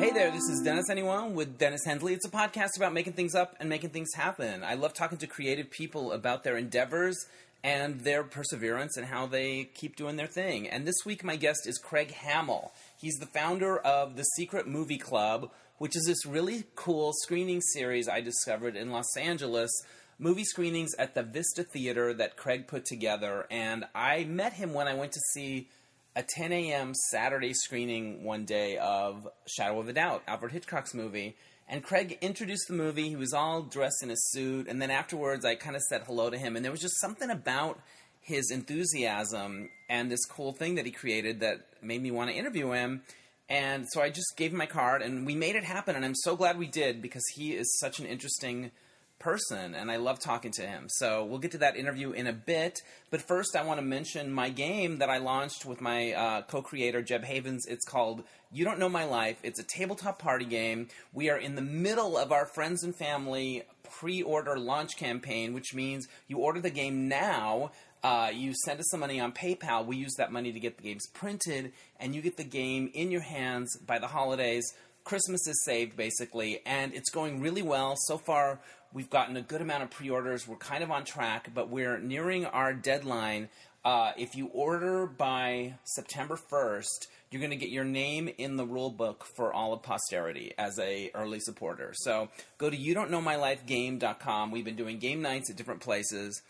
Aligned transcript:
Hey 0.00 0.12
there, 0.12 0.30
this 0.30 0.48
is 0.48 0.62
Dennis 0.62 0.88
Anyone 0.88 1.34
with 1.34 1.58
Dennis 1.58 1.84
Hensley. 1.84 2.14
It's 2.14 2.26
a 2.26 2.30
podcast 2.30 2.78
about 2.78 2.94
making 2.94 3.12
things 3.12 3.34
up 3.34 3.54
and 3.60 3.68
making 3.68 3.90
things 3.90 4.14
happen. 4.14 4.64
I 4.64 4.72
love 4.72 4.94
talking 4.94 5.18
to 5.18 5.26
creative 5.26 5.70
people 5.70 6.12
about 6.12 6.42
their 6.42 6.56
endeavors 6.56 7.18
and 7.62 8.00
their 8.00 8.24
perseverance 8.24 8.96
and 8.96 9.04
how 9.04 9.26
they 9.26 9.64
keep 9.74 9.96
doing 9.96 10.16
their 10.16 10.26
thing. 10.26 10.66
And 10.66 10.86
this 10.86 11.04
week, 11.04 11.22
my 11.22 11.36
guest 11.36 11.66
is 11.66 11.76
Craig 11.76 12.12
Hamill. 12.12 12.72
He's 12.98 13.16
the 13.16 13.26
founder 13.26 13.76
of 13.76 14.16
the 14.16 14.24
Secret 14.36 14.66
Movie 14.66 14.96
Club, 14.96 15.50
which 15.76 15.94
is 15.94 16.04
this 16.06 16.24
really 16.24 16.64
cool 16.76 17.12
screening 17.24 17.60
series 17.60 18.08
I 18.08 18.22
discovered 18.22 18.76
in 18.76 18.92
Los 18.92 19.18
Angeles. 19.18 19.70
Movie 20.18 20.44
screenings 20.44 20.94
at 20.98 21.14
the 21.14 21.22
Vista 21.22 21.62
Theater 21.62 22.14
that 22.14 22.38
Craig 22.38 22.68
put 22.68 22.86
together. 22.86 23.46
And 23.50 23.84
I 23.94 24.24
met 24.24 24.54
him 24.54 24.72
when 24.72 24.88
I 24.88 24.94
went 24.94 25.12
to 25.12 25.20
see 25.34 25.68
a 26.16 26.22
10 26.22 26.52
a.m. 26.52 26.92
Saturday 27.10 27.52
screening 27.52 28.24
one 28.24 28.44
day 28.44 28.76
of 28.78 29.28
Shadow 29.46 29.78
of 29.78 29.88
a 29.88 29.92
Doubt, 29.92 30.22
Alfred 30.26 30.52
Hitchcock's 30.52 30.94
movie. 30.94 31.36
And 31.68 31.84
Craig 31.84 32.18
introduced 32.20 32.66
the 32.66 32.74
movie. 32.74 33.08
He 33.08 33.16
was 33.16 33.32
all 33.32 33.62
dressed 33.62 34.02
in 34.02 34.10
a 34.10 34.16
suit. 34.16 34.66
And 34.66 34.82
then 34.82 34.90
afterwards, 34.90 35.44
I 35.44 35.54
kind 35.54 35.76
of 35.76 35.82
said 35.82 36.02
hello 36.04 36.28
to 36.28 36.36
him. 36.36 36.56
And 36.56 36.64
there 36.64 36.72
was 36.72 36.80
just 36.80 37.00
something 37.00 37.30
about 37.30 37.78
his 38.20 38.50
enthusiasm 38.50 39.70
and 39.88 40.10
this 40.10 40.24
cool 40.26 40.52
thing 40.52 40.74
that 40.74 40.84
he 40.84 40.90
created 40.90 41.40
that 41.40 41.60
made 41.80 42.02
me 42.02 42.10
want 42.10 42.28
to 42.30 42.36
interview 42.36 42.72
him. 42.72 43.02
And 43.48 43.86
so 43.90 44.02
I 44.02 44.10
just 44.10 44.36
gave 44.36 44.50
him 44.50 44.58
my 44.58 44.66
card 44.66 45.02
and 45.02 45.26
we 45.26 45.34
made 45.34 45.54
it 45.54 45.64
happen. 45.64 45.94
And 45.94 46.04
I'm 46.04 46.14
so 46.14 46.34
glad 46.36 46.58
we 46.58 46.66
did 46.66 47.00
because 47.00 47.24
he 47.34 47.52
is 47.52 47.78
such 47.78 48.00
an 48.00 48.06
interesting 48.06 48.72
person 49.20 49.74
and 49.74 49.90
I 49.90 49.96
love 49.96 50.18
talking 50.18 50.50
to 50.52 50.62
him. 50.62 50.86
So 50.88 51.24
we'll 51.24 51.38
get 51.38 51.52
to 51.52 51.58
that 51.58 51.76
interview 51.76 52.10
in 52.10 52.26
a 52.26 52.32
bit. 52.32 52.80
But 53.10 53.22
first, 53.22 53.54
I 53.54 53.64
want 53.64 53.78
to 53.78 53.86
mention 53.86 54.32
my 54.32 54.48
game 54.48 54.98
that 54.98 55.08
I 55.10 55.18
launched 55.18 55.64
with 55.64 55.80
my 55.80 56.12
uh, 56.12 56.42
co 56.42 56.62
creator, 56.62 57.02
Jeb 57.02 57.24
Havens. 57.24 57.66
It's 57.66 57.84
called 57.84 58.24
You 58.50 58.64
Don't 58.64 58.78
Know 58.80 58.88
My 58.88 59.04
Life. 59.04 59.38
It's 59.44 59.60
a 59.60 59.64
tabletop 59.64 60.18
party 60.18 60.44
game. 60.46 60.88
We 61.12 61.30
are 61.30 61.38
in 61.38 61.54
the 61.54 61.62
middle 61.62 62.18
of 62.18 62.32
our 62.32 62.46
friends 62.46 62.82
and 62.82 62.96
family 62.96 63.62
pre 63.84 64.22
order 64.22 64.58
launch 64.58 64.96
campaign, 64.96 65.52
which 65.52 65.74
means 65.74 66.08
you 66.26 66.38
order 66.38 66.60
the 66.60 66.70
game 66.70 67.08
now. 67.08 67.70
Uh, 68.02 68.30
you 68.32 68.54
send 68.64 68.80
us 68.80 68.86
some 68.90 69.00
money 69.00 69.20
on 69.20 69.30
PayPal. 69.30 69.84
We 69.84 69.96
use 69.96 70.14
that 70.16 70.32
money 70.32 70.52
to 70.52 70.60
get 70.60 70.78
the 70.78 70.82
games 70.82 71.06
printed, 71.12 71.72
and 71.98 72.14
you 72.14 72.22
get 72.22 72.38
the 72.38 72.44
game 72.44 72.90
in 72.94 73.10
your 73.10 73.20
hands 73.20 73.76
by 73.86 73.98
the 73.98 74.06
holidays. 74.06 74.64
Christmas 75.04 75.46
is 75.46 75.62
saved, 75.64 75.96
basically, 75.96 76.60
and 76.64 76.94
it's 76.94 77.10
going 77.10 77.40
really 77.40 77.62
well. 77.62 77.96
So 77.96 78.16
far, 78.16 78.60
We've 78.92 79.10
gotten 79.10 79.36
a 79.36 79.42
good 79.42 79.60
amount 79.60 79.84
of 79.84 79.90
pre 79.90 80.10
orders. 80.10 80.48
We're 80.48 80.56
kind 80.56 80.82
of 80.82 80.90
on 80.90 81.04
track, 81.04 81.50
but 81.54 81.68
we're 81.68 81.98
nearing 81.98 82.44
our 82.46 82.72
deadline. 82.74 83.48
Uh, 83.84 84.12
if 84.18 84.34
you 84.34 84.48
order 84.48 85.06
by 85.06 85.74
September 85.84 86.36
1st, 86.36 87.06
you're 87.30 87.40
going 87.40 87.50
to 87.50 87.56
get 87.56 87.70
your 87.70 87.84
name 87.84 88.28
in 88.36 88.56
the 88.56 88.66
rule 88.66 88.90
book 88.90 89.24
for 89.24 89.52
all 89.52 89.72
of 89.72 89.82
posterity 89.82 90.52
as 90.58 90.78
a 90.78 91.10
early 91.14 91.38
supporter. 91.38 91.92
So 91.94 92.28
go 92.58 92.68
to 92.68 92.76
you 92.76 92.94
know 92.94 93.20
my 93.20 93.36
life 93.36 93.64
game.com. 93.64 94.50
We've 94.50 94.64
been 94.64 94.76
doing 94.76 94.98
game 94.98 95.22
nights 95.22 95.50
at 95.50 95.56
different 95.56 95.80
places 95.80 96.42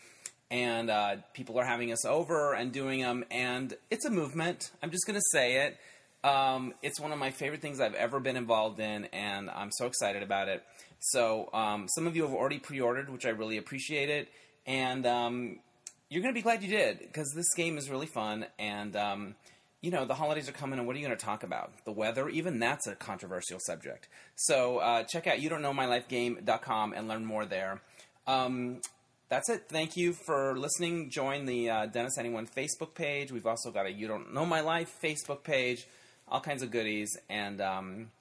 and 0.49 0.89
uh, 0.89 1.17
people 1.33 1.57
are 1.59 1.63
having 1.63 1.91
us 1.91 2.03
over 2.05 2.53
and 2.53 2.71
doing 2.71 3.01
them 3.01 3.23
and 3.29 3.75
it's 3.89 4.05
a 4.05 4.09
movement. 4.09 4.71
I'm 4.81 4.91
just 4.91 5.05
going 5.05 5.17
to 5.17 5.25
say 5.31 5.67
it. 5.67 5.77
Um, 6.27 6.73
it's 6.81 6.99
one 6.99 7.11
of 7.11 7.19
my 7.19 7.31
favorite 7.31 7.61
things 7.61 7.79
I've 7.79 7.95
ever 7.95 8.19
been 8.19 8.35
involved 8.35 8.79
in 8.79 9.05
and 9.05 9.49
I'm 9.49 9.71
so 9.71 9.85
excited 9.85 10.23
about 10.23 10.49
it. 10.49 10.63
So 11.01 11.49
um, 11.51 11.87
some 11.89 12.05
of 12.05 12.15
you 12.15 12.21
have 12.21 12.33
already 12.33 12.59
pre-ordered, 12.59 13.09
which 13.09 13.25
I 13.25 13.29
really 13.29 13.57
appreciate 13.57 14.09
it, 14.09 14.29
and 14.67 15.05
um, 15.07 15.59
you're 16.09 16.21
going 16.21 16.33
to 16.33 16.37
be 16.37 16.43
glad 16.43 16.61
you 16.61 16.69
did 16.69 16.99
because 16.99 17.31
this 17.35 17.51
game 17.55 17.77
is 17.79 17.89
really 17.89 18.05
fun. 18.05 18.45
And 18.59 18.95
um, 18.95 19.35
you 19.81 19.89
know 19.89 20.05
the 20.05 20.13
holidays 20.13 20.47
are 20.47 20.53
coming, 20.53 20.77
and 20.77 20.87
what 20.87 20.95
are 20.95 20.99
you 20.99 21.05
going 21.05 21.17
to 21.17 21.25
talk 21.25 21.43
about? 21.43 21.71
The 21.85 21.91
weather, 21.91 22.29
even 22.29 22.59
that's 22.59 22.85
a 22.85 22.95
controversial 22.95 23.59
subject. 23.59 24.07
So 24.35 24.77
uh, 24.77 25.03
check 25.03 25.25
out 25.25 25.41
you 25.41 25.49
don't 25.49 25.63
know 25.63 25.73
my 25.73 25.87
life 25.87 26.07
game.com 26.07 26.93
and 26.93 27.07
learn 27.07 27.25
more 27.25 27.45
there. 27.45 27.81
Um, 28.27 28.81
that's 29.27 29.49
it. 29.49 29.63
Thank 29.69 29.97
you 29.97 30.13
for 30.13 30.55
listening. 30.57 31.09
Join 31.09 31.45
the 31.45 31.69
uh, 31.69 31.85
Dennis 31.87 32.17
Anyone 32.19 32.45
Facebook 32.45 32.93
page. 32.93 33.31
We've 33.31 33.47
also 33.47 33.71
got 33.71 33.87
a 33.87 33.91
You 33.91 34.07
Don't 34.07 34.33
Know 34.33 34.45
My 34.45 34.61
Life 34.61 34.93
Facebook 35.03 35.43
page. 35.43 35.87
All 36.27 36.41
kinds 36.41 36.61
of 36.61 36.69
goodies, 36.69 37.17
and 37.29 37.59
um, 37.59 38.11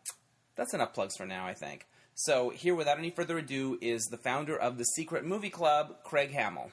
that's 0.56 0.72
enough 0.72 0.94
plugs 0.94 1.16
for 1.16 1.26
now. 1.26 1.46
I 1.46 1.54
think. 1.54 1.86
So, 2.24 2.50
here, 2.50 2.74
without 2.74 2.98
any 2.98 3.10
further 3.10 3.38
ado, 3.38 3.78
is 3.80 4.04
the 4.10 4.18
founder 4.18 4.54
of 4.56 4.76
the 4.76 4.84
Secret 4.84 5.24
Movie 5.24 5.48
Club, 5.48 6.02
Craig 6.04 6.32
Hamill. 6.32 6.70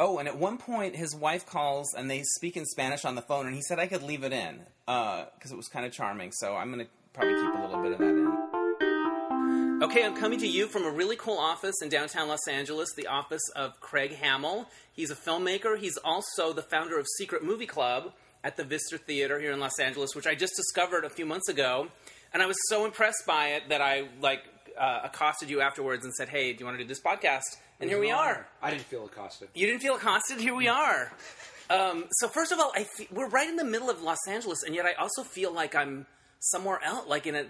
Oh, 0.00 0.18
and 0.18 0.26
at 0.26 0.38
one 0.38 0.56
point, 0.56 0.96
his 0.96 1.14
wife 1.14 1.44
calls 1.44 1.92
and 1.94 2.10
they 2.10 2.22
speak 2.36 2.56
in 2.56 2.64
Spanish 2.64 3.04
on 3.04 3.14
the 3.14 3.22
phone, 3.22 3.46
and 3.46 3.54
he 3.54 3.60
said 3.60 3.78
I 3.78 3.86
could 3.86 4.02
leave 4.02 4.24
it 4.24 4.32
in 4.32 4.60
because 4.86 5.50
uh, 5.50 5.54
it 5.54 5.56
was 5.56 5.68
kind 5.68 5.84
of 5.84 5.92
charming. 5.92 6.32
So, 6.32 6.56
I'm 6.56 6.72
going 6.72 6.86
to 6.86 6.90
probably 7.12 7.34
keep 7.34 7.54
a 7.54 7.66
little 7.66 7.82
bit 7.82 7.92
of 7.92 7.98
that 7.98 8.08
in. 8.08 9.82
Okay, 9.82 10.04
I'm 10.06 10.16
coming 10.16 10.38
to 10.38 10.46
you 10.46 10.68
from 10.68 10.84
a 10.84 10.90
really 10.90 11.16
cool 11.16 11.38
office 11.38 11.74
in 11.82 11.88
downtown 11.88 12.28
Los 12.28 12.46
Angeles, 12.48 12.94
the 12.96 13.08
office 13.08 13.42
of 13.54 13.78
Craig 13.80 14.14
Hamill. 14.14 14.68
He's 14.92 15.10
a 15.10 15.16
filmmaker. 15.16 15.76
He's 15.76 15.98
also 15.98 16.52
the 16.52 16.62
founder 16.62 16.98
of 16.98 17.06
Secret 17.18 17.44
Movie 17.44 17.66
Club 17.66 18.12
at 18.44 18.56
the 18.56 18.64
Vista 18.64 18.96
Theater 18.96 19.38
here 19.38 19.52
in 19.52 19.60
Los 19.60 19.78
Angeles, 19.78 20.14
which 20.14 20.26
I 20.26 20.34
just 20.34 20.54
discovered 20.56 21.04
a 21.04 21.10
few 21.10 21.26
months 21.26 21.48
ago. 21.48 21.88
And 22.32 22.42
I 22.42 22.46
was 22.46 22.56
so 22.68 22.84
impressed 22.84 23.24
by 23.26 23.48
it 23.48 23.68
that 23.68 23.82
I 23.82 24.08
like 24.20 24.44
uh, 24.78 25.00
accosted 25.04 25.50
you 25.50 25.60
afterwards 25.60 26.04
and 26.04 26.14
said, 26.14 26.28
"Hey, 26.28 26.52
do 26.52 26.60
you 26.60 26.66
want 26.66 26.78
to 26.78 26.84
do 26.84 26.88
this 26.88 27.00
podcast?" 27.00 27.56
And 27.80 27.90
here 27.90 28.00
we 28.00 28.10
are. 28.10 28.46
I 28.62 28.70
didn't 28.70 28.84
feel 28.84 29.04
accosted. 29.06 29.48
You 29.54 29.66
didn't 29.66 29.82
feel 29.82 29.96
accosted. 29.96 30.38
Here 30.38 30.54
we 30.54 30.68
are. 30.68 31.12
Um, 31.70 32.04
so 32.12 32.28
first 32.28 32.52
of 32.52 32.60
all, 32.60 32.72
I 32.74 32.86
we're 33.10 33.28
right 33.28 33.48
in 33.48 33.56
the 33.56 33.64
middle 33.64 33.90
of 33.90 34.02
Los 34.02 34.26
Angeles, 34.28 34.62
and 34.62 34.74
yet 34.74 34.86
I 34.86 34.92
also 34.94 35.22
feel 35.22 35.52
like 35.52 35.74
I'm 35.74 36.06
somewhere 36.38 36.80
else, 36.84 37.08
like 37.08 37.26
in 37.26 37.34
a 37.34 37.46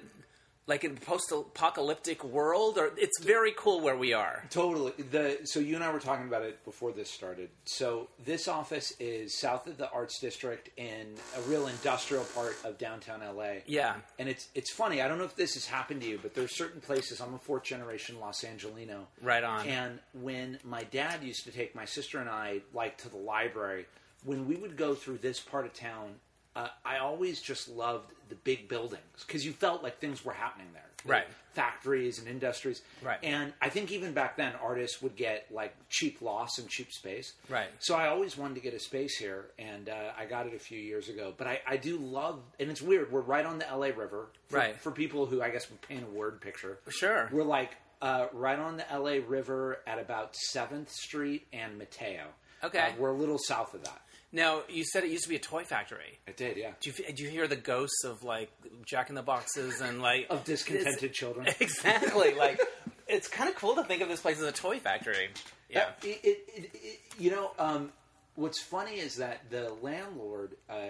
like 0.66 0.84
in 0.84 0.96
post-apocalyptic 0.96 2.22
world 2.22 2.78
or 2.78 2.92
it's 2.96 3.20
very 3.20 3.52
cool 3.56 3.80
where 3.80 3.96
we 3.96 4.12
are. 4.12 4.44
Totally. 4.50 4.92
The 5.10 5.40
so 5.44 5.60
you 5.60 5.74
and 5.74 5.84
i 5.84 5.92
were 5.92 5.98
talking 5.98 6.26
about 6.26 6.42
it 6.42 6.64
before 6.64 6.92
this 6.92 7.10
started. 7.10 7.48
So 7.64 8.08
this 8.24 8.48
office 8.48 8.92
is 9.00 9.38
south 9.38 9.66
of 9.66 9.76
the 9.76 9.90
arts 9.90 10.20
district 10.20 10.70
in 10.76 11.14
a 11.36 11.40
real 11.42 11.66
industrial 11.66 12.24
part 12.24 12.56
of 12.64 12.78
downtown 12.78 13.20
la 13.36 13.44
yeah. 13.66 13.96
And 14.18 14.28
it's 14.28 14.48
it's 14.54 14.72
funny 14.72 15.02
i 15.02 15.08
don't 15.08 15.18
know 15.18 15.24
if 15.24 15.36
this 15.36 15.54
has 15.54 15.66
happened 15.66 16.00
to 16.02 16.08
you 16.08 16.18
but 16.22 16.34
there's 16.34 16.56
certain 16.56 16.80
places 16.80 17.20
i'm 17.20 17.34
a 17.34 17.38
fourth 17.38 17.64
generation 17.64 18.18
los 18.20 18.44
angelino 18.44 19.06
right 19.20 19.44
on. 19.44 19.66
And 19.66 19.98
when 20.14 20.58
my 20.64 20.84
dad 20.84 21.22
used 21.22 21.44
to 21.44 21.50
take 21.50 21.74
my 21.74 21.84
sister 21.84 22.18
and 22.18 22.30
i 22.30 22.60
like 22.72 22.98
to 22.98 23.08
the 23.08 23.16
library 23.16 23.86
when 24.24 24.46
we 24.46 24.56
would 24.56 24.76
go 24.76 24.94
through 24.94 25.18
this 25.18 25.40
part 25.40 25.66
of 25.66 25.74
town 25.74 26.14
uh, 26.54 26.68
I 26.84 26.98
always 26.98 27.40
just 27.40 27.68
loved 27.68 28.12
the 28.28 28.34
big 28.36 28.68
buildings 28.68 29.24
because 29.26 29.44
you 29.44 29.52
felt 29.52 29.82
like 29.82 29.98
things 29.98 30.24
were 30.24 30.32
happening 30.32 30.68
there. 30.72 30.82
Right. 31.04 31.26
Factories 31.52 32.18
and 32.18 32.28
industries. 32.28 32.82
Right. 33.02 33.18
And 33.22 33.52
I 33.60 33.68
think 33.68 33.90
even 33.90 34.12
back 34.12 34.36
then, 34.36 34.52
artists 34.62 35.02
would 35.02 35.16
get 35.16 35.46
like 35.50 35.74
cheap 35.88 36.22
loss 36.22 36.58
and 36.58 36.68
cheap 36.68 36.92
space. 36.92 37.32
Right. 37.48 37.68
So 37.80 37.94
I 37.94 38.08
always 38.08 38.36
wanted 38.36 38.54
to 38.54 38.60
get 38.60 38.74
a 38.74 38.78
space 38.78 39.16
here, 39.16 39.46
and 39.58 39.88
uh, 39.88 40.12
I 40.16 40.26
got 40.26 40.46
it 40.46 40.54
a 40.54 40.58
few 40.58 40.78
years 40.78 41.08
ago. 41.08 41.34
But 41.36 41.46
I, 41.46 41.60
I 41.66 41.76
do 41.76 41.98
love, 41.98 42.40
and 42.60 42.70
it's 42.70 42.80
weird, 42.80 43.10
we're 43.10 43.20
right 43.20 43.44
on 43.44 43.58
the 43.58 43.66
LA 43.70 43.86
River. 43.86 44.28
For, 44.48 44.56
right. 44.56 44.76
For 44.76 44.90
people 44.92 45.26
who, 45.26 45.42
I 45.42 45.50
guess, 45.50 45.68
would 45.70 45.82
paint 45.82 46.04
a 46.04 46.10
word 46.10 46.40
picture. 46.40 46.78
For 46.84 46.92
sure. 46.92 47.28
We're 47.32 47.44
like 47.44 47.76
uh, 48.00 48.26
right 48.32 48.58
on 48.58 48.76
the 48.76 48.84
LA 48.92 49.18
River 49.26 49.80
at 49.86 49.98
about 49.98 50.34
7th 50.54 50.90
Street 50.90 51.46
and 51.52 51.78
Mateo. 51.78 52.24
Okay. 52.64 52.78
Uh, 52.78 52.92
we're 52.98 53.10
a 53.10 53.16
little 53.16 53.38
south 53.38 53.74
of 53.74 53.84
that. 53.84 54.01
Now 54.32 54.62
you 54.68 54.84
said 54.84 55.04
it 55.04 55.10
used 55.10 55.24
to 55.24 55.28
be 55.28 55.36
a 55.36 55.40
toy 55.40 55.64
factory. 55.64 56.18
It 56.26 56.36
did, 56.36 56.56
yeah. 56.56 56.72
Do 56.80 56.90
you, 56.90 57.12
do 57.12 57.22
you 57.22 57.28
hear 57.28 57.46
the 57.46 57.56
ghosts 57.56 58.04
of 58.04 58.24
like 58.24 58.50
Jack 58.86 59.10
in 59.10 59.14
the 59.14 59.22
Boxes 59.22 59.80
and 59.80 60.00
like 60.00 60.26
of 60.30 60.44
discontented 60.44 61.12
children? 61.12 61.46
Exactly. 61.60 62.34
like 62.34 62.60
it's 63.08 63.28
kind 63.28 63.48
of 63.48 63.56
cool 63.56 63.74
to 63.76 63.84
think 63.84 64.02
of 64.02 64.08
this 64.08 64.20
place 64.20 64.38
as 64.38 64.44
a 64.44 64.52
toy 64.52 64.78
factory. 64.78 65.28
Yeah. 65.68 65.90
It, 66.02 66.20
it, 66.24 66.48
it, 66.54 67.00
you 67.18 67.30
know, 67.30 67.52
um, 67.58 67.92
what's 68.36 68.60
funny 68.60 68.94
is 68.94 69.16
that 69.16 69.50
the 69.50 69.72
landlord 69.82 70.56
uh, 70.68 70.88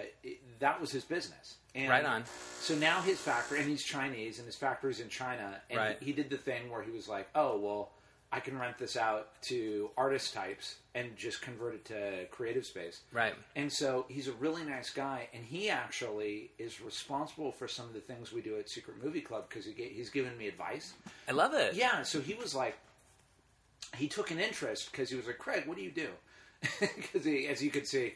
that 0.59 0.79
was 0.79 0.91
his 0.91 1.03
business. 1.03 1.55
And 1.75 1.89
right 1.89 2.05
on. 2.05 2.23
So 2.59 2.75
now 2.75 3.01
his 3.01 3.19
factory, 3.19 3.59
and 3.59 3.67
he's 3.67 3.83
Chinese, 3.83 4.37
and 4.37 4.45
his 4.45 4.55
factory's 4.55 4.99
in 4.99 5.09
China, 5.09 5.59
and 5.69 5.79
right. 5.79 5.97
he, 5.99 6.07
he 6.07 6.11
did 6.13 6.29
the 6.29 6.37
thing 6.37 6.69
where 6.69 6.83
he 6.83 6.91
was 6.91 7.07
like, 7.07 7.27
"Oh 7.33 7.57
well." 7.57 7.91
I 8.33 8.39
can 8.39 8.57
rent 8.57 8.79
this 8.79 8.97
out 8.97 9.27
to 9.43 9.91
artist 9.95 10.33
types 10.33 10.77
and 10.95 11.15
just 11.15 11.43
convert 11.43 11.75
it 11.75 11.85
to 11.85 12.25
creative 12.31 12.65
space. 12.65 13.01
Right. 13.11 13.35
And 13.55 13.71
so 13.71 14.07
he's 14.09 14.27
a 14.27 14.31
really 14.31 14.63
nice 14.63 14.89
guy, 14.89 15.27
and 15.35 15.45
he 15.45 15.69
actually 15.69 16.49
is 16.57 16.81
responsible 16.81 17.51
for 17.51 17.67
some 17.67 17.85
of 17.85 17.93
the 17.93 17.99
things 17.99 18.33
we 18.33 18.41
do 18.41 18.57
at 18.57 18.71
Secret 18.71 18.97
Movie 19.03 19.21
Club 19.21 19.45
because 19.47 19.65
he, 19.65 19.73
he's 19.73 20.09
given 20.09 20.35
me 20.35 20.47
advice. 20.47 20.93
I 21.29 21.33
love 21.33 21.53
it. 21.53 21.75
Yeah. 21.75 22.01
So 22.01 22.21
he 22.21 22.33
was 22.33 22.55
like, 22.55 22.75
he 23.95 24.07
took 24.07 24.31
an 24.31 24.39
interest 24.39 24.91
because 24.91 25.11
he 25.11 25.15
was 25.15 25.27
like, 25.27 25.37
Craig, 25.37 25.67
what 25.67 25.77
do 25.77 25.83
you 25.83 25.91
do? 25.91 26.09
Because 26.79 27.27
as 27.27 27.61
you 27.61 27.69
could 27.69 27.85
see, 27.87 28.15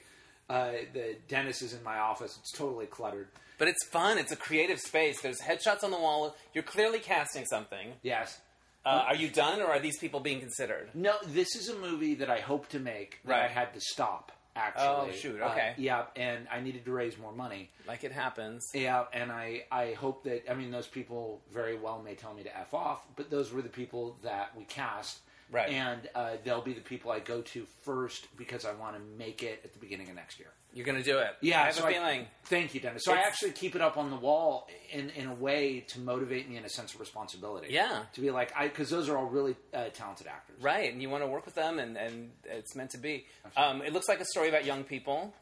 uh, 0.49 0.71
the 0.93 1.17
Dennis 1.27 1.61
is 1.61 1.73
in 1.73 1.83
my 1.83 1.99
office. 1.99 2.37
It's 2.41 2.51
totally 2.51 2.87
cluttered. 2.87 3.27
But 3.59 3.67
it's 3.67 3.85
fun. 3.85 4.17
It's 4.17 4.31
a 4.31 4.35
creative 4.35 4.79
space. 4.79 5.21
There's 5.21 5.41
headshots 5.41 5.83
on 5.83 5.91
the 5.91 5.99
wall. 5.99 6.35
You're 6.53 6.63
clearly 6.63 6.99
casting 6.99 7.45
something. 7.45 7.93
Yes. 8.01 8.39
Uh, 8.87 9.03
are 9.07 9.15
you 9.15 9.29
done, 9.29 9.61
or 9.61 9.67
are 9.67 9.79
these 9.79 9.97
people 9.97 10.19
being 10.19 10.39
considered? 10.39 10.89
No, 10.93 11.15
this 11.25 11.55
is 11.55 11.67
a 11.69 11.75
movie 11.75 12.15
that 12.15 12.29
I 12.29 12.39
hope 12.39 12.69
to 12.69 12.79
make 12.79 13.19
that 13.25 13.31
Right. 13.31 13.43
I 13.43 13.47
had 13.47 13.73
to 13.73 13.81
stop 13.81 14.31
Actually, 14.55 15.09
Oh, 15.09 15.11
shoot, 15.11 15.39
Uh, 15.39 15.49
okay. 15.51 15.73
yeah, 15.77 16.05
and 16.15 16.47
I 16.51 16.61
needed 16.61 16.83
to 16.85 16.91
raise 16.91 17.15
more 17.19 17.31
money. 17.31 17.69
Like 17.87 18.03
it 18.03 18.11
happens. 18.11 18.63
Yeah, 18.73 19.03
and 19.13 19.31
I, 19.31 19.65
I 19.71 19.93
hope 19.93 20.23
that 20.23 20.49
I 20.49 20.55
mean 20.55 20.71
those 20.71 20.87
people 20.87 21.41
very 21.53 21.77
well 21.77 22.01
may 22.01 22.15
tell 22.15 22.33
me 22.33 22.41
to 22.41 22.57
f 22.57 22.73
off, 22.73 23.05
but 23.15 23.29
those 23.29 23.51
were 23.53 23.61
the 23.61 23.69
people 23.69 24.17
that 24.23 24.55
we 24.57 24.63
cast, 24.63 25.19
Right. 25.51 25.69
And 25.69 26.09
uh, 26.13 26.31
they'll 26.43 26.61
be 26.61 26.73
the 26.73 26.81
people 26.81 27.11
I 27.11 27.19
go 27.19 27.41
to 27.41 27.65
first 27.83 28.27
because 28.37 28.65
I 28.65 28.73
want 28.73 28.95
to 28.95 29.01
make 29.17 29.43
it 29.43 29.61
at 29.63 29.73
the 29.73 29.79
beginning 29.79 30.09
of 30.09 30.15
next 30.15 30.39
year. 30.39 30.49
You're 30.73 30.85
going 30.85 30.97
to 30.97 31.03
do 31.03 31.17
it. 31.19 31.35
Yeah, 31.41 31.61
I 31.61 31.65
have 31.67 31.75
so 31.75 31.87
a 31.87 31.91
feeling. 31.91 32.25
thank 32.43 32.75
you, 32.75 32.81
Dennis. 32.81 33.03
So 33.05 33.13
I 33.13 33.17
actually 33.17 33.51
keep 33.51 33.75
it 33.75 33.81
up 33.81 33.97
on 33.97 34.11
the 34.11 34.17
wall 34.17 34.67
in 34.91 35.09
in 35.11 35.27
a 35.27 35.33
way 35.33 35.79
to 35.87 35.99
motivate 35.99 36.49
me 36.49 36.57
in 36.57 36.65
a 36.65 36.69
sense 36.69 36.93
of 36.93 36.99
responsibility. 36.99 37.67
Yeah. 37.71 38.01
to 38.13 38.21
be 38.21 38.29
like 38.29 38.51
I 38.55 38.67
because 38.67 38.89
those 38.89 39.09
are 39.09 39.17
all 39.17 39.25
really 39.25 39.55
uh, 39.73 39.85
talented 39.93 40.27
actors. 40.27 40.61
Right, 40.61 40.91
and 40.91 41.01
you 41.01 41.09
want 41.09 41.23
to 41.23 41.27
work 41.27 41.45
with 41.45 41.55
them, 41.55 41.79
and, 41.79 41.97
and 41.97 42.31
it's 42.43 42.75
meant 42.75 42.91
to 42.91 42.97
be. 42.97 43.25
Um, 43.55 43.81
it 43.81 43.93
looks 43.93 44.07
like 44.07 44.19
a 44.19 44.25
story 44.25 44.49
about 44.49 44.65
young 44.65 44.83
people. 44.83 45.33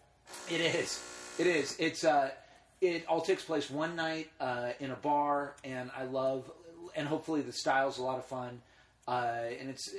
It 0.49 0.61
is. 0.61 1.03
It 1.37 1.47
is. 1.47 1.75
It's 1.79 2.03
uh, 2.05 2.29
it 2.79 3.05
all 3.07 3.21
takes 3.21 3.43
place 3.43 3.69
one 3.69 3.95
night 3.95 4.29
uh, 4.39 4.69
in 4.79 4.91
a 4.91 4.95
bar, 4.95 5.55
and 5.63 5.89
I 5.97 6.03
love, 6.03 6.49
and 6.95 7.07
hopefully 7.07 7.41
the 7.41 7.53
style's 7.53 7.97
a 7.97 8.03
lot 8.03 8.19
of 8.19 8.25
fun, 8.25 8.61
uh, 9.07 9.41
and 9.59 9.69
it's 9.69 9.93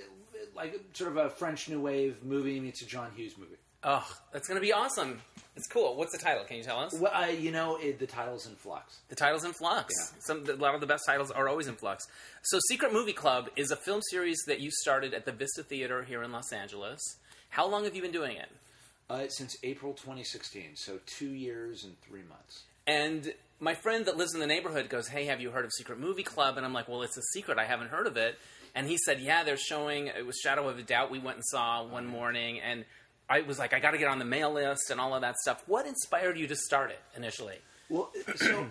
like 0.55 0.81
sort 0.93 1.11
of 1.11 1.17
a 1.17 1.31
French 1.31 1.69
New 1.69 1.81
Wave 1.81 2.17
movie 2.23 2.61
meets 2.61 2.83
a 2.83 2.87
John 2.87 3.11
Hughes 3.15 3.37
movie. 3.39 3.57
Oh, 3.85 4.07
that's 4.33 4.49
going 4.49 4.57
to 4.57 4.67
be 4.67 4.73
awesome. 4.73 5.21
It's 5.55 5.69
cool. 5.69 5.97
What's 5.97 6.11
the 6.13 6.19
title? 6.19 6.45
Can 6.45 6.57
you 6.57 6.65
tell 6.65 6.81
us? 6.81 6.93
Well, 6.99 7.13
uh, 7.15 7.27
you 7.27 7.53
know, 7.53 7.77
it, 7.77 7.99
the 7.99 8.07
title's 8.07 8.47
in 8.47 8.57
flux. 8.57 8.99
The 9.09 9.15
title's 9.15 9.45
in 9.45 9.53
flux. 9.53 9.95
Yeah. 9.97 10.19
Some, 10.21 10.45
a 10.49 10.55
lot 10.55 10.75
of 10.75 10.81
the 10.81 10.87
best 10.87 11.05
titles 11.07 11.31
are 11.31 11.49
always 11.49 11.69
in 11.69 11.77
flux. 11.77 12.05
So, 12.43 12.59
Secret 12.69 12.93
Movie 12.93 13.13
Club 13.13 13.49
is 13.55 13.71
a 13.71 13.77
film 13.77 14.01
series 14.11 14.39
that 14.49 14.61
you 14.61 14.71
started 14.73 15.15
at 15.15 15.25
the 15.25 15.33
Vista 15.33 15.63
Theater 15.63 16.03
here 16.03 16.23
in 16.23 16.33
Los 16.33 16.53
Angeles. 16.53 17.01
How 17.51 17.67
long 17.69 17.85
have 17.85 17.95
you 17.95 18.03
been 18.03 18.13
doing 18.13 18.37
it? 18.37 18.49
Uh, 19.09 19.29
since 19.29 19.57
April 19.63 19.93
2016, 19.93 20.73
so 20.75 20.99
two 21.07 21.31
years 21.31 21.85
and 21.85 21.95
three 22.03 22.23
months. 22.29 22.65
And 22.89 23.33
my 23.61 23.75
friend 23.75 24.05
that 24.07 24.17
lives 24.17 24.35
in 24.35 24.41
the 24.41 24.47
neighborhood 24.47 24.89
goes, 24.89 25.09
Hey, 25.09 25.27
have 25.27 25.41
you 25.41 25.53
heard 25.53 25.65
of 25.65 25.73
Secret 25.73 26.01
Movie 26.01 26.25
Club? 26.25 26.57
And 26.57 26.67
I'm 26.67 26.73
like, 26.73 26.89
Well, 26.89 27.03
it's 27.03 27.17
a 27.17 27.23
secret. 27.33 27.59
I 27.59 27.65
haven't 27.65 27.89
heard 27.91 28.07
of 28.09 28.17
it. 28.17 28.37
And 28.77 28.87
he 28.87 28.97
said, 28.99 29.19
Yeah, 29.21 29.43
they're 29.43 29.57
showing, 29.57 30.07
it 30.09 30.25
was 30.25 30.37
Shadow 30.39 30.69
of 30.69 30.79
a 30.79 30.83
Doubt 30.83 31.11
we 31.11 31.19
went 31.19 31.37
and 31.39 31.45
saw 31.47 31.83
one 31.85 32.07
morning. 32.07 32.61
And 32.61 32.85
I 33.29 33.41
was 33.41 33.59
like, 33.59 33.73
I 33.75 33.81
got 33.81 33.91
to 33.93 33.99
get 33.99 34.07
on 34.09 34.21
the 34.21 34.25
mail 34.25 34.53
list 34.53 34.91
and 34.91 35.01
all 35.01 35.15
of 35.15 35.23
that 35.23 35.37
stuff. 35.39 35.65
What 35.67 35.87
inspired 35.87 36.39
you 36.39 36.47
to 36.47 36.55
start 36.57 36.91
it 36.91 37.01
initially? 37.17 37.57
Well, 37.89 38.13
so 38.37 38.67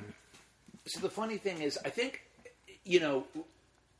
so 0.88 1.00
the 1.02 1.10
funny 1.10 1.38
thing 1.38 1.62
is, 1.62 1.78
I 1.84 1.90
think 1.90 2.22
you 2.86 3.00
know 3.00 3.26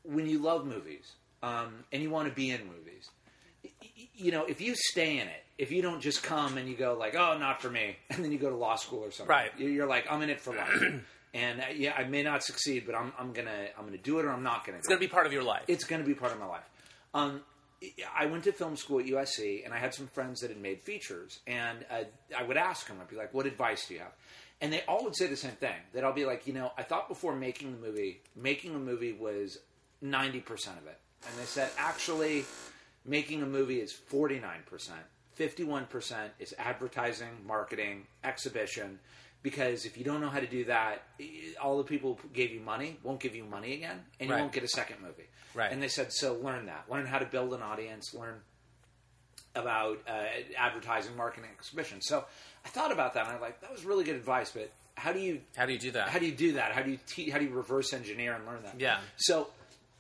when 0.04 0.28
you 0.28 0.38
love 0.40 0.66
movies 0.66 1.12
um, 1.42 1.74
and 1.92 2.02
you 2.04 2.10
want 2.12 2.30
to 2.30 2.34
be 2.36 2.52
in 2.52 2.62
movies, 2.68 3.10
you 4.14 4.32
know, 4.32 4.46
if 4.46 4.62
you 4.62 4.76
stay 4.76 5.18
in 5.20 5.28
it, 5.28 5.44
if 5.58 5.72
you 5.72 5.82
don't 5.82 6.02
just 6.02 6.22
come 6.22 6.58
and 6.58 6.70
you 6.70 6.76
go 6.76 6.94
like, 6.94 7.16
"Oh, 7.16 7.38
not 7.38 7.62
for 7.62 7.70
me," 7.72 7.96
and 8.12 8.24
then 8.24 8.32
you 8.32 8.38
go 8.38 8.50
to 8.50 8.56
law 8.56 8.76
school 8.76 9.00
or 9.04 9.12
something, 9.12 9.30
Right. 9.30 9.52
you- 9.58 9.70
You're 9.70 9.88
like, 9.88 10.06
"I'm 10.12 10.22
in 10.22 10.30
it 10.30 10.40
for 10.40 10.54
life," 10.56 10.84
and 11.36 11.60
uh, 11.60 11.66
yeah, 11.76 11.94
I 11.96 12.06
may 12.06 12.24
not 12.24 12.44
succeed, 12.44 12.84
but 12.86 12.96
I'm 12.96 13.12
I'm 13.20 13.34
gonna 13.34 13.68
I'm 13.78 13.86
gonna 13.86 13.98
do 13.98 14.20
it 14.20 14.26
or 14.26 14.30
I'm 14.32 14.42
not 14.42 14.66
gonna. 14.66 14.78
It's 14.78 14.88
going 14.88 15.00
to 15.00 15.06
be 15.06 15.12
part 15.12 15.28
of 15.28 15.34
your 15.34 15.44
life. 15.44 15.64
It's 15.68 15.84
going 15.84 16.02
to 16.02 16.08
be 16.08 16.16
part 16.16 16.32
of 16.32 16.40
my 16.40 16.46
life. 16.48 16.68
Um, 17.14 17.42
I 18.18 18.26
went 18.26 18.46
to 18.46 18.54
film 18.54 18.78
school 18.78 19.00
at 19.00 19.06
USC, 19.06 19.64
and 19.66 19.74
I 19.74 19.78
had 19.78 19.94
some 19.94 20.08
friends 20.08 20.40
that 20.42 20.50
had 20.50 20.60
made 20.60 20.82
features, 20.82 21.40
and 21.46 21.86
uh, 21.92 22.06
I 22.36 22.44
would 22.44 22.58
ask 22.58 22.88
them, 22.88 22.98
I'd 23.02 23.10
be 23.10 23.18
like, 23.18 23.34
"What 23.34 23.46
advice 23.46 23.86
do 23.88 23.96
you 23.96 24.00
have?" 24.00 24.14
And 24.62 24.72
they 24.72 24.82
all 24.88 25.04
would 25.04 25.16
say 25.16 25.28
the 25.28 25.36
same 25.36 25.52
thing. 25.52 25.76
That 25.94 26.06
I'll 26.06 26.14
be 26.14 26.26
like, 26.26 26.48
you 26.48 26.54
know, 26.54 26.72
I 26.78 26.84
thought 26.84 27.10
before 27.10 27.36
making 27.36 27.74
the 27.74 27.86
movie, 27.86 28.22
making 28.36 28.74
a 28.74 28.80
movie 28.80 29.12
was 29.12 29.60
ninety 30.02 30.40
percent 30.40 30.78
of 30.78 30.88
it, 30.88 30.98
and 31.28 31.38
they 31.38 31.46
said 31.46 31.70
actually, 31.78 32.46
making 33.04 33.44
a 33.44 33.46
movie 33.46 33.82
is 33.82 33.92
forty 33.92 34.40
nine 34.40 34.62
percent. 34.66 35.02
Fifty-one 35.34 35.88
percent 35.88 36.32
is 36.40 36.56
advertising, 36.58 37.28
marketing, 37.46 38.08
exhibition. 38.24 39.00
Because 39.46 39.86
if 39.86 39.96
you 39.96 40.04
don't 40.04 40.22
know 40.22 40.30
how 40.30 40.40
to 40.40 40.48
do 40.48 40.66
that, 40.66 41.04
all 41.62 41.78
the 41.78 41.84
people 41.84 42.18
who 42.20 42.30
gave 42.30 42.50
you 42.50 42.60
money 42.60 42.98
won't 43.04 43.20
give 43.20 43.36
you 43.36 43.44
money 43.44 43.76
again, 43.76 44.04
and 44.20 44.28
you 44.28 44.34
Right. 44.34 44.42
won't 44.42 44.52
get 44.54 44.64
a 44.64 44.68
second 44.68 45.04
movie. 45.04 45.28
Right. 45.54 45.72
And 45.72 45.80
they 45.84 45.88
said, 45.88 46.12
so 46.12 46.34
learn 46.34 46.66
that. 46.66 46.86
Learn 46.90 47.06
how 47.06 47.20
to 47.20 47.26
build 47.28 47.54
an 47.54 47.62
audience. 47.62 48.12
Learn 48.16 48.42
about 49.54 50.00
uh, 50.08 50.24
advertising, 50.58 51.16
marketing, 51.16 51.52
exhibition. 51.56 52.02
So 52.02 52.26
I 52.66 52.70
thought 52.70 52.92
about 52.92 53.14
that, 53.14 53.28
and 53.28 53.36
I'm 53.36 53.42
like, 53.42 53.62
that 53.62 53.72
was 53.72 53.86
really 53.86 54.04
good 54.04 54.16
advice. 54.16 54.50
But 54.52 54.72
how 54.96 55.14
do 55.14 55.20
you 55.20 55.42
How 55.56 55.68
do 55.68 55.74
you 55.74 55.80
do 55.80 55.92
that? 55.92 56.10
how 56.10 56.18
do 56.18 56.26
you 56.26 56.32
do 56.36 56.54
that? 56.54 56.72
How 56.72 56.82
do 56.82 56.90
you 56.90 56.98
te- 57.06 57.30
how 57.30 57.38
do 57.38 57.46
you 57.46 57.52
reverse 57.52 57.94
engineer 57.94 58.34
and 58.34 58.48
learn 58.48 58.64
that? 58.64 58.80
Yeah. 58.80 58.98
So 59.18 59.50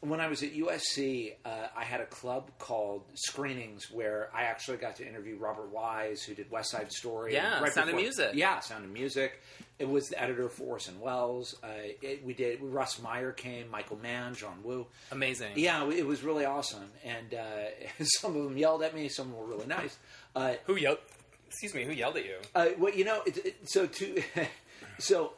when 0.10 0.20
I 0.20 0.28
was 0.28 0.44
at 0.44 0.54
USC, 0.54 1.34
uh, 1.46 1.50
I 1.76 1.84
had 1.84 2.02
a 2.02 2.06
club 2.06 2.52
called 2.60 3.04
Screenings 3.14 3.92
where 3.92 4.30
I 4.34 4.44
actually 4.44 4.78
got 4.78 4.96
to 4.98 5.08
interview 5.08 5.38
Robert 5.38 5.72
Wise, 5.72 6.24
who 6.24 6.34
did 6.34 6.50
West 6.52 6.72
Side 6.72 6.92
Story. 6.92 7.34
Yeah, 7.34 7.62
right 7.62 7.74
Sound 7.74 7.90
of 7.90 7.96
Music. 7.96 8.32
Yeah, 8.34 8.60
Sound 8.60 8.86
of 8.86 8.92
Music. 8.92 9.42
It 9.78 9.90
was 9.90 10.08
the 10.08 10.22
editor 10.22 10.48
for 10.48 10.64
Orson 10.64 11.00
Welles. 11.02 11.56
Uh, 11.64 11.68
it, 12.02 12.24
we 12.26 12.34
did. 12.34 12.62
Russ 12.62 13.02
Meyer 13.02 13.32
came, 13.34 13.70
Michael 13.70 13.98
Mann, 13.98 14.34
John 14.34 14.60
Woo. 14.64 14.88
Amazing. 15.12 15.52
Yeah, 15.56 15.90
it 15.90 16.06
was 16.06 16.24
really 16.24 16.46
awesome, 16.46 16.90
and 17.04 17.34
uh, 17.34 18.04
some 18.04 18.36
of 18.38 18.44
them 18.44 18.58
yelled 18.58 18.84
at 18.84 18.96
me. 18.96 19.10
Some 19.10 19.36
were 19.36 19.46
really 19.46 19.68
nice. 19.68 19.98
Uh, 20.36 20.54
Who 20.66 20.78
yelled? 20.78 21.00
Excuse 21.48 21.74
me. 21.74 21.84
Who 21.84 21.92
yelled 21.92 22.18
at 22.18 22.26
you? 22.26 22.38
uh, 22.54 22.68
well, 22.78 22.94
you 22.94 23.06
know, 23.06 23.22
it, 23.26 23.38
it, 23.46 23.70
so 23.70 23.86
to 23.86 24.22
so 25.00 25.34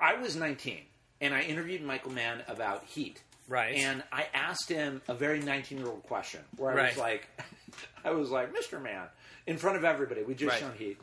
I 0.00 0.14
was 0.14 0.36
19, 0.36 0.78
and 1.20 1.34
I 1.34 1.42
interviewed 1.42 1.82
Michael 1.82 2.12
Mann 2.12 2.42
about 2.48 2.84
Heat. 2.84 3.22
Right. 3.52 3.74
And 3.76 4.02
I 4.10 4.26
asked 4.32 4.68
him 4.70 5.02
a 5.08 5.14
very 5.14 5.40
19 5.40 5.76
year 5.78 5.88
old 5.88 6.02
question 6.04 6.40
where 6.56 6.78
I 6.78 6.86
was 6.88 6.96
like, 6.96 7.28
I 8.04 8.10
was 8.12 8.30
like, 8.30 8.54
Mr. 8.54 8.82
Mann, 8.82 9.06
in 9.46 9.58
front 9.58 9.76
of 9.76 9.84
everybody. 9.84 10.22
We 10.22 10.34
just 10.34 10.50
Right. 10.52 10.60
shown 10.60 10.72
Heat, 10.78 10.98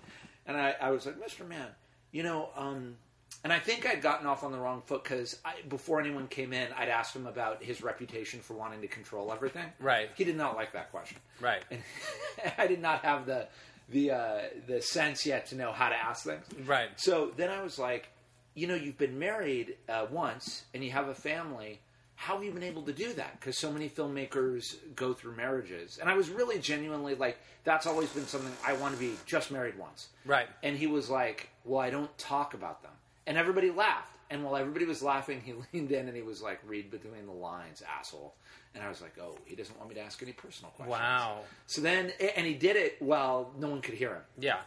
and 0.48 0.58
I, 0.58 0.76
I 0.82 0.90
was 0.90 1.06
like, 1.06 1.20
Mr. 1.20 1.48
Mann, 1.48 1.68
you 2.12 2.24
know, 2.24 2.50
um, 2.56 2.96
and 3.44 3.54
I 3.54 3.60
think 3.60 3.88
I'd 3.88 4.02
gotten 4.02 4.26
off 4.26 4.44
on 4.44 4.52
the 4.52 4.58
wrong 4.58 4.82
foot 4.86 5.04
because 5.04 5.38
before 5.70 6.00
anyone 6.02 6.28
came 6.28 6.52
in, 6.52 6.68
I'd 6.76 6.90
asked 6.90 7.16
him 7.16 7.28
about 7.28 7.64
his 7.64 7.82
reputation 7.84 8.40
for 8.40 8.56
wanting 8.56 8.82
to 8.82 8.88
control 8.88 9.32
everything. 9.32 9.66
Right. 9.80 10.10
He 10.16 10.24
did 10.24 10.36
not 10.36 10.56
like 10.56 10.74
that 10.74 10.92
question. 10.92 11.18
Right. 11.40 11.62
And 11.70 11.82
I 12.58 12.66
did 12.68 12.82
not 12.82 13.04
have 13.06 13.26
the 13.28 13.48
the 13.90 14.12
uh, 14.12 14.40
the 14.68 14.82
sense 14.82 15.26
yet 15.26 15.46
to 15.48 15.56
know 15.56 15.72
how 15.72 15.90
to 15.90 15.96
ask 15.96 16.26
things. 16.26 16.44
Right. 16.66 16.90
So 16.98 17.32
then 17.38 17.50
I 17.50 17.62
was 17.62 17.78
like, 17.80 18.10
you 18.56 18.66
know, 18.68 18.76
you've 18.76 18.98
been 18.98 19.20
married 19.20 19.76
uh, 19.88 20.08
once 20.12 20.64
and 20.74 20.84
you 20.84 20.92
have 20.92 21.08
a 21.08 21.16
family. 21.16 21.80
How 22.20 22.36
have 22.36 22.44
you 22.44 22.52
been 22.52 22.64
able 22.64 22.82
to 22.82 22.92
do 22.92 23.14
that? 23.14 23.40
Because 23.40 23.58
so 23.58 23.72
many 23.72 23.88
filmmakers 23.88 24.76
go 24.94 25.14
through 25.14 25.38
marriages, 25.38 26.00
and 26.02 26.10
I 26.10 26.18
was 26.18 26.30
really 26.30 26.60
genuinely 26.60 27.16
like, 27.16 27.38
that's 27.64 27.88
always 27.88 28.10
been 28.10 28.28
something 28.28 28.52
I 28.64 28.74
want 28.74 28.94
to 28.94 29.00
be 29.00 29.14
just 29.26 29.52
married 29.52 29.80
once. 29.80 30.10
Right. 30.26 30.48
And 30.62 30.78
he 30.78 30.86
was 30.86 31.10
like, 31.10 31.48
well, 31.64 31.80
I 31.80 31.90
don't 31.90 32.16
talk 32.18 32.54
about 32.54 32.84
them, 32.84 32.92
and 33.26 33.38
everybody 33.38 33.72
laughed. 33.72 34.18
And 34.30 34.44
while 34.44 34.58
everybody 34.58 34.84
was 34.84 35.02
laughing, 35.02 35.42
he 35.46 35.54
leaned 35.74 35.94
in 35.94 36.10
and 36.10 36.16
he 36.16 36.22
was 36.22 36.42
like, 36.42 36.60
read 36.68 36.92
between 36.92 37.26
the 37.26 37.32
lines, 37.32 37.82
asshole. 37.98 38.36
And 38.76 38.84
I 38.84 38.90
was 38.90 39.02
like, 39.02 39.18
oh, 39.20 39.38
he 39.46 39.56
doesn't 39.56 39.76
want 39.78 39.88
me 39.88 39.96
to 39.96 40.02
ask 40.02 40.22
any 40.22 40.34
personal 40.34 40.72
questions. 40.72 41.00
Wow. 41.00 41.40
So 41.68 41.82
then, 41.82 42.12
and 42.36 42.46
he 42.46 42.54
did 42.54 42.76
it 42.76 42.98
while 43.00 43.54
no 43.58 43.70
one 43.70 43.82
could 43.82 43.96
hear 43.96 44.10
him. 44.10 44.22
Yeah. 44.38 44.58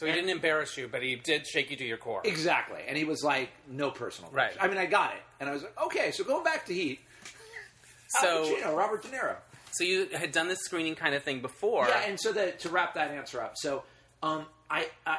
So 0.00 0.06
he 0.06 0.12
And- 0.12 0.16
didn't 0.22 0.30
embarrass 0.30 0.78
you, 0.78 0.88
but 0.88 1.02
he 1.02 1.16
did 1.16 1.46
shake 1.46 1.70
you 1.70 1.76
to 1.76 1.84
your 1.84 1.98
core. 1.98 2.22
Exactly. 2.24 2.80
And 2.88 2.96
he 2.96 3.04
was 3.04 3.22
like, 3.22 3.50
no 3.68 3.90
personal. 3.90 4.30
Right. 4.32 4.52
I 4.58 4.66
mean, 4.66 4.78
I 4.78 4.86
got 4.86 5.12
it. 5.12 5.20
And 5.38 5.46
I 5.46 5.52
was 5.52 5.62
like, 5.62 5.78
okay, 5.84 6.10
so 6.10 6.24
going 6.24 6.42
back 6.42 6.64
to 6.66 6.72
Heat. 6.74 7.00
So, 8.20 8.44
Pacino, 8.44 8.74
Robert 8.76 9.02
De 9.02 9.08
Niro. 9.08 9.36
so 9.72 9.84
you 9.84 10.08
had 10.12 10.32
done 10.32 10.48
this 10.48 10.58
screening 10.62 10.94
kind 10.94 11.14
of 11.14 11.22
thing 11.22 11.40
before. 11.42 11.86
Yeah, 11.86 12.00
and 12.06 12.18
so 12.18 12.32
the, 12.32 12.52
to 12.52 12.68
wrap 12.70 12.94
that 12.94 13.10
answer 13.12 13.40
up, 13.42 13.52
so 13.56 13.84
um, 14.22 14.46
I, 14.70 14.88
I 15.06 15.18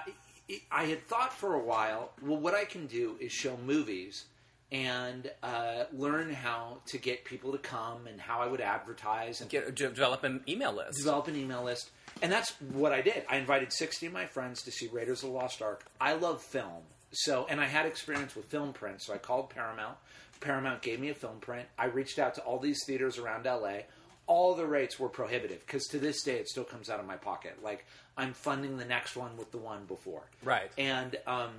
I 0.72 0.84
had 0.86 1.08
thought 1.08 1.32
for 1.32 1.54
a 1.54 1.60
while, 1.64 2.12
well, 2.22 2.38
what 2.38 2.54
I 2.54 2.66
can 2.66 2.88
do 2.88 3.16
is 3.22 3.32
show 3.32 3.56
movies 3.66 4.26
and 4.74 5.32
uh, 5.44 5.84
learn 5.94 6.34
how 6.34 6.80
to 6.88 6.98
get 6.98 7.24
people 7.24 7.54
to 7.54 7.58
come 7.60 8.08
and 8.08 8.20
how 8.20 8.42
I 8.42 8.48
would 8.48 8.60
advertise 8.60 9.40
and 9.40 9.50
Get, 9.50 9.74
develop 9.76 10.26
an 10.26 10.44
email 10.50 10.74
list. 10.74 10.98
develop 10.98 11.30
an 11.30 11.38
email 11.38 11.64
list. 11.64 11.92
And 12.22 12.32
that's 12.32 12.52
what 12.74 12.92
I 12.92 13.02
did. 13.02 13.24
I 13.30 13.38
invited 13.38 13.74
60 13.74 14.08
of 14.08 14.14
my 14.14 14.26
friends 14.26 14.62
to 14.64 14.72
see 14.72 14.88
Raiders 14.88 15.24
of 15.24 15.30
the 15.30 15.36
Lost 15.36 15.62
Ark. 15.62 15.86
I 16.00 16.14
love 16.14 16.42
film. 16.42 16.84
So, 17.12 17.46
and 17.50 17.60
I 17.60 17.66
had 17.66 17.86
experience 17.86 18.36
with 18.36 18.46
film 18.46 18.74
print, 18.74 19.02
so 19.02 19.14
I 19.14 19.18
called 19.18 19.50
Paramount. 19.50 19.98
Paramount 20.40 20.82
gave 20.82 21.00
me 21.00 21.10
a 21.10 21.14
film 21.14 21.40
print. 21.40 21.68
I 21.78 21.86
reached 21.86 22.20
out 22.20 22.36
to 22.36 22.42
all 22.42 22.60
these 22.60 22.84
theaters 22.86 23.18
around 23.18 23.46
LA. 23.46 23.82
All 24.28 24.56
the 24.56 24.66
rates 24.66 25.00
were 25.00 25.10
prohibitive 25.10 25.66
because 25.66 25.88
to 25.88 26.00
this 26.00 26.24
day 26.24 26.38
it 26.38 26.48
still 26.48 26.64
comes 26.64 26.90
out 26.90 27.00
of 27.00 27.06
my 27.06 27.18
pocket. 27.18 27.58
Like 27.64 27.86
I'm 28.18 28.34
funding 28.34 28.78
the 28.78 28.86
next 28.86 29.16
one 29.16 29.36
with 29.38 29.52
the 29.52 29.58
one 29.58 29.86
before. 29.86 30.24
Right. 30.44 30.72
And 30.78 31.18
um, 31.28 31.52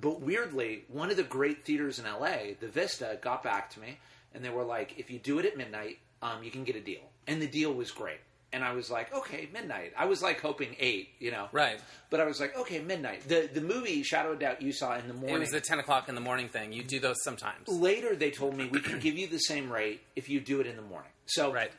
but 0.00 0.20
weirdly, 0.20 0.84
one 0.88 1.10
of 1.10 1.16
the 1.16 1.22
great 1.22 1.64
theaters 1.64 1.98
in 1.98 2.04
LA, 2.04 2.54
the 2.60 2.68
Vista, 2.68 3.18
got 3.20 3.42
back 3.42 3.70
to 3.70 3.80
me 3.80 3.98
and 4.34 4.44
they 4.44 4.50
were 4.50 4.64
like, 4.64 4.98
if 4.98 5.10
you 5.10 5.18
do 5.18 5.38
it 5.38 5.44
at 5.44 5.56
midnight, 5.56 5.98
um, 6.22 6.42
you 6.42 6.50
can 6.50 6.64
get 6.64 6.76
a 6.76 6.80
deal. 6.80 7.02
And 7.26 7.42
the 7.42 7.46
deal 7.46 7.72
was 7.72 7.90
great. 7.90 8.20
And 8.52 8.62
I 8.62 8.72
was 8.74 8.90
like, 8.90 9.14
okay, 9.14 9.48
midnight. 9.52 9.92
I 9.96 10.04
was 10.04 10.22
like 10.22 10.40
hoping 10.40 10.76
eight, 10.78 11.10
you 11.18 11.30
know. 11.30 11.48
Right. 11.52 11.80
But 12.10 12.20
I 12.20 12.24
was 12.24 12.38
like, 12.40 12.56
okay, 12.58 12.80
midnight. 12.80 13.26
The 13.26 13.48
the 13.52 13.62
movie 13.62 14.02
Shadow 14.02 14.32
of 14.32 14.40
Doubt 14.40 14.60
you 14.60 14.72
saw 14.72 14.96
in 14.96 15.08
the 15.08 15.14
morning. 15.14 15.36
It 15.36 15.40
was 15.40 15.50
the 15.50 15.60
10 15.60 15.78
o'clock 15.78 16.08
in 16.08 16.14
the 16.14 16.20
morning 16.20 16.48
thing. 16.48 16.72
You 16.72 16.82
do 16.82 17.00
those 17.00 17.16
sometimes. 17.24 17.68
Later, 17.68 18.14
they 18.14 18.30
told 18.30 18.56
me 18.56 18.68
we 18.70 18.80
can 18.80 18.98
give 18.98 19.16
you 19.16 19.26
the 19.26 19.38
same 19.38 19.72
rate 19.72 20.02
if 20.16 20.28
you 20.28 20.40
do 20.40 20.60
it 20.60 20.66
in 20.66 20.76
the 20.76 20.82
morning. 20.82 21.10
So 21.26 21.52
Right. 21.52 21.72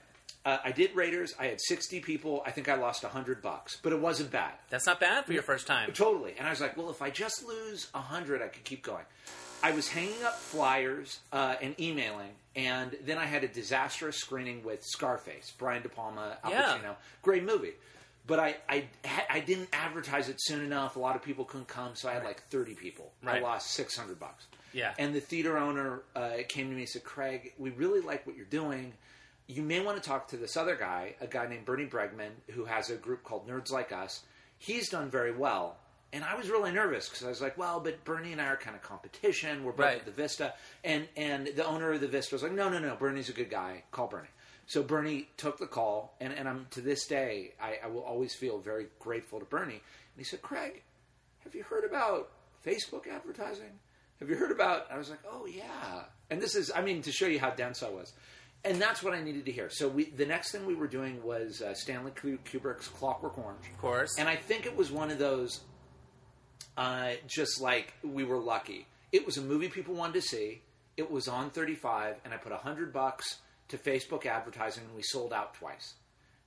Uh, 0.45 0.57
I 0.65 0.71
did 0.71 0.93
Raiders. 0.93 1.33
I 1.39 1.45
had 1.45 1.61
60 1.61 2.01
people. 2.01 2.43
I 2.45 2.51
think 2.51 2.67
I 2.67 2.75
lost 2.75 3.03
100 3.03 3.41
bucks, 3.41 3.77
but 3.81 3.93
it 3.93 3.99
wasn't 3.99 4.29
bad. 4.31 4.51
That's 4.69 4.85
not 4.85 4.99
bad 4.99 5.25
for 5.25 5.31
your 5.31 5.41
first 5.41 5.67
time. 5.67 5.93
Totally. 5.93 6.33
And 6.37 6.45
I 6.45 6.49
was 6.49 6.59
like, 6.59 6.75
well, 6.75 6.89
if 6.89 7.01
I 7.01 7.09
just 7.09 7.45
lose 7.47 7.87
100, 7.93 8.41
I 8.41 8.49
could 8.49 8.65
keep 8.65 8.83
going. 8.83 9.05
I 9.63 9.71
was 9.71 9.87
hanging 9.87 10.23
up 10.25 10.37
flyers 10.37 11.19
uh, 11.31 11.55
and 11.61 11.79
emailing, 11.79 12.31
and 12.55 12.95
then 13.05 13.17
I 13.17 13.25
had 13.25 13.43
a 13.43 13.47
disastrous 13.47 14.17
screening 14.17 14.63
with 14.63 14.83
Scarface, 14.83 15.53
Brian 15.57 15.81
De 15.81 15.89
Palma, 15.89 16.37
Al 16.43 16.51
Yeah. 16.51 16.63
Pacino. 16.77 16.95
Great 17.21 17.43
movie. 17.43 17.73
But 18.27 18.39
I, 18.39 18.55
I, 18.69 18.85
I 19.29 19.39
didn't 19.41 19.69
advertise 19.73 20.29
it 20.29 20.35
soon 20.39 20.63
enough. 20.63 20.95
A 20.95 20.99
lot 20.99 21.15
of 21.15 21.21
people 21.23 21.43
couldn't 21.45 21.67
come, 21.67 21.91
so 21.95 22.07
I 22.09 22.13
had 22.13 22.23
like 22.23 22.41
30 22.49 22.73
people. 22.75 23.11
Right. 23.23 23.37
I 23.37 23.39
lost 23.41 23.71
600 23.71 24.19
bucks. 24.19 24.45
Yeah. 24.73 24.93
And 24.97 25.13
the 25.13 25.19
theater 25.19 25.57
owner 25.57 26.03
uh, 26.15 26.31
came 26.47 26.69
to 26.69 26.73
me 26.75 26.81
and 26.83 26.89
said, 26.89 27.03
Craig, 27.03 27.53
we 27.57 27.69
really 27.71 27.99
like 28.01 28.25
what 28.25 28.35
you're 28.37 28.45
doing. 28.45 28.93
You 29.47 29.61
may 29.61 29.81
want 29.81 30.01
to 30.01 30.07
talk 30.07 30.29
to 30.29 30.37
this 30.37 30.55
other 30.55 30.75
guy, 30.77 31.15
a 31.19 31.27
guy 31.27 31.47
named 31.47 31.65
Bernie 31.65 31.85
Bregman, 31.85 32.29
who 32.51 32.63
has 32.65 32.89
a 32.89 32.95
group 32.95 33.23
called 33.23 33.47
Nerds 33.47 33.71
Like 33.71 33.91
Us. 33.91 34.21
He's 34.57 34.89
done 34.89 35.09
very 35.09 35.33
well. 35.33 35.75
And 36.13 36.23
I 36.23 36.35
was 36.35 36.49
really 36.49 36.71
nervous 36.71 37.09
because 37.09 37.25
I 37.25 37.29
was 37.29 37.41
like, 37.41 37.57
well, 37.57 37.79
but 37.79 38.03
Bernie 38.05 38.31
and 38.31 38.39
I 38.39 38.45
are 38.45 38.55
kind 38.55 38.75
of 38.75 38.83
competition. 38.83 39.63
We're 39.63 39.71
both 39.71 39.79
Right. 39.85 39.97
at 39.97 40.05
the 40.05 40.11
Vista. 40.11 40.53
And, 40.83 41.07
and 41.17 41.47
the 41.47 41.65
owner 41.65 41.91
of 41.91 42.01
the 42.01 42.07
Vista 42.07 42.35
was 42.35 42.43
like, 42.43 42.51
no, 42.53 42.69
no, 42.69 42.77
no, 42.79 42.95
Bernie's 42.95 43.29
a 43.29 43.33
good 43.33 43.49
guy. 43.49 43.83
Call 43.91 44.07
Bernie. 44.07 44.27
So 44.67 44.81
Bernie 44.83 45.27
took 45.35 45.57
the 45.57 45.67
call, 45.67 46.15
and, 46.21 46.31
and 46.31 46.47
I'm 46.47 46.67
to 46.71 46.81
this 46.81 47.05
day, 47.07 47.53
I, 47.61 47.79
I 47.83 47.87
will 47.87 48.03
always 48.03 48.33
feel 48.33 48.59
very 48.59 48.85
grateful 48.99 49.39
to 49.39 49.45
Bernie. 49.45 49.73
And 49.73 49.81
he 50.17 50.23
said, 50.23 50.41
Craig, 50.41 50.83
have 51.43 51.53
you 51.55 51.63
heard 51.63 51.83
about 51.83 52.29
Facebook 52.65 53.07
advertising? 53.11 53.71
Have 54.19 54.29
you 54.29 54.35
heard 54.37 54.51
about? 54.51 54.85
I 54.91 54.97
was 54.97 55.09
like, 55.09 55.19
oh 55.29 55.45
yeah. 55.47 56.03
And 56.29 56.41
this 56.41 56.55
is, 56.55 56.71
I 56.73 56.81
mean, 56.81 57.01
to 57.01 57.11
show 57.11 57.25
you 57.25 57.39
how 57.39 57.49
dense 57.49 57.83
I 57.83 57.89
was. 57.89 58.13
And 58.63 58.81
that's 58.81 59.03
what 59.03 59.13
I 59.13 59.21
needed 59.21 59.45
to 59.47 59.51
hear. 59.51 59.69
So 59.69 59.89
we, 59.89 60.05
the 60.05 60.25
next 60.25 60.51
thing 60.53 60.65
we 60.65 60.75
were 60.75 60.87
doing 60.87 61.21
was 61.21 61.61
uh, 61.61 61.73
Stanley 61.73 62.11
Kubrick's 62.11 62.87
Clockwork 62.87 63.37
Orange. 63.37 63.65
Of 63.69 63.77
course. 63.81 64.15
And 64.17 64.29
I 64.29 64.37
think 64.37 64.65
it 64.65 64.77
was 64.77 64.89
one 64.89 65.11
of 65.11 65.17
those, 65.19 65.59
uh, 66.77 67.11
just 67.27 67.61
like 67.61 67.93
we 68.03 68.23
were 68.23 68.37
lucky. 68.39 68.87
It 69.11 69.25
was 69.25 69.37
a 69.37 69.41
movie 69.41 69.67
people 69.69 69.93
wanted 69.95 70.15
to 70.15 70.21
see. 70.21 70.61
It 70.97 71.09
was 71.09 71.27
on 71.27 71.49
35, 71.49 72.17
and 72.25 72.33
I 72.33 72.37
put 72.37 72.51
100 72.51 72.93
bucks 72.93 73.37
to 73.69 73.77
Facebook 73.77 74.25
advertising, 74.25 74.83
and 74.85 74.95
we 74.95 75.01
sold 75.03 75.33
out 75.33 75.53
twice. 75.55 75.93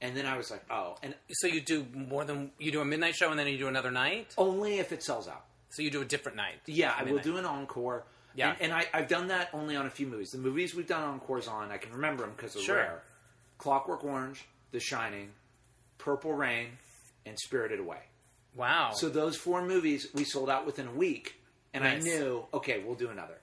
And 0.00 0.16
then 0.16 0.26
I 0.26 0.36
was 0.36 0.50
like, 0.50 0.62
oh. 0.70 0.96
And 1.02 1.14
so 1.30 1.46
you 1.46 1.60
do 1.60 1.86
more 1.94 2.24
than 2.24 2.50
you 2.58 2.70
do 2.70 2.80
a 2.80 2.84
midnight 2.84 3.14
show 3.16 3.30
and 3.30 3.38
then 3.38 3.46
you 3.48 3.56
do 3.56 3.66
another 3.66 3.90
night. 3.90 4.34
only 4.36 4.78
if 4.78 4.92
it 4.92 5.02
sells 5.02 5.26
out. 5.26 5.44
So 5.70 5.80
you 5.82 5.90
do 5.90 6.02
a 6.02 6.04
different 6.04 6.36
night. 6.36 6.56
Yeah, 6.66 6.92
I 6.96 7.02
will 7.04 7.18
do 7.18 7.38
an 7.38 7.46
encore. 7.46 8.04
Yeah. 8.34 8.50
and, 8.50 8.60
and 8.60 8.72
I, 8.74 8.86
I've 8.92 9.08
done 9.08 9.28
that 9.28 9.48
only 9.54 9.74
on 9.74 9.86
a 9.86 9.90
few 9.90 10.06
movies. 10.06 10.30
The 10.32 10.38
movies 10.38 10.74
we've 10.74 10.86
done 10.86 11.02
encores 11.02 11.48
on, 11.48 11.70
I 11.72 11.78
can 11.78 11.92
remember 11.92 12.24
them 12.24 12.32
because 12.36 12.52
they're 12.52 12.62
Sure. 12.62 12.76
rare. 12.76 13.02
Clockwork 13.56 14.04
Orange, 14.04 14.44
The 14.72 14.80
Shining, 14.80 15.30
Purple 15.96 16.34
Rain, 16.34 16.68
and 17.24 17.38
Spirited 17.38 17.80
Away. 17.80 18.00
Wow. 18.56 18.90
So 18.94 19.08
those 19.08 19.36
four 19.36 19.62
movies 19.62 20.08
we 20.14 20.24
sold 20.24 20.48
out 20.50 20.66
within 20.66 20.86
a 20.88 20.92
week, 20.92 21.40
and 21.74 21.84
Nice. 21.84 22.02
I 22.02 22.04
knew, 22.08 22.44
okay, 22.54 22.82
we'll 22.84 22.94
do 22.94 23.10
another. 23.10 23.38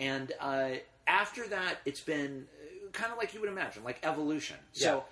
And 0.00 0.32
uh, 0.40 0.70
after 1.06 1.46
that, 1.48 1.78
it's 1.84 2.00
been 2.00 2.46
kind 2.92 3.12
of 3.12 3.18
like 3.18 3.34
you 3.34 3.40
would 3.40 3.50
imagine, 3.50 3.84
like 3.84 3.98
evolution. 4.04 4.56
So 4.72 5.04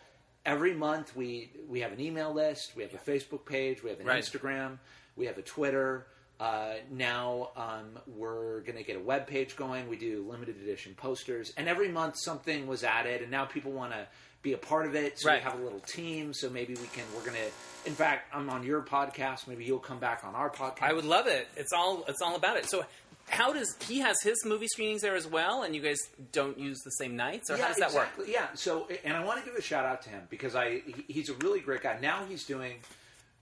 every 0.44 0.74
month 0.74 1.14
we 1.16 1.50
we 1.68 1.80
have 1.80 1.92
an 1.92 2.00
email 2.00 2.32
list, 2.32 2.72
we 2.76 2.82
have 2.82 2.94
a 2.94 2.98
Facebook 2.98 3.44
page, 3.44 3.82
we 3.82 3.90
have 3.90 4.00
an 4.00 4.06
Right. 4.06 4.22
Instagram, 4.22 4.78
we 5.16 5.26
have 5.26 5.38
a 5.38 5.42
Twitter. 5.42 6.06
Uh, 6.38 6.74
now 6.90 7.48
um, 7.56 7.98
we're 8.06 8.60
going 8.60 8.76
to 8.76 8.82
get 8.84 8.94
a 8.94 9.00
web 9.00 9.26
page 9.26 9.56
going. 9.56 9.88
We 9.88 9.96
do 9.96 10.26
limited 10.28 10.56
edition 10.60 10.94
posters, 10.94 11.52
and 11.56 11.66
every 11.66 11.88
month 11.88 12.16
something 12.18 12.66
was 12.66 12.84
added, 12.84 13.22
and 13.22 13.30
now 13.30 13.46
people 13.46 13.72
want 13.72 13.92
to 13.92 14.06
be 14.42 14.52
a 14.52 14.58
part 14.58 14.86
of 14.86 14.94
it. 14.94 15.18
So 15.18 15.28
Right. 15.28 15.42
we 15.44 15.50
have 15.50 15.58
a 15.58 15.62
little 15.62 15.80
team. 15.80 16.32
So 16.34 16.48
maybe 16.50 16.74
we 16.74 16.86
can. 16.88 17.04
We're 17.14 17.22
to. 17.30 17.38
In 17.86 17.94
fact, 17.94 18.34
I'm 18.34 18.48
on 18.50 18.64
your 18.64 18.82
podcast. 18.82 19.46
Maybe 19.46 19.64
you'll 19.64 19.78
come 19.78 19.98
back 19.98 20.24
on 20.24 20.34
our 20.34 20.50
podcast. 20.50 20.82
I 20.82 20.92
would 20.92 21.04
love 21.04 21.26
it. 21.26 21.48
It's 21.56 21.72
all 21.72 22.04
it's 22.08 22.20
all 22.22 22.36
about 22.36 22.56
it. 22.56 22.68
So 22.68 22.84
how 23.28 23.52
does 23.52 23.76
he 23.88 23.98
has 24.00 24.16
his 24.22 24.36
movie 24.44 24.68
screenings 24.68 25.02
there 25.02 25.16
as 25.16 25.26
well, 25.26 25.62
and 25.64 25.74
you 25.74 25.82
guys 25.82 25.98
don't 26.30 26.58
use 26.58 26.78
the 26.84 26.90
same 26.92 27.16
nights, 27.16 27.50
or 27.50 27.56
how 27.56 27.66
does 27.68 27.76
that 27.78 27.92
work? 27.92 28.08
Yeah. 28.28 28.46
So, 28.54 28.88
and 29.04 29.16
I 29.16 29.24
want 29.24 29.40
to 29.40 29.44
give 29.44 29.56
a 29.58 29.62
shout 29.62 29.84
out 29.84 30.02
to 30.02 30.10
him 30.10 30.22
because 30.30 30.54
I 30.54 30.82
he, 30.86 31.04
he's 31.08 31.28
a 31.28 31.34
really 31.34 31.58
great 31.60 31.82
guy. 31.82 31.98
Now 32.00 32.24
he's 32.28 32.44
doing 32.44 32.76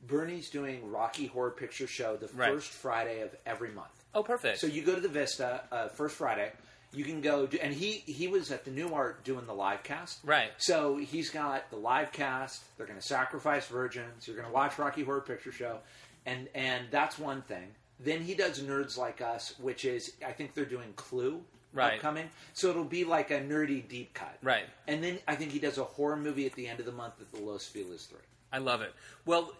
Bernie's 0.06 0.50
doing 0.50 0.90
Rocky 0.90 1.26
Horror 1.26 1.50
Picture 1.50 1.86
Show 1.86 2.16
the 2.16 2.28
Right. 2.34 2.52
first 2.52 2.68
Friday 2.70 3.20
of 3.20 3.34
every 3.46 3.70
month. 3.70 3.88
Oh, 4.14 4.22
perfect. 4.22 4.58
So 4.58 4.66
you 4.66 4.82
go 4.82 4.94
to 4.94 5.00
the 5.00 5.08
Vista 5.08 5.62
uh, 5.72 5.88
first 5.88 6.16
Friday. 6.16 6.52
You 6.94 7.04
can 7.04 7.20
go, 7.20 7.46
do, 7.46 7.58
and 7.60 7.72
he 7.74 8.02
he 8.06 8.28
was 8.28 8.50
at 8.50 8.64
the 8.64 8.70
Nuart 8.70 9.22
doing 9.24 9.46
the 9.46 9.54
live 9.54 9.82
cast. 9.82 10.18
Right. 10.24 10.50
So 10.58 10.96
he's 10.96 11.30
got 11.30 11.70
the 11.70 11.76
live 11.76 12.12
cast. 12.12 12.62
They're 12.76 12.86
going 12.86 12.98
to 12.98 13.06
sacrifice 13.06 13.66
virgins. 13.66 14.26
You're 14.26 14.36
going 14.36 14.48
to 14.48 14.54
watch 14.54 14.78
Rocky 14.78 15.02
Horror 15.02 15.20
Picture 15.22 15.52
Show, 15.52 15.78
and 16.26 16.48
and 16.54 16.86
that's 16.90 17.18
one 17.18 17.42
thing. 17.42 17.68
Then 18.00 18.22
he 18.22 18.34
does 18.34 18.60
Nerds 18.60 18.96
Like 18.98 19.20
Us, 19.20 19.54
which 19.60 19.84
is 19.84 20.12
I 20.26 20.32
think 20.32 20.54
they're 20.54 20.64
doing 20.64 20.92
Clue 20.96 21.40
Right. 21.72 21.94
upcoming. 21.94 22.30
So 22.52 22.68
it'll 22.70 22.84
be 22.84 23.02
like 23.02 23.32
a 23.32 23.40
nerdy 23.40 23.86
deep 23.88 24.14
cut. 24.14 24.38
Right. 24.42 24.64
And 24.86 25.02
then 25.02 25.18
I 25.26 25.34
think 25.34 25.50
he 25.50 25.58
does 25.58 25.76
a 25.76 25.82
horror 25.82 26.16
movie 26.16 26.46
at 26.46 26.52
the 26.52 26.68
end 26.68 26.78
of 26.78 26.86
the 26.86 26.92
month 26.92 27.14
at 27.20 27.32
the 27.32 27.40
Los 27.44 27.66
Feliz 27.66 28.06
Three. 28.06 28.18
I 28.54 28.58
love 28.58 28.82
it. 28.82 28.94
Well, 29.26 29.52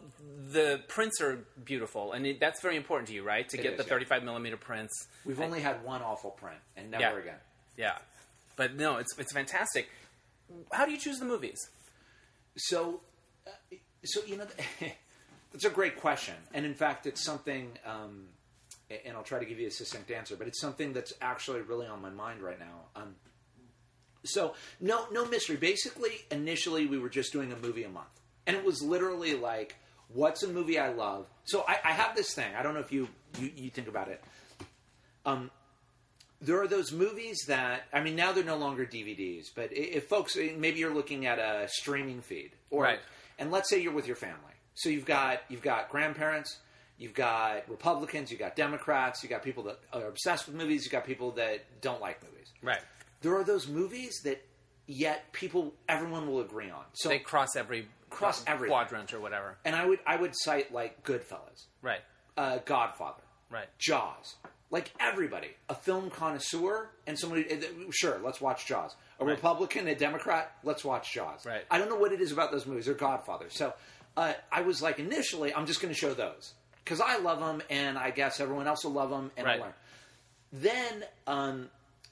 the 0.53 0.81
prints 0.89 1.21
are 1.21 1.39
beautiful, 1.65 2.13
and 2.13 2.25
it, 2.27 2.39
that's 2.39 2.61
very 2.63 2.77
important 2.77 3.09
to 3.09 3.15
you, 3.15 3.25
right? 3.25 3.49
To 3.49 3.59
It 3.59 3.63
get 3.63 3.73
is, 3.73 3.79
the 3.79 3.85
yeah. 3.85 3.89
35 3.91 4.23
millimeter 4.23 4.57
prints. 4.57 5.09
We've 5.25 5.41
only 5.41 5.61
had 5.61 5.83
one 5.85 6.01
awful 6.01 6.31
print, 6.31 6.59
and 6.77 6.91
never 6.93 7.03
Yeah. 7.03 7.19
again. 7.19 7.39
Yeah, 7.77 7.99
but 8.57 8.77
no, 8.77 8.99
it's 8.99 9.19
it's 9.19 9.33
fantastic. 9.33 9.89
How 10.73 10.87
do 10.87 10.93
you 10.93 10.99
choose 10.99 11.19
the 11.19 11.25
movies? 11.25 11.59
So, 12.57 13.01
uh, 13.47 13.51
so 14.05 14.21
you 14.27 14.37
know, 14.37 14.47
it's 15.55 15.65
a 15.65 15.71
great 15.71 15.97
question, 15.97 16.35
and 16.53 16.65
in 16.65 16.75
fact, 16.75 17.07
it's 17.07 17.25
something. 17.25 17.71
Um, 17.85 18.27
and 19.07 19.17
I'll 19.17 19.25
try 19.25 19.39
to 19.41 19.47
give 19.47 19.59
you 19.59 19.67
a 19.67 19.71
succinct 19.73 20.11
answer, 20.13 20.37
but 20.37 20.47
it's 20.47 20.61
something 20.61 20.93
that's 20.93 21.13
actually 21.21 21.63
really 21.63 21.87
on 21.87 22.01
my 22.01 22.11
mind 22.11 22.43
right 22.43 22.61
now. 22.61 22.83
Um, 22.95 23.17
so, 24.25 24.55
no, 24.81 25.07
no 25.11 25.25
mystery. 25.27 25.57
Basically, 25.57 26.13
initially, 26.31 26.87
we 26.87 26.99
were 26.99 27.09
just 27.09 27.33
doing 27.33 27.51
a 27.51 27.57
movie 27.57 27.83
a 27.85 27.89
month, 27.89 28.21
and 28.47 28.57
it 28.57 28.65
was 28.65 28.83
literally 28.83 29.35
like, 29.35 29.77
"What's 30.09 30.43
a 30.43 30.49
movie 30.49 30.79
I 30.79 30.91
love?" 30.91 31.27
So, 31.45 31.65
I, 31.69 31.79
I 31.85 31.93
have 31.93 32.15
this 32.17 32.35
thing. 32.35 32.55
I 32.57 32.63
don't 32.63 32.75
know 32.75 32.81
if 32.81 32.93
you 32.93 33.09
you, 33.39 33.51
you 33.57 33.71
think 33.71 33.89
about 33.89 34.09
it. 34.09 34.23
Um, 35.27 35.51
there 36.41 36.61
are 36.61 36.69
those 36.69 36.93
movies 36.93 37.39
that 37.49 37.85
I 37.93 38.01
mean 38.03 38.17
now 38.17 38.33
they're 38.33 38.45
no 38.45 38.57
longer 38.57 38.85
DVDs, 38.85 39.47
but 39.55 39.71
if 39.73 40.07
folks 40.09 40.37
maybe 40.37 40.79
you're 40.79 40.95
looking 40.95 41.27
at 41.27 41.39
a 41.39 41.69
streaming 41.69 42.21
feed 42.21 42.51
or 42.71 42.83
Right. 42.85 42.99
and 43.39 43.51
let's 43.51 43.71
say 43.71 43.81
you're 43.81 43.93
with 43.95 44.07
your 44.07 44.17
family. 44.17 44.53
So 44.75 44.89
you've 44.91 45.07
got 45.07 45.41
you've 45.49 45.63
got 45.63 45.89
grandparents, 45.91 46.59
you've 46.99 47.15
got 47.15 47.69
Republicans, 47.71 48.31
you've 48.31 48.41
got 48.41 48.57
Democrats, 48.57 49.23
you've 49.23 49.31
got 49.31 49.43
people 49.43 49.63
that 49.65 49.79
are 49.93 50.07
obsessed 50.07 50.47
with 50.47 50.57
movies, 50.57 50.85
you've 50.85 50.93
got 50.93 51.07
people 51.07 51.31
that 51.33 51.81
don't 51.81 52.01
like 52.01 52.23
movies. 52.23 52.49
Right. 52.61 52.81
There 53.23 53.35
are 53.37 53.45
those 53.45 53.67
movies 53.67 54.21
that 54.25 54.45
yet 54.87 55.33
people 55.33 55.73
everyone 55.89 56.27
will 56.27 56.41
agree 56.41 56.69
on. 56.69 56.85
So 56.93 57.09
They 57.09 57.21
cross 57.21 57.57
every 57.57 57.89
Cross 58.15 58.45
everything. 58.47 58.71
quadrant 58.73 59.13
or 59.15 59.21
whatever. 59.21 59.57
and 59.65 59.75
I 59.77 59.85
would 59.87 59.99
I 60.07 60.17
would 60.17 60.33
cite 60.35 60.73
like 60.73 61.03
Goodfellas, 61.05 61.65
Right. 61.83 62.01
uh, 62.37 62.59
Godfather, 62.65 63.23
Right. 63.51 63.69
Jaws. 63.79 64.37
Like 64.71 64.93
everybody, 64.99 65.51
a 65.69 65.75
film 65.75 66.11
connoisseur 66.11 66.89
and 67.07 67.17
somebody. 67.19 67.47
uh, 67.53 67.61
Sure, 67.91 68.19
let's 68.25 68.41
watch 68.41 68.67
Jaws. 68.67 68.97
A. 69.21 69.25
Republican, 69.25 69.87
a 69.87 69.95
Democrat, 69.95 70.53
let's 70.65 70.85
watch 70.85 71.13
Jaws. 71.13 71.47
Right. 71.47 71.63
I 71.71 71.79
don't 71.79 71.89
know 71.89 71.97
what 71.97 72.13
it 72.13 72.21
is 72.21 72.33
about 72.33 72.51
those 72.51 72.67
movies. 72.67 72.87
They're 72.87 72.95
Godfather. 72.95 73.47
So 73.51 73.73
uh, 74.17 74.33
I 74.51 74.63
was 74.63 74.83
like, 74.83 74.99
initially, 74.99 75.55
I'm 75.55 75.67
just 75.67 75.81
going 75.81 75.93
to 75.95 75.99
show 75.99 76.13
those 76.15 76.55
because 76.85 77.01
I 77.01 77.19
love 77.19 77.39
them, 77.41 77.63
and 77.71 77.97
I 77.97 78.11
guess 78.11 78.41
everyone 78.41 78.67
else 78.67 78.85
will 78.85 78.93
love 78.93 79.11
them, 79.11 79.31
and 79.37 79.47
Right. 79.47 79.61
I 79.61 79.63
learn. 79.63 79.73
Then, 80.53 81.05
um, 81.27 81.71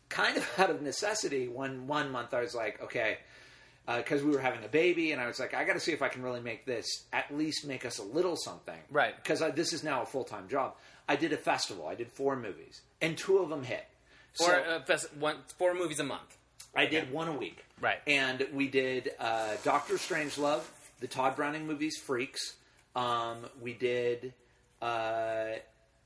kind 0.09 0.37
of 0.37 0.49
out 0.59 0.71
of 0.71 0.82
necessity, 0.82 1.49
one 1.49 1.87
one 1.87 2.11
month 2.12 2.32
I 2.35 2.40
was 2.42 2.54
like, 2.54 2.80
okay. 2.82 3.18
Because 3.86 4.22
we 4.22 4.30
were 4.30 4.38
having 4.40 4.62
a 4.64 4.68
baby, 4.68 5.10
and 5.12 5.20
I 5.20 5.26
was 5.26 5.40
like, 5.40 5.54
I 5.54 5.64
got 5.64 5.72
to 5.72 5.80
see 5.80 5.92
if 5.92 6.02
I 6.02 6.08
can 6.08 6.22
really 6.22 6.40
make 6.40 6.64
this 6.66 6.86
at 7.12 7.34
least 7.36 7.66
make 7.66 7.84
us 7.84 7.98
a 7.98 8.02
little 8.04 8.36
something, 8.36 8.78
Right. 8.90 9.14
because 9.16 9.40
this 9.56 9.72
is 9.72 9.82
now 9.82 10.02
a 10.02 10.06
full 10.06 10.22
time 10.24 10.48
job. 10.48 10.74
I 11.08 11.16
did 11.16 11.32
a 11.32 11.36
festival. 11.36 11.88
I 11.88 11.94
did 11.96 12.08
four 12.12 12.36
movies, 12.36 12.80
and 13.00 13.18
two 13.18 13.38
of 13.38 13.48
them 13.48 13.64
hit. 13.64 13.84
Four, 14.34 14.46
So 14.46 14.54
uh, 14.54 14.82
fest- 14.84 15.12
one, 15.16 15.36
four 15.58 15.74
movies 15.74 15.98
a 16.00 16.04
month. 16.04 16.36
I 16.76 16.86
did 16.86 17.12
one 17.12 17.28
a 17.28 17.32
week. 17.36 17.64
Right. 17.80 17.98
And 18.06 18.46
we 18.54 18.68
did 18.68 19.10
uh, 19.18 19.56
Doctor 19.64 19.94
Strangelove, 19.94 20.62
the 21.00 21.08
Tod 21.08 21.34
Browning 21.36 21.66
movies, 21.66 21.96
Freaks. 21.98 22.54
Um, 22.94 23.38
we 23.60 23.72
did. 23.74 24.32
Uh, 24.80 25.54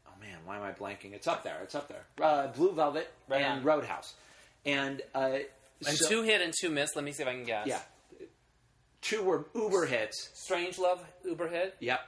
oh 0.07 0.15
man, 0.21 0.39
why 0.45 0.57
am 0.57 0.63
I 0.63 0.73
blanking? 0.73 1.13
It's 1.13 1.27
up 1.29 1.45
there. 1.45 1.59
It's 1.63 1.75
up 1.75 1.89
there. 1.89 2.05
Uh, 2.21 2.49
Blue 2.49 2.73
Velvet 2.73 3.13
Right 3.29 3.43
and 3.43 3.59
on. 3.59 3.65
Roadhouse. 3.65 4.15
And 4.65 5.03
uh, 5.15 5.39
And 5.87 5.97
so- 5.97 6.09
two 6.09 6.23
hit 6.23 6.41
and 6.41 6.53
two 6.59 6.71
miss. 6.71 6.95
Let 6.95 7.05
me 7.05 7.13
see 7.13 7.23
if 7.23 7.29
I 7.29 7.33
can 7.33 7.45
guess. 7.45 7.67
Yeah. 7.67 7.81
Two 9.03 9.23
were 9.23 9.47
Uber 9.55 9.87
hits. 9.87 10.31
Strangelove, 10.49 11.01
Uber 11.25 11.49
hit. 11.49 11.77
Yep. 11.81 12.01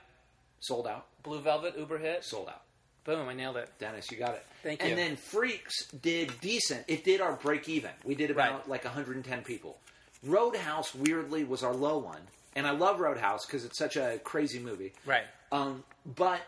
Sold 0.60 0.86
out. 0.86 1.06
Blue 1.22 1.40
Velvet, 1.40 1.74
Uber 1.78 1.98
hit. 1.98 2.24
Sold 2.24 2.48
out. 2.48 2.62
Boom, 3.04 3.28
I 3.28 3.34
nailed 3.34 3.56
it. 3.56 3.70
Dennis, 3.78 4.10
you 4.10 4.18
got 4.18 4.34
it. 4.34 4.44
Thank 4.62 4.82
you. 4.82 4.88
and 4.88 4.98
then 4.98 5.16
Freaks 5.16 5.86
did 5.92 6.32
decent. 6.40 6.84
It 6.88 7.04
did 7.04 7.20
our 7.20 7.34
break 7.34 7.68
even. 7.68 7.90
We 8.04 8.14
did 8.14 8.30
about 8.30 8.52
Right. 8.52 8.68
like 8.68 8.84
110 8.84 9.44
people. 9.44 9.78
Roadhouse 10.24 10.94
weirdly 10.94 11.44
was 11.44 11.62
our 11.62 11.72
low 11.74 11.98
one, 11.98 12.20
and 12.56 12.66
I 12.66 12.72
love 12.72 12.98
Roadhouse 13.00 13.46
because 13.46 13.64
it's 13.64 13.78
such 13.78 13.96
a 13.96 14.18
crazy 14.24 14.58
movie. 14.58 14.92
Right. 15.06 15.24
Um, 15.52 15.84
but 16.04 16.40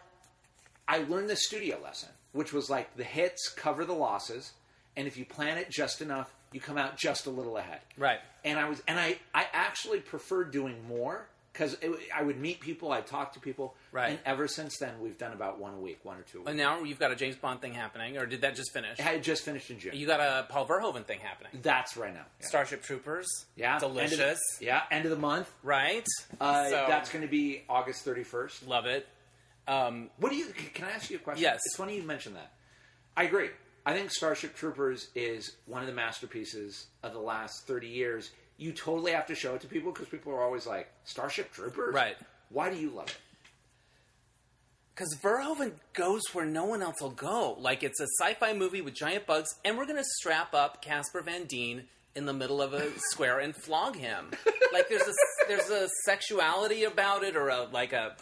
I 0.89 0.99
learned 0.99 1.31
the 1.31 1.37
studio 1.37 1.79
lesson, 1.81 2.09
which 2.33 2.53
was 2.53 2.69
like 2.69 2.97
the 2.97 3.05
hits 3.05 3.49
cover 3.49 3.85
the 3.85 3.95
losses, 3.95 4.53
and 4.97 5.07
if 5.07 5.17
you 5.17 5.25
plan 5.25 5.57
it 5.57 5.71
just 5.71 6.03
enough, 6.03 6.35
you 6.53 6.61
come 6.61 6.79
out 6.79 6.97
just 6.97 7.27
a 7.27 7.31
little 7.31 7.57
ahead. 7.57 7.81
Right. 7.97 8.19
And 8.45 8.59
I 8.59 8.69
was, 8.69 8.83
and 8.89 8.99
I, 8.99 9.19
I 9.35 9.47
actually 9.53 10.01
preferred 10.01 10.51
doing 10.51 10.77
more 10.89 11.27
because 11.53 11.77
I 12.15 12.23
would 12.23 12.39
meet 12.39 12.61
people, 12.61 12.93
I'd 12.93 13.07
talk 13.09 13.33
to 13.35 13.41
people, 13.41 13.75
Right. 13.93 14.11
And 14.11 14.19
ever 14.25 14.47
since 14.47 14.79
then, 14.79 15.01
we've 15.01 15.19
done 15.19 15.33
about 15.33 15.59
one 15.59 15.75
a 15.75 15.79
week, 15.79 15.99
one 16.05 16.17
or 16.17 16.23
two. 16.23 16.39
A 16.39 16.41
week. 16.43 16.49
And 16.51 16.57
now 16.57 16.85
you've 16.85 17.01
got 17.01 17.11
a 17.11 17.17
James 17.17 17.35
Bond 17.35 17.61
thing 17.61 17.73
happening, 17.73 18.19
or 18.19 18.25
did 18.25 18.43
that 18.43 18.55
just 18.55 18.73
finish? 18.73 19.01
I 19.01 19.03
had 19.03 19.25
just 19.25 19.43
finished 19.45 19.69
in 19.69 19.81
June. 19.81 19.97
You 19.97 20.07
got 20.07 20.21
a 20.21 20.47
Paul 20.49 20.65
Verhoeven 20.69 21.05
thing 21.05 21.19
happening. 21.19 21.51
That's 21.61 21.97
right 21.97 22.15
now. 22.15 22.25
Yeah. 22.41 22.47
Starship 22.47 22.83
Troopers. 22.85 23.27
Yeah, 23.57 23.81
Delicious. 23.81 24.21
End 24.21 24.31
the, 24.61 24.65
yeah, 24.65 24.83
end 24.93 25.07
of 25.07 25.11
the 25.11 25.17
month. 25.19 25.51
Right. 25.65 26.07
Uh, 26.41 26.69
So- 26.69 26.85
that's 26.89 27.11
going 27.11 27.23
to 27.23 27.31
be 27.31 27.65
August 27.69 28.05
thirty 28.05 28.23
first. 28.23 28.65
Love 28.65 28.87
it. 28.87 29.09
Um, 29.67 30.11
What 30.19 30.31
do 30.31 30.37
you? 30.37 30.47
Can 30.75 30.85
I 30.85 30.93
ask 30.93 31.11
you 31.11 31.17
a 31.17 31.21
question? 31.21 31.43
Yes. 31.43 31.61
It's 31.67 31.77
funny 31.77 31.97
you 31.97 32.05
mentioned 32.05 32.37
that. 32.37 32.53
I 33.17 33.25
agree. 33.25 33.51
I 33.87 33.95
think 33.95 34.11
Starship 34.11 34.55
Troopers 34.55 35.09
is 35.15 35.57
one 35.67 35.81
of 35.81 35.87
the 35.87 35.95
masterpieces 35.95 36.87
of 37.03 37.13
the 37.13 37.19
last 37.19 37.67
thirty 37.67 37.89
years. 37.89 38.31
You 38.59 38.73
totally 38.73 39.13
have 39.13 39.27
to 39.27 39.35
show 39.35 39.55
it 39.55 39.63
to 39.63 39.67
people 39.67 39.91
because 39.93 40.09
people 40.09 40.33
are 40.33 40.43
always 40.43 40.67
like 40.67 40.89
Starship 41.05 41.53
Troopers. 41.53 41.95
Right. 41.95 42.17
Why 42.51 42.71
do 42.71 42.77
you 42.77 42.91
love 42.91 43.09
it? 43.09 43.17
Because 44.95 45.17
Verhoeven 45.23 45.73
goes 45.95 46.21
where 46.35 46.45
no 46.45 46.67
one 46.67 46.83
else 46.83 47.01
will 47.01 47.11
go. 47.11 47.57
Like 47.59 47.83
it's 47.83 48.01
a 48.01 48.07
sci-fi 48.21 48.53
movie 48.53 48.83
with 48.83 48.95
giant 48.95 49.27
bugs, 49.27 49.49
and 49.65 49.79
we're 49.79 49.87
gonna 49.87 50.05
strap 50.05 50.53
up 50.53 50.83
Casper 50.83 51.23
Van 51.23 51.45
Dien 51.45 51.85
in 52.15 52.27
the 52.27 52.33
middle 52.35 52.61
of 52.61 52.75
a 52.75 52.91
square 53.11 53.39
and 53.39 53.57
flog 53.57 53.97
him. 53.97 54.31
Like 54.75 54.91
there's 54.91 55.09
a 55.09 55.13
there's 55.49 55.71
a 55.71 55.89
sexuality 56.05 56.85
about 56.85 57.23
it, 57.25 57.35
or 57.35 57.49
a 57.49 57.63
like 57.65 57.95
a 57.95 58.17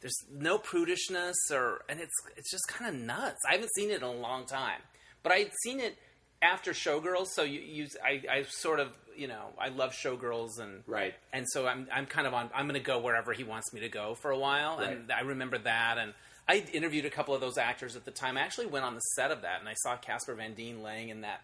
there's 0.00 0.16
no 0.32 0.58
prudishness, 0.58 1.34
or 1.50 1.82
and 1.88 2.00
it's 2.00 2.14
it's 2.36 2.50
just 2.50 2.66
kind 2.68 2.94
of 2.94 3.00
nuts. 3.00 3.38
I 3.48 3.52
haven't 3.52 3.70
seen 3.74 3.90
it 3.90 3.96
in 3.98 4.02
a 4.02 4.12
long 4.12 4.46
time, 4.46 4.80
but 5.22 5.32
I'd 5.32 5.50
seen 5.62 5.80
it 5.80 5.96
after 6.42 6.72
Showgirls, 6.72 7.26
so 7.34 7.42
you, 7.42 7.60
you 7.60 7.86
I, 8.04 8.22
I 8.30 8.42
sort 8.48 8.80
of 8.80 8.88
you 9.16 9.28
know 9.28 9.48
I 9.58 9.68
love 9.68 9.92
Showgirls 9.92 10.58
and 10.58 10.82
Right. 10.86 11.14
and 11.32 11.44
so 11.50 11.66
I'm 11.66 11.86
I'm 11.92 12.06
kind 12.06 12.26
of 12.26 12.32
on. 12.34 12.48
I'm 12.54 12.66
going 12.66 12.80
to 12.80 12.86
go 12.86 12.98
wherever 13.00 13.32
he 13.34 13.44
wants 13.44 13.72
me 13.74 13.80
to 13.80 13.88
go 13.90 14.14
for 14.14 14.30
a 14.30 14.38
while, 14.38 14.78
and 14.78 15.12
I 15.12 15.20
remember 15.20 15.58
that. 15.58 15.98
And 15.98 16.14
I 16.48 16.64
interviewed 16.72 17.04
a 17.04 17.10
couple 17.10 17.34
of 17.34 17.40
those 17.42 17.58
actors 17.58 17.94
at 17.94 18.04
the 18.06 18.10
time. 18.10 18.36
I 18.38 18.40
actually 18.40 18.66
went 18.66 18.84
on 18.86 18.94
the 18.94 19.00
set 19.16 19.30
of 19.30 19.42
that, 19.42 19.60
and 19.60 19.68
I 19.68 19.74
saw 19.74 19.96
Casper 19.96 20.34
Van 20.34 20.54
Dien 20.54 20.82
laying 20.82 21.10
in 21.10 21.20
that 21.20 21.42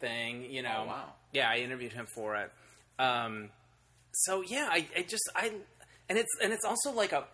thing. 0.00 0.50
You 0.50 0.62
know, 0.62 0.80
Oh, 0.84 0.86
wow. 0.86 1.04
Yeah, 1.32 1.48
I 1.50 1.58
interviewed 1.58 1.92
him 1.92 2.06
for 2.14 2.36
it. 2.36 2.50
Um, 2.98 3.50
so 4.12 4.40
yeah, 4.42 4.68
I, 4.70 4.86
I 4.96 5.02
just 5.02 5.22
I 5.36 5.52
and 6.08 6.18
it's 6.18 6.30
and 6.42 6.52
it's 6.52 6.64
also 6.64 6.90
like 6.92 7.12
a 7.12 7.24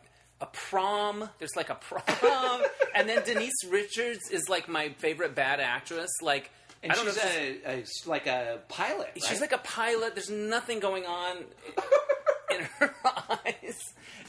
a 0.40 0.46
prom. 0.46 1.28
There's 1.38 1.56
like 1.56 1.70
a 1.70 1.74
prom, 1.76 2.62
and 2.94 3.08
then 3.08 3.22
Denise 3.24 3.64
Richards 3.68 4.30
is 4.30 4.48
like 4.48 4.68
my 4.68 4.90
favorite 4.98 5.34
bad 5.34 5.60
actress. 5.60 6.10
Like 6.22 6.50
And 6.82 6.92
I 6.92 6.94
don't 6.94 7.06
she's 7.06 7.16
know. 7.16 7.22
a, 7.66 7.78
a 7.80 7.84
like 8.08 8.26
a 8.26 8.60
pilot. 8.68 9.10
She's 9.26 9.40
like 9.40 9.52
a 9.52 9.58
pilot. 9.58 10.14
There's 10.14 10.30
nothing 10.30 10.78
going 10.80 11.06
on 11.06 11.38
in 12.54 12.60
her 12.78 12.94
eyes. 13.04 13.78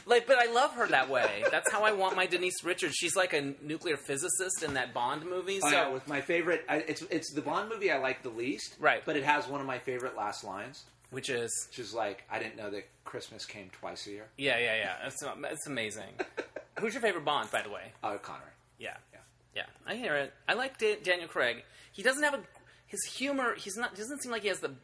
Like, 0.06 0.26
but 0.26 0.38
I 0.38 0.50
love 0.50 0.72
her 0.74 0.88
that 0.88 1.08
way. 1.08 1.44
That's 1.52 1.70
how 1.70 1.84
I 1.84 1.92
want 1.92 2.16
my 2.16 2.26
Denise 2.26 2.64
Richards. 2.64 2.94
She's 2.96 3.14
like 3.14 3.32
a 3.32 3.54
nuclear 3.62 3.96
physicist 3.96 4.62
in 4.64 4.74
that 4.74 4.92
Bond 4.92 5.24
movie. 5.24 5.60
Oh, 5.62 5.68
so 5.70 5.76
Oh, 5.76 5.80
yeah, 5.82 5.88
with 5.90 6.08
my 6.08 6.20
favorite. 6.20 6.64
I, 6.68 6.76
it's 6.78 7.02
it's 7.02 7.32
the 7.32 7.42
Bond 7.42 7.68
movie 7.68 7.92
I 7.92 7.98
like 7.98 8.22
the 8.24 8.30
least. 8.30 8.74
Right. 8.80 9.02
But 9.04 9.16
it 9.16 9.22
has 9.24 9.46
one 9.46 9.60
of 9.60 9.66
my 9.66 9.78
favorite 9.78 10.16
last 10.16 10.42
lines, 10.42 10.84
which 11.10 11.28
is 11.30 11.66
which 11.70 11.78
is 11.78 11.92
like, 11.94 12.24
"I 12.30 12.38
didn't 12.38 12.56
know 12.56 12.70
that 12.70 12.88
Christmas 13.04 13.44
came 13.46 13.70
twice 13.70 14.06
a 14.06 14.10
year." 14.10 14.26
yeah, 14.36 14.58
yeah, 14.58 14.76
yeah. 14.76 15.06
It's 15.06 15.22
it's 15.22 15.66
amazing. 15.66 16.10
Who's 16.80 16.94
your 16.94 17.02
favorite 17.02 17.24
Bond, 17.24 17.50
by 17.50 17.62
the 17.62 17.70
way? 17.70 17.92
Oh, 18.02 18.16
Connery. 18.18 18.46
Yeah, 18.78 18.96
Yeah. 19.12 19.18
yeah. 19.54 19.66
I 19.86 19.94
hear 19.96 20.16
it. 20.16 20.32
I 20.48 20.54
like 20.54 20.78
Da- 20.78 21.00
Daniel 21.02 21.28
Craig. 21.28 21.62
He 21.92 22.02
doesn't 22.02 22.22
have 22.22 22.34
a 22.34 22.40
his 22.86 23.00
humor. 23.04 23.54
He's 23.54 23.76
not. 23.76 23.94
Doesn't 23.94 24.22
seem 24.22 24.32
like 24.32 24.42
he 24.42 24.48
has 24.48 24.60
the 24.60 24.74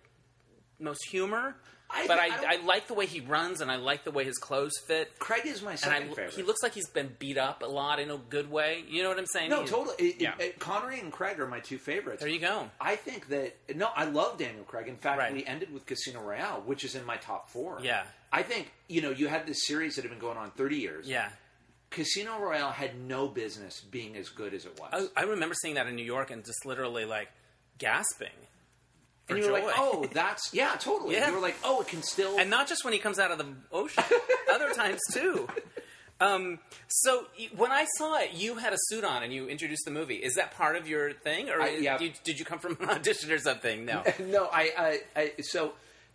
most 0.78 1.00
humor. 1.10 1.56
I- 1.88 2.06
but 2.06 2.18
I 2.18 2.26
I, 2.26 2.54
I, 2.54 2.64
like 2.64 2.88
the 2.88 2.94
way 2.94 3.06
he 3.06 3.20
runs, 3.20 3.60
and 3.60 3.70
I 3.70 3.76
like 3.76 4.04
the 4.04 4.10
way 4.10 4.24
his 4.24 4.38
clothes 4.38 4.72
fit. 4.86 5.18
Craig 5.18 5.42
is 5.46 5.62
my 5.62 5.72
And 5.72 5.80
second 5.80 6.02
I, 6.10 6.14
favorite. 6.14 6.34
he 6.34 6.42
looks 6.42 6.62
like 6.62 6.74
he's 6.74 6.88
been 6.88 7.14
beat 7.18 7.38
up 7.38 7.62
a 7.62 7.66
lot 7.66 8.00
in 8.00 8.10
a 8.10 8.16
good 8.18 8.50
way. 8.50 8.84
You 8.88 9.02
know 9.04 9.08
what 9.08 9.18
I'm 9.18 9.26
saying? 9.26 9.50
no, 9.50 9.62
He- 9.62 9.68
totally. 9.68 9.96
It- 9.98 10.20
yeah. 10.20 10.34
it- 10.38 10.58
Connery 10.58 10.98
and 11.00 11.12
Craig 11.12 11.38
are 11.40 11.46
my 11.46 11.60
two 11.60 11.78
favorites. 11.78 12.20
There 12.20 12.28
you 12.28 12.40
go. 12.40 12.70
I 12.80 12.96
think 12.96 13.28
that 13.28 13.56
no, 13.76 13.88
I 13.94 14.04
love 14.04 14.38
Daniel 14.38 14.64
Craig. 14.64 14.88
In 14.88 14.96
fact, 14.96 15.18
Right. 15.18 15.32
we 15.32 15.44
ended 15.44 15.72
with 15.72 15.86
Casino 15.86 16.20
Royale, 16.22 16.62
which 16.66 16.84
is 16.84 16.94
in 16.96 17.04
my 17.04 17.16
top 17.18 17.50
four. 17.50 17.78
Yeah. 17.82 18.04
I 18.32 18.42
think 18.42 18.72
you 18.88 19.00
know 19.00 19.10
you 19.10 19.28
had 19.28 19.46
this 19.46 19.66
series 19.66 19.94
that 19.94 20.02
had 20.02 20.10
been 20.10 20.18
going 20.20 20.36
on 20.36 20.50
thirty 20.52 20.76
years. 20.76 21.06
Yeah. 21.08 21.30
Casino 21.90 22.38
Royale 22.40 22.72
had 22.72 22.98
no 23.00 23.28
business 23.28 23.80
being 23.80 24.16
as 24.16 24.28
good 24.28 24.52
as 24.54 24.66
it 24.66 24.78
was. 24.78 25.08
I, 25.16 25.20
I 25.22 25.24
remember 25.24 25.54
seeing 25.54 25.76
that 25.76 25.86
in 25.86 25.94
New 25.94 26.04
York 26.04 26.32
and 26.32 26.44
just 26.44 26.66
literally 26.66 27.04
like 27.04 27.28
gasping. 27.78 28.28
And 29.28 29.38
you 29.38 29.44
were 29.50 29.58
joy. 29.60 29.66
like, 29.66 29.74
"Oh, 29.78 30.06
that's 30.12 30.50
yeah, 30.54 30.74
totally." 30.78 31.14
Yeah. 31.14 31.28
You 31.28 31.34
were 31.34 31.40
like, 31.40 31.56
"Oh, 31.64 31.80
it 31.80 31.88
can 31.88 32.02
still." 32.02 32.38
and 32.38 32.48
not 32.50 32.68
just 32.68 32.84
when 32.84 32.92
he 32.92 32.98
comes 32.98 33.18
out 33.18 33.30
of 33.30 33.38
the 33.38 33.46
ocean, 33.72 34.04
other 34.52 34.72
times 34.72 35.00
too. 35.12 35.48
Um, 36.18 36.58
so 36.88 37.26
when 37.56 37.70
I 37.70 37.84
saw 37.98 38.16
it, 38.18 38.30
you 38.32 38.54
had 38.56 38.72
a 38.72 38.78
suit 38.88 39.04
on 39.04 39.22
and 39.22 39.32
you 39.32 39.48
introduced 39.48 39.84
the 39.84 39.90
movie. 39.90 40.14
Is 40.14 40.34
that 40.36 40.52
part 40.52 40.76
of 40.76 40.88
your 40.88 41.12
thing, 41.12 41.50
or 41.50 41.60
I- 41.60 41.76
yeah. 41.76 42.00
you, 42.00 42.12
did 42.24 42.38
you 42.38 42.44
come 42.46 42.58
from 42.58 42.78
an 42.80 42.88
audition 42.90 43.30
or 43.30 43.38
something? 43.38 43.84
No. 43.84 44.02
no, 44.20 44.48
I, 44.50 44.70
I, 44.78 45.00
I. 45.20 45.32
So 45.42 45.72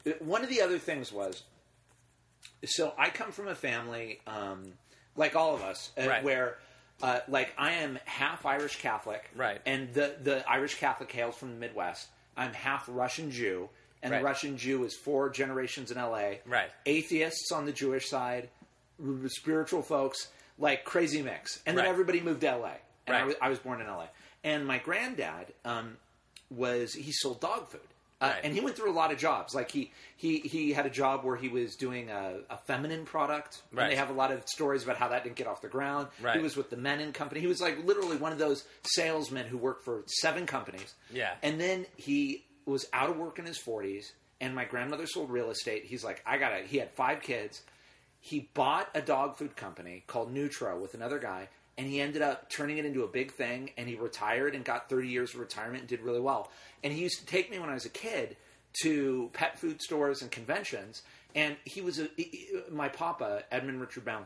uh, 0.08 0.12
one 0.19 0.43
of 0.43 0.50
the 0.50 0.62
other 0.62 0.80
things 0.80 1.12
was, 1.12 1.43
so 2.65 2.93
I 2.97 3.10
come 3.10 3.32
from 3.32 3.47
a 3.47 3.56
family, 3.56 4.21
um, 4.28 4.74
like 5.15 5.36
all 5.36 5.54
of 5.54 5.62
us, 5.62 5.91
uh, 6.02 6.08
Right. 6.08 6.24
where. 6.24 6.58
Uh, 7.04 7.19
like 7.28 7.52
I 7.58 7.71
am 7.71 7.97
half 8.06 8.45
Irish 8.45 8.80
Catholic, 8.80 9.28
Right. 9.36 9.60
And 9.65 9.91
the 9.91 10.15
the 10.21 10.47
Irish 10.47 10.76
Catholic 10.76 11.12
hails 11.12 11.36
from 11.36 11.50
the 11.50 11.56
Midwest. 11.60 12.08
I'm 12.38 12.54
half 12.54 12.86
Russian 12.88 13.32
Jew, 13.32 13.70
and 14.02 14.12
Right. 14.12 14.20
the 14.20 14.24
Russian 14.26 14.58
Jew 14.58 14.84
is 14.84 14.96
four 14.96 15.30
generations 15.30 15.91
in 15.91 15.98
L.A. 15.98 16.41
Right. 16.46 16.70
Atheists 16.86 17.52
on 17.52 17.65
the 17.65 17.72
Jewish 17.72 18.10
side, 18.10 18.50
spiritual 19.28 19.82
folks, 19.82 20.30
like 20.58 20.84
crazy 20.86 21.22
mix, 21.22 21.60
and 21.65 21.78
then 21.78 21.86
Right. 21.86 21.91
everybody 21.91 22.22
moved 22.22 22.41
to 22.41 22.48
L.A. 22.50 22.76
And 23.08 23.15
I, 23.15 23.20
Right. 23.20 23.28
was, 23.28 23.36
I 23.41 23.50
was 23.50 23.60
born 23.60 23.82
in 23.82 23.88
L.A. 23.88 24.10
And 24.44 24.65
my 24.65 24.78
granddad 24.80 25.54
um, 25.65 25.98
was 26.50 26.94
he 26.94 27.12
sold 27.12 27.41
dog 27.41 27.70
food. 27.70 27.82
Uh, 28.21 28.27
Right. 28.27 28.41
And 28.43 28.53
he 28.53 28.60
went 28.62 28.75
through 28.75 28.91
a 28.91 28.93
lot 28.93 29.12
of 29.12 29.17
jobs. 29.17 29.55
Like 29.55 29.71
he 29.71 29.91
he 30.15 30.39
he 30.39 30.71
had 30.73 30.86
a 30.86 30.89
job 30.89 31.23
where 31.23 31.36
he 31.36 31.49
was 31.49 31.75
doing 31.75 32.10
a, 32.10 32.36
a 32.49 32.57
feminine 32.57 33.03
product. 33.05 33.62
Right. 33.73 33.84
And 33.84 33.91
they 33.91 33.95
have 33.95 34.10
a 34.10 34.13
lot 34.13 34.31
of 34.31 34.47
stories 34.47 34.84
about 34.84 34.97
how 34.97 35.07
that 35.10 35.23
didn't 35.23 35.36
get 35.38 35.47
off 35.47 35.62
the 35.62 35.67
ground. 35.67 36.07
Right. 36.21 36.36
He 36.38 36.41
was 36.43 36.55
with 36.55 36.69
the 36.69 36.75
Mennen 36.77 37.13
company. 37.13 37.41
He 37.41 37.47
was 37.47 37.60
like 37.62 37.84
literally 37.84 38.17
one 38.17 38.31
of 38.31 38.38
those 38.38 38.63
salesmen 38.84 39.47
who 39.47 39.57
worked 39.57 39.84
for 39.84 40.03
seven 40.21 40.45
companies. 40.45 40.93
Yeah. 41.12 41.34
And 41.41 41.60
then 41.60 41.88
he 41.97 42.45
was 42.65 42.86
out 42.93 43.10
of 43.10 43.17
work 43.17 43.39
in 43.39 43.45
his 43.45 43.57
forties. 43.57 44.13
And 44.39 44.55
my 44.55 44.65
grandmother 44.65 45.05
sold 45.07 45.29
real 45.29 45.51
estate. 45.51 45.86
He's 45.86 46.03
like, 46.03 46.21
I 46.25 46.38
gotta. 46.38 46.63
He 46.63 46.77
had 46.77 46.91
five 46.91 47.21
kids. 47.21 47.62
He 48.19 48.49
bought 48.53 48.88
a 48.95 49.01
dog 49.01 49.38
food 49.38 49.55
company 49.55 50.03
called 50.05 50.31
Nutro 50.31 50.79
with 50.79 50.93
another 50.93 51.17
guy, 51.19 51.49
and 51.77 51.88
he 51.88 51.99
ended 52.01 52.21
up 52.21 52.49
turning 52.49 52.77
it 52.77 52.86
into 52.86 53.03
a 53.03 53.07
big 53.07 53.31
thing. 53.34 53.71
And 53.77 53.88
he 53.88 53.95
retired 53.95 54.55
and 54.55 54.63
got 54.65 54.89
30 54.89 55.07
years 55.07 55.34
of 55.34 55.39
retirement 55.39 55.79
and 55.81 55.88
did 55.89 56.01
really 56.01 56.19
well. 56.19 56.51
And 56.84 56.91
he 56.93 57.01
used 57.01 57.19
to 57.19 57.25
take 57.25 57.49
me 57.51 57.60
when 57.60 57.69
I 57.69 57.73
was 57.73 57.86
a 57.86 57.89
kid 57.89 58.36
to 58.84 59.29
pet 59.34 59.60
food 59.60 59.81
stores 59.81 60.21
and 60.21 60.29
conventions. 60.31 61.01
And 61.36 61.55
he 61.65 61.81
was 61.81 61.99
a, 61.99 62.10
he- 62.17 62.49
my 62.69 62.89
papa, 62.89 63.43
Edmund 63.51 63.79
Richard 63.81 64.05
Baum, 64.05 64.25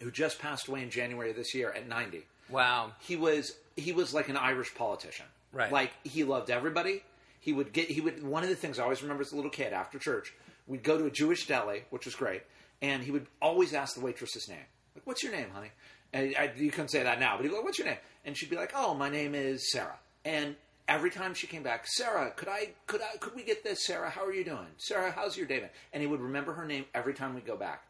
who 0.00 0.10
just 0.10 0.38
passed 0.38 0.68
away 0.68 0.82
in 0.82 0.90
January 0.90 1.30
of 1.30 1.36
this 1.36 1.54
year 1.54 1.70
at 1.70 1.88
90 1.88 2.22
Wow. 2.50 2.92
he 3.00 3.16
was 3.16 3.54
he 3.76 3.92
was 3.92 4.12
like 4.12 4.28
an 4.28 4.36
Irish 4.36 4.74
politician. 4.74 5.26
Right. 5.52 5.70
Like 5.72 5.92
he 6.04 6.24
loved 6.24 6.50
everybody. 6.50 7.02
He 7.40 7.52
would 7.52 7.72
get 7.72 7.90
he 7.90 8.00
would 8.00 8.22
one 8.26 8.42
of 8.42 8.48
the 8.48 8.56
things 8.56 8.78
I 8.78 8.82
always 8.82 9.02
remember 9.02 9.22
as 9.22 9.32
a 9.32 9.36
little 9.36 9.50
kid 9.50 9.72
after 9.72 9.98
church, 9.98 10.32
we'd 10.66 10.82
go 10.82 10.98
to 10.98 11.06
a 11.06 11.10
Jewish 11.10 11.46
deli, 11.46 11.84
which 11.90 12.04
was 12.04 12.14
great, 12.14 12.42
and 12.82 13.02
he 13.02 13.10
would 13.10 13.26
always 13.40 13.72
ask 13.74 13.94
the 13.94 14.00
waitress's 14.00 14.48
name. 14.48 14.64
Like, 14.94 15.06
"What's 15.06 15.22
your 15.22 15.32
name, 15.32 15.50
honey?" 15.54 15.70
And 16.12 16.34
I, 16.38 16.52
you 16.56 16.70
couldn't 16.70 16.90
say 16.90 17.02
that 17.02 17.18
now, 17.20 17.36
but 17.36 17.44
he'd 17.44 17.50
go, 17.52 17.60
"What's 17.62 17.78
your 17.78 17.86
name?" 17.88 17.96
And 18.24 18.36
she'd 18.36 18.50
be 18.50 18.56
like, 18.56 18.72
"Oh, 18.74 18.94
my 18.94 19.08
name 19.08 19.34
is 19.34 19.70
Sarah." 19.72 19.98
And 20.24 20.56
every 20.88 21.10
time 21.10 21.32
she 21.34 21.46
came 21.46 21.62
back, 21.62 21.86
Sarah, 21.86 22.30
could 22.36 22.48
I 22.48 22.70
could 22.86 23.00
I 23.02 23.16
could 23.18 23.34
we 23.34 23.42
get 23.42 23.64
this? 23.64 23.86
Sarah, 23.86 24.10
how 24.10 24.24
are 24.24 24.32
you 24.34 24.44
doing? 24.44 24.66
Sarah, 24.78 25.10
how's 25.10 25.36
your 25.36 25.46
day 25.46 25.60
been? 25.60 25.70
And 25.92 26.02
he 26.02 26.06
would 26.06 26.20
remember 26.20 26.52
her 26.52 26.66
name 26.66 26.84
every 26.94 27.14
time 27.14 27.34
we 27.34 27.40
go 27.40 27.56
back. 27.56 27.84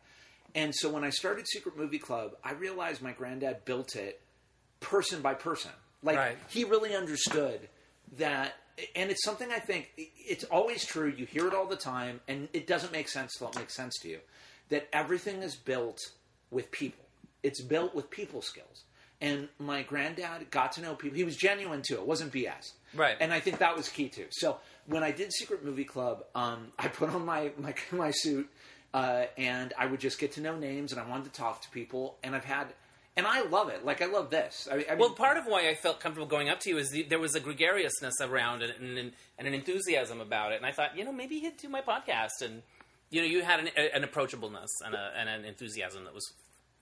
And 0.55 0.75
so 0.75 0.91
when 0.91 1.03
I 1.03 1.11
started 1.11 1.49
Secret 1.49 1.77
Movie 1.77 1.99
Club, 1.99 2.33
I 2.45 2.53
realized 2.53 3.03
my 3.03 3.13
granddad 3.13 3.65
built 3.65 3.97
it 3.97 4.21
person 4.81 5.23
by 5.23 5.35
person. 5.35 5.71
Like 6.03 6.17
Right. 6.17 6.37
he 6.49 6.65
really 6.65 6.95
understood 6.95 7.69
that, 8.19 8.55
and 8.95 9.11
it's 9.11 9.25
something 9.25 9.51
I 9.51 9.59
think 9.61 9.91
it's 9.97 10.45
always 10.45 10.85
true. 10.85 11.09
You 11.17 11.27
hear 11.27 11.47
it 11.47 11.55
all 11.55 11.67
the 11.67 11.77
time, 11.77 12.21
and 12.29 12.49
it 12.53 12.67
doesn't 12.67 12.93
make 12.93 13.09
sense 13.09 13.41
it 13.41 13.57
makes 13.57 13.75
sense 13.75 13.99
to 14.01 14.09
you. 14.09 14.19
That 14.69 14.89
everything 14.93 15.43
is 15.43 15.55
built 15.57 15.99
with 16.51 16.71
people. 16.71 17.05
It's 17.43 17.61
built 17.61 17.95
with 17.95 18.11
people 18.11 18.43
skills. 18.43 18.85
and 19.21 19.49
my 19.59 19.83
granddad 19.83 20.51
got 20.51 20.73
to 20.73 20.81
know 20.81 20.95
people. 20.97 21.17
He 21.17 21.25
was 21.25 21.37
genuine 21.37 21.83
too. 21.83 21.95
It 21.95 22.07
wasn't 22.07 22.33
BS. 22.33 22.73
Right. 22.95 23.17
And 23.21 23.33
I 23.33 23.39
think 23.41 23.59
that 23.59 23.77
was 23.77 23.89
key 23.89 24.09
too. 24.09 24.27
So 24.31 24.59
when 24.87 25.03
I 25.05 25.13
did 25.13 25.33
Secret 25.33 25.65
Movie 25.65 25.85
Club, 25.85 26.25
um, 26.35 26.73
I 26.79 26.89
put 26.89 27.09
on 27.11 27.25
my 27.25 27.53
my, 27.57 27.75
my 27.93 28.11
suit, 28.11 28.49
uh, 28.95 29.25
and 29.39 29.73
I 29.79 29.87
would 29.87 30.01
just 30.01 30.19
get 30.19 30.33
to 30.33 30.41
know 30.41 30.57
names, 30.57 30.93
and 30.93 31.01
I 31.01 31.09
wanted 31.09 31.33
to 31.33 31.41
talk 31.41 31.63
to 31.63 31.71
people, 31.71 32.17
and 32.25 32.35
I've 32.35 32.45
had. 32.45 32.67
And 33.15 33.27
I 33.27 33.43
love 33.43 33.69
it. 33.69 33.85
Like 33.85 34.01
I 34.01 34.07
love 34.07 34.31
this. 34.31 34.67
I, 34.73 34.75
I 34.75 34.79
mean, 34.79 34.99
Well, 34.99 35.11
part 35.11 35.37
of 35.37 35.45
why 35.45 35.69
I 35.69 35.75
felt 35.75 36.01
comfortable 36.01 36.27
going 36.27 36.49
up 36.49 36.61
to 36.61 36.71
you 36.71 36.79
is 36.79 36.89
the, 36.91 37.03
there 37.03 37.19
was 37.19 37.35
a 37.35 37.41
gregariousness 37.41 38.15
around 38.23 38.63
it 38.63 38.81
and, 38.81 38.97
and, 38.97 39.13
and 39.39 39.47
an 39.47 39.53
enthusiasm 39.53 40.23
about 40.23 40.53
it. 40.53 40.57
And 40.57 40.65
I 40.65 40.73
thought, 40.73 40.97
you 40.97 41.05
know, 41.05 41.13
maybe 41.13 41.39
he'd 41.39 41.59
do 41.59 41.69
my 41.69 41.83
podcast. 41.83 42.41
And, 42.41 42.63
you 43.11 43.21
know, 43.21 43.27
you 43.29 43.43
had 43.43 43.61
an, 43.61 43.69
an 43.77 44.03
approachableness 44.03 44.69
and, 44.87 44.95
a, 44.95 45.13
and 45.19 45.29
an 45.29 45.45
enthusiasm 45.45 46.05
that 46.05 46.15
was 46.15 46.27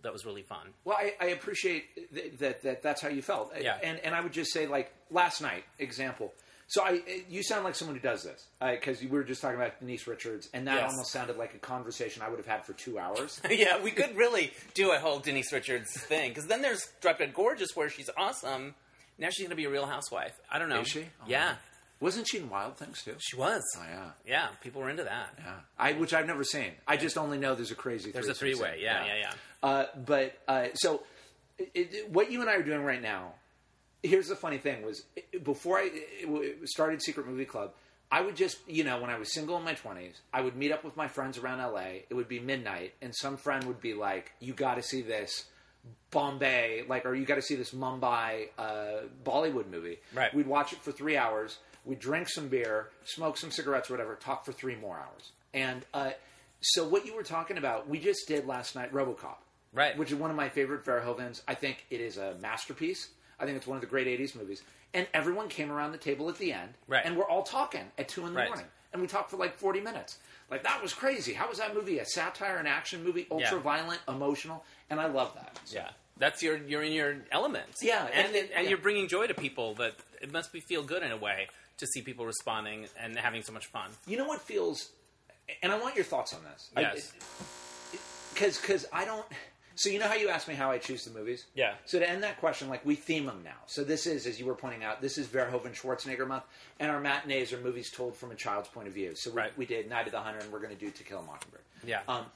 that 0.02 0.12
was 0.12 0.24
really 0.24 0.42
fun. 0.42 0.68
Well, 0.84 0.96
I, 0.98 1.14
I 1.20 1.26
appreciate 1.26 2.12
th- 2.14 2.38
that, 2.38 2.62
that 2.62 2.82
that's 2.82 3.00
how 3.02 3.08
you 3.08 3.22
felt. 3.22 3.52
Yeah. 3.60 3.78
And 3.82 3.98
and 4.00 4.14
I 4.14 4.20
would 4.20 4.32
just 4.32 4.52
say 4.52 4.66
like 4.66 4.92
last 5.10 5.40
night 5.42 5.64
example. 5.78 6.32
So 6.68 6.82
I 6.84 7.02
you 7.28 7.42
sound 7.42 7.64
like 7.64 7.74
someone 7.74 7.96
who 7.96 8.02
does 8.02 8.22
this 8.22 8.46
because 8.60 9.00
we 9.00 9.08
were 9.08 9.24
just 9.24 9.42
talking 9.42 9.56
about 9.56 9.80
Denise 9.80 10.06
Richards, 10.06 10.48
and 10.54 10.68
that 10.68 10.76
Yes. 10.76 10.90
almost 10.92 11.10
sounded 11.10 11.36
like 11.36 11.52
a 11.54 11.58
conversation 11.58 12.22
I 12.22 12.28
would 12.28 12.38
have 12.38 12.46
had 12.46 12.64
for 12.64 12.74
two 12.74 12.96
hours. 12.98 13.40
yeah, 13.50 13.82
we 13.82 13.90
could 13.90 14.16
really 14.16 14.52
do 14.74 14.92
a 14.92 14.98
whole 14.98 15.18
Denise 15.18 15.52
Richards 15.52 15.90
thing 16.02 16.30
because 16.30 16.46
then 16.46 16.62
there's 16.62 16.88
Drop 17.00 17.18
Dead 17.18 17.34
Gorgeous 17.34 17.74
where 17.74 17.88
she's 17.90 18.08
awesome. 18.16 18.74
Now 19.18 19.28
she's 19.30 19.40
going 19.40 19.50
to 19.50 19.56
be 19.56 19.64
a 19.64 19.70
Real 19.70 19.84
Housewife. 19.86 20.38
I 20.50 20.58
don't 20.60 20.68
know. 20.68 20.80
Is 20.80 20.88
she? 20.88 21.00
Oh, 21.20 21.24
yeah. 21.26 21.56
Wasn't 22.00 22.26
she 22.28 22.38
in 22.38 22.48
Wild 22.48 22.76
Things 22.78 23.02
too? 23.02 23.16
she 23.18 23.36
was. 23.36 23.62
Oh 23.78 23.82
yeah. 23.88 24.10
Yeah, 24.26 24.46
people 24.62 24.80
were 24.80 24.88
into 24.90 25.04
that. 25.04 25.34
Yeah, 25.38 25.52
I 25.78 25.92
which 25.92 26.14
I've 26.14 26.26
never 26.26 26.44
seen. 26.44 26.72
I 26.88 26.96
just 26.96 27.18
only 27.18 27.36
know 27.38 27.54
there's 27.54 27.70
a 27.70 27.74
crazy. 27.74 28.10
There's 28.10 28.26
a 28.28 28.34
threesome 28.34 28.60
three-way. 28.64 28.76
scene. 28.76 28.84
Yeah, 28.84 29.04
yeah, 29.06 29.16
yeah. 29.16 29.32
Uh, 29.62 29.86
but 30.06 30.38
uh, 30.48 30.68
so, 30.74 31.02
it, 31.58 31.70
it- 31.74 32.10
what 32.10 32.30
you 32.32 32.40
and 32.40 32.48
I 32.48 32.54
are 32.54 32.62
doing 32.62 32.82
right 32.82 33.02
now. 33.02 33.34
Here's 34.02 34.28
the 34.28 34.36
funny 34.36 34.56
thing: 34.56 34.82
was 34.82 35.04
before 35.42 35.78
I 35.78 35.90
it 35.92 36.68
started 36.70 37.02
Secret 37.02 37.26
Movie 37.26 37.44
Club, 37.44 37.72
I 38.10 38.22
would 38.22 38.34
just 38.34 38.56
you 38.66 38.82
know 38.82 38.98
when 38.98 39.10
I 39.10 39.18
was 39.18 39.30
single 39.34 39.58
in 39.58 39.62
my 39.64 39.74
twenties, 39.74 40.22
I 40.32 40.40
would 40.40 40.56
meet 40.56 40.72
up 40.72 40.82
with 40.84 40.96
my 40.96 41.06
friends 41.06 41.36
around 41.36 41.60
L.A. 41.60 42.06
It 42.08 42.14
would 42.14 42.28
be 42.28 42.40
midnight, 42.40 42.94
and 43.02 43.14
some 43.14 43.36
friend 43.36 43.62
would 43.64 43.82
be 43.82 43.92
like, 43.92 44.32
"You 44.40 44.54
got 44.54 44.76
to 44.76 44.82
see 44.82 45.02
this." 45.02 45.44
Bombay, 46.10 46.84
like, 46.88 47.06
or 47.06 47.14
you 47.14 47.24
got 47.24 47.36
to 47.36 47.42
see 47.42 47.54
this 47.54 47.70
Mumbai 47.72 48.48
uh, 48.58 49.02
Bollywood 49.24 49.70
movie. 49.70 49.98
Right. 50.14 50.32
We'd 50.34 50.46
watch 50.46 50.72
it 50.72 50.80
for 50.80 50.92
three 50.92 51.16
hours. 51.16 51.58
We'd 51.84 52.00
drink 52.00 52.28
some 52.28 52.48
beer, 52.48 52.88
smoke 53.04 53.36
some 53.38 53.50
cigarettes, 53.50 53.90
or 53.90 53.94
whatever. 53.94 54.16
Talk 54.16 54.44
for 54.44 54.52
three 54.52 54.76
more 54.76 54.96
hours. 54.96 55.32
And 55.54 55.84
uh, 55.94 56.10
so, 56.60 56.86
what 56.86 57.06
you 57.06 57.14
were 57.14 57.22
talking 57.22 57.58
about, 57.58 57.88
we 57.88 57.98
just 57.98 58.26
did 58.28 58.46
last 58.46 58.74
night, 58.74 58.92
RoboCop, 58.92 59.36
Right. 59.72 59.96
Which 59.96 60.10
is 60.10 60.16
one 60.18 60.30
of 60.30 60.36
my 60.36 60.48
favorite 60.48 60.84
Verhoevens. 60.84 61.42
I 61.46 61.54
think 61.54 61.86
it 61.90 62.00
is 62.00 62.16
a 62.16 62.34
masterpiece. 62.40 63.08
I 63.38 63.44
think 63.46 63.56
it's 63.56 63.66
one 63.68 63.76
of 63.76 63.80
the 63.80 63.86
great 63.86 64.08
'80s 64.08 64.34
movies. 64.34 64.62
And 64.92 65.06
everyone 65.14 65.46
came 65.48 65.70
around 65.70 65.92
the 65.92 65.98
table 65.98 66.28
at 66.28 66.36
the 66.38 66.52
end, 66.52 66.74
Right. 66.88 67.02
And 67.04 67.16
we're 67.16 67.28
all 67.28 67.44
talking 67.44 67.84
at 67.96 68.08
two 68.08 68.26
in 68.26 68.32
the 68.34 68.38
Right. 68.40 68.48
morning, 68.48 68.66
and 68.92 69.00
we 69.02 69.08
talked 69.08 69.30
for 69.30 69.36
like 69.36 69.56
40 69.56 69.80
minutes. 69.80 70.18
Like 70.50 70.62
that 70.64 70.82
was 70.82 70.92
crazy. 70.92 71.32
How 71.32 71.48
was 71.48 71.58
that 71.58 71.74
movie? 71.74 71.98
A 72.00 72.04
satire, 72.04 72.56
an 72.56 72.66
action 72.66 73.04
movie, 73.04 73.26
ultra 73.30 73.56
Yeah. 73.56 73.62
violent, 73.62 74.00
emotional, 74.08 74.64
and 74.90 75.00
I 75.00 75.06
love 75.06 75.34
that. 75.34 75.58
So- 75.64 75.76
Yeah, 75.78 75.90
that's 76.16 76.42
your 76.42 76.56
you're 76.56 76.82
in 76.82 76.92
your 76.92 77.16
element. 77.30 77.66
Yeah, 77.80 78.06
and 78.12 78.26
and- 78.34 78.50
and, 78.50 78.64
yeah. 78.64 78.68
you're 78.68 78.78
bringing 78.78 79.06
joy 79.08 79.26
to 79.28 79.34
people. 79.34 79.74
That 79.74 79.94
it 80.20 80.32
must 80.32 80.52
be 80.52 80.60
feel 80.60 80.82
good 80.82 81.02
in 81.02 81.12
a 81.12 81.16
way 81.16 81.48
to 81.78 81.86
see 81.86 82.02
people 82.02 82.26
responding 82.26 82.88
and 82.98 83.16
having 83.16 83.42
so 83.42 83.52
much 83.52 83.66
fun. 83.66 83.90
You 84.06 84.16
know 84.18 84.26
what 84.26 84.40
feels, 84.42 84.90
and 85.62 85.70
I 85.72 85.78
want 85.78 85.94
your 85.94 86.04
thoughts 86.04 86.34
on 86.34 86.42
this. 86.44 86.70
Yes. 86.76 87.12
Because 88.34 88.58
because 88.60 88.86
I 88.92 89.04
don't. 89.04 89.26
So 89.80 89.88
you 89.88 89.98
know 89.98 90.08
how 90.08 90.14
you 90.14 90.28
asked 90.28 90.46
me 90.46 90.54
how 90.54 90.70
I 90.70 90.76
choose 90.76 91.06
the 91.06 91.10
movies? 91.18 91.46
Yeah. 91.54 91.72
So 91.86 91.98
to 91.98 92.06
end 92.06 92.22
that 92.22 92.38
question, 92.38 92.68
like 92.68 92.84
we 92.84 92.94
theme 92.96 93.24
them 93.24 93.40
now. 93.42 93.56
So 93.64 93.82
this 93.82 94.06
is, 94.06 94.26
as 94.26 94.38
you 94.38 94.44
were 94.44 94.54
pointing 94.54 94.84
out, 94.84 95.00
this 95.00 95.16
is 95.16 95.26
Verhoeven 95.26 95.72
Schwarzenegger 95.74 96.28
month, 96.28 96.42
and 96.78 96.90
our 96.90 97.00
matinees 97.00 97.50
are 97.54 97.60
movies 97.62 97.90
told 97.90 98.14
from 98.14 98.30
a 98.30 98.34
child's 98.34 98.68
point 98.68 98.88
of 98.88 98.92
view. 98.92 99.12
So 99.14 99.30
we, 99.30 99.36
Right. 99.38 99.56
we 99.56 99.64
did 99.64 99.88
Night 99.88 100.04
of 100.04 100.12
the 100.12 100.20
Hunter, 100.20 100.40
and 100.40 100.52
we're 100.52 100.58
going 100.60 100.76
to 100.76 100.78
do 100.78 100.90
To 100.90 101.02
Kill 101.02 101.20
a 101.20 101.22
Mockingbird. 101.22 101.62
Yeah. 101.86 102.02
Um, 102.08 102.26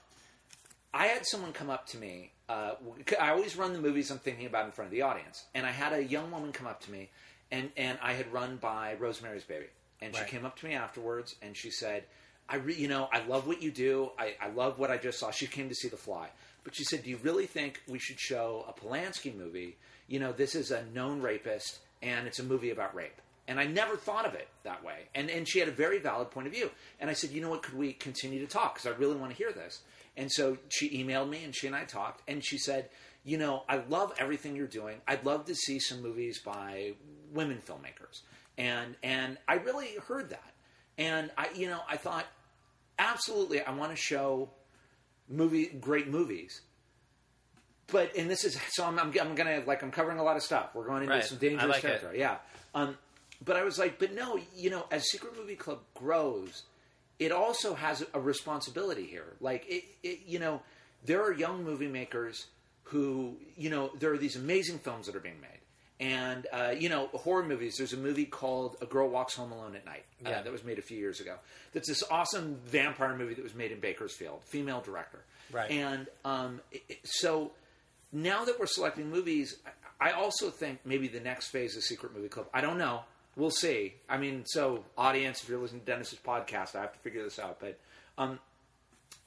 I 0.94 1.08
had 1.08 1.26
someone 1.26 1.52
come 1.52 1.68
up 1.68 1.86
to 1.88 1.98
me. 1.98 2.30
Uh, 2.48 2.76
I 3.20 3.28
always 3.32 3.56
run 3.56 3.74
the 3.74 3.78
movies 3.78 4.10
I'm 4.10 4.18
thinking 4.20 4.46
about 4.46 4.64
in 4.64 4.72
front 4.72 4.86
of 4.86 4.92
the 4.92 5.02
audience, 5.02 5.44
and 5.54 5.66
I 5.66 5.70
had 5.70 5.92
a 5.92 6.02
young 6.02 6.30
woman 6.30 6.50
come 6.50 6.66
up 6.66 6.80
to 6.84 6.90
me, 6.90 7.10
and 7.50 7.70
and 7.76 7.98
I 8.02 8.14
had 8.14 8.32
run 8.32 8.56
by 8.56 8.94
Rosemary's 8.98 9.44
Baby, 9.44 9.66
and 10.00 10.14
Right. 10.14 10.24
she 10.24 10.30
came 10.30 10.46
up 10.46 10.56
to 10.60 10.66
me 10.66 10.72
afterwards, 10.72 11.34
and 11.42 11.54
she 11.54 11.70
said, 11.70 12.04
"I, 12.48 12.56
re- 12.56 12.74
you 12.74 12.88
know, 12.88 13.10
I 13.12 13.22
love 13.26 13.46
what 13.46 13.60
you 13.60 13.70
do. 13.70 14.12
I, 14.18 14.34
I 14.40 14.48
love 14.48 14.78
what 14.78 14.90
I 14.90 14.96
just 14.96 15.18
saw." 15.18 15.30
She 15.30 15.46
came 15.46 15.68
to 15.68 15.74
see 15.74 15.88
The 15.88 15.96
Fly, 15.96 16.28
but 16.64 16.74
she 16.74 16.84
said, 16.84 17.04
"Do 17.04 17.10
you 17.10 17.18
really 17.22 17.46
think 17.46 17.82
we 17.86 17.98
should 17.98 18.18
show 18.18 18.64
a 18.68 18.72
Polanski 18.72 19.36
movie? 19.36 19.76
You 20.08 20.18
know, 20.18 20.32
this 20.32 20.54
is 20.54 20.70
a 20.70 20.84
known 20.86 21.20
rapist, 21.20 21.78
and 22.02 22.26
it's 22.26 22.38
a 22.38 22.44
movie 22.44 22.70
about 22.70 22.94
rape." 22.94 23.20
And 23.46 23.60
I 23.60 23.66
never 23.66 23.96
thought 23.96 24.24
of 24.24 24.34
it 24.34 24.48
that 24.62 24.82
way. 24.82 25.08
And 25.14 25.30
and 25.30 25.46
she 25.46 25.58
had 25.58 25.68
a 25.68 25.72
very 25.72 25.98
valid 25.98 26.30
point 26.30 26.46
of 26.46 26.52
view. 26.52 26.70
And 26.98 27.10
I 27.10 27.12
said, 27.12 27.30
you 27.30 27.42
know 27.42 27.50
what? 27.50 27.62
Could 27.62 27.76
we 27.76 27.92
continue 27.92 28.40
to 28.40 28.46
talk? 28.46 28.74
Because 28.74 28.90
I 28.90 28.96
really 28.98 29.16
want 29.16 29.32
to 29.32 29.36
hear 29.36 29.52
this. 29.52 29.82
And 30.16 30.30
so 30.32 30.56
she 30.68 31.04
emailed 31.04 31.28
me, 31.28 31.44
and 31.44 31.54
she 31.54 31.66
and 31.66 31.76
I 31.76 31.84
talked. 31.84 32.22
And 32.28 32.44
she 32.44 32.56
said, 32.56 32.88
you 33.24 33.36
know, 33.36 33.64
I 33.68 33.82
love 33.88 34.14
everything 34.18 34.54
you're 34.56 34.66
doing. 34.66 35.00
I'd 35.08 35.24
love 35.24 35.46
to 35.46 35.54
see 35.54 35.78
some 35.78 36.02
movies 36.02 36.40
by 36.44 36.92
women 37.32 37.60
filmmakers. 37.66 38.20
And 38.56 38.96
and 39.02 39.38
I 39.48 39.54
really 39.54 39.96
heard 40.06 40.30
that. 40.30 40.52
And 40.96 41.30
I, 41.36 41.48
you 41.54 41.66
know, 41.66 41.80
I 41.88 41.96
thought, 41.96 42.26
absolutely, 42.98 43.60
I 43.60 43.72
want 43.72 43.90
to 43.90 43.96
show 43.96 44.50
movie 45.28 45.66
great 45.66 46.08
movies. 46.08 46.60
But 47.88 48.16
and 48.16 48.30
this 48.30 48.44
is 48.44 48.58
so 48.70 48.84
I'm, 48.84 48.98
I'm, 48.98 49.12
I'm 49.20 49.34
gonna 49.34 49.62
like 49.66 49.82
I'm 49.82 49.90
covering 49.90 50.18
a 50.18 50.22
lot 50.22 50.36
of 50.36 50.42
stuff. 50.42 50.70
We're 50.74 50.86
going 50.86 51.02
into 51.02 51.14
Right. 51.14 51.24
some 51.24 51.36
I 51.36 51.40
dangerous 51.40 51.68
like 51.68 51.84
it. 51.84 51.88
territory. 51.88 52.18
Yeah. 52.18 52.36
Um, 52.74 52.96
but 53.44 53.56
I 53.56 53.62
was 53.64 53.78
like, 53.78 53.98
but 53.98 54.14
no, 54.14 54.38
you 54.56 54.70
know, 54.70 54.86
as 54.90 55.10
Secret 55.10 55.36
Movie 55.36 55.56
Club 55.56 55.80
grows, 55.94 56.62
it 57.18 57.30
also 57.30 57.74
has 57.74 58.04
a 58.14 58.20
responsibility 58.20 59.04
here. 59.06 59.34
Like, 59.40 59.66
it, 59.68 59.84
it, 60.02 60.20
you 60.26 60.38
know, 60.38 60.62
there 61.04 61.22
are 61.22 61.32
young 61.32 61.62
movie 61.62 61.86
makers 61.88 62.46
who, 62.84 63.36
you 63.56 63.68
know, 63.70 63.90
there 63.98 64.12
are 64.12 64.18
these 64.18 64.36
amazing 64.36 64.78
films 64.78 65.06
that 65.06 65.14
are 65.14 65.20
being 65.20 65.40
made. 65.40 65.58
And, 66.00 66.46
uh, 66.52 66.74
you 66.76 66.88
know, 66.88 67.06
horror 67.14 67.44
movies. 67.44 67.76
There's 67.78 67.92
a 67.92 67.96
movie 67.96 68.24
called 68.24 68.76
A 68.82 68.86
Girl 68.86 69.08
Walks 69.08 69.34
Home 69.36 69.52
Alone 69.52 69.76
at 69.76 69.86
Night 69.86 70.04
uh, 70.26 70.30
Yeah. 70.30 70.42
that 70.42 70.50
was 70.52 70.64
made 70.64 70.78
a 70.78 70.82
few 70.82 70.98
years 70.98 71.20
ago. 71.20 71.36
That's 71.72 71.88
this 71.88 72.02
awesome 72.10 72.58
vampire 72.66 73.14
movie 73.16 73.34
that 73.34 73.44
was 73.44 73.54
made 73.54 73.70
in 73.70 73.78
Bakersfield, 73.80 74.42
female 74.44 74.80
director. 74.80 75.20
Right. 75.52 75.70
And 75.70 76.08
um, 76.24 76.60
it- 76.72 76.98
so 77.04 77.52
now 78.12 78.44
that 78.44 78.58
we're 78.58 78.66
selecting 78.66 79.08
movies, 79.08 79.56
I 80.00 80.10
also 80.12 80.50
think 80.50 80.80
maybe 80.84 81.06
the 81.06 81.20
next 81.20 81.48
phase 81.48 81.76
of 81.76 81.82
Secret 81.84 82.14
Movie 82.14 82.28
Club. 82.28 82.46
I 82.52 82.60
don't 82.60 82.76
know. 82.78 83.02
We'll 83.36 83.50
see. 83.50 83.94
I 84.08 84.16
mean, 84.18 84.42
so 84.46 84.84
audience, 84.98 85.42
if 85.42 85.48
you're 85.48 85.58
listening 85.60 85.80
to 85.82 85.86
Dennis's 85.86 86.18
podcast, 86.18 86.74
I 86.74 86.80
have 86.80 86.92
to 86.92 86.98
figure 87.00 87.22
this 87.22 87.38
out. 87.38 87.60
But 87.60 87.78
um, 88.18 88.40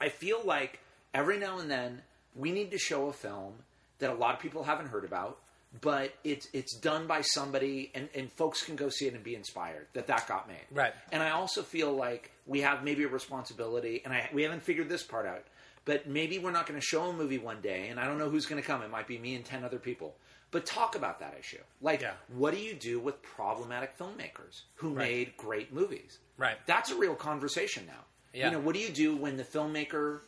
I 0.01 0.09
feel 0.09 0.41
like 0.43 0.79
every 1.13 1.39
now 1.39 1.59
and 1.59 1.71
then 1.71 2.01
we 2.35 2.51
need 2.51 2.71
to 2.71 2.77
show 2.77 3.07
a 3.07 3.13
film 3.13 3.53
that 3.99 4.09
a 4.09 4.13
lot 4.13 4.33
of 4.35 4.39
people 4.41 4.63
haven't 4.63 4.87
heard 4.87 5.03
about, 5.05 5.39
but 5.81 6.13
it's 6.23 6.47
it's 6.53 6.75
done 6.77 7.07
by 7.07 7.21
somebody, 7.21 7.91
and, 7.93 8.09
and 8.15 8.31
folks 8.31 8.63
can 8.63 8.75
go 8.75 8.89
see 8.89 9.07
it 9.07 9.13
and 9.13 9.23
be 9.23 9.35
inspired 9.35 9.87
that 9.93 10.07
that 10.07 10.27
got 10.27 10.47
made. 10.47 10.65
Right. 10.71 10.93
And 11.11 11.21
I 11.21 11.31
also 11.31 11.61
feel 11.61 11.93
like 11.93 12.31
we 12.45 12.61
have 12.61 12.83
maybe 12.83 13.03
a 13.03 13.07
responsibility, 13.07 14.01
and 14.05 14.13
I 14.13 14.29
we 14.33 14.43
haven't 14.43 14.63
figured 14.63 14.89
this 14.89 15.03
part 15.03 15.25
out. 15.25 15.43
But 15.85 16.05
maybe 16.05 16.37
we're 16.37 16.51
not 16.51 16.67
going 16.67 16.77
to 16.77 16.85
show 16.85 17.03
a 17.03 17.13
movie 17.13 17.37
one 17.37 17.61
day, 17.61 17.87
and 17.87 17.97
I 17.97 18.05
don't 18.05 18.17
know 18.17 18.29
who's 18.29 18.45
going 18.45 18.61
to 18.61 18.67
come. 18.67 18.81
It 18.81 18.89
might 18.91 19.07
be 19.07 19.17
me 19.17 19.35
and 19.35 19.45
ten 19.45 19.63
other 19.63 19.79
people. 19.79 20.15
But 20.51 20.65
talk 20.65 20.95
about 20.95 21.19
that 21.19 21.35
issue. 21.39 21.61
Like, 21.81 22.01
Yeah. 22.01 22.13
what 22.29 22.53
do 22.53 22.59
you 22.59 22.73
do 22.73 22.99
with 22.99 23.21
problematic 23.21 23.97
filmmakers 23.97 24.61
who 24.75 24.89
Right. 24.93 25.09
made 25.09 25.37
great 25.37 25.73
movies? 25.73 26.19
Right. 26.37 26.57
That's 26.65 26.89
a 26.91 26.95
real 26.97 27.15
conversation 27.15 27.85
now. 27.85 28.03
Yeah. 28.33 28.45
You 28.47 28.51
know, 28.53 28.59
what 28.59 28.73
do 28.75 28.79
you 28.81 28.89
do 28.89 29.15
when 29.15 29.35
the 29.37 29.43
filmmaker, 29.43 30.21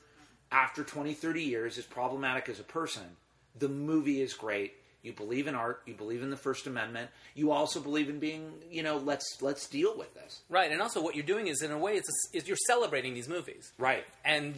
after 0.52 0.84
20, 0.84 1.14
30 1.14 1.44
years, 1.44 1.78
is 1.78 1.86
problematic 1.86 2.48
as 2.50 2.60
a 2.60 2.64
person? 2.64 3.16
The 3.58 3.70
movie 3.70 4.22
is 4.22 4.34
great. 4.34 4.76
You 5.02 5.14
believe 5.14 5.48
in 5.48 5.56
art. 5.56 5.82
You 5.86 5.94
believe 5.94 6.22
in 6.22 6.30
the 6.30 6.38
First 6.38 6.68
Amendment. 6.68 7.10
You 7.34 7.52
also 7.52 7.80
believe 7.80 8.10
in 8.10 8.20
being, 8.20 8.52
you 8.70 8.84
know, 8.84 8.98
let's 8.98 9.38
let's 9.42 9.68
deal 9.68 9.98
with 9.98 10.14
this. 10.14 10.42
Right, 10.50 10.72
and 10.72 10.82
also 10.82 11.02
what 11.02 11.16
you're 11.16 11.26
doing 11.26 11.48
is, 11.48 11.62
in 11.62 11.72
a 11.72 11.78
way, 11.78 11.94
it's 11.94 12.10
a, 12.10 12.38
is 12.38 12.48
you're 12.48 12.58
celebrating 12.68 13.14
these 13.14 13.30
movies, 13.30 13.72
Right. 13.78 14.04
and 14.26 14.56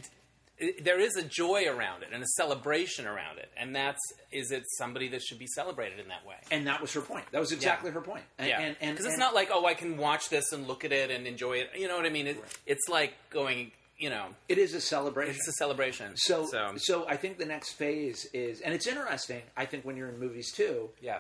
i 0.60 0.74
there 0.84 1.00
is 1.00 1.16
a 1.16 1.24
joy 1.24 1.66
around 1.68 2.04
it 2.04 2.10
and 2.14 2.22
a 2.22 2.28
celebration 2.38 3.08
around 3.08 3.40
it, 3.40 3.50
and 3.58 3.76
that's 3.76 4.00
is 4.32 4.52
it 4.52 4.64
somebody 4.78 5.08
that 5.10 5.22
should 5.24 5.40
be 5.40 5.48
celebrated 5.48 6.00
in 6.00 6.08
that 6.10 6.26
way? 6.26 6.36
And 6.52 6.68
that 6.68 6.82
was 6.82 6.94
her 6.94 7.02
point. 7.02 7.26
That 7.32 7.40
was 7.40 7.52
exactly 7.52 7.90
her 7.92 8.02
point. 8.02 8.24
And, 8.38 8.48
Yeah, 8.48 8.60
and, 8.60 8.92
because 8.92 9.06
it's 9.08 9.18
not 9.18 9.34
like 9.34 9.50
oh, 9.52 9.66
I 9.66 9.74
can 9.74 9.98
watch 9.98 10.30
this 10.30 10.52
and 10.52 10.68
look 10.68 10.86
at 10.86 10.92
it 10.92 11.10
and 11.12 11.26
enjoy 11.26 11.54
it. 11.58 11.72
You 11.76 11.88
know 11.88 11.98
what 11.98 12.06
I 12.06 12.10
mean? 12.10 12.28
It, 12.28 12.44
It's 12.68 12.88
like 12.90 13.14
going, 13.32 13.72
you 14.02 14.10
know, 14.10 14.26
It 14.50 14.58
is 14.58 14.74
a 14.74 14.82
celebration. 14.82 15.36
it's 15.36 15.48
a 15.48 15.52
celebration. 15.54 16.12
so, 16.16 16.48
so, 16.48 16.74
so 16.78 17.08
I 17.08 17.16
think 17.16 17.38
the 17.38 17.46
next 17.46 17.74
phase 17.74 18.26
is, 18.34 18.60
and 18.62 18.74
it's 18.74 18.88
interesting. 18.88 19.44
I 19.56 19.66
think 19.66 19.86
when 19.86 19.96
you're 19.96 20.10
in 20.10 20.20
movies 20.20 20.52
too, 20.52 20.90
yeah, 21.02 21.20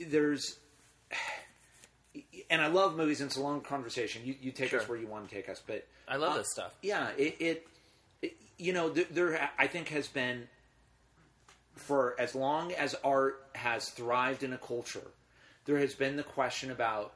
there's 0.00 0.58
and 2.50 2.60
I 2.60 2.66
love 2.66 2.96
movies 2.96 3.20
and 3.20 3.28
it's 3.28 3.36
a 3.36 3.40
long 3.40 3.60
conversation. 3.60 4.22
You, 4.24 4.34
you 4.40 4.50
take 4.50 4.74
us 4.74 4.88
where 4.88 4.98
you 4.98 5.06
want 5.06 5.28
to 5.28 5.34
take 5.34 5.48
us, 5.48 5.62
but 5.64 5.86
I 6.08 6.16
love 6.16 6.32
uh, 6.32 6.38
this 6.38 6.48
stuff. 6.52 6.74
Yeah, 6.82 7.10
it, 7.16 7.36
it, 7.38 7.68
it 8.20 8.36
you 8.58 8.72
know 8.72 8.90
there, 8.90 9.06
there 9.10 9.50
I 9.58 9.68
think 9.68 9.88
has 9.88 10.08
been 10.08 10.48
for 11.76 12.16
as 12.18 12.34
long 12.34 12.72
as 12.72 12.96
art 13.04 13.44
has 13.54 13.88
thrived 13.90 14.42
in 14.42 14.52
a 14.52 14.58
culture, 14.58 15.06
there 15.66 15.78
has 15.78 15.94
been 15.94 16.16
the 16.16 16.24
question 16.24 16.70
about 16.72 17.12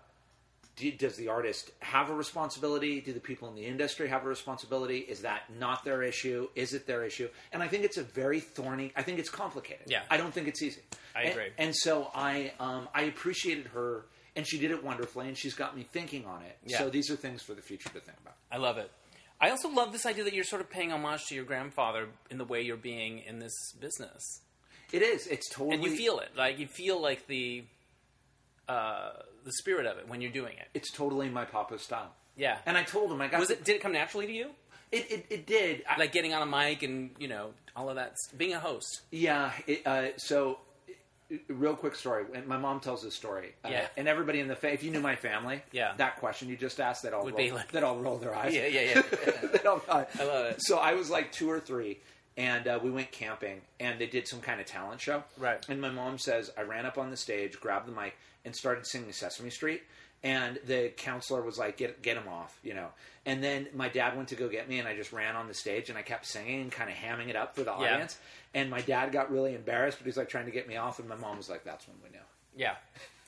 do, 0.76 0.90
does 0.92 1.16
the 1.16 1.28
artist 1.28 1.70
have 1.80 2.10
a 2.10 2.14
responsibility? 2.14 3.00
Do 3.00 3.12
the 3.12 3.20
people 3.20 3.48
in 3.48 3.54
the 3.54 3.64
industry 3.64 4.08
have 4.08 4.24
a 4.24 4.28
responsibility? 4.28 4.98
Is 4.98 5.20
that 5.22 5.42
not 5.58 5.84
their 5.84 6.02
issue? 6.02 6.48
Is 6.56 6.74
it 6.74 6.86
their 6.86 7.04
issue? 7.04 7.28
And 7.52 7.62
I 7.62 7.68
think 7.68 7.84
it's 7.84 7.96
a 7.96 8.02
very 8.02 8.40
thorny. 8.40 8.92
I 8.96 9.02
think 9.02 9.18
it's 9.18 9.30
complicated. 9.30 9.86
Yeah. 9.86 10.02
I 10.10 10.16
don't 10.16 10.34
think 10.34 10.48
it's 10.48 10.62
easy. 10.62 10.80
I 11.14 11.22
And- 11.22 11.30
agree. 11.30 11.48
And, 11.58 11.74
so 11.76 12.10
I 12.14 12.52
um, 12.58 12.88
I 12.94 13.02
appreciated 13.02 13.68
her, 13.68 14.06
and 14.34 14.44
she 14.46 14.58
did 14.58 14.72
it 14.72 14.82
wonderfully, 14.82 15.28
and 15.28 15.38
she's 15.38 15.54
got 15.54 15.76
me 15.76 15.84
thinking 15.92 16.26
on 16.26 16.42
it. 16.42 16.56
Yeah. 16.66 16.78
So 16.78 16.90
these 16.90 17.08
are 17.10 17.16
things 17.16 17.40
for 17.42 17.54
the 17.54 17.62
future 17.62 17.88
to 17.90 18.00
think 18.00 18.18
about. 18.20 18.34
I 18.50 18.56
love 18.56 18.78
it. 18.78 18.90
I 19.40 19.50
also 19.50 19.68
love 19.68 19.92
this 19.92 20.06
idea 20.06 20.24
that 20.24 20.32
you're 20.34 20.44
sort 20.44 20.62
of 20.62 20.70
paying 20.70 20.90
homage 20.92 21.26
to 21.26 21.34
your 21.34 21.44
grandfather 21.44 22.08
in 22.30 22.38
the 22.38 22.44
way 22.44 22.62
you're 22.62 22.76
being 22.76 23.18
in 23.20 23.38
this 23.40 23.52
business, 23.80 24.40
It 24.92 25.02
is. 25.02 25.26
It's 25.26 25.48
totally. 25.50 25.74
and 25.74 25.84
you 25.84 25.96
feel 25.96 26.18
it. 26.20 26.30
Like 26.36 26.58
you 26.58 26.66
feel 26.66 27.00
like 27.02 27.26
the 27.26 27.64
uh, 28.68 29.10
the 29.44 29.52
spirit 29.52 29.86
of 29.86 29.98
it 29.98 30.08
when 30.08 30.20
you're 30.20 30.32
doing 30.32 30.54
it. 30.58 30.68
It's 30.74 30.90
totally 30.90 31.28
my 31.28 31.44
papa's 31.44 31.82
style. 31.82 32.12
Yeah. 32.36 32.58
And 32.66 32.76
I 32.76 32.82
told 32.82 33.12
him 33.12 33.20
I 33.20 33.28
got 33.28 33.40
was 33.40 33.50
it? 33.50 33.64
Did 33.64 33.76
it 33.76 33.82
come 33.82 33.92
naturally 33.92 34.26
to 34.26 34.32
you? 34.32 34.50
It, 34.92 35.10
it, 35.10 35.26
it 35.30 35.46
did. 35.46 35.84
I, 35.88 35.98
Like 35.98 36.12
getting 36.12 36.34
on 36.34 36.42
a 36.42 36.46
mic 36.46 36.82
and 36.82 37.10
you 37.18 37.28
know 37.28 37.50
all 37.76 37.88
of 37.88 37.96
that, 37.96 38.14
being 38.36 38.52
a 38.54 38.60
host. 38.60 39.02
Yeah. 39.10 39.50
It, 39.66 39.84
uh, 39.86 40.16
so, 40.16 40.58
uh, 41.32 41.36
real 41.48 41.74
quick 41.74 41.96
story. 41.96 42.24
My 42.46 42.56
mom 42.56 42.78
tells 42.80 43.02
this 43.02 43.14
story, 43.14 43.54
uh, 43.64 43.68
Yeah. 43.70 43.86
and 43.96 44.06
everybody 44.06 44.38
in 44.40 44.46
the 44.46 44.54
fa- 44.54 44.72
if 44.72 44.84
you 44.84 44.92
knew 44.92 45.00
my 45.00 45.16
family, 45.16 45.60
Yeah. 45.72 45.94
that 45.96 46.16
question 46.20 46.48
you 46.48 46.56
just 46.56 46.78
asked, 46.80 47.02
that 47.02 47.12
all 47.12 47.24
Would 47.24 47.34
roll, 47.34 47.42
be 47.44 47.50
like- 47.52 47.72
that 47.72 47.82
all 47.82 47.96
roll 47.98 48.18
their 48.18 48.34
eyes. 48.36 48.54
Yeah, 48.54 48.66
yeah, 48.66 49.02
yeah. 49.16 49.58
All- 49.68 49.82
I 49.88 50.06
love 50.24 50.46
it. 50.46 50.56
So 50.60 50.78
I 50.78 50.94
was 50.94 51.10
like 51.10 51.32
two 51.32 51.50
or 51.50 51.58
three, 51.58 51.98
and 52.36 52.66
uh, 52.66 52.78
we 52.82 52.90
went 52.90 53.12
camping, 53.12 53.60
and 53.80 54.00
they 54.00 54.06
did 54.06 54.26
some 54.28 54.40
kind 54.40 54.60
of 54.60 54.66
talent 54.66 55.00
show. 55.00 55.24
Right. 55.38 55.64
And 55.68 55.80
my 55.80 55.90
mom 55.90 56.18
says 56.18 56.50
I 56.58 56.62
ran 56.62 56.86
up 56.86 56.98
on 56.98 57.10
the 57.10 57.16
stage, 57.16 57.60
grabbed 57.60 57.86
the 57.88 57.92
mic, 57.92 58.16
and 58.44 58.54
started 58.54 58.86
singing 58.86 59.12
Sesame 59.12 59.50
Street. 59.50 59.82
And 60.22 60.58
the 60.66 60.90
counselor 60.96 61.42
was 61.42 61.58
like, 61.58 61.76
"Get 61.76 62.00
get 62.00 62.16
him 62.16 62.28
off," 62.28 62.58
you 62.62 62.72
know. 62.72 62.88
And 63.26 63.44
then 63.44 63.68
my 63.74 63.88
dad 63.90 64.16
went 64.16 64.28
to 64.30 64.36
go 64.36 64.48
get 64.48 64.68
me, 64.70 64.78
and 64.78 64.88
I 64.88 64.96
just 64.96 65.12
ran 65.12 65.36
on 65.36 65.48
the 65.48 65.54
stage, 65.54 65.90
and 65.90 65.98
I 65.98 66.02
kept 66.02 66.24
singing 66.26 66.62
and 66.62 66.72
kind 66.72 66.88
of 66.88 66.96
hamming 66.96 67.28
it 67.28 67.36
up 67.36 67.54
for 67.54 67.62
the 67.62 67.72
Yeah. 67.72 67.92
audience. 67.94 68.18
And 68.54 68.70
my 68.70 68.80
dad 68.80 69.12
got 69.12 69.30
really 69.30 69.54
embarrassed, 69.54 69.98
but 69.98 70.06
he's 70.06 70.16
like 70.16 70.30
trying 70.30 70.46
to 70.46 70.50
get 70.50 70.66
me 70.66 70.76
off, 70.76 70.98
and 70.98 71.06
my 71.08 71.16
mom 71.16 71.36
was 71.36 71.50
like, 71.50 71.62
"That's 71.62 71.86
when 71.86 71.96
we 72.02 72.08
knew." 72.08 72.24
Yeah, 72.56 72.76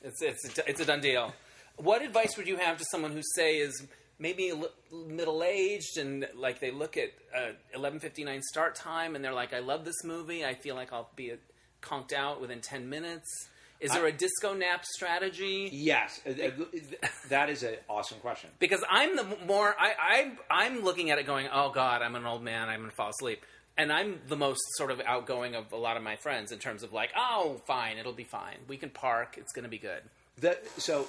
it's 0.03 0.21
it's 0.23 0.57
it's 0.57 0.79
a 0.81 0.85
done 0.85 1.01
deal. 1.01 1.33
What 1.75 2.01
advice 2.01 2.35
would 2.35 2.47
you 2.47 2.55
have 2.57 2.79
to 2.79 2.85
someone 2.89 3.11
who 3.11 3.21
say 3.35 3.57
is 3.57 3.85
maybe 4.19 4.51
middle 4.91 5.43
aged 5.43 5.97
and 5.97 6.27
like 6.35 6.59
they 6.59 6.71
look 6.71 6.97
at 6.97 7.09
uh, 7.35 7.51
eleven 7.73 7.99
fifty 7.99 8.23
nine 8.23 8.41
start 8.41 8.75
time 8.75 9.15
and 9.15 9.23
they're 9.23 9.33
like, 9.33 9.53
I 9.53 9.59
love 9.59 9.85
this 9.85 10.03
movie. 10.03 10.45
I 10.45 10.53
feel 10.53 10.75
like 10.75 10.93
I'll 10.93 11.09
be 11.15 11.33
conked 11.81 12.13
out 12.13 12.41
within 12.41 12.61
ten 12.61 12.89
minutes. 12.89 13.49
Is 13.79 13.91
there 13.91 14.07
a 14.07 14.11
disco 14.11 14.55
nap 14.55 14.83
strategy? 14.85 15.69
Yes, 15.71 16.19
uh, 16.25 16.31
uh, 16.31 17.07
that 17.29 17.49
is 17.49 17.61
an 17.61 17.75
awesome 17.87 18.17
question. 18.19 18.49
Because 18.59 18.83
I'm 18.89 19.15
the 19.15 19.37
more 19.45 19.75
I, 19.79 19.93
I 19.99 20.31
I'm 20.65 20.83
looking 20.83 21.11
at 21.11 21.19
it 21.19 21.27
going, 21.27 21.47
oh 21.53 21.71
god, 21.71 22.01
I'm 22.01 22.15
an 22.15 22.25
old 22.25 22.43
man. 22.43 22.69
I'm 22.69 22.79
gonna 22.79 22.91
fall 22.91 23.09
asleep. 23.09 23.43
And 23.79 23.93
I'm 23.93 24.19
the 24.27 24.35
most 24.35 24.59
sort 24.75 24.89
of 24.89 24.99
outgoing 25.01 25.53
of 25.53 25.71
a 25.71 25.75
lot 25.75 25.97
of 25.97 26.03
my 26.03 26.15
friends 26.15 26.51
in 26.51 26.57
terms 26.57 26.81
of 26.81 26.93
like, 26.93 27.11
oh, 27.15 27.61
fine, 27.67 27.99
it'll 27.99 28.11
be 28.11 28.23
fine. 28.23 28.57
We 28.67 28.77
can 28.77 28.89
park. 28.89 29.35
It's 29.37 29.53
going 29.53 29.65
to 29.65 29.69
be 29.69 29.77
good. 29.77 30.01
That 30.39 30.67
so. 30.81 31.07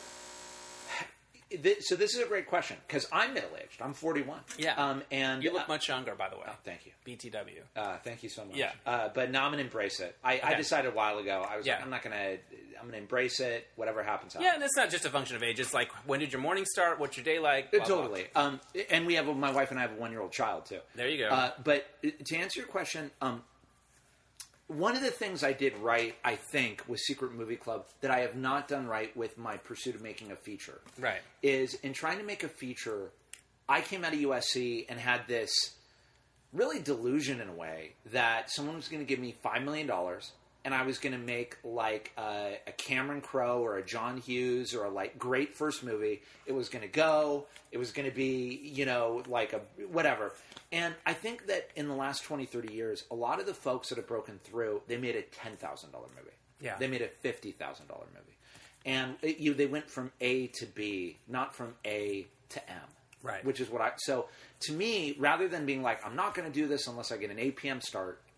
Th- 1.50 1.78
So 1.82 1.96
this 1.96 2.14
is 2.14 2.20
a 2.22 2.26
great 2.26 2.46
question 2.46 2.76
because 2.87 3.06
I'm 3.12 3.34
middle 3.34 3.50
aged. 3.56 3.80
I'm 3.80 3.94
41. 3.94 4.40
Yeah. 4.58 4.74
Um, 4.74 5.02
and 5.11 5.42
You 5.42 5.52
look 5.52 5.62
uh, 5.62 5.72
much 5.72 5.88
younger, 5.88 6.14
by 6.14 6.28
the 6.28 6.37
way. 6.37 6.44
Thank 6.64 6.87
you. 6.87 6.92
BTW. 7.06 7.61
Uh, 7.76 7.96
thank 8.04 8.22
you 8.22 8.28
so 8.28 8.44
much. 8.44 8.56
Yeah. 8.56 8.72
Uh, 8.87 9.08
but 9.14 9.30
now 9.30 9.44
I'm 9.44 9.52
gonna 9.52 9.62
embrace 9.62 10.00
it. 10.00 10.16
I, 10.22 10.40
I 10.42 10.54
decided 10.54 10.92
a 10.92 10.94
while 10.94 11.18
ago. 11.18 11.44
I 11.48 11.56
was 11.56 11.66
Yeah. 11.66 11.74
like, 11.76 11.84
I'm 11.84 11.90
not 11.90 12.02
gonna. 12.02 12.37
I'm 12.80 12.87
gonna 12.87 12.98
embrace 12.98 13.40
it. 13.40 13.66
Whatever 13.74 14.04
happens, 14.04 14.34
happens. 14.34 14.46
Yeah, 14.46 14.54
and 14.54 14.62
it's 14.62 14.76
not 14.76 14.88
just 14.90 15.04
a 15.04 15.11
function 15.11 15.34
of 15.34 15.42
age. 15.42 15.58
It's 15.58 15.74
like, 15.74 15.90
when 16.06 16.20
did 16.20 16.32
your 16.32 16.40
morning 16.40 16.64
start? 16.64 17.00
What's 17.00 17.16
your 17.16 17.24
day 17.24 17.40
like? 17.40 17.72
Blah, 17.72 17.80
blah. 17.80 17.88
totally. 17.88 18.26
Um, 18.37 18.61
and 18.90 19.04
we 19.04 19.14
have 19.14 19.26
my 19.37 19.50
wife 19.50 19.70
and 19.72 19.80
I 19.80 19.82
have 19.82 19.92
a 19.92 19.96
one 19.96 20.12
year 20.12 20.20
old 20.20 20.30
child 20.32 20.66
too. 20.66 20.78
There 20.94 21.08
you 21.08 21.18
go. 21.18 21.28
Uh, 21.28 21.50
but 21.64 21.87
to 22.26 22.37
answer 22.37 22.61
your 22.61 22.68
question, 22.68 23.11
um, 23.20 23.42
one 24.68 24.94
of 24.96 25.02
the 25.02 25.11
things 25.11 25.42
I 25.42 25.52
did 25.52 25.76
right, 25.78 26.14
I 26.24 26.37
think, 26.37 26.83
with 26.87 27.00
Secret 27.00 27.33
Movie 27.33 27.57
Club 27.57 27.87
that 28.02 28.11
I 28.11 28.20
have 28.20 28.37
not 28.37 28.68
done 28.68 28.87
right 28.87 29.14
with 29.16 29.37
my 29.38 29.57
pursuit 29.57 29.94
of 29.94 30.02
making 30.02 30.31
a 30.31 30.37
feature, 30.37 30.81
Right. 30.98 31.20
is 31.42 31.74
in 31.83 31.92
trying 31.94 32.18
to 32.18 32.24
make 32.24 32.42
a 32.44 32.48
feature. 32.48 33.11
I 33.68 33.81
came 33.81 34.04
out 34.04 34.12
of 34.12 34.18
USC 34.20 34.87
and 34.88 34.98
had 35.00 35.26
this 35.26 35.50
really 36.52 36.81
delusion 36.81 37.40
in 37.40 37.48
a 37.48 37.52
way 37.52 37.92
that 38.07 38.50
someone 38.50 38.76
was 38.76 38.88
going 38.88 39.00
to 39.02 39.07
give 39.09 39.18
me 39.18 39.35
five 39.42 39.62
million 39.62 39.87
dollars 39.87 40.33
and 40.68 40.74
I 40.74 40.83
was 40.83 40.98
going 40.98 41.14
to 41.14 41.18
make 41.18 41.57
like 41.64 42.12
a, 42.18 42.59
a 42.66 42.72
Cameron 42.72 43.22
Crowe 43.22 43.64
or 43.64 43.78
a 43.78 43.83
John 43.83 44.18
Hughes 44.18 44.74
or 44.74 44.85
a 44.85 44.90
like 44.90 45.18
great 45.18 45.54
first 45.54 45.83
movie. 45.83 46.20
It 46.44 46.52
was 46.52 46.68
going 46.68 46.83
to 46.83 46.88
go. 46.90 47.46
It 47.72 47.78
was 47.78 47.90
going 47.90 48.07
to 48.07 48.14
be 48.14 48.61
you 48.62 48.85
know 48.85 49.22
like 49.26 49.54
a 49.54 49.61
whatever. 49.90 50.35
And 50.70 50.94
I 51.07 51.14
think 51.14 51.46
that 51.46 51.70
in 51.74 51.88
the 51.88 51.94
last 51.94 52.22
20, 52.24 52.44
30 52.44 52.74
years, 52.74 53.04
a 53.11 53.14
lot 53.14 53.40
of 53.40 53.46
the 53.46 53.54
folks 53.54 53.88
that 53.88 53.96
have 53.96 54.07
broken 54.07 54.38
through, 54.44 54.83
they 54.88 54.98
made 54.98 55.16
a 55.16 55.22
ten 55.22 55.57
thousand 55.57 55.92
dollar 55.92 56.09
movie. 56.14 56.37
Yeah. 56.61 56.76
they 56.78 56.87
made 56.87 57.00
a 57.00 57.09
fifty 57.09 57.52
thousand 57.52 57.88
dollar 57.88 58.04
movie, 58.12 58.37
and 58.85 59.14
it, 59.22 59.38
you 59.38 59.54
they 59.54 59.64
went 59.64 59.88
from 59.88 60.12
A 60.20 60.48
to 60.48 60.66
B, 60.66 61.16
not 61.28 61.54
from 61.54 61.76
A 61.87 62.26
to 62.50 62.70
M 62.70 62.76
Right. 63.22 63.42
which 63.42 63.59
is 63.59 63.70
what 63.70 63.81
I. 63.81 63.92
So 63.96 64.26
to 64.61 64.72
me, 64.72 65.16
rather 65.18 65.48
than 65.48 65.64
being 65.66 65.83
like, 65.83 66.04
I'm 66.07 66.14
not 66.14 66.35
going 66.35 66.46
to 66.46 66.54
do 66.54 66.68
this 66.68 66.87
unless 66.87 67.11
I 67.11 67.16
get 67.16 67.31
an 67.31 67.38
8 67.38 67.57
p.m. 67.57 67.81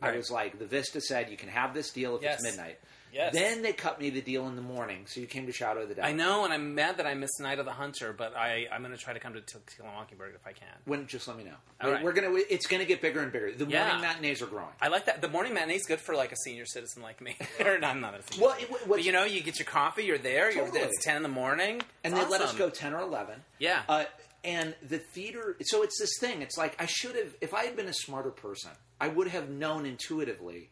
start, 0.01 0.09
I 0.11 0.13
Right. 0.13 0.17
was 0.19 0.31
like, 0.31 0.59
the 0.59 0.67
Vista 0.67 1.01
said 1.01 1.31
you 1.31 1.37
can 1.37 1.49
have 1.49 1.75
this 1.75 1.91
deal 1.91 2.17
if 2.17 2.23
Yes. 2.23 2.35
it's 2.43 2.45
midnight. 2.57 2.79
Yes. 3.13 3.35
Then 3.35 3.63
they 3.63 3.73
cut 3.73 4.01
me 4.01 4.11
the 4.11 4.21
deal 4.21 4.47
in 4.47 4.55
the 4.55 4.63
morning, 4.63 5.05
so 5.09 5.19
you 5.21 5.27
came 5.27 5.45
to 5.47 5.53
Shadow 5.53 5.81
of 5.83 5.89
the 5.89 5.97
Dead. 5.97 6.05
I 6.05 6.13
know, 6.13 6.45
and 6.45 6.53
I'm 6.55 6.77
mad 6.77 6.99
that 6.99 7.09
I 7.09 7.15
missed 7.15 7.41
Night 7.41 7.59
of 7.59 7.65
the 7.65 7.73
Hunter, 7.73 8.13
but 8.13 8.37
I, 8.37 8.69
I'm 8.71 8.83
going 8.85 8.97
to 8.97 9.03
try 9.03 9.13
to 9.13 9.19
come 9.19 9.33
to 9.33 9.41
Till 9.41 9.61
Kill 9.77 9.85
a 9.85 9.89
Mockingbird 9.89 10.33
if 10.37 10.47
I 10.47 10.53
can. 10.53 10.69
When 10.85 11.09
just 11.09 11.27
let 11.27 11.37
me 11.37 11.43
know. 11.43 11.57
Right. 11.83 12.05
We're 12.05 12.13
gonna. 12.13 12.31
It's 12.49 12.69
gonna 12.69 12.85
get 12.85 13.03
bigger 13.03 13.21
and 13.21 13.33
bigger. 13.33 13.51
The 13.53 13.65
Yeah. 13.67 13.87
morning 13.89 14.03
matinees 14.03 14.43
are 14.43 14.47
growing. 14.47 14.69
I 14.81 14.87
like 14.89 15.07
that. 15.07 15.23
The 15.23 15.29
morning 15.29 15.55
matinee 15.55 15.75
is 15.75 15.87
good 15.87 15.99
for 15.99 16.15
like 16.15 16.31
a 16.31 16.37
senior 16.45 16.67
citizen 16.67 17.03
like 17.03 17.21
me. 17.21 17.37
or 17.65 17.79
not, 17.81 17.91
I'm 17.97 18.01
not 18.01 18.15
a 18.15 18.23
senior 18.33 18.47
Well, 18.47 18.57
it- 18.61 18.89
but 18.89 19.03
you 19.03 19.11
know, 19.11 19.25
you 19.25 19.43
get 19.43 19.59
your 19.59 19.67
coffee, 19.67 20.05
you're 20.05 20.17
there, 20.19 20.53
you're, 20.53 20.67
Totally. 20.67 20.83
it's 20.85 21.03
10 21.05 21.17
in 21.17 21.23
the 21.25 21.29
morning. 21.29 21.83
and 22.05 22.15
It's 22.15 22.23
they 22.25 22.31
let 22.31 22.43
us 22.43 22.53
go 22.55 22.71
10 22.71 22.95
or 22.95 23.01
11. 23.01 23.43
Yeah. 23.59 23.83
Uh, 23.89 24.05
and 24.45 24.75
the 24.87 24.99
theater, 24.99 25.57
so 25.63 25.83
it's 25.83 25.99
this 25.99 26.13
thing. 26.21 26.43
It's 26.43 26.57
like 26.57 26.81
I 26.81 26.87
should 26.87 27.17
have, 27.17 27.35
if 27.41 27.53
I 27.55 27.65
had 27.65 27.77
been 27.77 27.89
a 27.89 27.93
smarter 27.95 28.31
person, 28.31 28.71
I 29.01 29.09
would 29.09 29.29
have 29.29 29.49
known 29.51 29.87
intuitively. 29.87 30.71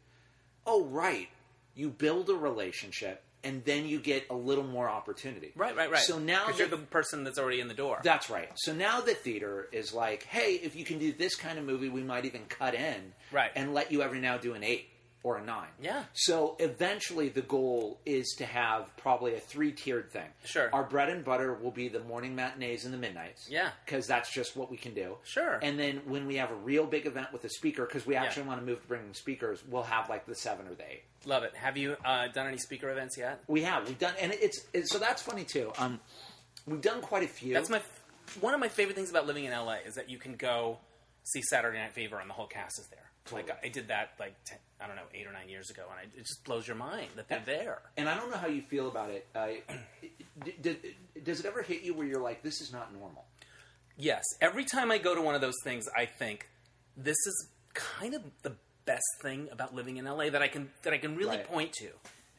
Oh, 0.66 0.84
right, 0.84 1.28
you 1.74 1.88
build 1.90 2.28
a 2.28 2.34
relationship, 2.34 3.22
and 3.44 3.64
then 3.64 3.86
you 3.86 3.98
get 4.00 4.24
a 4.30 4.34
little 4.34 4.64
more 4.64 4.88
opportunity. 4.88 5.52
Right, 5.56 5.76
right, 5.76 5.90
right. 5.90 6.00
So 6.00 6.18
now 6.18 6.48
you're 6.56 6.66
the 6.68 6.76
person 6.76 7.24
that's 7.24 7.38
already 7.38 7.60
in 7.60 7.68
the 7.68 7.74
door. 7.74 8.00
That's 8.02 8.28
right. 8.28 8.50
So 8.56 8.74
now 8.74 9.00
the 9.00 9.14
theater 9.14 9.68
is 9.72 9.94
like, 9.94 10.24
hey, 10.24 10.54
if 10.62 10.74
you 10.76 10.84
can 10.84 10.98
do 10.98 11.12
this 11.12 11.34
kind 11.36 11.58
of 11.58 11.64
movie, 11.64 11.88
we 11.88 12.02
might 12.02 12.24
even 12.24 12.42
cut 12.48 12.74
in, 12.74 13.12
Right. 13.32 13.50
and 13.54 13.72
let 13.74 13.92
you 13.92 14.02
every 14.02 14.20
now 14.20 14.36
do 14.38 14.54
an 14.54 14.64
eight 14.64 14.88
or 15.22 15.36
a 15.36 15.44
nine. 15.44 15.68
Yeah. 15.82 16.04
So 16.14 16.56
eventually, 16.58 17.28
the 17.28 17.42
goal 17.42 17.98
is 18.06 18.34
to 18.38 18.46
have 18.46 18.96
probably 18.96 19.34
a 19.34 19.40
three-tiered 19.40 20.10
thing. 20.10 20.28
Sure. 20.44 20.70
Our 20.72 20.84
bread 20.84 21.08
and 21.08 21.24
butter 21.24 21.54
will 21.54 21.70
be 21.70 21.88
the 21.88 22.00
morning 22.00 22.34
matinees 22.34 22.84
and 22.84 22.94
the 22.94 22.98
midnights. 22.98 23.48
Yeah. 23.50 23.70
Because 23.84 24.06
that's 24.06 24.32
just 24.32 24.56
what 24.56 24.70
we 24.70 24.76
can 24.76 24.94
do. 24.94 25.16
Sure. 25.24 25.58
And 25.62 25.78
then 25.78 26.02
when 26.06 26.26
we 26.26 26.36
have 26.36 26.50
a 26.50 26.54
real 26.54 26.86
big 26.86 27.06
event 27.06 27.32
with 27.32 27.44
a 27.44 27.50
speaker, 27.50 27.84
because 27.84 28.06
we 28.06 28.14
actually 28.14 28.44
want 28.44 28.60
to 28.60 28.66
move 28.66 28.80
to 28.80 28.88
bringing 28.88 29.12
speakers, 29.14 29.62
we'll 29.68 29.82
have 29.82 30.08
like 30.08 30.26
the 30.26 30.34
seven 30.34 30.66
or 30.68 30.74
the 30.74 30.84
eight. 30.84 31.02
Love 31.24 31.42
it. 31.42 31.54
Have 31.56 31.76
you 31.76 31.96
uh, 32.04 32.28
done 32.28 32.46
any 32.46 32.58
speaker 32.58 32.90
events 32.90 33.18
yet? 33.18 33.42
We 33.48 33.62
have. 33.62 33.88
We've 33.88 33.98
done, 33.98 34.14
and 34.20 34.32
it's, 34.32 34.66
it's 34.72 34.90
so 34.90 34.98
that's 34.98 35.20
funny 35.20 35.44
too. 35.44 35.72
Um, 35.78 35.98
we've 36.66 36.80
done 36.80 37.00
quite 37.00 37.24
a 37.24 37.28
few. 37.28 37.54
That's 37.54 37.70
my 37.70 37.82
one 38.40 38.54
of 38.54 38.60
my 38.60 38.68
favorite 38.68 38.94
things 38.94 39.10
about 39.10 39.26
living 39.26 39.44
in 39.44 39.52
LA 39.52 39.76
is 39.86 39.94
that 39.94 40.10
you 40.10 40.18
can 40.18 40.36
go 40.36 40.78
see 41.24 41.42
Saturday 41.42 41.78
Night 41.78 41.92
Fever 41.92 42.18
and 42.18 42.28
the 42.28 42.34
whole 42.34 42.46
cast 42.46 42.78
is 42.78 42.86
there. 42.88 43.07
Like 43.32 43.50
I 43.64 43.68
did 43.68 43.88
that 43.88 44.10
like 44.18 44.34
10, 44.44 44.58
I 44.80 44.86
don't 44.86 44.96
know 44.96 45.02
eight 45.14 45.26
or 45.26 45.32
nine 45.32 45.48
years 45.48 45.70
ago, 45.70 45.82
and 45.90 45.98
I, 45.98 46.02
it 46.16 46.24
just 46.24 46.44
blows 46.44 46.66
your 46.66 46.76
mind 46.76 47.08
that 47.16 47.28
they're 47.28 47.42
there. 47.44 47.82
and 47.96 48.08
I 48.08 48.14
don't 48.16 48.30
know 48.30 48.36
how 48.36 48.46
you 48.46 48.62
feel 48.62 48.88
about 48.88 49.10
it. 49.10 49.26
Uh, 49.34 49.48
does 51.24 51.40
it 51.40 51.46
ever 51.46 51.62
hit 51.62 51.82
you 51.82 51.94
where 51.94 52.06
you're 52.06 52.20
like, 52.22 52.42
this 52.42 52.60
is 52.60 52.72
not 52.72 52.92
normal? 52.92 53.24
Yes, 53.96 54.22
every 54.40 54.64
time 54.64 54.90
I 54.90 54.98
go 54.98 55.14
to 55.14 55.20
one 55.22 55.34
of 55.34 55.40
those 55.40 55.56
things, 55.64 55.86
I 55.96 56.04
think 56.06 56.48
this 56.96 57.16
is 57.26 57.48
kind 57.74 58.14
of 58.14 58.22
the 58.42 58.52
best 58.84 59.02
thing 59.22 59.48
about 59.50 59.74
living 59.74 59.96
in 59.96 60.04
LA 60.04 60.30
that 60.30 60.40
I 60.42 60.48
can 60.48 60.70
that 60.82 60.92
I 60.92 60.98
can 60.98 61.16
really 61.16 61.36
Right. 61.36 61.46
point 61.46 61.72
to 61.74 61.88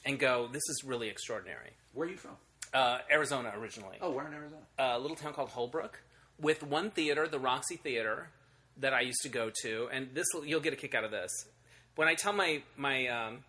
and 0.06 0.18
go, 0.18 0.48
this 0.52 0.64
is 0.70 0.84
really 0.86 1.10
extraordinary. 1.10 1.72
Where 1.94 2.08
are 2.08 2.12
you 2.12 2.18
from? 2.18 2.32
Uh, 2.74 3.00
Arizona 3.12 3.52
originally. 3.58 3.98
Oh, 4.02 4.12
we're 4.12 4.26
in 4.28 4.34
Arizona. 4.34 4.62
a 4.78 4.98
little 5.00 5.18
town 5.18 5.34
called 5.34 5.50
Holbrook 5.50 6.02
with 6.40 6.64
one 6.64 6.90
theater, 6.92 7.28
the 7.28 7.40
Roxy 7.40 7.76
Theater, 7.76 8.30
that 8.78 8.94
I 8.94 9.02
used 9.02 9.22
to 9.24 9.30
go 9.30 9.52
to. 9.64 9.90
And 9.92 10.10
this 10.14 10.26
you'll 10.46 10.62
get 10.62 10.74
a 10.74 10.78
kick 10.78 10.96
out 10.96 11.04
of 11.04 11.12
this. 11.12 11.32
When 11.96 12.08
I 12.08 12.16
tell 12.16 12.34
my 12.34 12.64
my 12.78 13.08
um, 13.08 13.40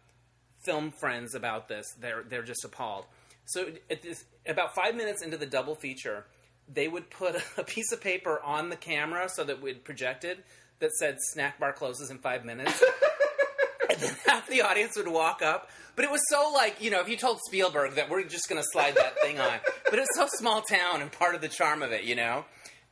film 0.65 0.93
friends 1.01 1.35
about 1.35 1.69
this, 1.69 1.87
they're 2.01 2.25
they're 2.29 2.43
just 2.43 2.65
appalled. 2.65 3.07
So 3.47 3.69
at 3.91 4.03
this, 4.03 4.25
about 4.47 4.75
five 4.75 4.95
minutes 4.95 5.23
into 5.23 5.37
the 5.37 5.47
double 5.47 5.75
feature, 5.75 6.25
they 6.73 6.89
would 6.89 7.11
put 7.11 7.37
a 7.57 7.65
piece 7.65 7.93
of 7.93 8.01
paper 8.01 8.41
on 8.45 8.69
the 8.69 8.77
camera 8.77 9.29
so 9.29 9.45
that 9.45 9.61
we'd 9.61 9.85
projected 9.85 10.39
that 10.81 10.93
said 10.93 11.17
"Snack 11.33 11.59
bar 11.59 11.73
closes 11.73 12.11
in 12.11 12.19
five 12.19 12.45
minutes." 12.45 12.83
and 13.91 13.99
then 13.99 14.17
half 14.27 14.49
the 14.49 14.63
audience 14.63 14.97
would 14.97 15.09
walk 15.09 15.43
up. 15.43 15.69
But 15.97 16.05
it 16.05 16.11
was 16.11 16.21
so 16.29 16.53
like 16.55 16.83
you 16.83 16.91
know, 16.91 17.01
if 17.01 17.09
you 17.09 17.17
told 17.17 17.39
Spielberg 17.47 17.95
that 17.95 18.09
we're 18.09 18.25
just 18.25 18.49
going 18.49 18.61
to 18.61 18.67
slide 18.73 18.95
that 18.97 19.21
thing 19.21 19.39
on, 19.39 19.59
but 19.85 19.99
it's 19.99 20.09
was 20.17 20.31
so 20.31 20.39
small 20.39 20.63
town 20.63 21.03
and 21.03 21.11
part 21.13 21.35
of 21.35 21.41
the 21.41 21.49
charm 21.49 21.83
of 21.83 21.93
it, 21.93 22.05
you 22.05 22.15
know, 22.15 22.45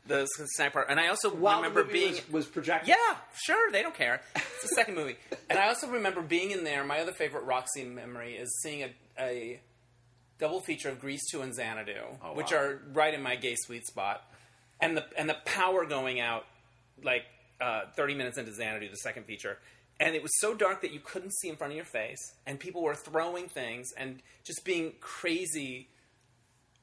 the 0.08 0.26
sniper. 0.56 0.80
And 0.82 0.98
I 0.98 1.08
also 1.08 1.30
While 1.30 1.58
remember 1.58 1.82
the 1.82 1.86
movie 1.88 1.98
being 2.00 2.12
was, 2.14 2.30
was 2.32 2.46
projected. 2.46 2.88
yeah, 2.88 3.16
sure, 3.44 3.70
they 3.70 3.82
don't 3.82 3.94
care. 3.94 4.20
It's 4.34 4.62
the 4.62 4.68
second 4.74 4.96
movie, 4.96 5.16
and 5.50 5.58
I 5.58 5.68
also 5.68 5.86
remember 5.88 6.20
being 6.22 6.50
in 6.50 6.64
there. 6.64 6.82
My 6.84 7.00
other 7.00 7.12
favorite 7.12 7.44
Roxy 7.44 7.84
memory 7.84 8.34
is 8.34 8.48
seeing 8.62 8.82
a, 8.82 8.90
a 9.20 9.60
double 10.38 10.60
feature 10.60 10.88
of 10.88 11.00
Grease 11.00 11.28
Two 11.30 11.42
and 11.42 11.54
Xanadu, 11.54 12.00
Oh, 12.22 12.34
which 12.34 12.50
wow. 12.52 12.58
are 12.58 12.82
right 12.92 13.14
in 13.14 13.22
my 13.22 13.36
gay 13.36 13.54
sweet 13.56 13.86
spot, 13.86 14.22
and 14.80 14.96
the 14.96 15.04
and 15.16 15.28
the 15.28 15.36
power 15.44 15.84
going 15.84 16.18
out 16.20 16.44
like 17.04 17.22
uh, 17.60 17.82
thirty 17.96 18.14
minutes 18.14 18.38
into 18.38 18.52
Xanadu, 18.52 18.88
the 18.88 18.96
second 18.96 19.24
feature. 19.26 19.58
And 20.00 20.14
it 20.14 20.22
was 20.22 20.30
so 20.38 20.54
dark 20.54 20.82
that 20.82 20.92
you 20.92 21.00
couldn't 21.00 21.32
see 21.40 21.48
in 21.48 21.56
front 21.56 21.72
of 21.72 21.76
your 21.76 21.84
face, 21.84 22.20
and 22.46 22.60
people 22.60 22.82
were 22.82 22.94
throwing 22.94 23.48
things 23.48 23.88
and 23.96 24.22
just 24.44 24.64
being 24.64 24.92
crazy 25.00 25.88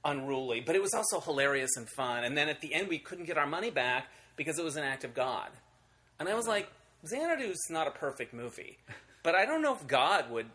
unruly, 0.05 0.61
but 0.61 0.75
it 0.75 0.81
was 0.81 0.93
also 0.93 1.19
hilarious 1.19 1.75
and 1.75 1.89
fun. 1.89 2.23
And 2.23 2.37
then 2.37 2.47
at 2.47 2.61
the 2.61 2.73
end, 2.73 2.87
we 2.87 2.99
couldn't 2.99 3.25
get 3.25 3.37
our 3.37 3.47
money 3.47 3.71
back 3.71 4.07
because 4.37 4.57
it 4.59 4.63
was 4.63 4.75
an 4.77 4.83
act 4.83 5.03
of 5.03 5.13
God. 5.13 5.49
And 6.19 6.29
I 6.29 6.35
was 6.35 6.47
like, 6.47 6.69
Xanadu's 7.05 7.59
not 7.69 7.87
a 7.87 7.91
perfect 7.91 8.33
movie, 8.33 8.77
but 9.23 9.35
I 9.35 9.45
don't 9.45 9.61
know 9.61 9.73
if 9.75 9.85
God 9.87 10.31
would 10.31 10.47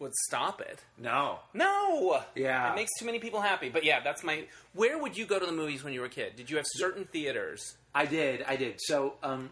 would 0.00 0.14
stop 0.14 0.60
it. 0.60 0.78
No. 0.96 1.40
No, 1.54 2.22
Yeah. 2.36 2.72
it 2.72 2.76
makes 2.76 2.90
too 3.00 3.04
many 3.04 3.18
people 3.18 3.40
happy. 3.40 3.68
But 3.68 3.82
yeah, 3.84 3.98
that's 4.00 4.22
my. 4.22 4.44
Where 4.72 4.96
would 4.96 5.16
you 5.16 5.26
go 5.26 5.40
to 5.40 5.44
the 5.46 5.50
movies 5.52 5.82
when 5.82 5.92
you 5.92 5.98
were 6.00 6.06
a 6.06 6.10
kid? 6.10 6.36
Did 6.36 6.48
you 6.50 6.56
have 6.56 6.66
certain 6.68 7.04
theaters? 7.06 7.76
I 7.94 8.06
did. 8.06 8.44
I 8.46 8.54
did. 8.54 8.76
So, 8.80 9.14
um, 9.24 9.50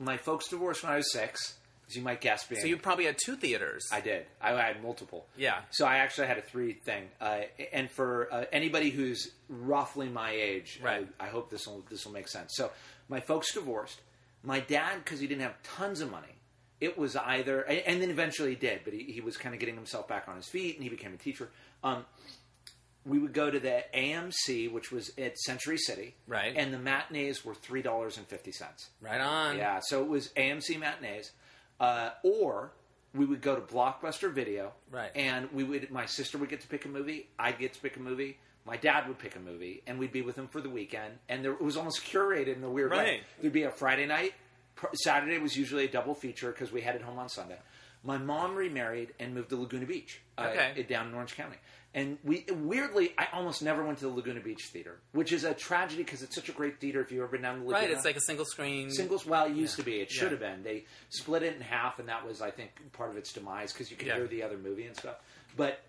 my 0.00 0.16
folks 0.16 0.48
divorced 0.48 0.82
when 0.82 0.92
I 0.92 0.96
was 0.96 1.12
six, 1.12 1.54
you 1.96 2.02
might 2.02 2.20
guess. 2.20 2.44
Being 2.46 2.60
So 2.60 2.66
you 2.66 2.76
probably 2.76 3.04
had 3.06 3.16
two 3.24 3.36
theaters. 3.36 3.86
I 3.92 4.00
did. 4.00 4.26
I 4.40 4.50
had 4.52 4.82
multiple. 4.82 5.26
Yeah. 5.36 5.60
So 5.70 5.86
I 5.86 5.96
actually 5.96 6.26
had 6.28 6.38
a 6.38 6.42
three 6.42 6.72
thing. 6.74 7.04
Uh, 7.20 7.40
and 7.72 7.90
for 7.90 8.28
uh, 8.32 8.44
anybody 8.52 8.90
who's 8.90 9.30
roughly 9.48 10.08
my 10.08 10.30
age, 10.30 10.80
Right. 10.82 11.06
I, 11.18 11.26
I 11.26 11.28
hope 11.28 11.50
this 11.50 11.66
will 11.66 11.84
this 11.90 12.04
will 12.04 12.12
make 12.12 12.28
sense. 12.28 12.52
So 12.56 12.70
my 13.08 13.20
folks 13.20 13.52
divorced. 13.54 14.00
My 14.42 14.60
dad, 14.60 15.04
because 15.04 15.20
he 15.20 15.26
didn't 15.26 15.42
have 15.42 15.62
tons 15.62 16.00
of 16.00 16.10
money, 16.10 16.34
it 16.80 16.96
was 16.96 17.14
either, 17.16 17.60
and 17.60 17.78
and 17.80 18.00
then 18.02 18.08
eventually 18.10 18.50
he 18.50 18.56
did, 18.56 18.80
but 18.84 18.94
he, 18.94 19.04
he 19.12 19.20
was 19.20 19.36
kind 19.36 19.54
of 19.54 19.60
getting 19.60 19.74
himself 19.74 20.08
back 20.08 20.28
on 20.28 20.36
his 20.36 20.46
feet, 20.48 20.76
and 20.76 20.82
he 20.82 20.88
became 20.88 21.12
a 21.12 21.18
teacher. 21.18 21.50
Um, 21.84 22.06
we 23.06 23.18
would 23.18 23.32
go 23.32 23.50
to 23.50 23.58
the 23.58 23.82
AMC, 23.94 24.70
which 24.72 24.90
was 24.92 25.10
at 25.18 25.38
Century 25.38 25.78
City, 25.78 26.14
Right. 26.26 26.54
And 26.56 26.72
the 26.72 26.78
matinees 26.78 27.44
were 27.44 27.54
three 27.54 27.82
dollars 27.82 28.16
and 28.18 28.26
fifty 28.26 28.52
cents. 28.52 28.88
right 29.00 29.20
on. 29.20 29.56
Yeah, 29.58 29.80
so 29.82 30.02
it 30.02 30.08
was 30.08 30.28
AMC 30.36 30.78
matinees, 30.78 31.32
uh, 31.80 32.10
or 32.22 32.72
we 33.14 33.24
would 33.24 33.40
go 33.40 33.56
to 33.56 33.60
Blockbuster 33.62 34.32
Video, 34.32 34.72
Right. 34.92 35.10
And 35.16 35.50
we 35.52 35.64
would, 35.64 35.90
my 35.90 36.06
sister 36.06 36.38
would 36.38 36.48
get 36.48 36.60
to 36.60 36.68
pick 36.68 36.84
a 36.84 36.88
movie, 36.88 37.28
I'd 37.38 37.58
get 37.58 37.72
to 37.74 37.80
pick 37.80 37.96
a 37.96 38.00
movie, 38.00 38.38
my 38.64 38.76
dad 38.76 39.08
would 39.08 39.18
pick 39.18 39.34
a 39.34 39.40
movie, 39.40 39.82
and 39.86 39.98
we'd 39.98 40.12
be 40.12 40.22
with 40.22 40.36
him 40.36 40.46
for 40.46 40.60
the 40.60 40.68
weekend. 40.70 41.14
And 41.28 41.44
there, 41.44 41.52
it 41.52 41.60
was 41.62 41.76
almost 41.76 42.04
curated 42.04 42.56
in 42.56 42.62
a 42.62 42.70
weird 42.70 42.92
way. 42.92 42.98
Right. 42.98 43.22
There'd 43.40 43.52
be 43.52 43.64
a 43.64 43.70
Friday 43.70 44.06
night, 44.06 44.34
pr- 44.76 44.86
Saturday 44.94 45.38
was 45.38 45.56
usually 45.56 45.86
a 45.86 45.90
double 45.90 46.14
feature 46.14 46.52
because 46.52 46.70
we 46.70 46.82
headed 46.82 47.02
home 47.02 47.18
on 47.18 47.28
Sunday. 47.28 47.58
My 48.04 48.16
mom 48.16 48.54
remarried 48.54 49.12
and 49.18 49.34
moved 49.34 49.50
to 49.50 49.56
Laguna 49.56 49.86
Beach, 49.86 50.20
uh, 50.38 50.48
Okay. 50.52 50.82
down 50.84 51.08
in 51.08 51.14
Orange 51.14 51.36
County. 51.36 51.56
And 51.92 52.18
we 52.22 52.44
weirdly, 52.52 53.12
I 53.18 53.26
almost 53.32 53.62
never 53.62 53.82
went 53.84 53.98
to 53.98 54.04
the 54.04 54.10
Laguna 54.14 54.38
Beach 54.40 54.66
theater, 54.66 55.00
which 55.10 55.32
is 55.32 55.42
a 55.42 55.52
tragedy 55.52 56.04
because 56.04 56.22
it's 56.22 56.36
such 56.36 56.48
a 56.48 56.52
great 56.52 56.78
theater. 56.80 57.00
If 57.00 57.10
you've 57.10 57.22
ever 57.22 57.32
been 57.32 57.42
down 57.42 57.56
to 57.56 57.64
Laguna, 57.64 57.80
Right, 57.86 57.90
it's 57.90 58.04
like 58.04 58.14
a 58.16 58.20
single 58.20 58.44
screen. 58.44 58.90
Singles, 58.92 59.26
well, 59.26 59.46
it 59.46 59.54
used 59.56 59.74
to 59.76 59.82
be. 59.82 60.00
It 60.00 60.08
should 60.10 60.24
Yeah. 60.24 60.30
have 60.30 60.38
been. 60.38 60.62
They 60.62 60.84
split 61.08 61.42
it 61.42 61.56
in 61.56 61.60
half, 61.62 61.98
and 61.98 62.08
that 62.08 62.24
was, 62.24 62.40
I 62.40 62.52
think, 62.52 62.70
part 62.92 63.10
of 63.10 63.16
its 63.16 63.32
demise 63.32 63.72
because 63.72 63.90
you 63.90 63.96
could 63.96 64.06
Yeah. 64.06 64.14
hear 64.16 64.28
the 64.28 64.44
other 64.44 64.56
movie 64.56 64.86
and 64.86 64.96
stuff. 64.96 65.16
But 65.56 65.80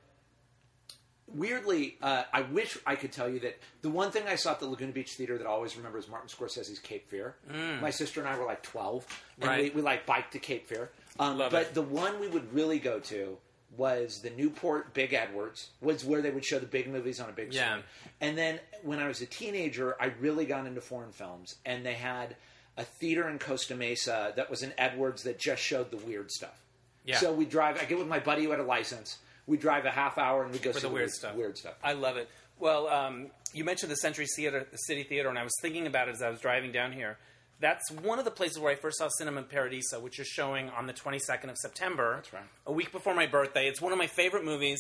weirdly, 1.28 1.98
uh, 2.02 2.24
I 2.34 2.42
wish 2.42 2.78
I 2.86 2.96
could 2.96 3.12
tell 3.12 3.30
you 3.30 3.40
that 3.42 3.58
the 3.82 3.90
one 3.90 4.12
thing 4.12 4.24
I 4.28 4.36
saw 4.36 4.52
at 4.52 4.60
the 4.60 4.66
Laguna 4.68 4.92
Beach 4.92 5.12
Theater 5.14 5.38
that 5.38 5.46
I 5.46 5.50
always 5.50 5.78
remember 5.78 5.98
is 5.98 6.08
Martin 6.08 6.30
Scorsese's 6.30 6.80
Cape 6.80 7.08
Fear. 7.10 7.36
My 7.80 7.90
sister 7.92 8.20
and 8.20 8.28
I 8.30 8.38
were 8.38 8.46
like 8.46 8.64
12, 8.64 9.06
and 9.38 9.46
Mm. 9.46 9.48
Right. 9.48 9.64
we, 9.66 9.70
we 9.70 9.82
like 9.82 10.06
biked 10.06 10.34
to 10.34 10.40
Cape 10.40 10.68
Fear. 10.68 10.90
Um, 11.20 11.38
but 11.38 11.54
it. 11.54 11.74
the 11.74 11.82
one 11.82 12.20
we 12.20 12.28
would 12.28 12.54
really 12.54 12.80
go 12.80 13.00
to 13.02 13.38
was 13.78 14.20
the 14.22 14.30
Newport 14.32 14.94
Big 14.94 15.14
Edwards, 15.14 15.70
was 15.82 16.04
where 16.04 16.22
they 16.22 16.30
would 16.32 16.44
show 16.46 16.60
the 16.60 16.66
big 16.66 16.88
movies 16.88 17.20
on 17.20 17.30
a 17.30 17.32
big 17.32 17.54
Yeah. 17.54 17.70
screen. 17.70 17.84
And 18.20 18.38
then 18.38 18.60
when 18.84 19.00
I 19.00 19.08
was 19.08 19.22
a 19.22 19.26
teenager, 19.26 19.96
I 20.02 20.08
really 20.20 20.46
got 20.46 20.66
into 20.68 20.82
foreign 20.82 21.12
films, 21.14 21.56
and 21.66 21.86
they 21.86 21.94
had 21.94 22.36
a 22.78 22.84
theater 22.84 23.30
in 23.30 23.40
Costa 23.40 23.76
Mesa 23.76 24.34
that 24.36 24.50
was 24.50 24.62
an 24.64 24.74
Edwards 24.78 25.24
that 25.24 25.40
just 25.40 25.62
showed 25.62 25.92
the 25.92 25.98
weird 25.98 26.32
stuff. 26.32 26.60
Yeah. 27.06 27.18
So 27.18 27.34
we 27.34 27.46
drive. 27.46 27.82
I 27.82 27.86
get 27.86 27.98
with 27.98 28.08
my 28.08 28.20
buddy 28.20 28.44
who 28.44 28.52
had 28.52 28.60
a 28.60 28.64
license. 28.64 29.18
We 29.48 29.58
drive 29.58 29.86
a 29.86 29.92
half 29.92 30.18
hour 30.18 30.44
and 30.44 30.52
we 30.54 30.60
go 30.60 30.72
for 30.72 30.80
see 30.80 30.88
the 30.88 30.94
weird 30.94 31.12
stuff. 31.12 31.36
Weird 31.36 31.58
stuff. 31.58 31.74
I 31.84 31.94
love 31.94 32.18
it. 32.18 32.30
Well, 32.60 32.88
um, 32.90 33.32
you 33.54 33.64
mentioned 33.64 33.92
the 33.92 33.96
Century 33.98 34.28
Theater, 34.36 34.68
the 34.70 34.78
City 34.78 35.04
Theater, 35.04 35.28
and 35.30 35.38
I 35.40 35.44
was 35.44 35.54
thinking 35.62 35.88
about 35.88 36.10
it 36.10 36.12
as 36.16 36.22
I 36.22 36.30
was 36.30 36.40
driving 36.40 36.72
down 36.72 36.92
here. 36.92 37.18
That's 37.62 37.92
one 37.92 38.18
of 38.18 38.26
the 38.26 38.32
places 38.32 38.58
where 38.60 38.72
I 38.72 38.76
first 38.76 38.98
saw 38.98 39.08
Cinema 39.08 39.44
Paradiso, 39.44 40.00
which 40.00 40.20
is 40.20 40.26
showing 40.26 40.70
on 40.72 40.88
the 40.88 40.94
22nd 40.94 41.50
of 41.50 41.58
September. 41.58 42.16
That's 42.16 42.34
right. 42.34 42.44
A 42.66 42.72
week 42.72 42.92
before 42.92 43.14
my 43.14 43.28
birthday. 43.28 43.68
It's 43.68 43.80
one 43.80 43.92
of 43.92 44.00
my 44.00 44.08
favorite 44.08 44.44
movies, 44.44 44.80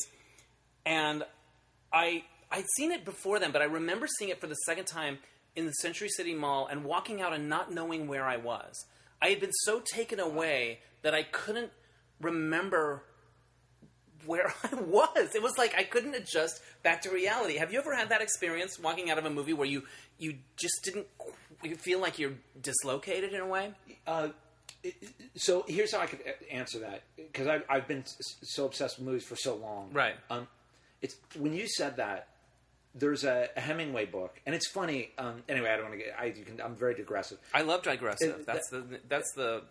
and 0.83 1.23
I 1.93 2.23
I'd 2.51 2.65
seen 2.75 2.91
it 2.91 3.05
before 3.05 3.39
then, 3.39 3.51
but 3.51 3.61
I 3.61 3.65
remember 3.65 4.07
seeing 4.07 4.31
it 4.31 4.41
for 4.41 4.47
the 4.47 4.55
second 4.65 4.85
time 4.85 5.19
in 5.55 5.67
the 5.67 5.73
Century 5.73 6.09
City 6.09 6.33
Mall 6.33 6.67
and 6.67 6.83
walking 6.83 7.21
out 7.21 7.33
and 7.33 7.47
not 7.47 7.71
knowing 7.71 8.07
where 8.07 8.25
I 8.25 8.37
was. 8.37 8.73
I 9.21 9.29
had 9.29 9.39
been 9.39 9.53
so 9.63 9.79
taken 9.79 10.19
away 10.19 10.79
that 11.03 11.13
I 11.13 11.23
couldn't 11.23 11.71
remember 12.19 13.03
where 14.25 14.53
I 14.63 14.75
was. 14.75 15.35
It 15.35 15.43
was 15.43 15.57
like 15.57 15.75
I 15.77 15.83
couldn't 15.83 16.15
adjust 16.15 16.61
back 16.81 17.01
to 17.03 17.11
reality. 17.11 17.57
Have 17.57 17.71
you 17.71 17.79
ever 17.79 17.95
had 17.95 18.09
that 18.09 18.21
experience 18.21 18.79
walking 18.79 19.11
out 19.11 19.19
of 19.19 19.25
a 19.25 19.29
movie 19.29 19.53
where 19.53 19.67
you 19.67 19.83
you 20.17 20.37
just 20.57 20.83
didn't 20.83 21.05
you 21.63 21.75
feel 21.75 21.99
like 21.99 22.19
you're 22.19 22.33
dislocated 22.61 23.33
in 23.33 23.41
a 23.41 23.47
way? 23.47 23.73
Uh, 24.07 24.29
so 25.35 25.63
here's 25.67 25.93
how 25.93 25.99
I 26.01 26.05
could 26.07 26.19
answer 26.51 26.79
that 26.79 27.03
because 27.15 27.47
I've, 27.47 27.63
I've 27.69 27.87
been 27.87 28.03
so 28.43 28.65
obsessed 28.65 28.97
with 28.97 29.07
movies 29.07 29.23
for 29.25 29.35
so 29.35 29.55
long. 29.55 29.89
Right. 29.93 30.15
Um, 30.29 30.47
it's 31.01 31.15
when 31.37 31.53
you 31.53 31.67
said 31.67 31.97
that. 31.97 32.27
There's 32.93 33.23
a, 33.23 33.47
a 33.55 33.61
Hemingway 33.61 34.05
book, 34.07 34.41
and 34.45 34.53
it's 34.53 34.67
funny. 34.69 35.11
Um, 35.17 35.43
anyway, 35.47 35.69
I 35.69 35.77
don't 35.77 35.85
want 35.85 35.97
to 35.97 36.03
get. 36.05 36.13
I, 36.19 36.25
you 36.25 36.43
can, 36.43 36.59
I'm 36.59 36.75
very 36.75 36.93
digressive. 36.93 37.37
I 37.53 37.61
love 37.61 37.83
digressive. 37.83 38.41
It- 38.41 38.45
that's 38.45 38.67
the 38.69 38.83
that's 39.07 39.31
the 39.33 39.61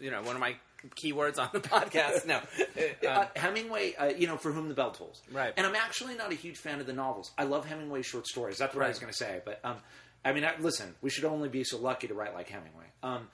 you 0.00 0.12
know 0.12 0.22
one 0.22 0.36
of 0.36 0.40
my 0.40 0.54
keywords 1.02 1.40
on 1.40 1.48
the 1.52 1.58
podcast. 1.58 2.24
No, 2.24 2.40
Uh, 3.08 3.22
Um, 3.22 3.26
Hemingway, 3.34 3.94
uh, 3.96 4.04
you 4.16 4.28
know, 4.28 4.36
for 4.36 4.52
whom 4.52 4.68
the 4.68 4.74
bell 4.74 4.92
tolls. 4.92 5.22
Right. 5.32 5.52
And 5.56 5.66
I'm 5.66 5.74
actually 5.74 6.14
not 6.14 6.30
a 6.30 6.36
huge 6.36 6.56
fan 6.58 6.78
of 6.78 6.86
the 6.86 6.92
novels. 6.92 7.32
I 7.36 7.42
love 7.42 7.66
Hemingway 7.66 8.02
short 8.02 8.28
stories. 8.28 8.58
That's 8.58 8.76
what 8.76 8.84
I 8.84 8.88
was 8.90 9.00
going 9.00 9.10
to 9.12 9.18
say. 9.18 9.40
But 9.44 9.58
um, 9.64 9.78
I 10.24 10.32
mean, 10.32 10.44
I, 10.44 10.54
listen, 10.58 10.94
we 11.00 11.10
should 11.10 11.24
only 11.24 11.48
be 11.48 11.64
so 11.64 11.78
lucky 11.78 12.08
to 12.08 12.14
write 12.14 12.34
like 12.34 12.48
Hemingway. 12.48 12.86
Um, 13.02 13.28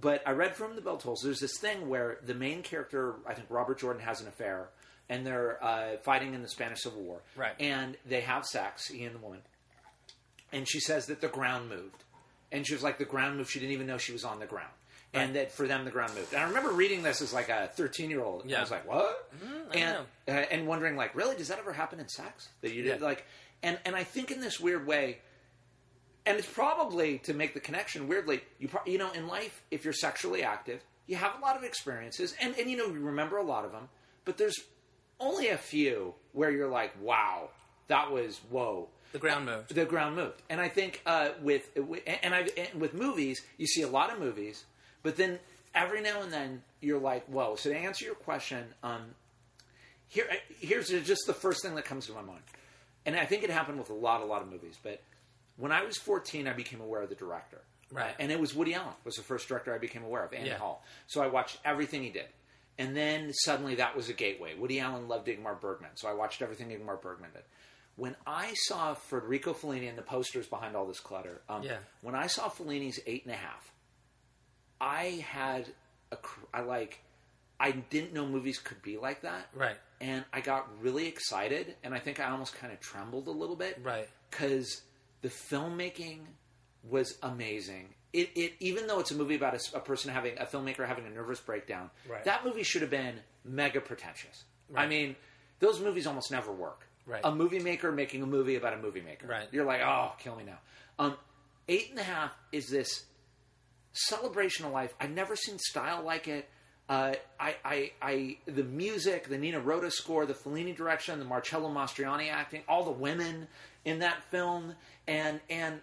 but 0.00 0.22
I 0.26 0.30
read 0.30 0.54
from 0.54 0.76
the 0.76 0.80
bell 0.80 0.96
tolls. 0.96 1.20
There's 1.24 1.40
this 1.40 1.58
thing 1.58 1.88
where 1.88 2.18
the 2.24 2.34
main 2.34 2.62
character, 2.62 3.16
I 3.26 3.34
think 3.34 3.48
Robert 3.50 3.78
Jordan, 3.80 4.02
has 4.02 4.20
an 4.20 4.28
affair, 4.28 4.68
and 5.08 5.26
they're 5.26 5.62
uh, 5.62 5.96
fighting 6.02 6.34
in 6.34 6.42
the 6.42 6.48
Spanish 6.48 6.82
Civil 6.82 7.02
War. 7.02 7.20
Right. 7.36 7.54
And 7.58 7.96
they 8.06 8.20
have 8.20 8.44
sex, 8.46 8.86
he 8.86 9.04
and 9.04 9.14
the 9.14 9.18
woman. 9.18 9.40
And 10.52 10.68
she 10.68 10.80
says 10.80 11.06
that 11.06 11.20
the 11.20 11.28
ground 11.28 11.68
moved. 11.68 12.04
And 12.52 12.66
she 12.66 12.74
was 12.74 12.82
like, 12.82 12.98
the 12.98 13.04
ground 13.04 13.36
moved. 13.36 13.50
She 13.50 13.58
didn't 13.58 13.72
even 13.72 13.86
know 13.86 13.98
she 13.98 14.12
was 14.12 14.24
on 14.24 14.38
the 14.38 14.46
ground. 14.46 14.70
And 15.14 15.34
that 15.36 15.50
for 15.52 15.66
them, 15.66 15.84
the 15.86 15.90
ground 15.90 16.14
moved. 16.14 16.32
And 16.34 16.42
I 16.42 16.46
remember 16.46 16.70
reading 16.70 17.02
this 17.02 17.22
as 17.22 17.32
like 17.32 17.48
a 17.48 17.70
13 17.74 18.10
year 18.10 18.20
old. 18.22 18.44
Yeah. 18.46 18.58
I 18.58 18.60
was 18.60 18.70
like, 18.70 18.86
what? 18.86 19.30
I 19.72 19.76
and 19.78 19.98
uh, 20.28 20.30
and 20.30 20.66
wondering 20.66 20.96
like, 20.96 21.14
really, 21.14 21.34
does 21.34 21.48
that 21.48 21.58
ever 21.58 21.72
happen 21.72 21.98
in 21.98 22.08
sex? 22.08 22.48
That 22.60 22.72
you 22.74 22.82
did 22.82 23.00
Yeah. 23.00 23.06
like, 23.06 23.24
and 23.62 23.78
and 23.86 23.96
I 23.96 24.04
think 24.04 24.30
in 24.30 24.40
this 24.42 24.60
weird 24.60 24.86
way, 24.86 25.18
and 26.28 26.38
it's 26.38 26.46
probably 26.46 27.18
to 27.20 27.32
make 27.32 27.54
the 27.54 27.60
connection 27.60 28.06
weirdly. 28.06 28.42
You 28.58 28.68
pro- 28.68 28.84
you 28.84 28.98
know, 28.98 29.10
in 29.12 29.26
life, 29.26 29.62
if 29.70 29.82
you're 29.82 29.94
sexually 29.94 30.42
active, 30.42 30.84
you 31.06 31.16
have 31.16 31.36
a 31.38 31.40
lot 31.40 31.56
of 31.56 31.64
experiences, 31.64 32.34
and 32.40 32.54
and 32.58 32.70
you 32.70 32.76
know, 32.76 32.86
you 32.86 33.00
remember 33.00 33.38
a 33.38 33.42
lot 33.42 33.64
of 33.64 33.72
them, 33.72 33.88
but 34.24 34.36
there's 34.36 34.58
only 35.18 35.48
a 35.48 35.56
few 35.56 36.14
where 36.32 36.50
you're 36.50 36.68
like, 36.68 36.92
wow, 37.02 37.48
that 37.88 38.12
was 38.12 38.40
whoa. 38.50 38.88
the 39.12 39.18
ground 39.18 39.46
moved. 39.46 39.74
The 39.74 39.86
ground 39.86 40.16
moved, 40.16 40.42
and 40.50 40.60
I 40.60 40.68
think 40.68 41.00
uh, 41.06 41.30
with 41.40 41.70
and 42.22 42.34
I 42.34 42.48
and 42.56 42.80
with 42.80 42.92
movies, 42.92 43.40
you 43.56 43.66
see 43.66 43.82
a 43.82 43.88
lot 43.88 44.12
of 44.12 44.20
movies, 44.20 44.64
but 45.02 45.16
then 45.16 45.38
every 45.74 46.02
now 46.02 46.20
and 46.20 46.30
then 46.30 46.62
you're 46.82 47.00
like, 47.00 47.24
"Whoa!" 47.26 47.56
So 47.56 47.70
to 47.70 47.76
answer 47.76 48.04
your 48.04 48.14
question, 48.14 48.66
um, 48.82 49.14
here 50.08 50.28
here's 50.60 50.88
just 50.88 51.22
the 51.26 51.34
first 51.34 51.62
thing 51.62 51.74
that 51.76 51.86
comes 51.86 52.06
to 52.06 52.12
my 52.12 52.22
mind, 52.22 52.42
and 53.06 53.16
I 53.16 53.24
think 53.24 53.44
it 53.44 53.50
happened 53.50 53.78
with 53.78 53.88
a 53.88 53.94
lot, 53.94 54.20
a 54.20 54.26
lot 54.26 54.42
of 54.42 54.50
movies. 54.50 54.76
But 54.82 55.00
when 55.58 55.70
I 55.72 55.84
was 55.84 55.98
14, 55.98 56.48
I 56.48 56.54
became 56.54 56.80
aware 56.80 57.02
of 57.02 57.10
the 57.10 57.14
director, 57.14 57.60
Right. 57.92 58.14
and 58.18 58.32
it 58.32 58.40
was 58.40 58.54
Woody 58.54 58.72
Allen 58.74 58.94
was 59.04 59.16
the 59.16 59.22
first 59.22 59.46
director 59.48 59.74
I 59.74 59.78
became 59.78 60.02
aware 60.04 60.24
of, 60.24 60.32
Annie 60.32 60.48
Yeah. 60.48 60.58
Hall. 60.58 60.82
So 61.06 61.20
I 61.22 61.26
watched 61.26 61.58
everything 61.64 62.02
he 62.02 62.10
did. 62.10 62.28
And 62.78 62.96
then 62.96 63.32
suddenly 63.32 63.74
that 63.74 63.94
was 63.96 64.08
a 64.08 64.12
gateway. 64.12 64.54
Woody 64.54 64.78
Allen 64.80 65.08
loved 65.08 65.26
Ingmar 65.28 65.60
Bergman, 65.60 65.90
so 65.96 66.08
I 66.08 66.14
watched 66.14 66.40
everything 66.42 66.70
Ingmar 66.70 67.00
Bergman 67.02 67.32
did. 67.32 67.42
When 67.96 68.14
I 68.26 68.54
saw 68.54 68.94
Federico 68.94 69.52
Fellini 69.52 69.88
and 69.88 69.98
the 69.98 70.02
posters 70.02 70.46
behind 70.46 70.76
all 70.76 70.86
this 70.86 71.00
clutter, 71.00 71.42
um, 71.48 71.64
Yeah. 71.64 71.78
when 72.00 72.14
I 72.14 72.28
saw 72.28 72.48
Fellini's 72.48 73.00
Eight 73.06 73.24
and 73.26 73.34
a 73.34 73.36
Half, 73.36 73.72
I 74.80 75.24
had 75.28 75.66
a, 76.12 76.18
I 76.54 76.60
like, 76.60 77.02
I 77.58 77.72
didn't 77.72 78.12
know 78.12 78.24
movies 78.26 78.58
could 78.60 78.80
be 78.82 78.96
like 78.96 79.22
that. 79.22 79.48
Right. 79.52 79.76
And 80.00 80.24
I 80.32 80.40
got 80.40 80.68
really 80.80 81.08
excited, 81.08 81.74
and 81.82 81.92
I 81.92 81.98
think 81.98 82.20
I 82.20 82.30
almost 82.30 82.54
kind 82.54 82.72
of 82.72 82.78
trembled 82.78 83.26
a 83.26 83.32
little 83.32 83.56
bit. 83.56 83.80
Right. 83.82 84.08
Because 84.30 84.82
the 85.22 85.28
filmmaking 85.28 86.20
was 86.88 87.18
amazing. 87.22 87.94
It, 88.12 88.30
it 88.34 88.52
even 88.60 88.86
though 88.86 89.00
it's 89.00 89.10
a 89.10 89.14
movie 89.14 89.34
about 89.34 89.54
a, 89.54 89.76
a 89.76 89.80
person 89.80 90.10
having 90.12 90.38
a 90.38 90.46
filmmaker 90.46 90.86
having 90.86 91.06
a 91.06 91.10
nervous 91.10 91.40
breakdown, 91.40 91.90
Right. 92.08 92.24
that 92.24 92.44
movie 92.44 92.62
should 92.62 92.82
have 92.82 92.90
been 92.90 93.16
mega 93.44 93.80
pretentious. 93.80 94.44
I 94.74 94.86
mean, 94.86 95.16
those 95.60 95.80
movies 95.80 96.06
almost 96.06 96.30
never 96.30 96.52
work. 96.52 96.86
Right. 97.06 97.20
A 97.24 97.34
movie 97.34 97.58
maker 97.58 97.90
making 97.90 98.22
a 98.22 98.26
movie 98.26 98.56
about 98.56 98.74
a 98.74 98.76
movie 98.78 99.00
maker. 99.00 99.26
Right. 99.26 99.48
You're 99.50 99.64
like, 99.64 99.80
oh, 99.82 100.12
kill 100.18 100.36
me 100.36 100.44
now. 100.44 100.58
Um, 100.98 101.16
eight 101.68 101.88
and 101.90 101.98
a 101.98 102.02
half 102.02 102.32
is 102.52 102.68
this 102.68 103.04
celebration 103.92 104.64
of 104.66 104.72
life. 104.72 104.94
I've 105.00 105.10
never 105.10 105.36
seen 105.36 105.58
style 105.58 106.02
like 106.02 106.28
it. 106.28 106.48
Uh, 106.88 107.14
I, 107.38 107.54
I, 107.64 107.92
I, 108.00 108.38
the 108.46 108.64
music, 108.64 109.28
the 109.28 109.36
Nino 109.36 109.60
Rota 109.60 109.90
score, 109.90 110.24
the 110.24 110.32
Fellini 110.34 110.74
direction, 110.74 111.18
the 111.18 111.24
Marcello 111.24 111.68
Mastroianni 111.70 112.30
acting, 112.32 112.62
all 112.66 112.84
the 112.84 112.90
women 112.90 113.46
in 113.84 114.00
that 114.00 114.22
film, 114.30 114.74
and 115.06 115.40
and 115.50 115.80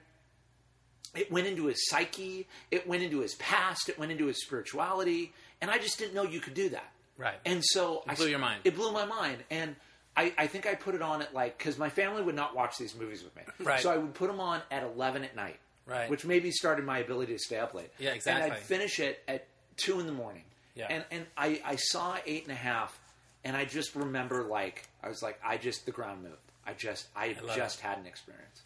it 1.16 1.32
went 1.32 1.48
into 1.48 1.68
his 1.68 1.88
psyche, 1.90 2.48
it 2.72 2.88
went 2.88 3.04
into 3.04 3.20
his 3.20 3.36
past, 3.36 3.90
it 3.90 3.98
went 3.98 4.12
into 4.12 4.26
his 4.26 4.42
spirituality, 4.44 5.34
and 5.62 5.72
I 5.72 5.78
just 5.78 5.98
didn't 5.98 6.14
know 6.14 6.24
you 6.24 6.40
could 6.40 6.54
do 6.54 6.70
that. 6.70 6.92
Right. 7.18 7.36
And 7.46 7.64
so 7.64 8.04
I 8.08 8.16
blew 8.16 8.28
your 8.28 8.40
mind. 8.40 8.62
It 8.66 8.76
blew 8.76 8.92
my 8.92 9.06
mind, 9.06 9.38
and 9.50 9.76
I, 10.18 10.34
I 10.38 10.48
think 10.48 10.66
I 10.68 10.76
put 10.76 10.96
it 10.96 11.02
on 11.02 11.22
at 11.22 11.34
like 11.34 11.58
because 11.58 11.78
my 11.78 11.90
family 11.90 12.22
would 12.22 12.36
not 12.36 12.56
watch 12.56 12.78
these 12.78 12.96
movies 12.96 13.24
with 13.24 13.36
me, 13.36 13.44
Right. 13.60 13.82
So 13.82 13.92
I 13.92 13.98
would 13.98 14.14
put 14.14 14.28
them 14.28 14.40
on 14.40 14.62
at 14.72 14.84
eleven 14.84 15.24
at 15.24 15.36
night, 15.36 15.60
Right. 15.86 16.10
Which 16.10 16.26
maybe 16.26 16.52
started 16.52 16.84
my 16.84 17.00
ability 17.00 17.34
to 17.34 17.40
stay 17.40 17.58
up 17.58 17.74
late. 17.74 17.92
Yeah, 18.00 18.14
exactly. 18.14 18.44
And. 18.44 18.54
I'd 18.54 18.60
finish 18.60 19.00
it 19.00 19.22
at 19.28 19.48
two 19.78 20.00
in 20.00 20.08
the 20.08 20.14
morning. 20.14 20.44
Yeah. 20.74 20.88
And 20.90 21.06
and 21.12 21.26
I 21.38 21.62
I 21.64 21.76
saw 21.78 22.18
eight 22.26 22.44
and 22.44 22.52
a 22.52 22.56
half, 22.56 23.00
and 23.44 23.56
I 23.56 23.66
just 23.66 23.96
remember 23.96 24.44
like 24.44 24.88
I 25.04 25.10
was 25.10 25.22
like 25.22 25.40
I 25.46 25.58
just 25.58 25.86
the 25.86 25.92
ground 25.92 26.24
moved. 26.24 26.38
I 26.66 26.74
just 26.74 27.08
I, 27.16 27.36
love 27.46 27.56
just 27.56 27.80
had 27.80 27.98
an 27.98 28.06
experience. 28.06 28.62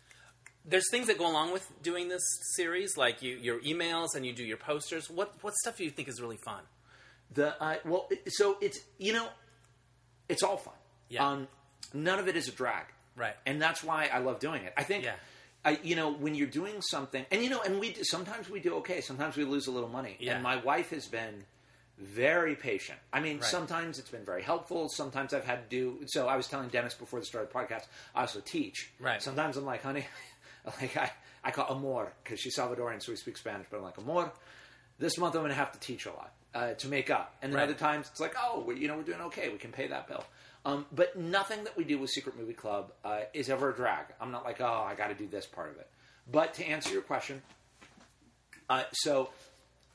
There's 0.65 0.89
things 0.91 1.07
that 1.07 1.17
go 1.17 1.29
along 1.29 1.53
with 1.53 1.67
doing 1.81 2.09
this 2.09 2.21
series, 2.55 2.97
like 2.97 3.21
you, 3.21 3.37
your 3.37 3.59
emails 3.61 4.09
and 4.15 4.25
you 4.25 4.33
do 4.33 4.43
your 4.43 4.57
posters. 4.57 5.09
What 5.09 5.33
what 5.41 5.55
stuff 5.55 5.77
do 5.77 5.83
you 5.83 5.89
think 5.89 6.07
is 6.07 6.21
really 6.21 6.37
fun? 6.37 6.61
The 7.33 7.61
uh, 7.61 7.75
well, 7.85 8.09
so 8.27 8.57
it's 8.61 8.79
you 8.97 9.13
know, 9.13 9.27
it's 10.27 10.43
all 10.43 10.57
fun. 10.57 10.73
Yeah. 11.09 11.27
Um, 11.27 11.47
none 11.93 12.19
of 12.19 12.27
it 12.27 12.35
is 12.35 12.47
a 12.47 12.51
drag. 12.51 12.85
Right. 13.15 13.35
And 13.45 13.61
that's 13.61 13.83
why 13.83 14.09
I 14.11 14.19
love 14.19 14.39
doing 14.39 14.63
it. 14.63 14.73
I 14.77 14.83
think. 14.83 15.03
Yeah. 15.03 15.15
I, 15.65 15.77
you 15.83 15.97
know, 15.97 16.13
when 16.13 16.35
you're 16.35 16.47
doing 16.47 16.81
something, 16.81 17.25
and 17.31 17.43
you 17.43 17.49
know, 17.49 17.61
and 17.61 17.81
we 17.81 17.91
do, 17.91 18.01
sometimes 18.05 18.49
we 18.49 18.61
do 18.61 18.75
okay. 18.75 19.01
Sometimes 19.01 19.35
we 19.35 19.43
lose 19.43 19.67
a 19.67 19.71
little 19.71 19.89
money. 19.89 20.15
Yeah. 20.17 20.35
And 20.35 20.43
my 20.43 20.55
wife 20.55 20.91
has 20.91 21.05
been 21.05 21.43
very 21.99 22.55
patient. 22.55 22.97
I 23.11 23.19
mean, 23.19 23.37
Right. 23.37 23.43
sometimes 23.45 23.99
it's 23.99 24.09
been 24.09 24.25
very 24.25 24.41
helpful. 24.41 24.89
Sometimes 24.89 25.33
I've 25.33 25.45
had 25.45 25.69
to 25.69 25.75
do. 25.75 25.99
So 26.07 26.27
I 26.27 26.35
was 26.37 26.47
telling 26.47 26.69
Dennis 26.69 26.93
before 26.93 27.19
the 27.19 27.25
start 27.25 27.45
of 27.45 27.51
the 27.53 27.59
podcast, 27.59 27.85
I 28.15 28.21
also 28.21 28.39
teach. 28.39 28.89
Right. 28.99 29.21
Sometimes 29.21 29.57
I'm 29.57 29.65
like, 29.65 29.83
honey, 29.83 30.05
like 30.81 30.95
I, 30.97 31.11
I 31.43 31.51
call 31.51 31.67
amor 31.69 32.13
because 32.23 32.39
she's 32.39 32.57
Salvadorian, 32.57 33.01
so 33.01 33.11
we 33.11 33.15
speak 33.17 33.37
Spanish. 33.37 33.67
But 33.69 33.77
I'm 33.77 33.83
like, 33.83 33.97
amor, 33.97 34.31
this 34.97 35.17
month 35.17 35.35
I'm 35.35 35.41
going 35.41 35.49
to 35.51 35.55
have 35.55 35.71
to 35.73 35.79
teach 35.79 36.05
a 36.05 36.11
lot 36.11 36.31
uh, 36.55 36.73
to 36.75 36.87
make 36.87 37.09
up. 37.09 37.35
And 37.41 37.51
then 37.51 37.57
Right. 37.59 37.63
other 37.65 37.73
times 37.77 38.07
it's 38.09 38.19
like, 38.21 38.35
oh, 38.41 38.61
we, 38.65 38.77
you 38.77 38.87
know, 38.87 38.95
we're 38.97 39.03
doing 39.03 39.21
okay. 39.21 39.49
We 39.49 39.57
can 39.57 39.71
pay 39.71 39.87
that 39.87 40.07
bill. 40.07 40.23
Um, 40.65 40.85
but 40.91 41.17
nothing 41.17 41.63
that 41.65 41.75
we 41.77 41.83
do 41.85 41.97
with 41.97 42.09
Secret 42.09 42.37
Movie 42.37 42.53
Club 42.53 42.91
uh, 43.05 43.21
is 43.33 43.49
ever 43.49 43.69
a 43.71 43.75
drag. 43.75 44.05
I'm 44.19 44.31
not 44.31 44.43
like, 44.45 44.59
oh, 44.61 44.85
I 44.87 44.93
got 44.95 45.07
to 45.07 45.13
do 45.15 45.25
this 45.27 45.45
part 45.45 45.69
of 45.69 45.77
it. 45.77 45.87
But 46.31 46.53
to 46.55 46.65
answer 46.65 46.91
your 46.91 47.01
question, 47.01 47.41
uh, 48.69 48.83
so 48.91 49.29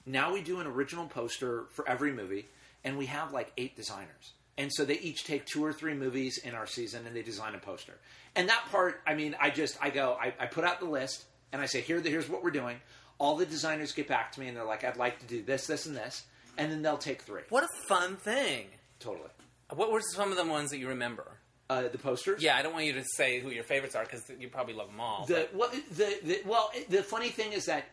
now 0.06 0.32
we 0.32 0.42
do 0.42 0.60
an 0.60 0.66
original 0.66 1.06
poster 1.06 1.64
for 1.70 1.88
every 1.88 2.12
movie, 2.12 2.46
and 2.84 2.98
we 2.98 3.06
have 3.06 3.32
like 3.32 3.52
eight 3.56 3.76
designers. 3.76 4.32
And 4.56 4.70
so 4.72 4.84
they 4.84 4.98
each 4.98 5.24
take 5.24 5.46
two 5.46 5.64
or 5.64 5.72
three 5.72 5.94
movies 5.94 6.38
in 6.38 6.54
our 6.54 6.66
season 6.66 7.06
and 7.06 7.16
they 7.16 7.22
design 7.22 7.54
a 7.54 7.58
poster. 7.58 7.94
And 8.36 8.48
that 8.48 8.64
part, 8.70 9.00
I 9.06 9.14
mean, 9.14 9.34
I 9.40 9.50
just, 9.50 9.76
I 9.80 9.90
go, 9.90 10.16
I, 10.20 10.32
I 10.38 10.46
put 10.46 10.64
out 10.64 10.78
the 10.78 10.86
list 10.86 11.24
and 11.52 11.60
I 11.60 11.66
say, 11.66 11.80
Here, 11.80 12.00
here's 12.00 12.28
what 12.28 12.42
we're 12.42 12.50
doing. 12.50 12.80
All 13.18 13.36
the 13.36 13.46
designers 13.46 13.92
get 13.92 14.08
back 14.08 14.32
to 14.32 14.40
me 14.40 14.48
and 14.48 14.56
they're 14.56 14.64
like, 14.64 14.84
I'd 14.84 14.96
like 14.96 15.18
to 15.20 15.26
do 15.26 15.42
this, 15.42 15.66
this, 15.66 15.86
and 15.86 15.96
this. 15.96 16.24
And 16.56 16.70
then 16.70 16.82
they'll 16.82 16.98
take 16.98 17.22
three. 17.22 17.42
What 17.48 17.64
a 17.64 17.68
fun 17.88 18.16
thing! 18.16 18.66
Totally. 19.00 19.30
What 19.74 19.90
were 19.90 20.00
some 20.00 20.30
of 20.30 20.36
the 20.36 20.44
ones 20.44 20.70
that 20.70 20.78
you 20.78 20.88
remember? 20.88 21.38
Uh, 21.74 21.88
the 21.88 21.98
posters? 21.98 22.40
Yeah, 22.40 22.56
I 22.56 22.62
don't 22.62 22.72
want 22.72 22.84
you 22.84 22.92
to 22.92 23.04
say 23.16 23.40
who 23.40 23.50
your 23.50 23.64
favorites 23.64 23.96
are 23.96 24.04
because 24.04 24.30
you 24.38 24.48
probably 24.48 24.74
love 24.74 24.88
them 24.88 25.00
all. 25.00 25.26
The, 25.26 25.48
well, 25.52 25.70
the, 25.90 26.18
the, 26.22 26.40
well, 26.46 26.70
the 26.88 27.02
funny 27.02 27.30
thing 27.30 27.52
is 27.52 27.66
that 27.66 27.84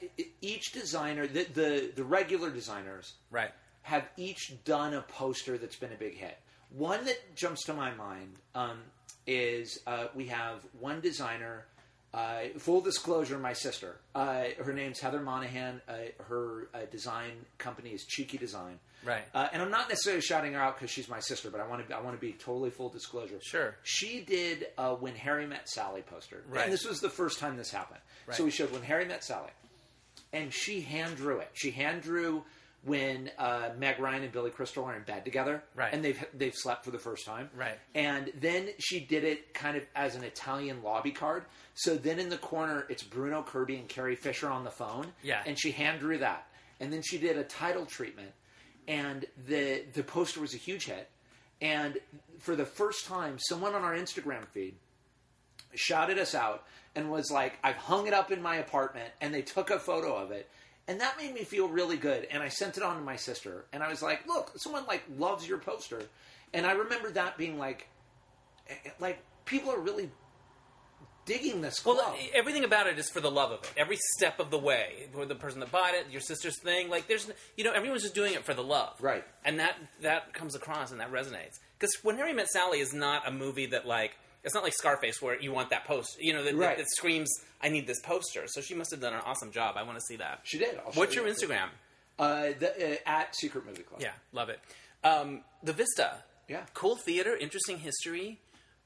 each 0.42 0.72
designer, 0.72 1.26
the, 1.26 1.46
the, 1.46 1.92
the 1.96 2.04
regular 2.04 2.52
designers, 2.52 3.14
right. 3.32 3.50
have 3.82 4.08
each 4.18 4.64
done 4.66 4.94
a 4.94 5.02
poster 5.02 5.58
that's 5.58 5.78
been 5.78 5.92
a 5.92 5.98
big 5.98 6.16
hit. 6.16 6.38
One 6.70 7.06
that 7.06 7.36
jumps 7.36 7.64
to 7.66 7.74
my 7.74 7.92
mind 7.96 8.36
um, 8.54 8.78
is 9.26 9.80
uh, 9.88 10.08
we 10.14 10.28
have 10.28 10.64
one 10.80 11.02
designer. 11.02 11.66
Uh, 12.14 12.50
full 12.58 12.82
disclosure, 12.82 13.40
my 13.40 13.54
sister. 13.54 13.96
Uh, 14.14 14.44
her 14.64 14.74
name's 14.74 15.00
Heather 15.00 15.22
Monahan. 15.22 15.82
Uh, 15.88 15.94
her 16.28 16.68
uh, 16.74 16.80
design 16.92 17.32
company 17.58 17.92
is 17.92 18.06
Cheeky 18.06 18.38
Design. 18.38 18.80
Right. 19.04 19.24
Uh, 19.34 19.48
and 19.52 19.62
I'm 19.62 19.72
not 19.72 19.90
necessarily 19.90 20.22
shouting 20.22 20.54
her 20.54 20.60
out 20.60 20.76
because 20.78 20.92
she's 20.92 21.10
my 21.10 21.20
sister, 21.20 21.50
but 21.50 21.60
I 21.62 21.68
want 21.68 21.88
to. 21.88 21.96
I 21.96 22.02
want 22.02 22.16
to 22.16 22.22
be 22.22 22.34
totally 22.34 22.70
full 22.70 22.90
disclosure. 22.90 23.40
Sure. 23.42 23.76
She 23.84 24.22
did 24.22 24.68
uh, 24.78 24.94
when 24.96 25.16
Harry 25.16 25.48
met 25.48 25.68
Sally 25.70 26.02
poster, 26.02 26.44
Right. 26.50 26.66
and 26.66 26.74
this 26.74 26.86
was 26.86 27.00
the 27.00 27.10
first 27.10 27.40
time 27.40 27.58
this 27.58 27.72
happened. 27.72 28.00
Right. 28.28 28.38
So 28.38 28.44
we 28.44 28.52
showed 28.52 28.72
when 28.72 28.84
Harry 28.84 29.06
met 29.06 29.24
Sally, 29.24 29.50
and 30.34 30.54
she 30.54 30.82
hand 30.82 31.16
drew 31.18 31.40
it. 31.40 31.50
She 31.54 31.72
hand 31.72 32.02
drew 32.04 32.44
when 32.84 33.30
uh, 33.38 33.70
Meg 33.78 34.00
Ryan 34.00 34.24
and 34.24 34.32
Billy 34.32 34.50
Crystal 34.50 34.84
are 34.86 34.96
in 34.96 35.04
bed 35.04 35.24
together, 35.24 35.62
Right. 35.76 35.94
And 35.94 36.04
they've 36.04 36.24
they've 36.34 36.56
slept 36.56 36.84
for 36.84 36.90
the 36.92 36.98
first 36.98 37.26
time, 37.28 37.50
Right. 37.56 37.78
And 37.94 38.32
then 38.40 38.70
she 38.80 39.00
did 39.00 39.24
it 39.24 39.54
kind 39.54 39.78
of 39.78 39.84
as 39.96 40.16
an 40.16 40.24
Italian 40.24 40.82
lobby 40.82 41.12
card. 41.12 41.44
So 41.76 41.96
then 41.96 42.20
in 42.20 42.30
the 42.30 42.38
corner, 42.40 42.86
it's 42.90 43.04
Bruno 43.04 43.44
Kirby 43.44 43.76
and 43.78 43.88
Carrie 43.88 44.16
Fisher 44.16 44.50
on 44.50 44.64
the 44.64 44.72
phone, 44.72 45.08
Yeah. 45.22 45.44
And 45.46 45.60
she 45.60 45.72
hand 45.72 46.00
drew 46.00 46.18
that, 46.20 46.48
and 46.80 46.92
then 46.92 47.04
she 47.04 47.20
did 47.20 47.38
a 47.38 47.44
title 47.44 47.86
treatment, 47.86 48.32
and 48.92 49.26
the 49.48 49.84
the 49.94 50.04
poster 50.04 50.42
was 50.42 50.54
a 50.54 50.58
huge 50.58 50.86
hit. 50.86 51.10
And 51.62 51.98
for 52.40 52.56
the 52.58 52.66
first 52.66 53.06
time, 53.06 53.38
someone 53.40 53.74
on 53.74 53.84
our 53.84 53.96
Instagram 53.96 54.46
feed 54.48 54.76
shouted 55.74 56.20
us 56.20 56.36
out 56.36 56.66
and 56.96 57.10
was 57.10 57.32
like, 57.32 57.54
I've 57.64 57.78
hung 57.78 58.08
it 58.08 58.14
up 58.14 58.32
in 58.32 58.42
my 58.42 58.58
apartment, 58.58 59.10
and 59.22 59.34
they 59.34 59.44
took 59.44 59.70
a 59.70 59.80
photo 59.80 60.16
of 60.16 60.32
it. 60.32 60.50
And 60.90 61.00
that 61.00 61.16
made 61.18 61.34
me 61.34 61.44
feel 61.44 61.70
really 61.70 61.96
good. 61.96 62.28
And 62.32 62.44
I 62.44 62.50
sent 62.50 62.76
it 62.76 62.84
on 62.84 62.98
to 62.98 63.02
my 63.02 63.16
sister, 63.16 63.66
and 63.72 63.82
I 63.82 63.88
was 63.88 64.02
like, 64.02 64.28
look, 64.28 64.52
someone 64.58 64.84
like 64.88 65.04
loves 65.18 65.48
your 65.48 65.60
poster. 65.60 66.02
And 66.54 66.66
I 66.66 66.74
remember 66.74 67.12
that 67.12 67.38
being 67.38 67.58
like, 67.58 67.88
eh, 68.70 68.90
like 69.00 69.20
people 69.46 69.72
are 69.72 69.80
really 69.80 70.10
digging 71.32 71.62
this 71.62 71.80
club. 71.80 71.98
Well, 71.98 72.16
everything 72.34 72.64
about 72.64 72.88
it 72.88 72.98
is 73.00 73.10
for 73.10 73.20
the 73.22 73.32
love 73.32 73.52
of 73.52 73.64
it. 73.64 73.72
Every 73.78 73.98
step 74.18 74.40
of 74.40 74.50
the 74.52 74.58
way, 74.58 75.08
for 75.14 75.26
the 75.26 75.36
person 75.36 75.60
that 75.62 75.72
bought 75.72 75.94
it, 75.94 76.06
your 76.12 76.22
sister's 76.22 76.60
thing, 76.62 76.90
like 76.90 77.08
there's, 77.08 77.30
you 77.58 77.64
know, 77.64 77.72
everyone's 77.72 78.02
just 78.04 78.16
doing 78.16 78.34
it 78.34 78.44
for 78.44 78.54
the 78.54 78.64
love, 78.64 78.96
Right. 79.00 79.24
And 79.46 79.60
that 79.60 79.76
that 80.02 80.34
comes 80.34 80.56
across 80.56 80.92
and 80.92 81.00
that 81.00 81.12
resonates. 81.12 81.60
Because 81.80 81.96
when 82.04 82.18
Harry 82.18 82.34
Met 82.34 82.48
Sally 82.50 82.80
is 82.80 82.94
not 82.94 83.28
a 83.28 83.32
movie 83.32 83.68
that 83.68 83.86
like 83.88 84.12
it's 84.44 84.56
not 84.56 84.64
like 84.64 84.74
Scarface 84.74 85.22
where 85.22 85.40
you 85.40 85.52
want 85.52 85.70
that 85.70 85.86
post, 85.86 86.18
you 86.20 86.34
know, 86.34 86.44
that, 86.44 86.56
Right. 86.56 86.70
that, 86.78 86.78
that 86.80 86.88
screams, 86.98 87.30
"I 87.62 87.70
need 87.70 87.86
this 87.88 88.00
poster." 88.02 88.44
So 88.48 88.60
she 88.62 88.74
must 88.74 88.90
have 88.92 89.00
done 89.00 89.14
an 89.14 89.22
awesome 89.26 89.52
job. 89.52 89.76
I 89.78 89.84
want 89.84 89.98
to 90.00 90.04
see 90.06 90.16
that. 90.18 90.40
she 90.44 90.58
did. 90.58 90.78
I'll 90.80 90.92
What's 90.94 91.14
your 91.16 91.24
quick. 91.26 91.38
Instagram? 91.38 91.70
Uh, 92.20 92.50
the, 92.60 92.94
uh, 92.94 92.98
at 93.06 93.36
Secret 93.36 93.66
Movie 93.66 93.84
Club. 93.84 94.02
Yeah, 94.02 94.12
love 94.34 94.50
it. 94.50 94.60
Um, 95.04 95.42
the 95.64 95.74
Vista. 95.74 96.24
Yeah. 96.48 96.66
Cool 96.74 96.98
theater, 96.98 97.36
interesting 97.38 97.78
history. 97.80 98.40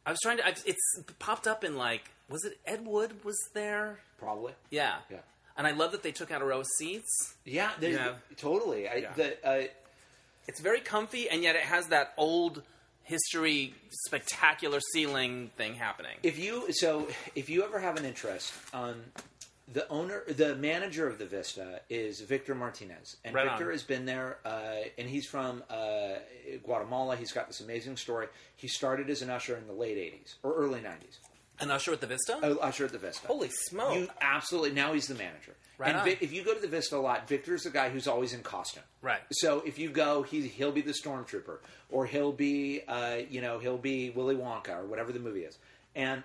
I 0.06 0.12
was 0.12 0.20
trying 0.22 0.38
to. 0.38 0.46
I, 0.46 0.50
it's 0.66 1.00
popped 1.20 1.48
up 1.48 1.64
in 1.64 1.76
like, 1.78 2.10
was 2.30 2.46
it 2.46 2.58
Ed 2.66 2.86
Wood 2.86 3.24
was 3.24 3.38
there? 3.54 4.00
Probably. 4.20 4.54
Yeah. 4.70 4.96
Yeah. 5.10 5.18
And 5.58 5.66
I 5.66 5.72
love 5.72 5.92
that 5.94 6.04
they 6.04 6.12
took 6.12 6.32
out 6.32 6.42
a 6.42 6.46
row 6.46 6.60
of 6.60 6.68
seats. 6.78 7.36
Yeah, 7.46 7.72
there's, 7.80 7.96
Yeah. 7.96 8.14
totally. 8.38 8.88
I, 8.90 8.96
Yeah. 8.96 9.14
the, 9.16 9.48
uh, 9.48 9.68
It's 10.48 10.60
very 10.60 10.82
comfy, 10.82 11.30
and 11.30 11.42
yet 11.42 11.56
it 11.56 11.64
has 11.64 11.88
that 11.88 12.14
old 12.18 12.62
history, 13.04 13.74
spectacular 14.06 14.80
ceiling 14.94 15.50
thing 15.58 15.76
happening. 15.76 16.18
if 16.24 16.38
you 16.40 16.72
so 16.74 17.08
if 17.36 17.50
you 17.50 17.64
ever 17.64 17.80
have 17.80 17.98
an 17.98 18.06
interest 18.06 18.52
um, 18.74 19.04
the 19.74 19.88
owner 19.90 20.24
the 20.28 20.56
manager 20.56 21.08
of 21.08 21.18
the 21.18 21.26
vista 21.26 21.82
is 21.90 22.22
victor 22.22 22.54
martinez 22.54 23.18
and 23.26 23.34
Right 23.34 23.48
victor 23.50 23.66
on. 23.66 23.72
has 23.72 23.84
been 23.84 24.06
there 24.06 24.38
uh, 24.46 24.76
and 24.98 25.10
he's 25.10 25.26
from 25.26 25.64
uh, 25.70 26.10
guatemala 26.64 27.16
he's 27.16 27.32
got 27.32 27.48
this 27.48 27.62
amazing 27.62 27.98
story 27.98 28.28
he 28.56 28.68
started 28.68 29.10
as 29.10 29.22
an 29.22 29.30
usher 29.30 29.58
in 29.58 29.66
the 29.68 29.74
late 29.74 29.98
80s 29.98 30.36
or 30.44 30.54
early 30.56 30.80
90s 30.82 31.18
An 31.60 31.72
usher 31.72 31.94
at 31.94 32.02
the 32.02 32.08
Vista? 32.08 32.38
Oh, 32.44 32.58
usher 32.58 32.86
at 32.86 32.92
the 32.92 33.00
vista 33.00 33.26
Holy 33.28 33.50
smoke! 33.50 33.96
you 33.96 34.08
absolutely 34.22 34.72
now 34.72 34.94
he's 34.94 35.08
the 35.08 35.16
manager 35.16 35.56
Right 35.78 35.90
and 35.90 35.98
on. 35.98 36.08
If 36.08 36.32
you 36.32 36.44
go 36.46 36.54
to 36.54 36.62
the 36.62 36.68
vista 36.68 36.96
a 36.96 36.98
lot 37.00 37.28
victor's 37.28 37.64
the 37.64 37.70
guy 37.72 37.90
who's 37.90 38.08
always 38.08 38.34
in 38.34 38.42
costume 38.44 38.84
Right. 39.02 39.20
so 39.32 39.62
if 39.66 39.78
you 39.80 39.90
go, 39.90 40.22
he 40.24 40.42
he'll 40.48 40.72
be 40.72 40.82
the 40.82 40.94
stormtrooper, 40.94 41.58
or 41.90 42.06
he'll 42.06 42.32
be, 42.32 42.82
uh, 42.88 43.18
you 43.30 43.42
know, 43.42 43.60
he'll 43.60 43.78
be 43.78 44.10
Willy 44.10 44.36
Wonka, 44.36 44.70
or 44.78 44.86
whatever 44.86 45.12
the 45.12 45.20
movie 45.20 45.42
is. 45.44 45.58
And 45.96 46.24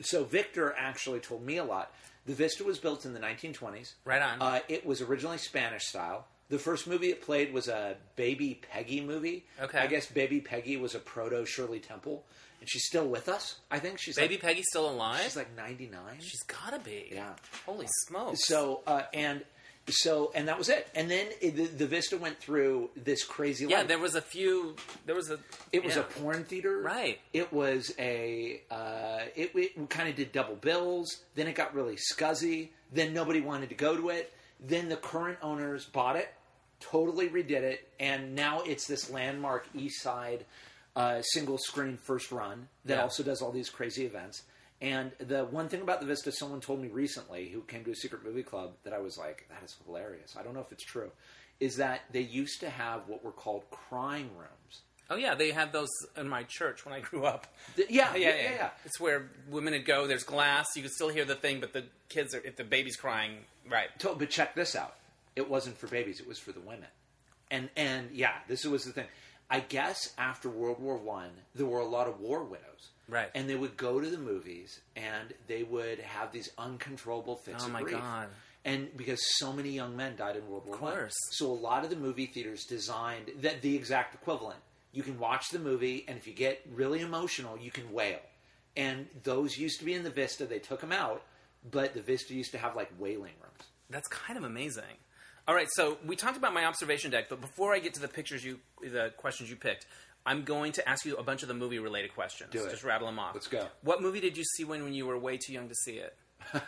so 0.00 0.24
Victor 0.24 0.74
actually 0.78 1.20
told 1.20 1.44
me 1.44 1.56
a 1.58 1.64
lot. 1.64 1.92
The 2.26 2.34
Vista 2.34 2.64
was 2.64 2.78
built 2.78 3.04
in 3.04 3.14
the 3.14 3.20
1920s. 3.20 3.94
Right 4.04 4.20
on. 4.22 4.40
Uh, 4.42 4.60
it 4.68 4.84
was 4.86 5.00
originally 5.00 5.38
Spanish 5.38 5.84
style. 5.84 6.26
The 6.48 6.58
first 6.58 6.86
movie 6.86 7.10
it 7.10 7.22
played 7.22 7.52
was 7.52 7.68
a 7.68 7.96
Baby 8.16 8.60
Peggy 8.70 9.00
movie. 9.00 9.46
Okay. 9.60 9.78
I 9.78 9.86
guess 9.86 10.06
Baby 10.06 10.40
Peggy 10.40 10.76
was 10.76 10.94
a 10.94 10.98
proto 10.98 11.46
Shirley 11.46 11.78
Temple, 11.80 12.24
and 12.60 12.68
she's 12.68 12.84
still 12.86 13.06
with 13.06 13.28
us. 13.28 13.56
I 13.70 13.78
think 13.78 13.98
she's 14.00 14.16
Baby 14.16 14.34
like, 14.34 14.42
Peggy's 14.42 14.66
still 14.68 14.90
alive. 14.90 15.20
she's 15.22 15.36
like 15.36 15.56
ninety 15.56 15.86
nine. 15.86 16.18
she's 16.20 16.42
gotta 16.42 16.80
be. 16.80 17.08
Yeah. 17.12 17.34
Holy 17.66 17.86
smokes. 18.08 18.46
So 18.46 18.82
uh, 18.86 19.02
and 19.14 19.42
so 19.90 20.32
and 20.34 20.48
that 20.48 20.58
was 20.58 20.68
it. 20.68 20.88
And 20.94 21.10
then 21.10 21.26
it, 21.40 21.56
the, 21.56 21.64
the 21.66 21.86
Vista 21.86 22.16
went 22.16 22.38
through 22.38 22.90
this 22.96 23.24
crazy. 23.24 23.66
yeah, 23.66 23.78
life. 23.78 23.88
there 23.88 23.98
was 23.98 24.14
a 24.14 24.20
few. 24.22 24.76
There 25.06 25.14
was 25.14 25.30
a. 25.30 25.38
It 25.72 25.84
was 25.84 25.96
a 25.96 26.02
porn 26.02 26.44
theater, 26.44 26.80
Right. 26.80 27.18
It 27.32 27.52
was 27.52 27.92
a. 27.98 28.60
Uh, 28.70 29.20
it, 29.36 29.52
it 29.54 29.90
kind 29.90 30.08
of 30.08 30.16
did 30.16 30.32
double 30.32 30.56
bills. 30.56 31.18
Then 31.34 31.46
it 31.48 31.54
got 31.54 31.74
really 31.74 31.96
scuzzy. 31.96 32.68
Then 32.92 33.12
nobody 33.14 33.40
wanted 33.40 33.68
to 33.68 33.74
go 33.74 33.96
to 33.96 34.08
it. 34.10 34.32
Then 34.58 34.88
the 34.88 34.96
current 34.96 35.38
owners 35.42 35.84
bought 35.86 36.16
it, 36.16 36.28
totally 36.80 37.28
redid 37.28 37.62
it, 37.62 37.88
and 37.98 38.34
now 38.34 38.60
it's 38.62 38.86
this 38.86 39.08
landmark 39.10 39.66
East 39.74 40.02
Side 40.02 40.44
uh, 40.96 41.22
single 41.22 41.56
screen 41.56 41.96
first 41.96 42.30
run 42.30 42.68
that 42.84 42.96
Yeah. 42.96 43.02
also 43.02 43.22
does 43.22 43.40
all 43.40 43.52
these 43.52 43.70
crazy 43.70 44.04
events. 44.04 44.42
And 44.80 45.12
the 45.18 45.44
one 45.44 45.68
thing 45.68 45.82
about 45.82 46.00
the 46.00 46.06
Vista, 46.06 46.32
someone 46.32 46.60
told 46.60 46.80
me 46.80 46.88
recently 46.88 47.48
who 47.48 47.60
came 47.62 47.84
to 47.84 47.90
a 47.90 47.94
secret 47.96 48.24
movie 48.24 48.42
club 48.42 48.72
that 48.84 48.92
I 48.94 48.98
was 48.98 49.18
like, 49.18 49.46
that 49.50 49.62
is 49.62 49.76
hilarious. 49.84 50.36
I 50.38 50.42
don't 50.42 50.54
know 50.54 50.60
if 50.60 50.72
it's 50.72 50.84
true. 50.84 51.10
Is 51.60 51.76
that 51.76 52.00
they 52.12 52.22
used 52.22 52.60
to 52.60 52.70
have 52.70 53.02
what 53.06 53.22
were 53.22 53.32
called 53.32 53.64
crying 53.70 54.30
rooms. 54.38 54.80
Oh 55.10 55.16
yeah, 55.16 55.34
they 55.34 55.50
had 55.50 55.72
those 55.72 55.90
in 56.16 56.28
my 56.28 56.44
church 56.44 56.86
when 56.86 56.94
I 56.94 57.00
grew 57.00 57.24
up. 57.26 57.46
Th- 57.76 57.90
Yeah, 57.90 58.14
yeah, 58.14 58.28
yeah, 58.36 58.52
yeah. 58.54 58.70
It's 58.86 58.98
where 58.98 59.28
women 59.50 59.72
would 59.74 59.84
go. 59.84 60.06
There's 60.06 60.22
glass. 60.24 60.68
You 60.76 60.82
could 60.82 60.92
still 60.92 61.08
hear 61.10 61.24
the 61.26 61.34
thing, 61.34 61.60
but 61.60 61.72
the 61.74 61.84
kids 62.08 62.34
are. 62.34 62.40
If 62.42 62.56
the 62.56 62.64
baby's 62.64 62.96
crying, 62.96 63.32
right? 63.68 63.88
To- 63.98 64.14
But 64.14 64.30
check 64.30 64.54
this 64.54 64.74
out. 64.76 64.94
It 65.36 65.50
wasn't 65.50 65.76
for 65.76 65.88
babies. 65.88 66.20
It 66.20 66.26
was 66.28 66.38
for 66.38 66.52
the 66.52 66.60
women. 66.60 66.88
And 67.50 67.68
and 67.76 68.10
yeah, 68.12 68.34
this 68.48 68.64
was 68.64 68.84
the 68.84 68.92
thing. 68.92 69.06
I 69.50 69.60
guess 69.60 70.14
after 70.16 70.48
World 70.48 70.80
War 70.80 70.96
One, 70.96 71.30
there 71.56 71.66
were 71.66 71.80
a 71.80 71.84
lot 71.84 72.06
of 72.06 72.20
war 72.20 72.44
widows, 72.44 72.88
Right. 73.10 73.28
And 73.34 73.48
they 73.50 73.56
would 73.56 73.76
go 73.76 74.00
to 74.00 74.08
the 74.08 74.16
movies 74.18 74.80
and 74.96 75.34
they 75.48 75.62
would 75.64 75.98
have 75.98 76.32
these 76.32 76.48
uncontrollable 76.56 77.36
fits 77.36 77.64
Oh, 77.64 77.66
of 77.66 77.72
my 77.72 77.82
grief. 77.82 77.98
God. 77.98 78.28
And 78.64 78.94
because 78.96 79.20
so 79.38 79.52
many 79.52 79.70
young 79.70 79.96
men 79.96 80.16
died 80.16 80.36
in 80.36 80.46
World 80.48 80.66
War 80.66 80.76
One, 80.78 80.92
course. 80.92 81.14
so 81.32 81.46
a 81.46 81.52
lot 81.52 81.82
of 81.84 81.90
the 81.90 81.96
movie 81.96 82.26
theaters 82.26 82.64
designed 82.64 83.30
that 83.40 83.62
the 83.62 83.74
exact 83.74 84.14
equivalent. 84.14 84.60
You 84.92 85.02
can 85.02 85.18
watch 85.18 85.48
the 85.50 85.58
movie, 85.58 86.04
and 86.08 86.18
if 86.18 86.26
you 86.26 86.32
get 86.34 86.60
really 86.74 87.00
emotional, 87.00 87.56
you 87.58 87.70
can 87.70 87.92
wail. 87.92 88.18
And 88.76 89.06
those 89.22 89.56
used 89.56 89.78
to 89.78 89.84
be 89.84 89.94
in 89.94 90.02
the 90.02 90.10
Vista. 90.10 90.46
They 90.46 90.58
took 90.58 90.80
them 90.80 90.92
out, 90.92 91.22
but 91.70 91.94
the 91.94 92.02
Vista 92.02 92.34
used 92.34 92.52
to 92.52 92.58
have 92.58 92.76
like 92.76 92.90
wailing 92.98 93.32
rooms. 93.42 93.68
That's 93.88 94.08
kind 94.08 94.36
of 94.38 94.44
amazing. 94.44 94.84
All 95.48 95.54
right, 95.54 95.68
so 95.72 95.96
we 96.06 96.14
talked 96.16 96.36
about 96.36 96.52
my 96.54 96.64
observation 96.66 97.10
deck, 97.10 97.28
but 97.28 97.40
before 97.40 97.72
I 97.74 97.78
get 97.78 97.94
to 97.94 98.00
the 98.00 98.08
pictures 98.08 98.44
you, 98.44 98.60
the 98.82 99.12
questions 99.16 99.48
you 99.48 99.56
picked, 99.56 99.86
I'm 100.26 100.42
going 100.44 100.72
to 100.72 100.88
ask 100.88 101.04
you 101.04 101.16
a 101.16 101.22
bunch 101.22 101.42
of 101.42 101.48
the 101.48 101.54
movie 101.54 101.78
related 101.78 102.14
questions. 102.14 102.50
Do 102.52 102.64
it. 102.64 102.70
Just 102.70 102.84
rattle 102.84 103.06
them 103.06 103.18
off. 103.18 103.34
Let's 103.34 103.46
go. 103.46 103.66
What 103.82 104.02
movie 104.02 104.20
did 104.20 104.36
you 104.36 104.44
see 104.44 104.64
when, 104.64 104.84
when 104.84 104.92
you 104.92 105.06
were 105.06 105.18
way 105.18 105.38
too 105.38 105.52
young 105.52 105.68
to 105.68 105.74
see 105.74 105.92
it? 105.96 106.14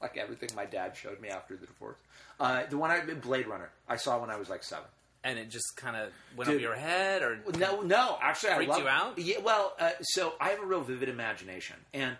like 0.00 0.16
everything 0.16 0.50
my 0.54 0.64
dad 0.64 0.96
showed 0.96 1.20
me 1.20 1.28
after 1.28 1.56
the 1.56 1.66
divorce. 1.66 1.96
Uh, 2.38 2.62
the 2.68 2.76
one 2.76 2.90
I 2.90 3.00
Blade 3.00 3.46
Runner 3.46 3.70
I 3.88 3.96
saw 3.96 4.20
when 4.20 4.30
I 4.30 4.36
was 4.36 4.48
like 4.48 4.62
seven. 4.62 4.84
And 5.24 5.38
it 5.38 5.50
just 5.50 5.76
kind 5.76 5.96
of 5.96 6.10
went 6.36 6.46
Dude. 6.48 6.56
over 6.56 6.62
your 6.62 6.74
head, 6.76 7.22
or 7.22 7.38
No, 7.58 7.80
no, 7.80 8.16
actually, 8.22 8.50
I 8.50 8.58
love 8.60 8.78
you 8.78 8.86
out? 8.88 9.18
Yeah, 9.18 9.38
well, 9.42 9.74
uh, 9.80 9.90
so 10.00 10.34
I 10.40 10.50
have 10.50 10.60
a 10.62 10.64
real 10.66 10.82
vivid 10.82 11.08
imagination, 11.08 11.74
and 11.92 12.16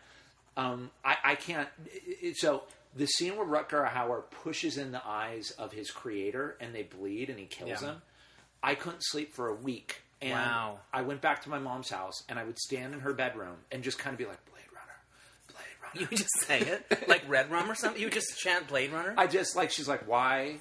um, 0.57 0.91
I, 1.05 1.17
I 1.23 1.35
can't. 1.37 1.69
It, 1.95 2.37
so 2.37 2.65
the 2.97 3.07
scene 3.07 3.37
where 3.37 3.47
Rutger 3.47 3.89
Hauer 3.89 4.23
pushes 4.43 4.77
in 4.77 4.91
the 4.91 5.07
eyes 5.07 5.53
of 5.53 5.73
his 5.73 5.91
creator 5.91 6.57
and 6.61 6.75
they 6.75 6.83
bleed 6.83 7.31
and 7.31 7.39
he 7.39 7.45
kills 7.45 7.71
Yeah. 7.71 7.77
them, 7.81 8.03
I 8.63 8.75
couldn't 8.75 9.03
sleep 9.05 9.33
for 9.35 9.47
a 9.49 9.55
week. 9.55 10.01
And 10.23 10.33
Wow. 10.33 10.79
I 10.93 11.03
went 11.03 11.21
back 11.21 11.43
to 11.43 11.51
my 11.51 11.59
mom's 11.59 11.91
house 11.91 12.23
and 12.29 12.39
I 12.39 12.45
would 12.45 12.59
stand 12.59 12.95
in 12.95 13.01
her 13.01 13.13
bedroom 13.13 13.57
and 13.71 13.83
just 13.83 13.99
kind 13.99 14.15
of 14.15 14.19
be 14.19 14.25
like, 14.25 14.43
Blade 14.47 14.65
Runner, 14.73 14.97
Blade 15.49 15.77
Runner. 15.83 16.01
you 16.01 16.07
would 16.11 16.19
just 16.19 16.41
say 16.47 16.61
it 16.61 17.09
like 17.09 17.23
Red 17.29 17.51
Rum 17.51 17.71
or 17.71 17.75
something. 17.75 18.01
You 18.01 18.07
would 18.07 18.15
just 18.15 18.39
chant 18.39 18.67
Blade 18.69 18.93
Runner. 18.93 19.15
I 19.17 19.27
just 19.27 19.57
like 19.57 19.71
she's 19.71 19.89
like, 19.89 20.09
why 20.09 20.57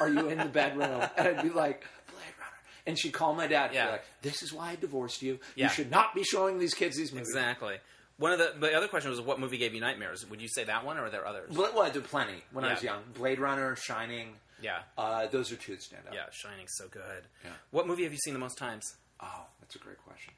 are 0.00 0.08
you 0.08 0.28
in 0.28 0.38
the 0.38 0.44
bedroom? 0.46 1.02
And 1.16 1.28
I'd 1.28 1.42
be 1.42 1.48
like, 1.48 1.86
Blade 2.08 2.34
Runner. 2.38 2.58
And 2.86 2.98
she'd 2.98 3.12
call 3.12 3.34
my 3.34 3.46
dad. 3.46 3.66
and 3.66 3.74
Yeah. 3.74 3.86
be 3.86 3.92
like, 3.92 4.04
this 4.22 4.42
is 4.42 4.52
why 4.52 4.70
I 4.70 4.76
divorced 4.76 5.22
you. 5.22 5.38
Yeah. 5.56 5.64
You 5.66 5.70
should 5.70 5.90
not 5.90 6.14
be 6.14 6.22
showing 6.22 6.58
these 6.58 6.74
kids 6.74 6.96
these 6.96 7.12
movies. 7.12 7.28
exactly. 7.28 7.76
One 8.18 8.32
of 8.32 8.38
the 8.38 8.52
the 8.58 8.74
other 8.74 8.86
question 8.88 9.10
was 9.10 9.18
what 9.22 9.40
movie 9.40 9.56
gave 9.56 9.72
you 9.72 9.80
nightmares? 9.80 10.28
Would 10.28 10.42
you 10.42 10.48
say 10.48 10.64
that 10.64 10.84
one, 10.84 10.98
or 10.98 11.06
are 11.06 11.10
there 11.10 11.26
others? 11.26 11.56
Well, 11.56 11.80
I 11.80 11.88
did 11.88 12.04
plenty 12.04 12.44
when 12.52 12.66
I 12.66 12.74
was 12.74 12.82
young. 12.82 13.00
Blade 13.14 13.38
Runner, 13.38 13.76
Shining. 13.76 14.34
Yeah, 14.62 14.82
Uh, 14.98 15.26
those 15.26 15.50
are 15.52 15.56
two 15.56 15.72
that 15.72 15.82
stand 15.82 16.02
out. 16.08 16.14
yeah. 16.14 16.26
Shining's 16.30 16.72
so 16.76 16.88
good. 16.88 17.24
Yeah. 17.44 17.50
What 17.70 17.86
movie 17.86 18.02
have 18.04 18.12
you 18.12 18.18
seen 18.18 18.34
the 18.34 18.40
most 18.40 18.58
times? 18.58 18.96
Oh, 19.20 19.46
that's 19.60 19.74
a 19.76 19.78
great 19.78 19.98
question. 19.98 20.32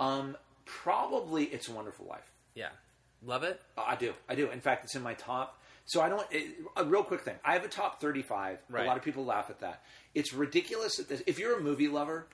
Um, 0.00 0.36
probably 0.64 1.44
It's 1.44 1.68
a 1.68 1.72
Wonderful 1.72 2.06
Life. 2.06 2.30
Yeah, 2.54 2.68
love 3.22 3.42
it. 3.42 3.60
Uh, 3.76 3.84
I 3.86 3.96
do. 3.96 4.12
I 4.28 4.34
do. 4.34 4.50
In 4.50 4.60
fact, 4.60 4.84
it's 4.84 4.94
in 4.94 5.02
my 5.02 5.14
top. 5.14 5.60
So 5.86 6.00
I 6.00 6.08
don't. 6.08 6.26
It, 6.32 6.56
a 6.76 6.84
real 6.84 7.04
quick 7.04 7.20
thing. 7.22 7.36
I 7.44 7.52
have 7.52 7.64
a 7.64 7.68
top 7.68 8.00
thirty-five. 8.00 8.58
Right. 8.68 8.84
A 8.84 8.86
lot 8.88 8.96
of 8.96 9.02
people 9.04 9.24
laugh 9.24 9.50
at 9.50 9.60
that. 9.60 9.82
It's 10.14 10.32
ridiculous 10.32 10.96
that 10.96 11.08
this, 11.08 11.22
if 11.26 11.38
you're 11.38 11.56
a 11.58 11.60
movie 11.62 11.86
lover, 11.88 12.26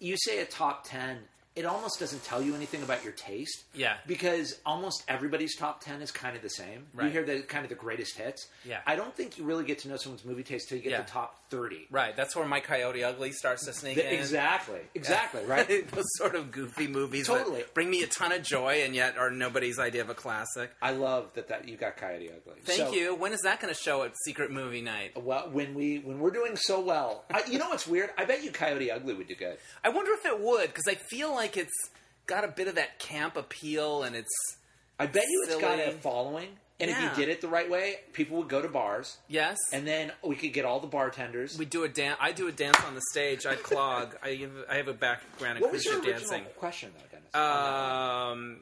you 0.00 0.16
say 0.18 0.40
a 0.40 0.44
top 0.46 0.84
ten. 0.88 1.18
It 1.56 1.64
almost 1.64 1.98
doesn't 1.98 2.22
tell 2.22 2.42
you 2.42 2.54
anything 2.54 2.82
about 2.82 3.02
your 3.02 3.14
taste. 3.14 3.64
Yeah. 3.74 3.96
Because 4.06 4.58
almost 4.66 5.02
everybody's 5.08 5.56
top 5.56 5.82
ten 5.82 6.02
is 6.02 6.10
kind 6.12 6.36
of 6.36 6.42
the 6.42 6.50
same. 6.50 6.86
Right. 6.94 7.06
You 7.06 7.10
hear 7.10 7.24
the 7.24 7.40
kind 7.40 7.64
of 7.64 7.70
the 7.70 7.74
greatest 7.76 8.16
hits. 8.16 8.46
Yeah. 8.64 8.80
I 8.86 8.94
don't 8.94 9.14
think 9.16 9.38
you 9.38 9.44
really 9.44 9.64
get 9.64 9.78
to 9.80 9.88
know 9.88 9.96
someone's 9.96 10.24
movie 10.24 10.42
taste 10.42 10.68
till 10.68 10.76
you 10.78 10.84
get 10.84 10.92
Yeah. 10.92 11.02
to 11.02 11.10
top 11.10 11.40
thirty. 11.48 11.86
Right, 11.90 12.14
that's 12.16 12.34
where 12.36 12.44
my 12.44 12.60
Coyote 12.60 13.02
Ugly 13.04 13.32
starts 13.32 13.64
to 13.66 13.72
sneak 13.72 13.94
The- 13.96 14.06
in. 14.12 14.18
exactly. 14.18 14.80
Exactly. 14.94 15.44
Right. 15.46 15.88
Those 15.92 16.04
sort 16.16 16.34
of 16.34 16.50
goofy 16.50 16.88
movies 16.88 17.28
that 17.28 17.38
Totally. 17.38 17.64
bring 17.72 17.88
me 17.88 18.02
a 18.02 18.06
ton 18.06 18.32
of 18.32 18.42
joy 18.42 18.82
and 18.84 18.94
yet 18.94 19.16
are 19.16 19.30
nobody's 19.30 19.78
idea 19.78 20.02
of 20.02 20.10
a 20.10 20.14
classic. 20.14 20.72
I 20.82 20.90
love 20.90 21.30
that 21.34 21.48
that 21.48 21.68
you 21.68 21.76
got 21.76 21.96
Coyote 21.96 22.30
Ugly. 22.30 22.60
Thank 22.64 22.78
So- 22.80 22.92
you. 22.92 23.14
When 23.14 23.32
is 23.32 23.40
that 23.42 23.60
going 23.60 23.72
to 23.72 23.80
show 23.80 24.02
at 24.02 24.12
Secret 24.24 24.50
Movie 24.50 24.82
Night? 24.82 25.12
Well, 25.22 25.48
when 25.52 25.74
we 25.74 25.98
when 26.00 26.18
we're 26.18 26.30
doing 26.32 26.56
so 26.56 26.80
well, 26.80 27.24
I, 27.32 27.44
you 27.48 27.58
know 27.58 27.68
what's 27.68 27.86
weird? 27.86 28.10
I 28.18 28.24
bet 28.24 28.42
you 28.44 28.50
Coyote 28.50 28.90
Ugly 28.90 29.14
would 29.14 29.28
do 29.28 29.34
good. 29.36 29.56
I 29.84 29.88
wonder 29.90 30.12
if 30.12 30.26
it 30.26 30.38
would 30.40 30.66
because 30.66 30.88
I 30.88 30.94
feel 30.96 31.32
like 31.32 31.45
it's 31.54 31.90
got 32.26 32.44
a 32.44 32.48
bit 32.48 32.66
of 32.66 32.76
that 32.76 32.98
camp 32.98 33.36
appeal 33.36 34.02
and 34.02 34.16
it's 34.16 34.56
I 34.98 35.06
bet 35.06 35.24
you 35.28 35.44
it's 35.46 35.56
got 35.56 35.78
a 35.78 35.92
following, 35.92 36.48
and 36.80 36.90
if 36.90 36.98
you 37.00 37.10
did 37.14 37.28
it 37.28 37.40
the 37.42 37.48
right 37.48 37.68
way, 37.70 37.96
people 38.14 38.38
would 38.38 38.48
go 38.48 38.62
to 38.62 38.68
bars, 38.68 39.18
yes. 39.28 39.58
and 39.72 39.86
then 39.86 40.10
we 40.24 40.36
could 40.36 40.54
get 40.54 40.64
all 40.64 40.80
the 40.80 40.86
bartenders. 40.86 41.58
we 41.58 41.66
do 41.66 41.84
a 41.84 41.88
dance. 41.88 42.16
I 42.18 42.32
do 42.32 42.48
a 42.48 42.52
dance 42.52 42.78
on 42.86 42.94
the 42.94 43.02
stage. 43.10 43.44
I 43.44 43.56
clog. 43.56 44.16
I 44.22 44.30
have, 44.30 44.50
I 44.70 44.76
have 44.76 44.88
a 44.88 44.94
background 44.94 45.58
in 45.58 45.62
what 45.62 45.72
was 45.72 45.84
your 45.84 46.00
dancing. 46.00 46.44
question, 46.58 46.92
though, 46.96 47.18
Dennis? 47.18 47.34
Um, 47.34 48.60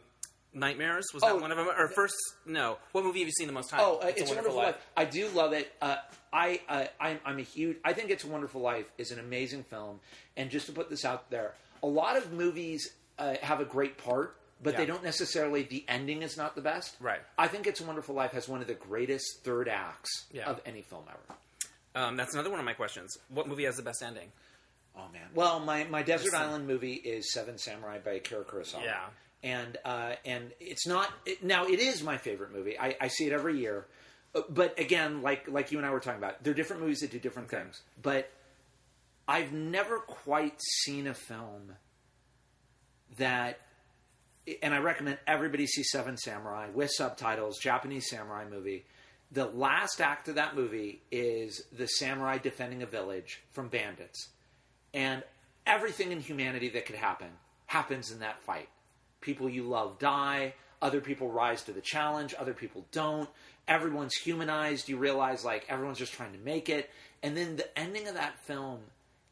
Nightmares 0.53 1.07
was 1.13 1.23
Oh. 1.23 1.35
that 1.35 1.41
one 1.41 1.51
of 1.51 1.57
them? 1.57 1.69
Or 1.69 1.89
first? 1.89 2.15
No. 2.47 2.79
What 2.93 3.05
movie 3.05 3.21
have 3.21 3.29
you 3.29 3.33
seen 3.33 3.49
the 3.49 3.53
most 3.53 3.71
time? 3.71 3.81
oh, 3.83 3.99
uh, 3.99 4.07
it's, 4.07 4.23
a 4.23 4.35
Wonderful 4.35 4.57
Life. 4.57 4.77
I 4.97 5.05
do 5.05 5.29
love 5.29 5.53
it. 5.53 5.73
Uh, 5.83 5.97
I 6.33 6.61
uh, 6.69 6.85
I'm, 7.01 7.21
I'm 7.25 7.39
a 7.39 7.43
huge. 7.43 7.77
I 7.85 7.93
think 7.93 8.11
It's 8.11 8.25
a 8.25 8.29
Wonderful 8.29 8.61
Life 8.61 8.87
is 8.99 9.11
an 9.11 9.19
amazing 9.19 9.65
film, 9.65 10.01
and 10.37 10.51
just 10.51 10.67
to 10.67 10.73
put 10.73 10.91
this 10.91 11.05
out 11.05 11.31
there, 11.31 11.55
a 11.85 11.91
lot 11.91 12.17
of 12.17 12.33
movies 12.33 12.91
uh, 13.19 13.35
have 13.43 13.61
a 13.61 13.65
great 13.65 13.99
part. 13.99 14.37
But 14.63 14.79
they 14.79 14.87
don't 14.87 15.05
necessarily. 15.05 15.65
The 15.65 15.85
ending 15.89 16.23
is 16.23 16.39
not 16.39 16.55
the 16.55 16.63
best. 16.63 16.97
Right. 16.99 17.21
I 17.37 17.49
think 17.49 17.67
It's 17.67 17.83
a 17.83 17.85
Wonderful 17.85 18.15
Life 18.15 18.33
has 18.33 18.49
one 18.49 18.63
of 18.63 18.67
the 18.67 18.73
greatest 18.75 19.41
third 19.45 19.69
acts 19.69 20.09
Yeah. 20.33 20.49
of 20.49 20.59
any 20.65 20.81
film 20.81 21.05
ever. 21.11 21.39
Um, 22.07 22.17
that's 22.17 22.33
another 22.33 22.49
one 22.49 22.61
of 22.61 22.65
my 22.65 22.73
questions. 22.73 23.15
What 23.29 23.47
movie 23.47 23.65
has 23.65 23.77
the 23.77 23.83
best 23.83 24.03
ending? 24.03 24.33
Oh 24.97 25.03
man. 25.13 25.27
Well, 25.35 25.61
my, 25.61 25.85
my 25.85 26.03
desert 26.03 26.33
island 26.33 26.67
movie 26.67 26.95
is 26.95 27.31
Seven 27.35 27.59
Samurai 27.59 27.99
by 28.03 28.13
Akira 28.13 28.45
Kurosawa. 28.45 28.85
Yeah. 28.85 29.01
And 29.43 29.77
uh, 29.85 30.15
and 30.25 30.53
it's 30.61 30.87
not 30.87 31.11
it, 31.27 31.45
now. 31.45 31.67
It 31.67 31.79
is 31.81 32.03
my 32.03 32.17
favorite 32.17 32.51
movie. 32.55 32.79
I, 32.79 32.97
I 32.99 33.09
see 33.09 33.27
it 33.27 33.33
every 33.35 33.59
year. 33.59 33.85
Uh, 34.35 34.43
But 34.49 34.79
again, 34.81 35.21
like 35.21 35.47
like 35.47 35.73
you 35.73 35.79
and 35.79 35.87
I 35.87 35.91
were 35.91 36.01
talking 36.01 36.19
about, 36.23 36.43
they're 36.43 36.55
different 36.55 36.81
movies 36.81 37.01
that 37.01 37.11
do 37.11 37.19
different 37.19 37.53
Okay. 37.53 37.63
things. 37.65 37.83
But 38.03 38.31
I've 39.27 39.53
never 39.53 39.99
quite 39.99 40.61
seen 40.83 41.07
a 41.07 41.15
film 41.15 41.73
that, 43.19 43.61
and 44.63 44.75
I 44.75 44.79
recommend 44.79 45.19
everybody 45.27 45.67
see 45.67 45.83
Seven 45.83 46.17
Samurai 46.17 46.69
with 46.73 46.91
subtitles, 46.91 47.59
Japanese 47.59 48.09
samurai 48.11 48.45
movie. 48.49 48.85
The 49.33 49.47
last 49.47 50.01
act 50.01 50.29
of 50.29 50.35
that 50.35 50.55
movie 50.55 51.03
is 51.11 51.63
the 51.73 51.87
samurai 51.87 52.39
defending 52.39 52.83
a 52.83 52.87
village 52.87 53.43
from 53.51 53.69
bandits 53.69 54.29
and 54.93 55.23
everything 55.67 56.13
in 56.13 56.21
humanity 56.21 56.69
that 56.71 56.87
could 56.87 56.97
happen 56.97 57.29
happens 57.67 58.13
in 58.13 58.21
that 58.21 58.43
fight. 58.43 58.69
People 59.21 59.49
you 59.49 59.65
love 59.65 59.99
die, 59.99 60.55
other 60.81 61.01
people 61.01 61.31
rise 61.31 61.63
to 61.63 61.73
the 61.73 61.81
challenge, 61.81 62.35
other 62.39 62.55
people 62.55 62.87
don't. 62.93 63.29
Everyone's 63.67 64.15
humanized. 64.15 64.89
You 64.89 64.99
realize 64.99 65.45
like 65.45 65.67
everyone's 65.69 65.99
just 65.99 66.13
trying 66.13 66.33
to 66.33 66.39
make 66.39 66.69
it. 66.69 66.91
And 67.23 67.37
then 67.37 67.57
the 67.57 67.79
ending 67.79 68.07
of 68.07 68.15
that 68.15 68.39
film 68.41 68.81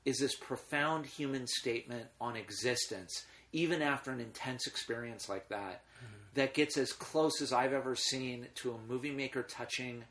is 0.05 0.19
this 0.19 0.35
profound 0.35 1.07
human 1.07 1.47
statement 1.47 2.07
on 2.21 2.37
existence, 2.37 3.25
even 3.53 3.83
after 3.83 4.11
an 4.11 4.21
intense 4.21 4.67
experience 4.67 5.29
like 5.29 5.49
that, 5.49 5.83
that 6.35 6.55
gets 6.55 6.77
as 6.79 6.93
close 6.93 7.41
as 7.43 7.53
I've 7.53 7.73
ever 7.73 7.95
seen 7.95 8.47
to 8.57 8.73
a 8.73 8.79
movie 8.91 9.11
maker 9.13 9.43
touching 9.43 10.05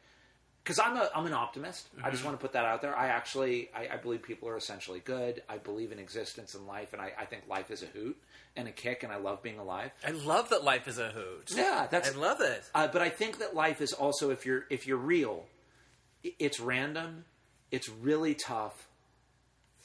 because 0.63 0.77
I'm 0.77 0.95
a 0.95 1.09
I'm 1.15 1.25
an 1.25 1.33
optimist. 1.33 1.87
I 1.97 2.01
Mm-hmm. 2.01 2.11
just 2.11 2.23
want 2.23 2.39
to 2.39 2.41
put 2.41 2.53
that 2.53 2.65
out 2.65 2.83
there. 2.83 2.95
I 2.95 3.07
actually 3.07 3.69
I, 3.75 3.95
I 3.95 3.97
believe 3.97 4.21
people 4.21 4.47
are 4.47 4.55
essentially 4.57 4.99
good. 4.99 5.41
I 5.49 5.57
believe 5.57 5.91
in 5.91 5.97
existence 5.97 6.53
and 6.53 6.67
life, 6.67 6.93
and 6.93 7.01
I, 7.01 7.11
I 7.19 7.25
think 7.25 7.47
life 7.49 7.71
is 7.71 7.81
a 7.81 7.87
hoot 7.87 8.15
and 8.55 8.67
a 8.67 8.71
kick, 8.71 9.01
and 9.01 9.11
I 9.11 9.17
love 9.17 9.41
being 9.41 9.57
alive. 9.57 9.89
I 10.05 10.11
love 10.11 10.49
that 10.49 10.63
life 10.63 10.87
is 10.87 10.99
a 10.99 11.09
hoot. 11.09 11.49
Yeah, 11.55 11.87
that's 11.89 12.13
I 12.13 12.15
love 12.15 12.41
it. 12.41 12.63
Uh, 12.75 12.87
but 12.87 13.01
I 13.01 13.09
think 13.09 13.39
that 13.39 13.55
life 13.55 13.81
is 13.81 13.91
also 13.91 14.29
if 14.29 14.45
you're 14.45 14.65
if 14.69 14.85
you're 14.85 14.97
real, 14.97 15.45
it's 16.23 16.59
random, 16.59 17.25
it's 17.71 17.89
really 17.89 18.35
tough. 18.35 18.87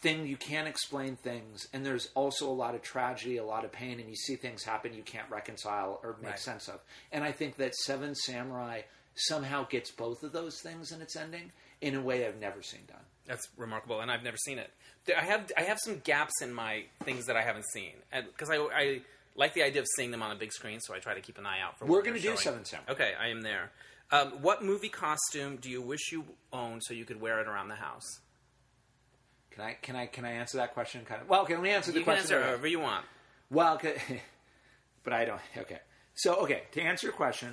Thing 0.02 0.26
you 0.26 0.36
can't 0.36 0.68
explain 0.68 1.16
things, 1.16 1.66
and 1.72 1.84
there's 1.84 2.10
also 2.14 2.46
a 2.48 2.52
lot 2.52 2.74
of 2.74 2.82
tragedy, 2.82 3.38
a 3.38 3.44
lot 3.44 3.64
of 3.64 3.72
pain, 3.72 3.98
and 3.98 4.08
you 4.10 4.14
see 4.14 4.36
things 4.36 4.62
happen 4.62 4.92
you 4.92 5.02
can't 5.02 5.28
reconcile 5.30 5.98
or 6.02 6.16
make 6.20 6.32
Right. 6.32 6.38
sense 6.38 6.68
of. 6.68 6.80
And 7.12 7.24
I 7.24 7.32
think 7.32 7.56
that 7.56 7.74
Seven 7.74 8.14
Samurai 8.14 8.82
somehow 9.14 9.64
gets 9.66 9.90
both 9.90 10.22
of 10.22 10.32
those 10.32 10.60
things 10.60 10.92
in 10.92 11.00
its 11.00 11.16
ending 11.16 11.50
in 11.80 11.94
a 11.94 12.00
way 12.02 12.26
I've 12.26 12.38
never 12.38 12.62
seen 12.62 12.84
done. 12.86 13.00
That's 13.24 13.48
remarkable, 13.56 14.00
and 14.00 14.10
I've 14.10 14.22
never 14.22 14.36
seen 14.36 14.58
it. 14.58 14.70
I 15.16 15.24
have 15.24 15.50
I 15.56 15.62
have 15.62 15.78
some 15.80 16.00
gaps 16.00 16.42
in 16.42 16.52
my 16.52 16.84
things 17.04 17.24
that 17.26 17.36
I 17.36 17.42
haven't 17.42 17.64
seen, 17.72 17.92
because 18.12 18.50
I, 18.50 18.56
I 18.58 19.00
like 19.34 19.54
the 19.54 19.62
idea 19.62 19.80
of 19.80 19.88
seeing 19.96 20.10
them 20.10 20.22
on 20.22 20.30
a 20.30 20.36
big 20.36 20.52
screen, 20.52 20.78
so 20.80 20.94
I 20.94 20.98
try 20.98 21.14
to 21.14 21.20
keep 21.22 21.38
an 21.38 21.46
eye 21.46 21.60
out 21.60 21.78
for. 21.78 21.86
We're 21.86 22.02
gonna 22.02 22.16
do 22.18 22.22
showing. 22.24 22.36
Seven 22.36 22.64
Samurai. 22.66 22.92
Okay, 22.92 23.12
I 23.18 23.28
am 23.28 23.40
there. 23.40 23.72
Um, 24.12 24.42
what 24.42 24.62
movie 24.62 24.90
costume 24.90 25.56
do 25.56 25.70
you 25.70 25.80
wish 25.80 26.12
you 26.12 26.24
owned 26.52 26.82
so 26.84 26.92
you 26.94 27.04
could 27.06 27.20
wear 27.20 27.40
it 27.40 27.48
around 27.48 27.68
the 27.68 27.74
house? 27.76 28.20
Can 29.56 29.64
I 29.64 29.72
can 29.80 29.96
I 29.96 30.06
can 30.06 30.24
I 30.26 30.32
answer 30.32 30.58
that 30.58 30.74
question? 30.74 31.04
Kind 31.06 31.22
of. 31.22 31.28
Well, 31.28 31.42
okay, 31.42 31.54
let 31.54 31.62
me 31.62 31.70
answer 31.70 31.90
the 31.90 31.98
You 31.98 32.04
can 32.04 32.14
question. 32.14 32.36
answer 32.36 32.46
however 32.46 32.66
you 32.66 32.78
want. 32.80 33.06
Well, 33.50 33.80
but 35.04 35.12
I 35.12 35.24
don't. 35.24 35.40
Okay, 35.56 35.78
so 36.14 36.36
okay 36.42 36.64
to 36.72 36.82
answer 36.82 37.06
your 37.06 37.14
question 37.14 37.52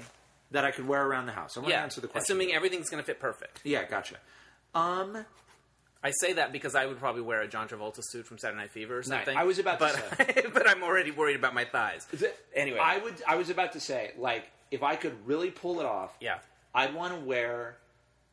that 0.51 0.65
I 0.65 0.71
could 0.71 0.87
wear 0.87 1.05
around 1.05 1.27
the 1.27 1.31
house. 1.31 1.55
I 1.55 1.61
want 1.61 1.71
to 1.71 1.79
answer 1.79 2.01
the 2.01 2.07
question. 2.07 2.23
assuming 2.23 2.53
everything's 2.53 2.89
going 2.89 3.01
to 3.01 3.05
fit 3.05 3.19
perfect. 3.19 3.61
yeah, 3.63 3.85
gotcha. 3.85 4.15
Um, 4.75 5.25
I 6.03 6.11
say 6.11 6.33
that 6.33 6.51
because 6.51 6.75
I 6.75 6.85
would 6.85 6.99
probably 6.99 7.21
wear 7.21 7.41
a 7.41 7.47
John 7.47 7.69
Travolta 7.69 8.01
suit 8.01 8.25
from 8.27 8.37
Saturday 8.37 8.59
Night 8.59 8.71
Fever 8.71 8.97
or 8.97 9.03
something. 9.03 9.37
I 9.37 9.43
was 9.45 9.57
about 9.57 9.79
to 9.79 10.03
but, 10.17 10.45
but 10.53 10.69
I'm 10.69 10.83
already 10.83 11.11
worried 11.11 11.37
about 11.37 11.53
my 11.53 11.63
thighs. 11.63 12.05
Anyway, 12.53 12.79
I 12.81 12.97
would. 12.97 13.15
I 13.25 13.35
was 13.35 13.49
about 13.49 13.71
to 13.73 13.79
say, 13.79 14.11
like, 14.17 14.51
if 14.71 14.83
I 14.83 14.97
could 14.97 15.25
really 15.25 15.51
pull 15.51 15.79
it 15.79 15.85
off, 15.85 16.17
yeah, 16.19 16.39
I'd 16.75 16.93
want 16.93 17.13
to 17.13 17.19
wear 17.19 17.77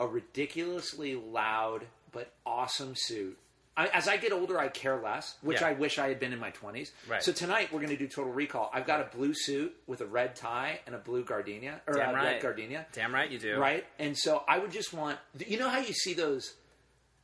a 0.01 0.07
ridiculously 0.09 1.15
loud 1.15 1.85
but 2.11 2.33
awesome 2.45 2.95
suit. 2.97 3.39
I, 3.81 3.87
as 3.89 4.09
I 4.09 4.17
get 4.19 4.33
older, 4.33 4.59
I 4.59 4.69
care 4.69 5.01
less, 5.01 5.37
which 5.43 5.61
Yeah. 5.61 5.69
I 5.69 5.73
wish 5.73 5.99
I 5.99 6.09
had 6.09 6.21
been 6.21 6.33
in 6.33 6.39
my 6.39 6.51
twenties. 6.51 6.93
Right. 7.09 7.23
So 7.23 7.33
tonight 7.33 7.73
we're 7.73 7.79
going 7.81 7.91
to 7.91 7.97
do 7.97 8.07
Total 8.09 8.33
Recall. 8.33 8.71
I've 8.75 8.87
got 8.87 9.01
a 9.01 9.17
blue 9.17 9.33
suit 9.35 9.75
with 9.87 10.01
a 10.03 10.07
red 10.07 10.37
tie 10.37 10.81
and 10.87 10.95
a 10.95 10.99
blue 10.99 11.25
gardenia 11.25 11.81
or 11.87 11.95
Damn 11.95 12.11
a 12.11 12.13
right. 12.15 12.25
red 12.25 12.43
gardenia. 12.43 12.87
damn 12.93 13.15
right 13.15 13.31
you 13.31 13.39
do. 13.39 13.57
Right? 13.59 13.87
And 13.99 14.17
so 14.19 14.43
I 14.47 14.59
would 14.59 14.71
just 14.73 14.93
want 14.93 15.19
you 15.47 15.59
know 15.59 15.69
how 15.69 15.79
you 15.79 15.93
see 15.95 16.13
those 16.15 16.55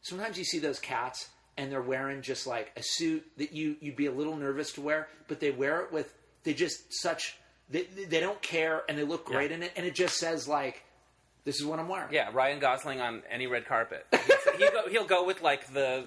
sometimes 0.02 0.38
you 0.38 0.44
see 0.44 0.58
those 0.58 0.78
cats 0.78 1.28
and 1.58 1.70
they're 1.72 1.82
wearing 1.82 2.22
just 2.22 2.46
like 2.46 2.72
a 2.76 2.82
suit 2.82 3.24
that 3.38 3.52
you 3.52 3.76
you'd 3.80 3.96
be 3.96 4.06
a 4.06 4.12
little 4.12 4.36
nervous 4.36 4.72
to 4.72 4.80
wear, 4.80 5.08
but 5.28 5.40
they 5.40 5.50
wear 5.50 5.80
it 5.82 5.92
with 5.92 6.14
they 6.44 6.54
just 6.54 6.78
such 7.02 7.36
they, 7.68 7.82
they 7.82 8.20
don't 8.20 8.40
care 8.42 8.82
and 8.88 8.96
they 8.96 9.02
look 9.02 9.24
great 9.24 9.50
Yeah. 9.50 9.56
in 9.56 9.62
it 9.64 9.72
and 9.76 9.84
it 9.84 9.94
just 9.94 10.16
says 10.16 10.46
like 10.48 10.82
this 11.44 11.60
is 11.60 11.64
what 11.66 11.78
I'm 11.78 11.88
wearing. 11.88 12.12
Yeah, 12.12 12.30
Ryan 12.32 12.58
Gosling 12.58 13.00
on 13.00 13.22
any 13.30 13.46
red 13.46 13.66
carpet. 13.66 14.04
he'll, 14.58 14.70
go, 14.72 14.88
he'll 14.88 15.04
go 15.06 15.24
with 15.24 15.42
like 15.42 15.72
the 15.72 16.04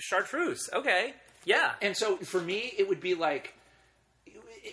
chartreuse. 0.00 0.68
Okay, 0.72 1.14
yeah, 1.44 1.72
And 1.80 1.96
so 1.96 2.16
for 2.18 2.40
me 2.40 2.72
it 2.78 2.88
would 2.88 3.00
be 3.00 3.14
like 3.14 3.54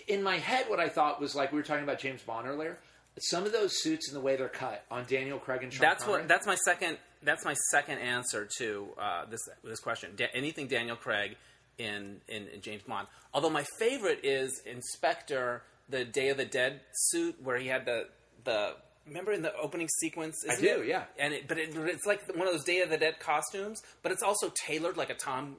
in 0.06 0.22
my 0.22 0.36
head 0.36 0.66
what 0.68 0.80
I 0.80 0.88
thought 0.88 1.20
was 1.20 1.34
like 1.34 1.52
we 1.52 1.58
were 1.58 1.64
talking 1.64 1.84
about 1.84 1.98
James 1.98 2.22
Bond 2.22 2.46
earlier. 2.46 2.78
Some 3.20 3.44
of 3.46 3.52
those 3.52 3.82
suits 3.82 4.08
and 4.08 4.16
the 4.16 4.20
way 4.20 4.36
they're 4.36 4.48
cut 4.48 4.84
on 4.90 5.04
Daniel 5.08 5.38
Craig 5.38 5.62
and 5.64 5.72
Sean 5.72 5.80
that's 5.80 6.04
Connery, 6.04 6.20
what. 6.20 6.28
That's 6.28 6.46
my 6.46 6.54
second. 6.54 6.98
That's 7.22 7.44
my 7.44 7.54
second 7.72 7.98
answer 7.98 8.48
to 8.58 8.88
uh, 8.96 9.24
this 9.28 9.40
this 9.64 9.80
question. 9.80 10.12
Da- 10.14 10.30
anything 10.34 10.68
Daniel 10.68 10.94
Craig 10.94 11.36
in, 11.78 12.20
in 12.28 12.46
in 12.48 12.60
James 12.60 12.82
Bond. 12.82 13.08
Although 13.34 13.50
my 13.50 13.64
favorite 13.80 14.20
is 14.22 14.62
in 14.64 14.82
Spectre, 14.82 15.62
the 15.88 16.04
Day 16.04 16.28
of 16.28 16.36
the 16.36 16.44
Dead 16.44 16.80
suit, 16.92 17.36
where 17.42 17.58
he 17.58 17.66
had 17.66 17.86
the 17.86 18.06
the. 18.44 18.74
Remember 19.08 19.32
in 19.32 19.42
the 19.42 19.54
opening 19.56 19.88
sequence? 20.00 20.36
Isn't 20.44 20.62
do, 20.64 20.82
it? 20.82 20.88
yeah. 20.88 21.04
And 21.18 21.34
it, 21.34 21.48
but 21.48 21.58
it, 21.58 21.70
it's 21.74 22.06
like 22.06 22.20
one 22.36 22.46
of 22.46 22.52
those 22.54 22.64
Day 22.64 22.80
of 22.80 22.90
the 22.90 22.96
Dead 22.98 23.18
costumes, 23.20 23.82
but 24.02 24.12
it's 24.12 24.22
also 24.22 24.52
tailored 24.66 24.96
like 24.96 25.10
a 25.10 25.14
Tom 25.14 25.56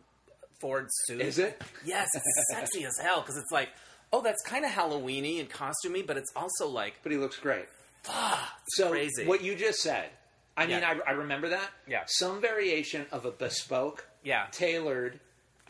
Ford 0.62 0.88
suit. 1.06 1.22
Is 1.22 1.40
it? 1.40 1.62
Yes, 1.86 2.08
it's 2.14 2.26
sexy 2.54 2.86
as 2.86 2.98
hell 3.02 3.22
because 3.22 3.38
it's 3.38 3.52
like, 3.52 3.70
oh, 4.14 4.22
that's 4.22 4.42
kind 4.44 4.66
of 4.66 4.72
Halloweeny 4.72 5.40
and 5.40 5.50
costumey, 5.50 6.06
but 6.06 6.18
it's 6.18 6.32
also 6.36 6.68
like, 6.68 6.96
but 7.04 7.12
he 7.12 7.18
looks 7.18 7.38
great. 7.38 7.66
ah, 8.08 8.56
So 8.70 8.90
crazy. 8.92 9.26
what 9.26 9.42
you 9.44 9.56
just 9.56 9.80
said, 9.80 10.10
I 10.58 10.66
mean, 10.68 10.80
Yeah. 10.80 10.96
I, 11.06 11.12
I 11.12 11.14
remember 11.14 11.50
that. 11.50 11.70
Yeah. 11.88 12.04
Some 12.08 12.42
variation 12.42 13.06
of 13.12 13.26
a 13.26 13.32
bespoke, 13.32 14.06
Yeah. 14.24 14.48
tailored 14.52 15.20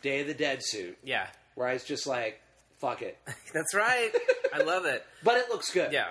Day 0.02 0.20
of 0.22 0.26
the 0.26 0.34
Dead 0.34 0.60
suit, 0.62 0.96
yeah, 1.04 1.26
where 1.54 1.68
I 1.68 1.74
was 1.74 1.84
just 1.84 2.06
like, 2.06 2.40
"Fuck 2.78 3.02
it," 3.02 3.18
that's 3.52 3.74
right. 3.74 4.10
I 4.54 4.62
love 4.62 4.86
it. 4.86 5.04
but 5.22 5.36
it 5.36 5.50
looks 5.50 5.70
good. 5.70 5.92
Yeah. 5.92 6.08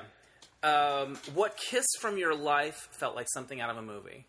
Um, 0.62 1.18
what 1.34 1.55
kiss 1.57 1.86
from 1.99 2.18
your 2.18 2.36
life 2.36 2.88
felt 2.91 3.16
like 3.16 3.28
something 3.34 3.62
out 3.62 3.70
of 3.70 3.78
a 3.78 3.82
movie? 3.82 4.26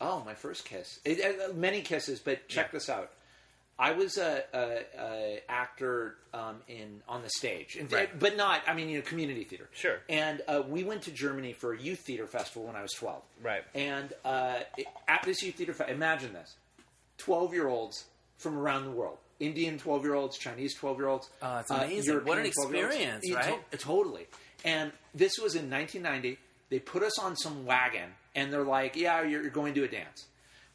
Oh, 0.00 0.22
my 0.26 0.34
first 0.34 0.64
kiss. 0.64 0.98
It, 1.04 1.20
uh, 1.20 1.52
many 1.54 1.80
kisses, 1.80 2.20
but 2.20 2.48
check 2.48 2.66
Yeah. 2.66 2.72
this 2.78 2.88
out. 2.90 3.10
I 3.78 3.92
was 3.92 4.18
a, 4.18 4.44
a, 4.52 4.82
a 5.00 5.42
actor 5.48 6.16
um, 6.34 6.56
in 6.68 7.02
on 7.08 7.22
the 7.22 7.30
stage, 7.30 7.76
and, 7.76 7.90
Right. 7.90 8.16
but 8.18 8.36
not. 8.36 8.60
I 8.68 8.74
mean, 8.74 8.88
you 8.90 8.98
know, 8.98 9.04
community 9.04 9.44
theater. 9.44 9.68
Sure. 9.72 9.98
And 10.10 10.42
uh, 10.46 10.62
we 10.68 10.84
went 10.84 11.02
to 11.02 11.10
Germany 11.10 11.52
for 11.54 11.72
a 11.72 11.78
youth 11.80 12.00
theater 12.00 12.26
festival 12.26 12.64
when 12.64 12.76
I 12.76 12.82
was 12.82 12.92
twelve. 12.92 13.22
Right. 13.42 13.64
And 13.74 14.12
uh, 14.24 14.60
at 15.08 15.22
this 15.24 15.42
youth 15.42 15.54
theater, 15.54 15.72
fe- 15.72 15.86
imagine 15.90 16.32
this: 16.34 16.54
twelve-year-olds 17.18 18.04
from 18.36 18.58
around 18.58 18.84
the 18.84 18.90
world, 18.90 19.18
Indian 19.40 19.78
twelve-year-olds, 19.78 20.36
Chinese 20.38 20.74
twelve-year-olds. 20.74 21.30
Oh, 21.40 21.54
that's 21.56 21.70
uh, 21.70 21.74
amazing. 21.76 22.18
What 22.24 22.38
an 22.38 22.46
experience, 22.46 23.24
right? 23.34 23.70
to- 23.70 23.78
totally. 23.78 24.26
And 24.64 24.92
this 25.14 25.32
was 25.42 25.54
in 25.54 25.70
1990. 25.70 26.38
They 26.70 26.78
put 26.78 27.02
us 27.02 27.18
on 27.18 27.36
some 27.36 27.66
wagon, 27.66 28.10
and 28.34 28.52
they're 28.52 28.62
like, 28.64 28.96
"Yeah, 28.96 29.22
you're, 29.22 29.42
you're 29.42 29.50
going 29.50 29.74
to 29.74 29.84
a 29.84 29.88
dance." 29.88 30.26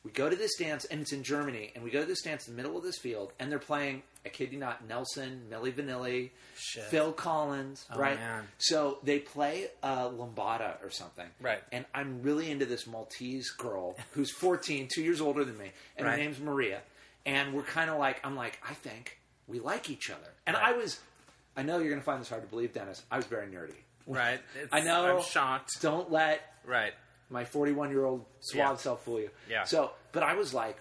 We 0.04 0.12
go 0.12 0.30
to 0.30 0.36
this 0.36 0.56
dance, 0.58 0.86
and 0.86 1.02
it's 1.02 1.12
in 1.12 1.24
Germany. 1.24 1.72
And 1.76 1.84
we 1.84 1.90
go 1.90 2.00
to 2.02 2.06
this 2.06 2.22
dance 2.22 2.48
in 2.48 2.56
the 2.56 2.62
middle 2.62 2.78
of 2.78 2.84
this 2.84 2.98
field, 2.98 3.34
and 3.40 3.52
they're 3.52 3.60
playing. 3.60 4.04
I 4.26 4.30
kid 4.30 4.52
you 4.54 4.60
not, 4.60 4.86
Nelson, 4.88 5.42
Milli 5.50 5.72
Vanilli, 5.74 6.30
Shit. 6.58 6.84
Phil 6.84 7.12
Collins, 7.14 7.86
right? 7.96 8.18
man. 8.18 8.44
So 8.58 9.00
they 9.04 9.20
play 9.20 9.68
uh, 9.82 10.10
Lambada 10.10 10.84
or 10.84 10.90
something, 10.92 11.26
Right. 11.42 11.62
And 11.72 11.86
I'm 11.96 12.22
really 12.24 12.52
into 12.52 12.66
this 12.66 12.88
Maltese 12.88 13.50
girl 13.52 13.96
who's 14.12 14.30
14, 14.32 14.90
two 14.94 15.02
years 15.02 15.22
older 15.22 15.46
than 15.46 15.58
me, 15.58 15.72
and 15.96 16.06
Right. 16.06 16.18
her 16.18 16.24
name's 16.26 16.40
Maria. 16.42 16.82
And 17.26 17.54
we're 17.54 17.64
kind 17.64 17.90
of 17.90 17.98
like, 18.00 18.20
I'm 18.26 18.36
like, 18.36 18.60
I 18.70 18.74
think 18.74 19.18
we 19.48 19.60
like 19.62 19.90
each 19.90 20.10
other. 20.10 20.28
And 20.46 20.56
Right. 20.58 20.74
I 20.74 20.78
was, 20.78 21.00
I 21.58 21.64
know 21.64 21.80
you're 21.80 21.90
going 21.90 22.00
to 22.00 22.06
find 22.06 22.22
this 22.22 22.30
hard 22.30 22.44
to 22.44 22.48
believe, 22.48 22.72
Dennis. 22.74 23.04
I 23.12 23.18
was 23.18 23.26
very 23.26 23.48
nerdy. 23.48 23.74
Right. 24.06 24.40
It's- 24.56 24.70
I 24.72 24.82
know. 24.82 25.18
I'm 25.18 25.24
shocked. 25.24 25.82
Don't 25.82 26.10
let 26.12 26.42
Right. 26.66 26.94
my 27.30 27.44
41 27.46 27.90
year 27.90 28.06
old 28.06 28.26
suave 28.40 28.58
Yeah. 28.58 28.76
self 28.76 29.04
fool 29.04 29.20
you. 29.20 29.30
Yeah. 29.50 29.64
So, 29.66 29.92
but 30.14 30.24
I 30.24 30.36
was 30.36 30.54
like, 30.54 30.78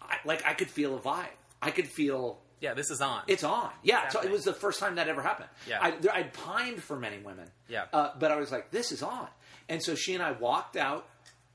I, 0.00 0.16
like 0.24 0.44
I 0.46 0.54
could 0.54 0.70
feel 0.70 0.96
a 0.96 0.98
vibe. 1.00 1.26
I 1.60 1.70
could 1.70 1.88
feel 1.88 2.40
Yeah, 2.60 2.74
this 2.74 2.90
is 2.90 3.00
on. 3.00 3.22
it's 3.26 3.44
on. 3.44 3.70
Yeah. 3.82 4.08
So 4.08 4.20
it 4.20 4.30
was 4.30 4.44
the 4.44 4.52
first 4.52 4.80
time 4.80 4.96
that 4.96 5.08
ever 5.08 5.22
happened. 5.22 5.48
Yeah. 5.68 5.78
I, 5.80 5.94
I'd 6.12 6.32
pined 6.32 6.82
for 6.82 6.96
many 6.98 7.18
women. 7.18 7.48
Yeah. 7.68 7.84
Uh, 7.92 8.10
but 8.18 8.30
I 8.30 8.36
was 8.36 8.50
like, 8.52 8.70
this 8.70 8.92
is 8.92 9.02
on. 9.02 9.28
And 9.68 9.82
so 9.82 9.94
she 9.94 10.14
and 10.14 10.22
I 10.22 10.32
walked 10.32 10.76
out. 10.76 11.08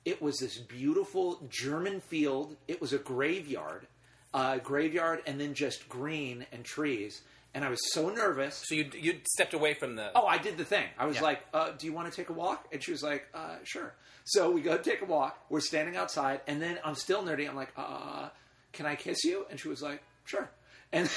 It 0.06 0.22
was 0.22 0.38
this 0.40 0.58
beautiful 0.58 1.46
German 1.50 2.00
field. 2.00 2.56
It 2.68 2.80
was 2.80 2.94
a 2.94 2.98
graveyard, 2.98 3.86
uh, 4.34 4.58
graveyard, 4.60 5.22
and 5.28 5.40
then 5.40 5.54
just 5.54 5.90
green 5.90 6.46
and 6.54 6.64
trees. 6.64 7.22
And 7.58 7.66
I 7.66 7.70
was 7.70 7.80
so 7.92 8.10
nervous. 8.10 8.62
so 8.68 8.76
you 8.76 8.88
you 8.94 9.20
stepped 9.34 9.56
away 9.56 9.74
from 9.74 9.96
the. 9.96 10.12
Oh, 10.14 10.28
I 10.28 10.38
did 10.38 10.58
the 10.58 10.64
thing. 10.66 10.86
I 10.96 11.08
was 11.08 11.16
Yeah. 11.16 11.24
like, 11.24 11.40
uh, 11.56 11.72
"Do 11.72 11.88
you 11.88 11.94
want 11.94 12.08
to 12.08 12.16
take 12.16 12.30
a 12.30 12.34
walk?" 12.34 12.68
And 12.72 12.84
she 12.84 12.92
was 12.92 13.02
like, 13.02 13.26
uh, 13.34 13.56
"Sure." 13.64 13.96
So 14.26 14.52
we 14.52 14.62
go 14.62 14.78
take 14.78 15.02
a 15.02 15.06
walk. 15.06 15.44
We're 15.50 15.62
standing 15.62 15.96
outside, 15.98 16.42
and 16.46 16.62
then 16.62 16.80
I'm 16.86 16.94
still 16.94 17.24
nerdy. 17.24 17.50
I'm 17.50 17.56
like, 17.56 17.72
uh, 17.76 18.30
"Can 18.74 18.86
I 18.86 18.96
kiss 18.96 19.24
you?" 19.24 19.48
And 19.50 19.60
she 19.60 19.70
was 19.70 19.82
like, 19.82 20.04
"Sure." 20.26 20.50
And 20.94 21.10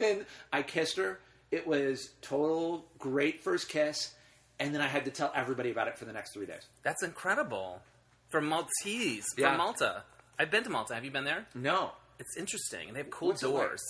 then 0.00 0.26
I 0.52 0.62
kissed 0.62 0.96
her. 0.98 1.20
It 1.52 1.66
was 1.66 2.10
total 2.20 2.84
great 2.98 3.42
first 3.44 3.68
kiss. 3.68 4.12
And 4.58 4.74
then 4.74 4.80
I 4.82 4.88
had 4.88 5.04
to 5.04 5.10
tell 5.12 5.30
everybody 5.36 5.70
about 5.70 5.86
it 5.88 5.96
for 5.98 6.04
the 6.04 6.12
next 6.12 6.32
three 6.34 6.46
days. 6.46 6.66
That's 6.82 7.02
incredible. 7.04 7.80
From 8.28 8.46
Maltese, 8.48 9.24
from 9.36 9.44
Yeah. 9.44 9.56
Malta. 9.56 10.02
I've 10.38 10.50
been 10.50 10.64
to 10.64 10.70
Malta. 10.70 10.94
Have 10.94 11.04
you 11.04 11.10
been 11.12 11.24
there? 11.24 11.46
No, 11.54 11.92
It's 12.18 12.36
interesting. 12.36 12.88
And 12.88 12.96
they 12.96 13.00
have 13.02 13.10
cool 13.10 13.28
What's 13.28 13.42
doors. 13.42 13.82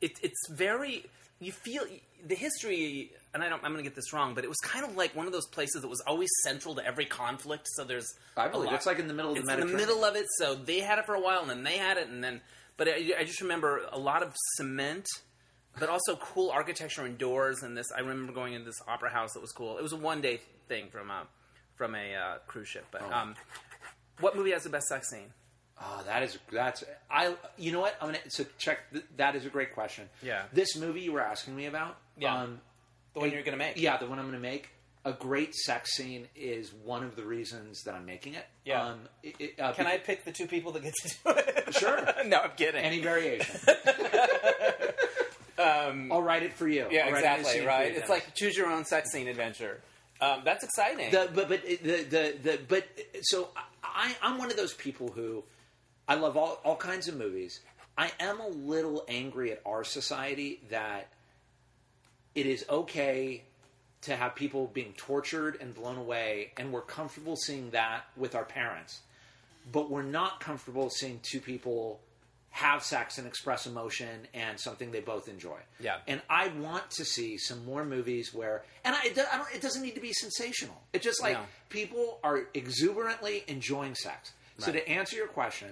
It, 0.00 0.12
it's 0.22 0.48
very. 0.50 1.06
You 1.38 1.52
feel 1.52 1.82
the 2.26 2.34
history, 2.34 3.12
and 3.34 3.42
I 3.42 3.48
don't. 3.48 3.62
I'm 3.62 3.72
going 3.72 3.84
to 3.84 3.88
get 3.88 3.94
this 3.94 4.12
wrong, 4.12 4.34
but 4.34 4.42
it 4.44 4.48
was 4.48 4.58
kind 4.58 4.84
of 4.84 4.96
like 4.96 5.14
one 5.14 5.26
of 5.26 5.32
those 5.32 5.46
places 5.46 5.82
that 5.82 5.88
was 5.88 6.00
always 6.06 6.30
central 6.42 6.74
to 6.76 6.86
every 6.86 7.04
conflict. 7.04 7.68
So 7.74 7.84
there's. 7.84 8.06
I 8.36 8.46
a 8.46 8.50
believe 8.50 8.72
it's 8.72 8.86
like 8.86 8.98
in 8.98 9.06
the 9.06 9.12
middle 9.14 9.32
of 9.32 9.36
the 9.36 9.52
It's 9.52 9.62
in 9.62 9.66
the 9.70 9.76
middle 9.76 10.04
of 10.04 10.16
it. 10.16 10.26
So 10.38 10.54
they 10.54 10.80
had 10.80 10.98
it 10.98 11.04
for 11.06 11.14
a 11.14 11.20
while, 11.20 11.40
and 11.42 11.50
then 11.50 11.62
they 11.62 11.76
had 11.76 11.98
it, 11.98 12.08
and 12.08 12.24
then. 12.24 12.40
But 12.78 12.88
I, 12.88 13.12
I 13.18 13.24
just 13.24 13.40
remember 13.42 13.82
a 13.92 13.98
lot 13.98 14.22
of 14.22 14.34
cement, 14.56 15.06
but 15.78 15.88
also 15.90 16.16
cool 16.16 16.50
architecture 16.50 17.04
and 17.04 17.18
doors. 17.18 17.62
And 17.62 17.76
this, 17.76 17.86
I 17.94 18.00
remember 18.00 18.32
going 18.32 18.54
into 18.54 18.66
this 18.66 18.80
opera 18.88 19.10
house 19.10 19.32
that 19.34 19.40
was 19.40 19.52
cool. 19.52 19.76
It 19.78 19.82
was 19.82 19.92
a 19.92 19.96
one 19.96 20.20
day 20.22 20.40
thing 20.68 20.88
from 20.90 21.10
uh, 21.10 21.24
from 21.74 21.94
a 21.94 22.14
uh, 22.14 22.38
cruise 22.46 22.68
ship. 22.68 22.86
But 22.90 23.02
Oh. 23.02 23.12
um, 23.14 23.34
what 24.20 24.36
movie 24.36 24.52
has 24.52 24.62
the 24.62 24.70
best 24.70 24.86
sex 24.86 25.10
scene? 25.10 25.32
Oh, 25.80 26.02
that 26.06 26.22
is 26.22 26.38
that's 26.50 26.84
I. 27.10 27.34
You 27.58 27.72
know 27.72 27.80
what? 27.80 27.96
I'm 28.00 28.08
gonna 28.08 28.18
so 28.28 28.44
check. 28.58 28.78
th- 28.92 29.04
That 29.18 29.36
is 29.36 29.44
a 29.44 29.50
great 29.50 29.74
question. 29.74 30.08
Yeah. 30.22 30.44
This 30.52 30.74
movie 30.76 31.00
you 31.02 31.12
were 31.12 31.20
asking 31.20 31.54
me 31.54 31.66
about. 31.66 31.96
Yeah. 32.18 32.34
Um, 32.42 32.60
The 33.14 33.20
one 33.20 33.30
you're 33.30 33.42
gonna 33.42 33.56
make? 33.58 33.76
Yeah, 33.78 33.96
the 33.98 34.06
one 34.06 34.18
I'm 34.18 34.24
going 34.30 34.40
to 34.40 34.48
make. 34.48 34.70
A 35.04 35.12
great 35.12 35.54
sex 35.54 35.94
scene 35.94 36.26
is 36.34 36.72
one 36.84 37.04
of 37.04 37.14
the 37.14 37.24
reasons 37.24 37.82
that 37.84 37.94
I'm 37.94 38.04
making 38.06 38.34
it. 38.34 38.44
Yeah. 38.64 38.82
Um, 38.86 39.00
it- 39.22 39.36
it, 39.38 39.60
uh, 39.60 39.72
Can 39.74 39.86
I 39.86 39.98
pick 39.98 40.24
the 40.24 40.32
two 40.32 40.46
people 40.46 40.72
that 40.72 40.82
get 40.82 40.94
to 40.94 41.08
do 41.08 41.30
it? 41.36 41.74
Sure. 41.78 41.96
no, 42.24 42.38
I'm 42.40 42.50
kidding. 42.56 42.80
any 42.82 43.00
variation? 43.00 43.46
I'll 45.58 46.22
write 46.22 46.42
it 46.42 46.52
for 46.52 46.68
you. 46.68 46.84
Um, 46.84 46.88
yeah, 46.90 47.06
I'll 47.06 47.12
write 47.12 47.24
it 47.24 47.26
in 47.26 47.32
a 47.32 47.38
exactly. 47.38 47.66
Right. 47.66 47.92
It's 47.96 48.08
like 48.08 48.34
choose 48.34 48.56
your 48.56 48.68
own 48.70 48.84
sex 48.84 49.10
scene 49.12 49.28
adventure. 49.28 49.80
Um, 50.20 50.42
that's 50.44 50.64
exciting. 50.64 51.10
the 51.10 51.28
but 51.34 51.48
but 51.48 51.62
the 51.62 51.76
the 52.04 52.34
the 52.42 52.60
but 52.68 52.86
so 53.22 53.48
I 53.84 54.14
I'm 54.22 54.38
one 54.38 54.50
of 54.50 54.56
those 54.56 54.74
people 54.74 55.08
who 55.08 55.44
I 56.08 56.14
love 56.14 56.36
all 56.36 56.60
all 56.64 56.76
kinds 56.76 57.08
of 57.08 57.16
movies. 57.16 57.60
I 57.98 58.10
am 58.20 58.40
a 58.40 58.48
little 58.48 59.04
angry 59.08 59.52
at 59.52 59.62
our 59.64 59.82
society 59.84 60.60
that 60.70 61.08
it 62.34 62.46
is 62.46 62.64
okay 62.68 63.42
to 64.02 64.14
have 64.14 64.34
people 64.34 64.70
being 64.72 64.92
tortured 64.96 65.56
and 65.60 65.74
blown 65.74 65.96
away, 65.96 66.52
and 66.58 66.72
we're 66.72 66.82
comfortable 66.82 67.36
seeing 67.36 67.70
that 67.70 68.04
with 68.16 68.34
our 68.34 68.44
parents, 68.44 69.00
but 69.72 69.90
we're 69.90 70.02
not 70.02 70.38
comfortable 70.40 70.90
seeing 70.90 71.18
two 71.22 71.40
people 71.40 72.00
have 72.50 72.82
sex 72.82 73.18
and 73.18 73.26
express 73.26 73.66
emotion 73.66 74.26
and 74.32 74.58
something 74.60 74.90
they 74.90 75.00
both 75.00 75.28
enjoy. 75.28 75.58
Yeah. 75.80 75.96
And 76.06 76.22
I 76.30 76.48
want 76.48 76.90
to 76.92 77.04
see 77.04 77.36
some 77.36 77.64
more 77.66 77.84
movies 77.84 78.32
where, 78.32 78.62
and 78.84 78.94
I, 78.94 79.00
I 79.00 79.08
don't, 79.36 79.54
it 79.54 79.60
doesn't 79.60 79.82
need 79.82 79.94
to 79.94 80.00
be 80.00 80.12
sensational. 80.14 80.76
It's 80.94 81.04
just 81.04 81.20
like 81.22 81.34
No. 81.34 81.40
people 81.68 82.18
are 82.22 82.44
exuberantly 82.54 83.44
enjoying 83.48 83.94
sex. 83.94 84.32
So 84.58 84.72
to 84.72 84.88
answer 84.88 85.16
your 85.16 85.26
question, 85.26 85.68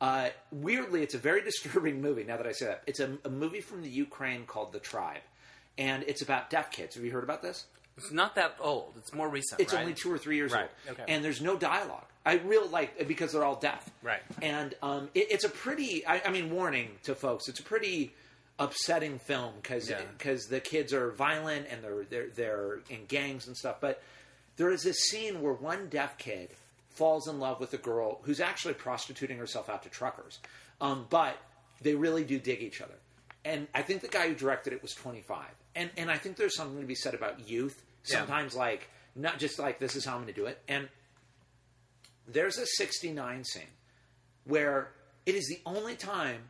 uh, 0.00 0.30
weirdly, 0.50 1.02
it's 1.02 1.14
a 1.14 1.18
very 1.18 1.42
disturbing 1.50 2.00
movie. 2.00 2.24
Now 2.24 2.36
that 2.36 2.46
I 2.46 2.52
say 2.52 2.66
that, 2.66 2.82
it's 2.86 3.00
a, 3.00 3.18
a 3.24 3.30
movie 3.30 3.60
from 3.60 3.82
the 3.82 3.88
Ukraine 3.90 4.44
called 4.46 4.72
The 4.72 4.78
Tribe, 4.80 5.20
and 5.78 6.02
it's 6.04 6.22
about 6.22 6.50
deaf 6.50 6.70
kids. 6.70 6.94
Have 6.96 7.04
you 7.04 7.10
heard 7.10 7.24
about 7.24 7.42
this? 7.42 7.66
it's 7.96 8.12
not 8.12 8.34
that 8.36 8.56
old. 8.60 8.94
It's 8.96 9.12
more 9.12 9.28
recent. 9.28 9.60
It's 9.60 9.74
right? 9.74 9.80
only 9.82 9.92
two 9.92 10.10
or 10.10 10.16
three 10.16 10.36
years 10.36 10.52
Right, 10.52 10.70
old, 10.88 10.98
okay. 11.00 11.12
and 11.12 11.22
there's 11.22 11.42
no 11.42 11.56
dialogue. 11.58 12.04
I 12.24 12.34
really 12.36 12.68
like 12.70 13.06
because 13.06 13.32
they're 13.32 13.44
all 13.44 13.56
deaf, 13.56 13.90
Right. 14.02 14.20
And 14.40 14.74
um, 14.82 15.10
it, 15.14 15.26
it's 15.30 15.44
a 15.44 15.50
pretty. 15.50 16.06
I, 16.06 16.22
I 16.24 16.30
mean, 16.30 16.50
warning 16.50 16.88
to 17.04 17.14
folks. 17.14 17.48
It's 17.48 17.60
a 17.60 17.62
pretty 17.62 18.14
upsetting 18.58 19.18
film 19.18 19.52
because 19.60 19.88
Yeah. 19.90 20.00
the 20.48 20.60
kids 20.60 20.92
are 20.94 21.10
violent 21.12 21.66
and 21.70 21.82
they're 21.84 22.04
they're 22.04 22.28
they're 22.28 22.78
in 22.88 23.04
gangs 23.06 23.46
and 23.48 23.56
stuff. 23.56 23.76
But 23.80 24.02
there 24.56 24.70
is 24.70 24.82
this 24.82 24.98
scene 25.10 25.40
where 25.42 25.52
one 25.54 25.88
deaf 25.88 26.16
kid 26.18 26.50
falls 26.90 27.28
in 27.28 27.38
love 27.38 27.60
with 27.60 27.72
a 27.74 27.78
girl 27.78 28.20
who's 28.22 28.40
actually 28.40 28.74
prostituting 28.74 29.38
herself 29.38 29.68
out 29.68 29.82
to 29.84 29.88
truckers, 29.88 30.38
um, 30.80 31.06
but 31.08 31.36
they 31.80 31.94
really 31.94 32.24
do 32.24 32.38
dig 32.38 32.60
each 32.62 32.80
other. 32.80 32.94
And 33.44 33.68
I 33.74 33.82
think 33.82 34.02
the 34.02 34.08
guy 34.08 34.28
who 34.28 34.34
directed 34.34 34.72
it 34.72 34.82
was 34.82 34.92
25. 34.94 35.44
And 35.74 35.90
and 35.96 36.10
I 36.10 36.18
think 36.18 36.36
there's 36.36 36.56
something 36.56 36.80
to 36.80 36.86
be 36.86 36.94
said 36.94 37.14
about 37.14 37.48
youth. 37.48 37.82
Yeah. 38.06 38.18
Sometimes 38.18 38.54
like 38.54 38.88
not 39.14 39.38
just 39.38 39.58
like 39.58 39.78
this 39.78 39.96
is 39.96 40.04
how 40.04 40.16
I'm 40.16 40.22
going 40.22 40.34
to 40.34 40.40
do 40.40 40.46
it. 40.46 40.58
And 40.68 40.88
there's 42.26 42.58
a 42.58 42.66
69 42.66 43.44
scene 43.44 43.62
where 44.44 44.92
it 45.26 45.34
is 45.34 45.46
the 45.48 45.60
only 45.66 45.96
time 45.96 46.42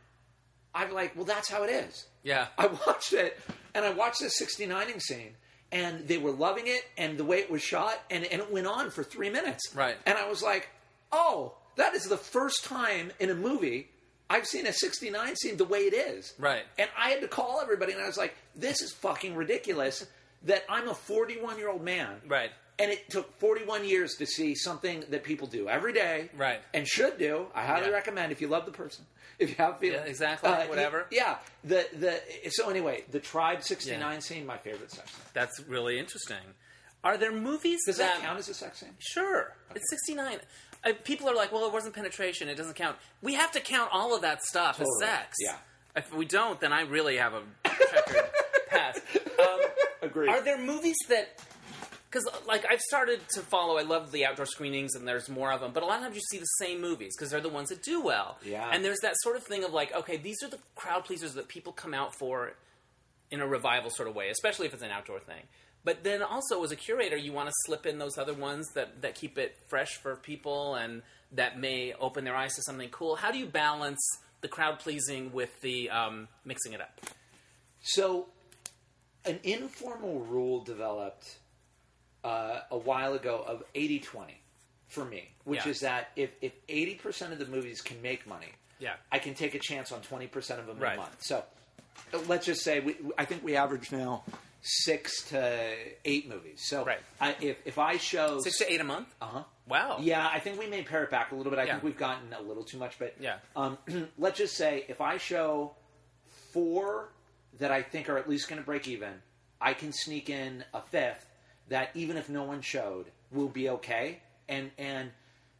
I'm 0.73 0.93
like, 0.93 1.15
well, 1.15 1.25
that's 1.25 1.49
how 1.49 1.63
it 1.63 1.69
is. 1.69 2.05
Yeah. 2.23 2.47
I 2.57 2.67
watched 2.87 3.13
it, 3.13 3.39
and 3.73 3.85
I 3.85 3.91
watched 3.91 4.19
the 4.19 4.27
69ing 4.27 5.01
scene, 5.01 5.35
and 5.71 6.07
they 6.07 6.17
were 6.17 6.31
loving 6.31 6.67
it, 6.67 6.83
and 6.97 7.17
the 7.17 7.23
way 7.23 7.39
it 7.39 7.49
was 7.49 7.61
shot, 7.61 7.99
and, 8.09 8.25
and 8.25 8.41
it 8.41 8.51
went 8.51 8.67
on 8.67 8.89
for 8.89 9.03
three 9.03 9.29
minutes. 9.29 9.73
Right. 9.75 9.95
And 10.05 10.17
I 10.17 10.29
was 10.29 10.43
like, 10.43 10.69
oh, 11.11 11.53
that 11.75 11.93
is 11.95 12.03
the 12.03 12.17
first 12.17 12.65
time 12.65 13.11
in 13.19 13.29
a 13.29 13.35
movie 13.35 13.87
I've 14.31 14.47
seen 14.47 14.65
a 14.65 14.71
69 14.71 15.35
scene 15.35 15.57
the 15.57 15.65
way 15.65 15.79
it 15.79 15.93
is. 15.93 16.33
Right. 16.39 16.63
And 16.79 16.89
I 16.97 17.09
had 17.09 17.19
to 17.19 17.27
call 17.27 17.59
everybody, 17.61 17.91
and 17.91 18.01
I 18.01 18.07
was 18.07 18.17
like, 18.17 18.33
this 18.55 18.81
is 18.81 18.93
fucking 18.93 19.35
ridiculous 19.35 20.07
that 20.43 20.63
I'm 20.69 20.87
a 20.87 20.93
41 20.93 21.57
year 21.57 21.69
old 21.69 21.83
man. 21.83 22.15
Right. 22.25 22.49
And 22.79 22.89
it 22.91 23.09
took 23.11 23.37
41 23.39 23.85
years 23.85 24.15
to 24.15 24.25
see 24.25 24.55
something 24.55 25.03
that 25.09 25.23
people 25.23 25.45
do 25.47 25.69
every 25.69 25.93
day, 25.93 26.29
Right. 26.35 26.61
And 26.73 26.87
should 26.87 27.17
do. 27.19 27.47
I 27.53 27.65
highly 27.65 27.87
Yeah. 27.87 27.93
recommend 27.93 28.31
if 28.31 28.41
you 28.41 28.47
love 28.47 28.65
the 28.65 28.71
person, 28.71 29.05
if 29.39 29.49
you 29.49 29.55
have 29.57 29.79
feelings, 29.79 30.03
Yeah, 30.05 30.09
exactly, 30.09 30.49
Uh, 30.49 30.65
whatever. 30.67 31.05
Yeah. 31.11 31.37
The 31.63 31.87
the 31.93 32.21
so 32.51 32.69
anyway, 32.69 33.03
the 33.11 33.19
Tribe 33.19 33.61
69 33.63 34.13
Yeah. 34.13 34.19
scene, 34.19 34.45
my 34.45 34.57
favorite 34.57 34.91
sex 34.91 35.11
scene. 35.11 35.21
That's 35.33 35.59
really 35.67 35.99
interesting. 35.99 36.55
Are 37.03 37.17
there 37.17 37.31
movies 37.31 37.79
Does 37.85 37.97
that 37.97 38.21
count 38.21 38.37
as 38.39 38.47
a 38.49 38.53
sex 38.53 38.79
scene? 38.79 38.95
Sure, 38.99 39.55
it's 39.75 39.89
sixty 39.89 40.13
nine. 40.15 40.39
Uh, 40.83 40.93
people 41.03 41.27
are 41.29 41.35
like, 41.35 41.51
"Well, 41.51 41.65
it 41.67 41.73
wasn't 41.73 41.93
penetration; 41.95 42.47
it 42.49 42.55
doesn't 42.55 42.75
count." 42.75 42.97
We 43.21 43.33
have 43.35 43.51
to 43.53 43.59
count 43.59 43.89
all 43.91 44.15
of 44.15 44.21
that 44.21 44.43
stuff 44.43 44.77
Totally. 44.77 45.03
as 45.05 45.09
sex. 45.09 45.37
Yeah. 45.39 45.57
If 45.95 46.13
we 46.13 46.25
don't, 46.25 46.59
then 46.61 46.71
I 46.73 46.81
really 46.81 47.17
have 47.17 47.33
a 47.33 47.43
checkered 47.65 48.29
past. 48.69 49.01
Um, 49.39 49.59
Agreed. 50.03 50.29
are 50.29 50.41
there 50.41 50.57
movies 50.57 50.95
that? 51.09 51.39
Because 52.11 52.27
like 52.45 52.65
I've 52.69 52.81
started 52.81 53.21
to 53.35 53.39
follow, 53.39 53.77
I 53.77 53.83
love 53.83 54.11
the 54.11 54.25
outdoor 54.25 54.45
screenings, 54.45 54.95
and 54.95 55.07
there's 55.07 55.29
more 55.29 55.51
of 55.51 55.61
them. 55.61 55.71
But 55.73 55.83
a 55.83 55.85
lot 55.85 55.99
of 55.99 56.03
times 56.03 56.15
you 56.15 56.21
see 56.29 56.39
the 56.39 56.45
same 56.59 56.81
movies 56.81 57.15
because 57.15 57.31
they're 57.31 57.39
the 57.39 57.47
ones 57.47 57.69
that 57.69 57.83
do 57.83 58.01
well. 58.01 58.37
Yeah. 58.43 58.69
And 58.71 58.83
there's 58.83 58.99
that 58.99 59.13
sort 59.21 59.37
of 59.37 59.43
thing 59.43 59.63
of 59.63 59.71
like, 59.71 59.95
okay, 59.95 60.17
these 60.17 60.43
are 60.43 60.49
the 60.49 60.59
crowd 60.75 61.05
pleasers 61.05 61.35
that 61.35 61.47
people 61.47 61.71
come 61.71 61.93
out 61.93 62.13
for 62.13 62.53
in 63.31 63.39
a 63.39 63.47
revival 63.47 63.89
sort 63.89 64.09
of 64.09 64.15
way, 64.15 64.29
especially 64.29 64.67
if 64.67 64.73
it's 64.73 64.83
an 64.83 64.91
outdoor 64.91 65.19
thing. 65.19 65.43
But 65.83 66.03
then 66.03 66.21
also, 66.21 66.63
as 66.63 66.71
a 66.71 66.75
curator, 66.75 67.15
you 67.15 67.31
want 67.31 67.47
to 67.47 67.53
slip 67.65 67.85
in 67.85 67.97
those 67.97 68.17
other 68.17 68.33
ones 68.33 68.67
that, 68.75 69.01
that 69.01 69.15
keep 69.15 69.37
it 69.37 69.57
fresh 69.67 69.95
for 69.95 70.15
people 70.15 70.75
and 70.75 71.01
that 71.31 71.57
may 71.57 71.93
open 71.93 72.25
their 72.25 72.35
eyes 72.35 72.53
to 72.55 72.61
something 72.63 72.89
cool. 72.89 73.15
How 73.15 73.31
do 73.31 73.39
you 73.39 73.47
balance 73.47 74.05
the 74.41 74.47
crowd 74.47 74.79
pleasing 74.79 75.31
with 75.31 75.61
the 75.61 75.89
um, 75.89 76.27
mixing 76.45 76.73
it 76.73 76.81
up? 76.81 76.99
So, 77.81 78.27
an 79.25 79.39
informal 79.43 80.19
rule 80.19 80.63
developed 80.63 81.37
uh, 82.23 82.61
a 82.69 82.77
while 82.77 83.13
ago 83.13 83.43
of 83.47 83.63
80 83.75 83.99
20 83.99 84.33
for 84.87 85.05
me, 85.05 85.29
which 85.45 85.65
Yeah. 85.65 85.71
is 85.71 85.79
that 85.81 86.09
if, 86.15 86.31
if 86.41 86.51
80% 86.67 87.31
of 87.31 87.39
the 87.39 87.45
movies 87.45 87.81
can 87.81 88.01
make 88.01 88.27
money, 88.27 88.49
Yeah. 88.79 88.95
I 89.11 89.19
can 89.19 89.33
take 89.35 89.55
a 89.55 89.59
chance 89.59 89.91
on 89.91 90.01
20% 90.01 90.59
of 90.59 90.67
them 90.67 90.77
Right. 90.79 90.95
a 90.95 90.97
month. 91.01 91.15
So, 91.23 91.43
let's 92.27 92.45
just 92.45 92.61
say, 92.63 92.79
we, 92.81 92.95
I 93.17 93.25
think 93.25 93.43
we 93.43 93.55
average 93.55 93.91
now 93.91 94.23
six 94.63 95.23
to 95.29 95.75
eight 96.05 96.27
movies. 96.29 96.61
So, 96.67 96.83
Right. 96.85 96.99
I, 97.19 97.35
if, 97.41 97.57
if 97.65 97.77
I 97.79 97.97
show. 97.97 98.39
Six 98.41 98.57
to 98.59 98.71
eight 98.71 98.81
a 98.81 98.83
month? 98.83 99.07
Uh 99.21 99.25
huh. 99.27 99.43
Wow. 99.67 99.97
Yeah, 100.01 100.27
I 100.27 100.39
think 100.39 100.59
we 100.59 100.67
may 100.67 100.83
pare 100.83 101.03
it 101.03 101.09
back 101.09 101.31
a 101.31 101.35
little 101.35 101.49
bit. 101.51 101.57
I 101.59 101.63
Yeah. 101.63 101.71
think 101.73 101.83
we've 101.83 101.97
gotten 101.97 102.33
a 102.33 102.41
little 102.41 102.63
too 102.63 102.77
much, 102.77 102.99
but 102.99 103.15
Yeah. 103.19 103.37
Um, 103.55 103.77
let's 104.17 104.37
just 104.37 104.55
say 104.55 104.85
if 104.89 104.99
I 105.01 105.17
show 105.17 105.73
four 106.51 107.09
that 107.59 107.71
I 107.71 107.81
think 107.81 108.09
are 108.09 108.17
at 108.17 108.29
least 108.29 108.49
going 108.49 108.59
to 108.59 108.65
break 108.65 108.87
even, 108.87 109.13
I 109.59 109.73
can 109.73 109.91
sneak 109.93 110.29
in 110.29 110.63
a 110.73 110.81
fifth 110.81 111.25
that 111.71 111.89
even 111.95 112.15
if 112.15 112.29
no 112.29 112.43
one 112.43 112.61
showed 112.61 113.07
will 113.31 113.49
be 113.49 113.67
okay. 113.69 114.19
And 114.47 114.71
and 114.77 115.09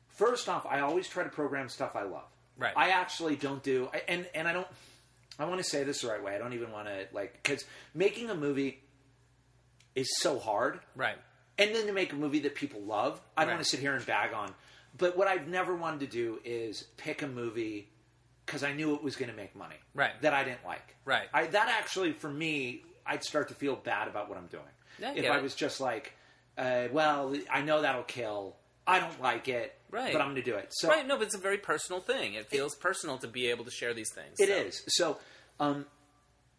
first 0.10 0.48
off, 0.48 0.66
I 0.66 0.80
always 0.82 1.08
try 1.08 1.24
to 1.24 1.30
program 1.30 1.68
stuff 1.68 1.96
I 1.96 2.04
love. 2.04 2.30
Right. 2.58 2.74
I 2.76 2.90
actually 2.90 3.36
don't 3.36 3.64
do 3.64 3.90
and 4.08 4.28
and 4.36 4.48
I 4.48 4.54
don't. 4.54 4.68
I 5.40 5.46
want 5.46 5.58
to 5.60 5.64
say 5.64 5.84
this 5.84 6.02
the 6.02 6.08
right 6.10 6.24
way. 6.24 6.36
I 6.36 6.38
don't 6.38 6.54
even 6.54 6.72
want 6.72 6.88
to 6.88 7.08
like 7.14 7.34
because 7.42 7.66
making 7.96 8.30
a 8.30 8.36
movie 8.36 8.80
is 9.96 10.08
so 10.20 10.40
hard 10.40 10.80
Right. 10.96 11.18
and 11.58 11.74
then 11.76 11.88
to 11.88 11.94
make 11.94 12.14
a 12.14 12.16
movie 12.16 12.40
that 12.40 12.56
people 12.56 12.82
love. 12.82 13.20
I 13.36 13.42
don't 13.42 13.50
Right. 13.50 13.56
want 13.56 13.66
to 13.66 13.70
sit 13.70 13.80
here 13.80 13.94
and 13.96 14.06
bag 14.06 14.34
on. 14.34 14.54
But 14.98 15.18
what 15.18 15.28
I've 15.28 15.48
never 15.48 15.76
wanted 15.76 16.02
to 16.02 16.08
do 16.08 16.40
is 16.44 16.84
pick 16.98 17.22
a 17.22 17.28
movie 17.28 17.90
because 18.46 18.64
I 18.64 18.74
knew 18.74 18.94
it 18.96 19.02
was 19.04 19.16
going 19.16 19.30
to 19.32 19.36
make 19.36 19.56
money. 19.56 19.76
Right. 19.94 20.12
That 20.22 20.34
I 20.34 20.44
didn't 20.44 20.66
like. 20.66 20.96
Right. 21.06 21.28
I, 21.34 21.46
that 21.48 21.70
actually, 21.70 22.12
for 22.12 22.30
me, 22.30 22.84
I'd 23.06 23.24
start 23.24 23.48
to 23.50 23.56
feel 23.56 23.76
bad 23.76 24.08
about 24.10 24.28
what 24.30 24.38
I'm 24.38 24.48
doing. 24.48 24.64
I 25.04 25.14
if 25.14 25.30
I 25.30 25.38
it. 25.38 25.44
was 25.44 25.56
just 25.56 25.80
like, 25.82 26.14
uh, 26.58 26.88
well, 26.92 27.36
I 27.52 27.62
know 27.62 27.82
that'll 27.82 28.04
kill. 28.04 28.56
I 28.88 29.00
don't 29.00 29.22
like 29.22 29.48
it. 29.48 29.76
Right. 29.92 30.12
But 30.14 30.22
I'm 30.22 30.28
going 30.30 30.36
to 30.36 30.42
do 30.42 30.56
it. 30.56 30.68
So 30.72 30.88
Right. 30.90 31.06
No, 31.06 31.18
but 31.18 31.24
it's 31.28 31.36
a 31.36 31.40
very 31.40 31.58
personal 31.58 32.02
thing. 32.02 32.34
It 32.34 32.48
feels 32.48 32.76
personal 32.76 33.18
to 33.20 33.28
be 33.28 33.48
able 33.48 33.66
to 33.66 33.72
share 33.72 33.94
these 33.94 34.12
things. 34.14 34.40
It 34.40 34.48
so. 34.48 34.54
is. 34.56 34.84
So, 34.88 35.18
um, 35.60 35.86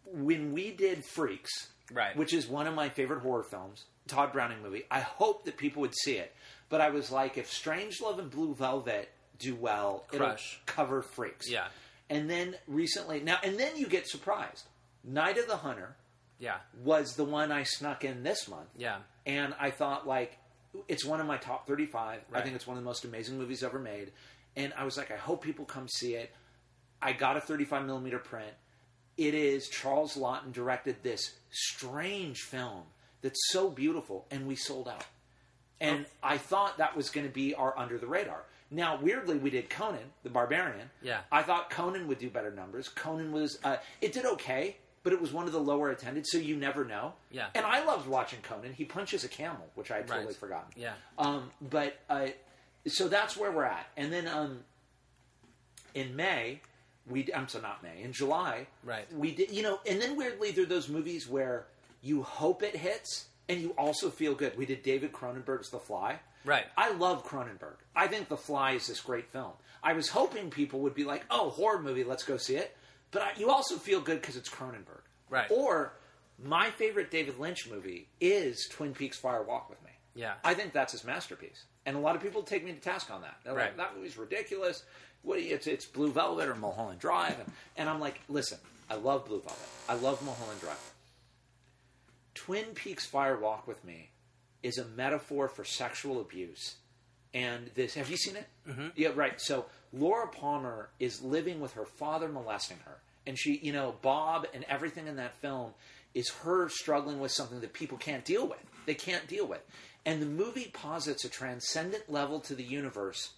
when 0.05 0.53
we 0.53 0.71
did 0.73 1.05
Freaks, 1.05 1.51
Right. 1.93 2.17
which 2.17 2.33
is 2.33 2.47
one 2.47 2.67
of 2.67 2.75
my 2.75 2.89
favorite 2.89 3.21
horror 3.21 3.43
films, 3.43 3.85
Tod 4.07 4.33
Browning 4.33 4.63
movie, 4.63 4.85
I 4.91 5.01
hope 5.01 5.45
that 5.45 5.57
people 5.57 5.81
would 5.83 5.95
see 5.95 6.17
it. 6.17 6.35
But 6.69 6.81
I 6.81 6.91
was 6.91 7.11
like, 7.11 7.37
if 7.39 7.51
Strangelove 7.51 8.19
and 8.19 8.31
Blue 8.31 8.55
Velvet 8.55 9.11
do 9.39 9.55
well, 9.55 10.05
Crush. 10.09 10.61
it'll 10.63 10.75
cover 10.75 11.03
Freaks. 11.03 11.51
Yeah. 11.51 11.67
And 12.11 12.29
then 12.31 12.57
recently, 12.67 13.21
now 13.21 13.39
and 13.43 13.59
then 13.59 13.77
you 13.77 13.87
get 13.87 14.07
surprised. 14.09 14.65
Night 15.05 15.39
of 15.39 15.47
the 15.49 15.57
Hunter 15.57 15.97
Yeah. 16.43 16.57
was 16.83 17.15
the 17.15 17.25
one 17.25 17.53
I 17.53 17.63
snuck 17.63 18.05
in 18.05 18.23
this 18.25 18.49
month. 18.49 18.69
Yeah. 18.77 18.97
And 19.25 19.55
I 19.61 19.71
thought, 19.71 20.07
like, 20.07 20.39
it's 20.89 21.05
one 21.05 21.21
of 21.21 21.27
my 21.27 21.37
top 21.37 21.67
35. 21.69 22.21
I 22.33 22.41
think 22.41 22.57
it's 22.57 22.67
one 22.67 22.77
of 22.77 22.83
the 22.83 22.89
most 22.89 23.05
amazing 23.05 23.39
movies 23.39 23.63
ever 23.63 23.79
made. 23.79 24.11
And 24.57 24.73
I 24.77 24.85
was 24.85 24.97
like, 24.97 25.11
I 25.13 25.17
hope 25.17 25.43
people 25.43 25.65
come 25.65 25.87
see 25.89 26.15
it. 26.15 26.33
I 27.01 27.13
got 27.13 27.37
a 27.37 27.41
35 27.41 27.87
millimeter 27.87 28.19
print. 28.19 28.53
It 29.17 29.35
is 29.35 29.69
Charles 29.69 30.17
Laughton 30.17 30.53
directed 30.53 30.97
this 31.03 31.33
strange 31.51 32.41
film 32.41 32.83
that's 33.21 33.39
so 33.53 33.71
beautiful, 33.71 34.27
and 34.31 34.47
we 34.49 34.57
sold 34.57 34.89
out. 34.89 35.05
and 35.81 36.07
I 36.23 36.39
thought 36.39 36.79
that 36.79 36.97
was 36.97 37.11
going 37.11 37.27
to 37.27 37.33
be 37.33 37.55
our 37.55 37.77
under 37.79 37.99
the 37.99 38.07
radar. 38.07 38.45
Now, 38.71 38.99
weirdly, 39.01 39.37
we 39.37 39.51
did 39.51 39.69
Conan 39.69 40.13
the 40.23 40.31
Barbarian. 40.31 40.91
Yeah. 41.03 41.21
I 41.31 41.43
thought 41.43 41.71
Conan 41.71 42.09
would 42.09 42.19
do 42.19 42.31
better 42.31 42.51
numbers. 42.51 42.89
Conan 42.89 43.31
was 43.31 43.59
uh, 43.63 43.77
it 44.01 44.13
did 44.13 44.25
okay, 44.25 44.77
but 45.03 45.13
it 45.13 45.21
was 45.21 45.33
one 45.33 45.47
of 45.47 45.53
the 45.53 45.61
lower 45.61 45.91
attended, 45.91 46.27
so 46.27 46.39
you 46.39 46.57
never 46.57 46.85
know. 46.85 47.15
Yeah. 47.31 47.47
And 47.55 47.65
I 47.67 47.85
loved 47.85 48.07
watching 48.09 48.41
Conan. 48.43 48.73
He 48.73 48.85
punches 48.85 49.25
a 49.25 49.29
camel, 49.29 49.67
which 49.75 49.91
I 49.91 49.97
had 49.97 50.07
totally 50.09 50.27
Right. 50.27 50.37
forgotten. 50.37 50.71
Yeah. 50.77 50.93
Um, 51.19 51.51
but 51.61 51.99
uh, 52.09 52.29
so 52.87 53.09
that's 53.09 53.37
where 53.37 53.51
we're 53.53 53.65
at, 53.65 53.87
and 53.97 54.13
then 54.13 54.27
um, 54.29 54.61
in 55.95 56.17
May, 56.17 56.61
we 57.09 57.29
I'm 57.35 57.49
so 57.49 57.61
not 57.61 57.83
May 57.83 58.03
in 58.03 58.13
July, 58.13 58.67
Right. 58.85 59.13
We 59.13 59.33
did, 59.35 59.51
you 59.51 59.63
know, 59.63 59.81
and 59.87 60.01
then 60.01 60.17
weirdly 60.17 60.51
there 60.53 60.65
are 60.65 60.67
those 60.69 60.89
movies 60.89 61.29
where 61.29 61.67
you 62.03 62.23
hope 62.23 62.63
it 62.63 62.77
hits 62.77 63.27
and 63.49 63.61
you 63.61 63.71
also 63.77 64.09
feel 64.09 64.35
good. 64.35 64.57
We 64.57 64.67
did 64.67 64.83
David 64.83 65.13
Cronenberg's 65.13 65.71
The 65.71 65.79
Fly. 65.79 66.21
Right. 66.45 66.65
I 66.77 66.93
love 66.93 67.27
Cronenberg. 67.27 67.75
I 67.95 68.07
think 68.07 68.29
The 68.29 68.37
Fly 68.37 68.73
is 68.73 68.87
this 68.87 69.01
great 69.01 69.31
film. 69.33 69.53
I 69.83 69.93
was 69.95 70.09
hoping 70.09 70.51
people 70.51 70.81
would 70.81 70.95
be 70.95 71.05
like, 71.05 71.25
"Oh, 71.31 71.51
horror 71.51 71.81
movie, 71.83 72.05
let's 72.05 72.23
go 72.23 72.37
see 72.37 72.55
it." 72.57 72.77
But 73.13 73.23
I, 73.23 73.31
you 73.37 73.51
also 73.51 73.77
feel 73.77 74.01
good 74.01 74.21
because 74.21 74.37
it's 74.37 74.49
Cronenberg. 74.49 75.03
Right. 75.31 75.49
Or 75.51 75.93
my 76.43 76.71
favorite 76.71 77.11
David 77.11 77.39
Lynch 77.39 77.69
movie 77.71 78.09
is 78.21 78.67
Twin 78.71 78.93
Peaks: 78.95 79.17
Fire 79.19 79.43
Walk 79.43 79.71
with 79.71 79.81
Me. 79.85 79.91
Yeah. 80.15 80.35
I 80.45 80.55
think 80.55 80.73
that's 80.73 80.93
his 80.93 81.05
masterpiece, 81.05 81.65
and 81.87 81.97
a 81.97 82.01
lot 82.01 82.17
of 82.17 82.23
people 82.23 82.43
take 82.43 82.65
me 82.65 82.73
to 82.73 82.81
task 82.81 83.11
on 83.11 83.21
that. 83.23 83.37
They're 83.45 83.55
Right. 83.55 83.67
like, 83.69 83.77
"That 83.77 83.97
movie's 83.97 84.17
ridiculous. 84.19 84.83
What? 85.23 85.41
you- 85.43 85.55
It's 85.55 85.67
it's 85.67 85.87
Blue 85.87 86.11
Velvet 86.11 86.49
or 86.49 86.55
Mulholland 86.57 86.99
Drive," 86.99 87.39
and, 87.39 87.53
and 87.77 87.89
I'm 87.89 88.01
like, 88.01 88.21
"Listen, 88.29 88.59
I 88.91 88.97
love 88.97 89.25
Blue 89.27 89.41
Velvet. 89.41 89.69
I 89.89 89.95
love 89.95 90.23
Mulholland 90.25 90.61
Drive. 90.61 90.93
Twin 92.35 92.67
Peaks: 92.75 93.07
Fire 93.07 93.39
Walk 93.39 93.67
with 93.67 93.85
Me 93.85 94.11
is 94.63 94.79
a 94.79 94.85
metaphor 94.85 95.49
for 95.49 95.65
sexual 95.65 96.21
abuse, 96.21 96.77
and 97.35 97.71
this. 97.75 97.95
Have 97.95 98.11
you 98.11 98.17
seen 98.17 98.37
it? 98.37 98.47
Mm-hmm. 98.69 98.89
Yeah, 98.97 99.11
right. 99.15 99.41
So 99.41 99.67
Laura 99.93 100.29
Palmer 100.29 100.89
is 100.99 101.23
living 101.23 101.61
with 101.61 101.73
her 101.75 101.85
father 101.85 102.29
molesting 102.29 102.79
her, 102.85 102.99
and 103.27 103.39
she, 103.39 103.59
you 103.63 103.73
know, 103.73 103.95
Bob 104.03 104.47
and 104.55 104.65
everything 104.69 105.07
in 105.07 105.17
that 105.17 105.35
film 105.37 105.73
is 106.15 106.29
her 106.45 106.69
struggling 106.69 107.21
with 107.21 107.33
something 107.33 107.61
that 107.61 107.73
people 107.73 107.99
can't 107.99 108.25
deal 108.25 108.47
with. 108.47 108.63
They 108.87 108.95
can't 108.95 109.27
deal 109.27 109.47
with, 109.47 109.65
and 110.05 110.21
the 110.21 110.27
movie 110.27 110.71
posits 110.73 111.25
a 111.25 111.29
transcendent 111.29 112.11
level 112.11 112.41
to 112.41 112.55
the 112.55 112.65
universe, 112.65 113.31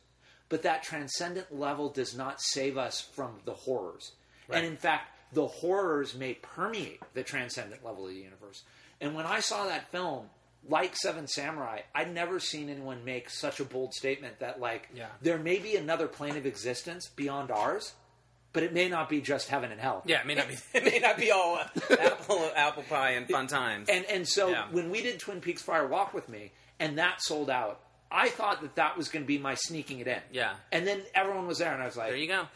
but 0.49 0.63
that 0.63 0.83
transcendent 0.83 1.55
level 1.55 1.89
does 1.89 2.17
not 2.17 2.41
save 2.41 2.79
us 2.79 3.01
from 3.01 3.35
the 3.45 3.55
horrors. 3.55 4.13
And 4.51 4.67
in 4.67 4.77
fact, 4.77 5.11
the 5.33 5.47
horrors 5.47 6.15
may 6.15 6.35
permeate 6.35 7.01
the 7.15 7.23
transcendent 7.23 7.85
level 7.85 8.07
of 8.07 8.13
the 8.13 8.21
universe. 8.21 8.63
And 9.01 9.15
when 9.15 9.27
I 9.27 9.41
saw 9.41 9.65
that 9.65 9.91
film, 9.91 10.27
like 10.69 10.97
Seven 10.97 11.27
Samurai, 11.27 11.81
I'd 11.95 12.13
never 12.15 12.41
seen 12.41 12.69
anyone 12.71 13.05
make 13.05 13.29
such 13.31 13.61
a 13.61 13.65
bold 13.65 13.93
statement 13.95 14.39
that, 14.41 14.61
like, 14.61 14.89
Yeah. 14.95 15.09
there 15.21 15.39
may 15.39 15.59
be 15.59 15.77
another 15.77 16.09
plane 16.09 16.37
of 16.37 16.47
existence 16.47 17.09
beyond 17.15 17.51
ours, 17.51 17.93
but 18.53 18.63
it 18.63 18.73
may 18.73 18.89
not 18.89 19.09
be 19.09 19.21
just 19.21 19.49
heaven 19.49 19.73
and 19.73 19.81
hell. 19.81 20.03
Yeah, 20.07 20.21
it 20.21 20.27
may 20.27 20.35
not 20.37 20.49
be. 20.49 20.57
It 20.75 20.85
may 20.85 20.99
not 21.01 21.17
be 21.19 21.31
all 21.31 21.57
apple 21.91 22.51
apple 22.55 22.83
pie 22.85 23.11
and 23.11 23.29
fun 23.29 23.47
times. 23.47 23.89
And 23.89 24.05
and 24.07 24.27
so 24.29 24.49
Yeah. 24.51 24.67
when 24.71 24.91
we 24.91 25.03
did 25.03 25.19
Twin 25.19 25.41
Peaks 25.41 25.63
Fire 25.63 25.87
Walk 25.87 26.15
with 26.15 26.29
me, 26.29 26.53
and 26.81 26.99
that 26.99 27.21
sold 27.23 27.51
out, 27.51 27.81
I 28.11 28.29
thought 28.29 28.61
that 28.63 28.77
that 28.77 28.97
was 28.97 29.09
going 29.09 29.25
to 29.25 29.27
be 29.27 29.39
my 29.39 29.55
sneaking 29.55 29.99
it 29.99 30.07
in. 30.07 30.21
Yeah. 30.31 30.55
And 30.71 30.87
then 30.87 31.03
everyone 31.15 31.47
was 31.49 31.59
there, 31.59 31.73
and 31.75 31.83
I 31.83 31.87
was 31.87 31.97
like, 31.97 32.09
There 32.09 32.17
you 32.17 32.29
go. 32.29 32.47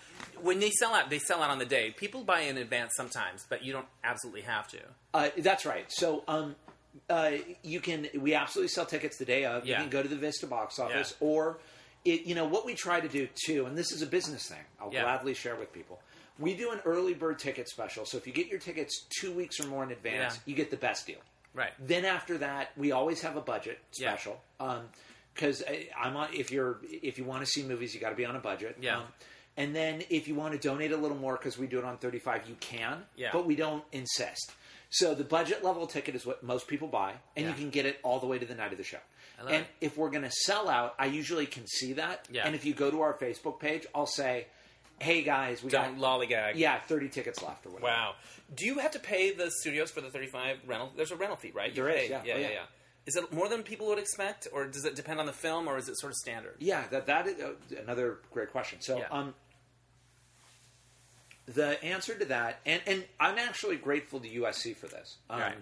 When 0.41 0.61
they 0.61 0.71
sell 0.71 0.95
out, 0.95 1.11
they 1.11 1.19
sell 1.19 1.43
out 1.43 1.51
on 1.51 1.59
the 1.59 1.67
day. 1.67 1.91
People 1.91 2.23
buy 2.23 2.41
in 2.43 2.57
advance 2.59 2.93
sometimes, 2.97 3.45
but 3.49 3.65
you 3.65 3.73
don't 3.73 3.87
absolutely 4.05 4.43
have 4.43 4.69
to. 4.69 4.79
Uh, 5.13 5.31
that's 5.39 5.67
right. 5.67 5.87
So, 5.89 6.23
um, 6.29 6.55
uh, 7.11 7.33
you 7.63 7.81
can. 7.81 8.09
We 8.19 8.35
absolutely 8.35 8.69
sell 8.69 8.87
tickets 8.87 9.17
the 9.19 9.25
day 9.25 9.45
of. 9.45 9.67
Yeah. 9.67 9.77
You 9.77 9.83
can 9.83 9.91
go 9.91 10.03
to 10.03 10.09
the 10.09 10.17
Vista 10.17 10.47
box 10.47 10.79
office, 10.79 11.15
Yeah. 11.21 11.27
or 11.29 11.59
it, 12.05 12.23
you 12.23 12.35
know 12.35 12.45
what 12.47 12.65
we 12.67 12.75
try 12.75 13.01
to 13.01 13.09
do 13.09 13.29
too. 13.47 13.67
And 13.67 13.77
this 13.77 13.93
is 13.93 14.03
a 14.03 14.07
business 14.07 14.49
thing. 14.49 14.65
I'll 14.81 14.93
Yeah. 14.93 15.03
gladly 15.03 15.35
share 15.35 15.57
with 15.57 15.73
people. 15.73 16.01
We 16.39 16.55
do 16.55 16.71
an 16.71 16.81
early 16.85 17.15
bird 17.15 17.39
ticket 17.41 17.69
special. 17.69 18.07
So 18.07 18.17
if 18.17 18.27
you 18.27 18.33
get 18.33 18.47
your 18.47 18.61
tickets 18.61 19.07
two 19.21 19.33
weeks 19.33 19.59
or 19.59 19.67
more 19.67 19.83
in 19.83 19.91
advance, 19.91 20.39
you 20.47 20.55
get 20.55 20.71
the 20.71 20.77
best 20.77 21.05
deal. 21.07 21.19
Right. 21.53 21.73
Then 21.81 22.05
after 22.05 22.39
that, 22.39 22.71
we 22.77 22.93
always 22.93 23.21
have 23.23 23.37
a 23.37 23.41
budget 23.41 23.81
special. 23.91 24.41
because 25.35 25.63
I'm 25.99 26.17
on. 26.17 26.29
If 26.33 26.51
you're 26.53 26.79
if 26.91 27.19
you 27.19 27.25
want 27.25 27.45
to 27.45 27.47
see 27.47 27.63
movies, 27.63 27.95
you 27.95 28.01
got 28.01 28.11
to 28.11 28.17
be 28.17 28.25
on 28.25 28.37
a 28.37 28.41
budget. 28.41 28.77
Yeah. 28.81 28.99
Um, 28.99 29.05
and 29.57 29.75
then 29.75 30.03
if 30.11 30.29
you 30.29 30.37
want 30.37 30.53
to 30.53 30.59
donate 30.59 30.93
a 30.93 30.97
little 30.97 31.17
more 31.17 31.37
because 31.37 31.59
we 31.59 31.67
do 31.67 31.79
it 31.81 31.85
on 31.85 31.99
35, 31.99 32.49
you 32.49 32.57
can. 32.61 33.05
Yeah. 33.17 33.31
But 33.33 33.45
we 33.47 33.57
don't 33.57 33.83
insist. 33.93 34.53
So 34.91 35.15
the 35.15 35.25
budget 35.25 35.63
level 35.63 35.87
ticket 35.87 36.15
is 36.15 36.25
what 36.25 36.43
most 36.43 36.67
people 36.67 36.89
buy, 36.89 37.15
and 37.37 37.45
Yeah. 37.45 37.51
you 37.51 37.57
can 37.57 37.71
get 37.71 37.85
it 37.87 38.01
all 38.03 38.19
the 38.21 38.27
way 38.27 38.39
to 38.39 38.47
the 38.47 38.55
night 38.55 38.73
of 38.73 38.79
the 38.79 38.85
show. 38.85 38.99
And 39.39 39.51
it. 39.63 39.67
if 39.81 39.97
we're 39.97 40.11
going 40.11 40.25
to 40.25 40.31
sell 40.31 40.69
out, 40.69 40.95
I 40.99 41.07
usually 41.07 41.47
can 41.47 41.67
see 41.67 41.93
that. 41.95 42.27
Yeah. 42.31 42.47
And 42.47 42.55
if 42.55 42.65
you 42.65 42.75
go 42.75 42.91
to 42.91 43.03
our 43.03 43.13
Facebook 43.15 43.61
page, 43.61 43.87
I'll 43.95 44.07
say, 44.07 44.47
"Hey 44.99 45.23
guys, 45.23 45.63
we 45.63 45.71
Don't 45.71 45.99
got 46.01 46.21
lollygag. 46.21 46.53
yeah 46.57 46.81
30 46.81 47.09
tickets 47.09 47.43
left 47.43 47.65
or 47.67 47.71
whatever." 47.71 47.87
Wow. 47.93 48.15
Do 48.55 48.65
you 48.65 48.79
have 48.79 48.91
to 48.93 48.99
pay 48.99 49.33
the 49.33 49.51
studios 49.51 49.91
for 49.91 50.01
the 50.01 50.11
35 50.11 50.61
rental? 50.67 50.93
There's 50.97 51.11
a 51.13 51.17
rental 51.17 51.37
fee, 51.37 51.53
right? 51.55 51.69
You 51.69 51.75
There 51.75 51.89
is, 51.91 52.01
pay- 52.09 52.11
yeah. 52.11 52.23
Yeah, 52.25 52.35
Oh, 52.35 52.39
yeah, 52.39 52.49
yeah. 52.51 52.63
Is 53.07 53.17
it 53.17 53.33
more 53.33 53.49
than 53.49 53.63
people 53.63 53.87
would 53.89 53.99
expect, 53.99 54.49
or 54.53 54.67
does 54.67 54.85
it 54.85 54.95
depend 54.97 55.21
on 55.21 55.27
the 55.27 55.33
film, 55.33 55.67
or 55.69 55.79
is 55.79 55.89
it 55.89 55.97
sort 55.99 56.13
of 56.13 56.17
standard? 56.17 56.57
Yeah, 56.59 56.87
that 56.89 57.07
that 57.07 57.27
is 57.27 57.41
uh, 57.41 57.53
another 57.83 58.19
great 58.33 58.51
question. 58.51 58.81
So, 58.81 59.03
um, 59.11 59.35
the 61.55 61.83
answer 61.83 62.15
to 62.15 62.25
that, 62.27 62.61
and 62.67 62.81
and 62.87 63.05
I'm 63.19 63.39
actually 63.39 63.77
grateful 63.77 64.21
to 64.21 64.29
USC 64.29 64.77
for 64.77 64.87
this. 64.87 65.17
Um, 65.31 65.41
Right. 65.41 65.57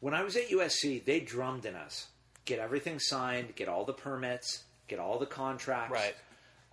When 0.00 0.14
I 0.14 0.22
was 0.24 0.36
at 0.36 0.48
USC, 0.50 1.04
they 1.04 1.20
drummed 1.20 1.64
in 1.64 1.76
us 1.76 2.08
get 2.44 2.58
everything 2.58 2.98
signed, 2.98 3.54
get 3.54 3.68
all 3.68 3.84
the 3.84 3.92
permits, 3.92 4.64
get 4.88 4.98
all 4.98 5.18
the 5.18 5.26
contracts, 5.26 5.92
Right. 5.92 6.14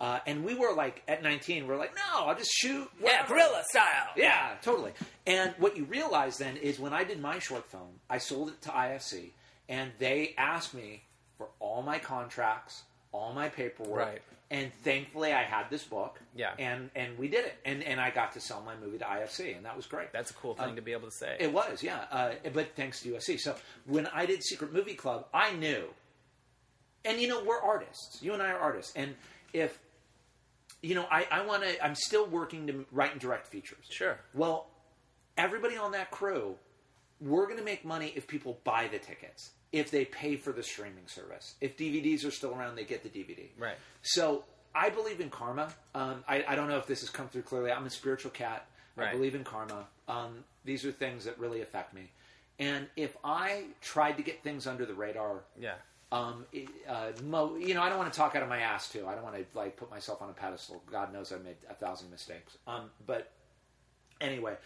Uh, 0.00 0.18
and 0.26 0.44
we 0.44 0.54
were 0.54 0.72
like 0.72 1.02
at 1.06 1.22
19, 1.22 1.66
we're 1.66 1.76
like, 1.76 1.94
no, 1.94 2.26
I'll 2.26 2.34
just 2.34 2.50
shoot. 2.52 2.90
Yeah, 2.98 3.04
whatever." 3.04 3.28
guerrilla 3.34 3.62
style. 3.68 4.08
Yeah, 4.16 4.54
totally. 4.62 4.92
And 5.26 5.54
what 5.58 5.76
you 5.76 5.84
realize 5.84 6.38
then 6.38 6.56
is 6.56 6.78
when 6.80 6.94
I 6.94 7.04
did 7.04 7.20
my 7.20 7.38
short 7.38 7.70
film, 7.70 8.00
I 8.08 8.16
sold 8.16 8.48
it 8.48 8.62
to 8.62 8.70
IFC, 8.70 9.32
and 9.68 9.92
they 9.98 10.34
asked 10.38 10.72
me 10.72 11.02
for 11.36 11.48
all 11.60 11.82
my 11.82 11.98
contracts, 11.98 12.82
all 13.12 13.32
my 13.32 13.48
paperwork, 13.48 13.98
Right. 13.98 14.22
and 14.50 14.72
thankfully 14.84 15.32
I 15.32 15.42
had 15.42 15.68
this 15.70 15.84
book. 15.84 16.20
Yeah. 16.34 16.52
and 16.58 16.90
and 16.94 17.18
we 17.18 17.28
did 17.28 17.44
it, 17.44 17.54
and 17.64 17.82
and 17.82 18.00
I 18.00 18.10
got 18.10 18.32
to 18.32 18.40
sell 18.40 18.62
my 18.62 18.76
movie 18.76 18.98
to 18.98 19.04
IFC, 19.04 19.56
and 19.56 19.64
that 19.66 19.76
was 19.76 19.86
great. 19.86 20.12
That's 20.12 20.30
a 20.30 20.34
cool 20.34 20.54
thing 20.54 20.76
to 20.76 20.82
be 20.82 20.92
able 20.92 21.08
to 21.08 21.14
say. 21.16 21.36
It 21.40 21.52
was, 21.52 21.82
yeah. 21.82 22.04
Uh, 22.10 22.32
but 22.52 22.74
thanks 22.76 23.00
to 23.02 23.12
USC. 23.14 23.38
So 23.40 23.56
when 23.86 24.06
I 24.08 24.26
did 24.26 24.42
Secret 24.44 24.72
Movie 24.72 24.94
Club, 24.94 25.26
I 25.34 25.52
knew. 25.52 25.84
And 27.04 27.20
you 27.20 27.28
know, 27.28 27.42
we're 27.42 27.60
artists. 27.60 28.22
You 28.22 28.34
and 28.34 28.42
I 28.42 28.50
are 28.50 28.58
artists. 28.58 28.92
And 28.94 29.14
if 29.52 29.78
you 30.82 30.94
know, 30.94 31.06
I, 31.10 31.26
I 31.30 31.44
want 31.44 31.62
to. 31.64 31.84
I'm 31.84 31.94
still 31.94 32.26
working 32.26 32.66
to 32.68 32.84
write 32.92 33.12
and 33.12 33.20
direct 33.20 33.46
features. 33.46 33.86
Sure. 33.90 34.18
Well, 34.34 34.66
everybody 35.36 35.76
on 35.76 35.92
that 35.92 36.10
crew, 36.10 36.56
we're 37.20 37.46
going 37.46 37.58
to 37.58 37.64
make 37.64 37.84
money 37.84 38.12
if 38.16 38.26
people 38.26 38.58
buy 38.64 38.88
the 38.88 38.98
tickets, 38.98 39.50
if 39.72 39.90
they 39.90 40.04
pay 40.04 40.36
for 40.36 40.52
the 40.52 40.62
streaming 40.62 41.06
service, 41.06 41.54
if 41.60 41.76
DVDs 41.76 42.26
are 42.26 42.30
still 42.30 42.54
around, 42.54 42.76
they 42.76 42.84
get 42.84 43.02
the 43.02 43.08
DVD. 43.08 43.48
Right. 43.58 43.76
So 44.02 44.44
I 44.74 44.90
believe 44.90 45.20
in 45.20 45.30
karma. 45.30 45.72
Um, 45.94 46.24
I, 46.28 46.44
I 46.48 46.54
don't 46.56 46.68
know 46.68 46.78
if 46.78 46.86
this 46.86 47.00
has 47.00 47.10
come 47.10 47.28
through 47.28 47.42
clearly. 47.42 47.70
I'm 47.70 47.86
a 47.86 47.90
spiritual 47.90 48.30
cat. 48.32 48.66
I 48.98 49.12
believe 49.12 49.34
in 49.34 49.44
karma. 49.44 49.86
Um, 50.08 50.44
these 50.64 50.84
are 50.84 50.92
things 50.92 51.24
that 51.24 51.38
really 51.38 51.62
affect 51.62 51.94
me. 51.94 52.10
And 52.58 52.86
if 52.96 53.16
I 53.24 53.64
tried 53.80 54.16
to 54.18 54.22
get 54.22 54.42
things 54.42 54.66
under 54.66 54.84
the 54.84 54.92
radar, 54.92 55.44
yeah. 55.58 55.74
um, 56.12 56.44
it- 56.52 56.68
uh, 56.86 57.12
mo- 57.24 57.56
you 57.56 57.72
know, 57.72 57.80
I 57.82 57.88
don't 57.88 57.96
want 57.96 58.12
to 58.12 58.16
talk 58.18 58.34
out 58.36 58.42
of 58.42 58.48
my 58.48 58.58
ass 58.58 58.90
too. 58.90 59.06
I 59.06 59.14
don't 59.14 59.22
want 59.24 59.36
to 59.36 59.44
like 59.54 59.76
put 59.76 59.90
myself 59.90 60.20
on 60.20 60.28
a 60.28 60.32
pedestal. 60.34 60.82
God 60.90 61.12
knows 61.12 61.32
I've 61.32 61.42
made 61.44 61.56
a 61.70 61.74
thousand 61.74 62.10
mistakes. 62.10 62.58
Um, 62.66 62.90
but 63.06 63.30
anyway, 64.20 64.56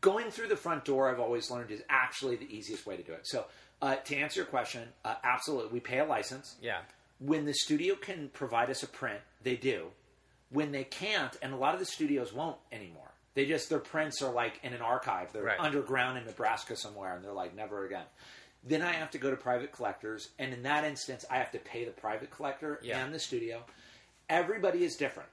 going 0.00 0.30
through 0.30 0.48
the 0.48 0.56
front 0.56 0.84
door, 0.84 1.10
I've 1.10 1.18
always 1.20 1.50
learned 1.50 1.70
is 1.70 1.82
actually 1.88 2.36
the 2.36 2.54
easiest 2.54 2.86
way 2.86 2.96
to 2.96 3.02
do 3.02 3.12
it. 3.12 3.26
So 3.26 3.46
uh, 3.82 3.96
to 3.96 4.16
answer 4.16 4.40
your 4.40 4.46
question, 4.46 4.88
uh, 5.04 5.14
absolutely, 5.24 5.72
we 5.72 5.80
pay 5.80 5.98
a 5.98 6.04
license. 6.04 6.56
Yeah. 6.60 6.78
When 7.18 7.44
the 7.44 7.54
studio 7.54 7.94
can 7.96 8.28
provide 8.32 8.70
us 8.70 8.82
a 8.82 8.86
print, 8.86 9.20
they 9.42 9.56
do. 9.56 9.88
When 10.50 10.72
they 10.72 10.84
can't, 10.84 11.36
and 11.42 11.52
a 11.52 11.56
lot 11.56 11.74
of 11.74 11.80
the 11.80 11.86
studios 11.86 12.32
won't 12.32 12.56
anymore. 12.72 13.12
They 13.34 13.46
just 13.46 13.68
their 13.70 13.78
prints 13.78 14.20
are 14.22 14.32
like 14.32 14.58
in 14.62 14.72
an 14.72 14.82
archive. 14.82 15.32
They're 15.32 15.44
Right. 15.44 15.60
underground 15.60 16.18
in 16.18 16.24
Nebraska 16.24 16.76
somewhere, 16.76 17.14
and 17.14 17.24
they're 17.24 17.32
like 17.32 17.54
never 17.54 17.84
again. 17.86 18.06
Then 18.64 18.82
I 18.82 18.92
have 18.92 19.10
to 19.12 19.18
go 19.18 19.30
to 19.30 19.36
private 19.36 19.72
collectors, 19.72 20.30
and 20.38 20.52
in 20.52 20.62
that 20.64 20.84
instance, 20.84 21.24
I 21.30 21.36
have 21.38 21.50
to 21.52 21.58
pay 21.58 21.84
the 21.84 21.92
private 21.92 22.30
collector 22.30 22.80
Yeah. 22.82 23.02
and 23.04 23.14
the 23.14 23.18
studio. 23.20 23.64
Everybody 24.28 24.84
is 24.84 24.96
different. 24.96 25.28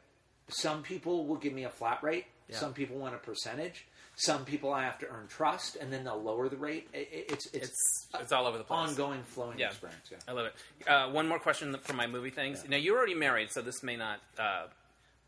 Some 0.50 0.84
people 0.84 1.26
will 1.26 1.36
give 1.36 1.54
me 1.54 1.64
a 1.66 1.70
flat 1.70 2.02
rate. 2.04 2.26
Yeah. 2.48 2.58
Some 2.58 2.74
people 2.74 2.98
want 2.98 3.16
a 3.16 3.18
percentage. 3.18 3.86
Some 4.20 4.46
people 4.46 4.74
I 4.74 4.84
have 4.84 4.98
to 5.00 5.08
earn 5.08 5.28
trust, 5.28 5.76
and 5.76 5.94
then 5.94 6.04
they'll 6.04 6.22
lower 6.22 6.50
the 6.50 6.58
rate. 6.58 6.90
It- 6.92 7.08
it- 7.12 7.26
it's 7.32 7.46
it's, 7.48 7.66
It's 7.66 8.08
it's 8.20 8.32
all 8.32 8.48
over 8.48 8.58
the 8.58 8.64
place. 8.64 8.90
ongoing 8.90 9.24
flowing 9.24 9.60
Yeah. 9.60 9.68
experience. 9.68 10.08
Yeah. 10.10 10.18
I 10.28 10.32
love 10.32 10.48
it. 10.48 10.56
Uh, 10.90 11.10
one 11.12 11.28
more 11.28 11.40
question 11.40 11.78
from 11.78 11.96
my 11.98 12.08
movie 12.08 12.32
things. 12.32 12.68
Now 12.68 12.78
you're 12.78 12.98
already 12.98 13.14
married, 13.14 13.52
so 13.52 13.62
this 13.62 13.84
may 13.84 13.96
not 13.96 14.20
uh, 14.40 14.68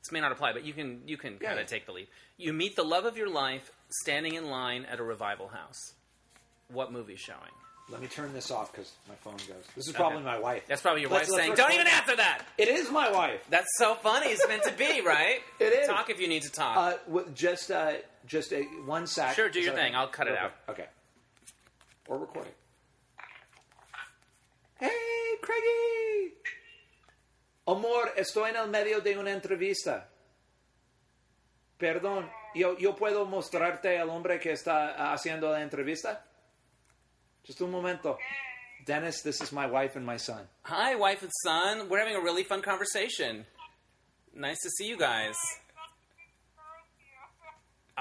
this 0.01 0.11
may 0.11 0.19
not 0.21 0.31
apply, 0.31 0.53
but 0.53 0.63
you 0.65 0.73
can 0.73 1.07
you 1.07 1.17
can 1.17 1.37
kind 1.37 1.55
Yeah. 1.57 1.61
of 1.61 1.67
take 1.67 1.85
the 1.85 1.91
lead. 1.91 2.07
You 2.37 2.51
meet 2.51 2.75
the 2.75 2.83
love 2.83 3.05
of 3.05 3.15
your 3.15 3.29
life 3.29 3.69
standing 4.01 4.33
in 4.33 4.49
line 4.49 4.85
at 4.85 4.99
a 4.99 5.03
revival 5.03 5.49
house. 5.49 5.93
What 6.69 6.91
movie 6.91 7.15
showing? 7.15 7.53
Let 7.89 8.01
me 8.01 8.07
turn 8.07 8.33
this 8.33 8.51
off 8.51 8.71
because 8.71 8.91
my 9.07 9.15
phone 9.15 9.37
goes. 9.47 9.65
This 9.75 9.87
is 9.87 9.93
probably 9.93 10.21
my 10.21 10.37
wife. 10.37 10.63
That's 10.67 10.81
probably 10.81 11.01
your 11.01 11.09
Let's- 11.09 11.27
wife 11.27 11.37
let's 11.37 11.43
saying, 11.43 11.55
"Don't 11.55 11.73
even 11.73 11.87
answer 11.87 12.15
that." 12.17 12.45
It 12.57 12.67
is 12.67 12.91
my 12.91 13.11
wife. 13.11 13.43
That's 13.49 13.67
so 13.77 13.95
funny. 13.95 14.27
It's 14.27 14.47
meant 14.47 14.61
to 14.63 14.71
be, 14.71 15.01
right? 15.01 15.41
It 15.59 15.73
is. 15.73 15.87
Talk 15.87 16.09
if 16.11 16.19
you 16.19 16.27
need 16.27 16.43
to 16.43 16.51
talk. 16.51 16.77
Uh, 16.77 16.97
w- 17.07 17.31
just, 17.33 17.71
uh, 17.71 17.93
just 18.29 18.53
a, 18.53 18.61
one 18.85 19.07
sec. 19.07 19.35
Sure, 19.35 19.49
do 19.49 19.59
your 19.59 19.73
thing. 19.73 19.95
I'll 19.95 20.07
cut 20.07 20.27
it 20.27 20.33
Okay. 20.33 20.41
out. 20.41 20.53
Okay. 20.69 20.85
Or 22.07 22.17
recording. 22.19 22.53
Hey, 24.79 24.89
Craigie. 25.41 26.33
Amor, 27.67 28.11
estoy 28.17 28.49
en 28.49 28.55
el 28.55 28.67
medio 28.67 29.01
de 29.01 29.17
una 29.17 29.31
entrevista. 29.31 30.05
Perdón, 31.77 32.29
yo, 32.55 32.77
yo 32.77 32.95
puedo 32.95 33.25
mostrarte 33.25 33.97
al 33.99 34.09
hombre 34.09 34.39
que 34.39 34.51
está 34.51 34.95
ah, 34.97 35.13
haciendo 35.13 35.51
la 35.51 35.61
entrevista. 35.61 36.23
Just 37.45 37.61
un 37.61 37.71
momento. 37.71 38.17
Dennis, 38.85 39.21
this 39.21 39.41
is 39.41 39.51
my 39.51 39.65
wife 39.67 39.95
and 39.95 40.05
my 40.05 40.17
son. 40.17 40.47
Hi, 40.63 40.95
wife 40.95 41.21
and 41.21 41.31
son. 41.43 41.89
We're 41.89 41.99
having 41.99 42.15
a 42.15 42.21
really 42.21 42.43
fun 42.43 42.61
conversation. 42.61 43.45
Nice 44.33 44.57
to 44.63 44.69
see 44.69 44.87
you 44.87 44.97
guys. 44.97 45.35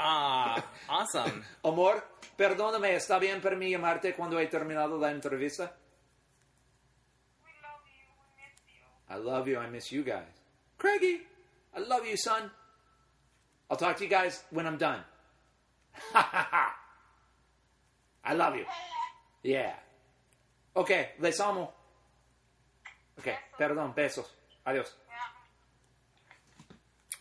Ah, 0.01 0.65
awesome. 0.89 1.43
Amor, 1.65 2.05
perdóname, 2.37 2.95
¿está 2.95 3.19
bien 3.19 3.41
para 3.41 3.57
mí 3.57 3.71
llamarte 3.71 4.15
cuando 4.15 4.39
he 4.39 4.47
terminado 4.47 4.97
la 4.97 5.11
entrevista? 5.11 5.73
We 7.45 7.51
love 7.61 7.83
you. 7.85 8.07
We 8.31 8.39
miss 8.39 8.63
you. 8.69 8.81
I 9.09 9.17
love 9.19 9.49
you. 9.49 9.59
I 9.59 9.69
miss 9.69 9.91
you 9.91 10.05
guys. 10.05 10.29
Craigie, 10.79 11.27
I 11.75 11.81
love 11.81 12.07
you, 12.07 12.17
son. 12.17 12.49
I'll 13.69 13.77
talk 13.77 13.97
to 13.97 14.05
you 14.05 14.11
guys 14.11 14.45
when 14.51 14.67
I'm 14.67 14.79
done. 14.79 15.03
Ha 16.13 16.23
ha 16.23 16.49
ha. 16.49 16.77
I 18.25 18.35
love 18.35 18.55
you. 18.55 18.67
Yeah. 19.43 19.75
Okay, 20.77 21.09
les 21.19 21.41
amo. 21.41 21.73
Okay, 23.19 23.35
perdón, 23.59 23.95
besos. 23.97 24.27
Adiós. 24.65 24.95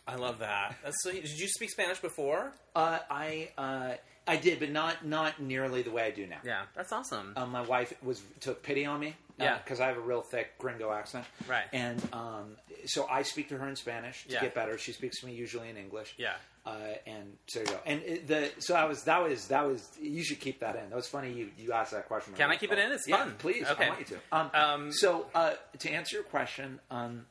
I 0.08 0.16
love 0.16 0.38
that. 0.40 0.76
That's 0.82 0.96
so, 1.02 1.12
did 1.12 1.38
you 1.38 1.48
speak 1.48 1.70
Spanish 1.70 1.98
before? 2.00 2.52
Uh, 2.74 2.98
I 3.10 3.50
uh, 3.58 3.92
I 4.26 4.36
did, 4.36 4.58
but 4.60 4.70
not 4.70 5.04
not 5.06 5.40
nearly 5.40 5.82
the 5.82 5.90
way 5.90 6.02
I 6.04 6.10
do 6.10 6.26
now. 6.26 6.38
Yeah, 6.44 6.62
that's 6.74 6.92
awesome. 6.92 7.34
Um, 7.36 7.50
my 7.50 7.62
wife 7.62 7.92
was 8.02 8.22
took 8.40 8.62
pity 8.62 8.84
on 8.86 9.00
me. 9.00 9.14
Yeah. 9.40 9.58
because 9.58 9.78
I 9.78 9.86
have 9.86 9.96
a 9.96 10.00
real 10.00 10.20
thick 10.22 10.58
gringo 10.58 10.90
accent. 10.90 11.24
Right. 11.46 11.62
And 11.72 12.02
um, 12.12 12.56
so 12.86 13.06
I 13.08 13.22
speak 13.22 13.48
to 13.50 13.56
her 13.58 13.68
in 13.68 13.76
Spanish 13.76 14.24
to 14.26 14.32
Yeah. 14.34 14.40
get 14.40 14.52
better. 14.52 14.76
She 14.78 14.90
speaks 14.92 15.20
to 15.20 15.26
me 15.26 15.32
usually 15.32 15.68
in 15.68 15.76
English. 15.76 16.12
Yeah. 16.18 16.32
Uh, 16.66 16.72
and 17.06 17.36
so 17.46 17.60
there 17.60 17.68
you 17.68 17.72
go. 17.74 17.80
And 17.86 18.02
it, 18.02 18.26
the 18.26 18.50
so 18.58 18.74
I 18.74 18.84
was 18.86 19.04
that 19.04 19.22
was 19.22 19.46
that 19.46 19.64
was 19.64 19.88
you 20.02 20.24
should 20.24 20.40
keep 20.40 20.58
that 20.58 20.74
in. 20.74 20.90
That 20.90 20.96
was 20.96 21.06
funny. 21.06 21.32
You 21.32 21.50
you 21.56 21.70
asked 21.72 21.92
that 21.92 22.08
question. 22.08 22.34
Can 22.34 22.50
I 22.50 22.56
keep 22.56 22.72
it 22.72 22.78
in? 22.80 22.90
It's 22.90 23.06
Yeah, 23.06 23.18
fun. 23.18 23.36
Please, 23.38 23.64
Okay. 23.68 23.84
I 23.86 23.88
want 23.90 24.00
you 24.00 24.06
to. 24.06 24.18
Um, 24.32 24.50
Um, 24.54 24.92
so 24.92 25.26
uh, 25.36 25.52
to 25.78 25.88
answer 25.90 26.16
your 26.16 26.24
question, 26.24 26.80
um, 26.90 27.24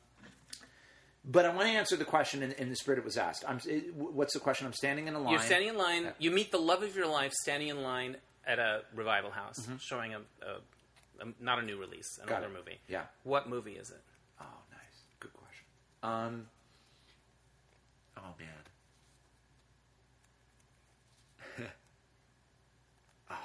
but 1.30 1.46
I 1.46 1.50
want 1.54 1.68
to 1.68 1.74
answer 1.74 1.96
the 1.98 2.06
question 2.06 2.42
in, 2.42 2.54
in 2.54 2.70
the 2.70 2.76
spirit 2.76 2.98
it 3.00 3.06
was 3.06 3.18
asked. 3.18 3.44
I'm. 3.48 3.60
It, 3.68 3.94
what's 3.94 4.34
the 4.34 4.40
question? 4.40 4.66
I'm 4.66 4.74
standing 4.74 5.08
in 5.08 5.14
a 5.16 5.20
line. 5.20 5.32
You're 5.34 5.42
standing 5.42 5.70
in 5.70 5.78
line. 5.78 6.14
You 6.20 6.32
meet 6.32 6.52
the 6.52 6.58
love 6.58 6.84
of 6.84 6.96
your 6.96 7.08
life 7.08 7.34
standing 7.34 7.68
in 7.70 7.84
line 7.84 8.16
at 8.46 8.60
a 8.60 8.84
revival 8.96 9.32
house, 9.32 9.68
showing 9.82 10.14
a, 10.14 10.20
a, 10.20 11.24
a 11.28 11.34
not 11.42 11.60
a 11.60 11.62
new 11.62 11.78
release, 11.78 12.18
an 12.20 12.28
Mm-hmm. 12.28 12.30
Got 12.30 12.44
older 12.44 12.56
it. 12.56 12.58
movie. 12.66 12.80
Yeah. 12.88 13.04
What 13.24 13.50
movie 13.50 13.74
is 13.74 13.90
it? 13.90 14.02
Oh, 14.40 14.46
nice. 14.72 15.04
Good 15.20 15.34
question. 15.34 15.66
Um. 16.02 16.48
Oh 18.18 18.34
man. 18.40 18.48
oh. 23.32 23.36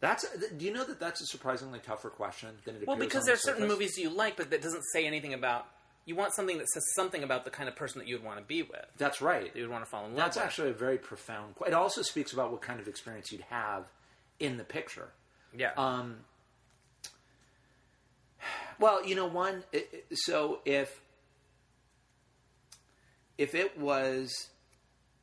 That's. 0.00 0.26
Do 0.56 0.64
you 0.64 0.72
know 0.72 0.84
that 0.84 0.98
that's 0.98 1.20
a 1.22 1.26
surprisingly 1.26 1.78
tougher 1.78 2.10
question 2.10 2.48
than 2.64 2.74
it 2.74 2.78
appears? 2.82 2.88
Well, 2.88 2.96
because 2.96 3.22
on 3.22 3.26
there 3.26 3.34
are 3.34 3.36
the 3.36 3.42
certain 3.42 3.68
movies 3.68 3.96
you 3.96 4.10
like, 4.10 4.36
but 4.36 4.50
that 4.50 4.60
doesn't 4.62 4.82
say 4.92 5.06
anything 5.06 5.34
about. 5.34 5.66
You 6.04 6.16
want 6.16 6.34
something 6.34 6.58
that 6.58 6.68
says 6.68 6.82
something 6.96 7.22
about 7.22 7.44
the 7.44 7.50
kind 7.50 7.68
of 7.68 7.76
person 7.76 8.00
that 8.00 8.08
you 8.08 8.16
would 8.16 8.24
want 8.24 8.38
to 8.38 8.44
be 8.44 8.62
with. 8.62 8.84
That's 8.98 9.20
right. 9.22 9.52
That 9.52 9.56
you 9.56 9.62
would 9.62 9.70
want 9.70 9.84
to 9.84 9.90
fall 9.90 10.04
in 10.04 10.10
love 10.12 10.16
That's 10.18 10.36
with. 10.36 10.44
actually 10.44 10.70
a 10.70 10.74
very 10.74 10.98
profound. 10.98 11.54
It 11.66 11.74
also 11.74 12.02
speaks 12.02 12.32
about 12.32 12.50
what 12.50 12.60
kind 12.60 12.80
of 12.80 12.88
experience 12.88 13.30
you'd 13.30 13.42
have 13.50 13.84
in 14.40 14.56
the 14.56 14.64
picture. 14.64 15.10
yeah. 15.56 15.70
Um, 15.76 16.16
well, 18.78 19.06
you 19.06 19.14
know, 19.14 19.26
one. 19.26 19.62
So 20.14 20.58
if 20.64 21.00
if 23.38 23.54
it 23.54 23.78
was 23.78 24.48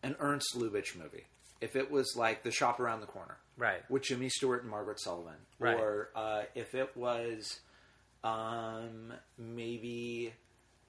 an 0.03 0.15
Ernst 0.19 0.55
Lubitsch 0.55 0.95
movie, 0.95 1.25
if 1.61 1.75
it 1.75 1.91
was 1.91 2.15
like 2.15 2.43
The 2.43 2.51
Shop 2.51 2.79
Around 2.79 3.01
the 3.01 3.07
Corner, 3.07 3.37
Right. 3.57 3.81
with 3.89 4.03
Jimmy 4.03 4.29
Stewart 4.29 4.61
and 4.61 4.71
Margaret 4.71 4.99
Sullavan, 5.05 5.35
Right. 5.59 5.77
or 5.77 6.09
uh, 6.15 6.43
if 6.55 6.73
it 6.73 6.95
was 6.95 7.59
um, 8.23 9.13
maybe 9.37 10.33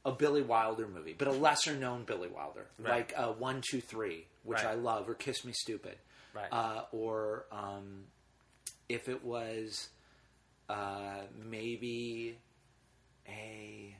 a 0.04 0.12
Billy 0.12 0.42
Wilder 0.42 0.86
movie, 0.88 1.14
but 1.16 1.28
a 1.28 1.32
lesser 1.32 1.74
known 1.76 2.04
Billy 2.04 2.28
Wilder, 2.28 2.66
Right. 2.78 2.90
like 2.90 3.14
uh, 3.16 3.32
One 3.32 3.60
Two 3.68 3.80
Three, 3.80 4.26
which 4.44 4.58
Right. 4.58 4.68
I 4.72 4.74
love, 4.74 5.08
or 5.08 5.14
Kiss 5.14 5.44
Me 5.44 5.52
Stupid, 5.52 5.96
Right. 6.34 6.48
uh, 6.52 6.84
or 6.92 7.44
um, 7.52 8.04
if 8.88 9.08
it 9.08 9.22
was 9.24 9.88
uh, 10.68 11.20
maybe 11.48 12.36
a. 13.28 13.94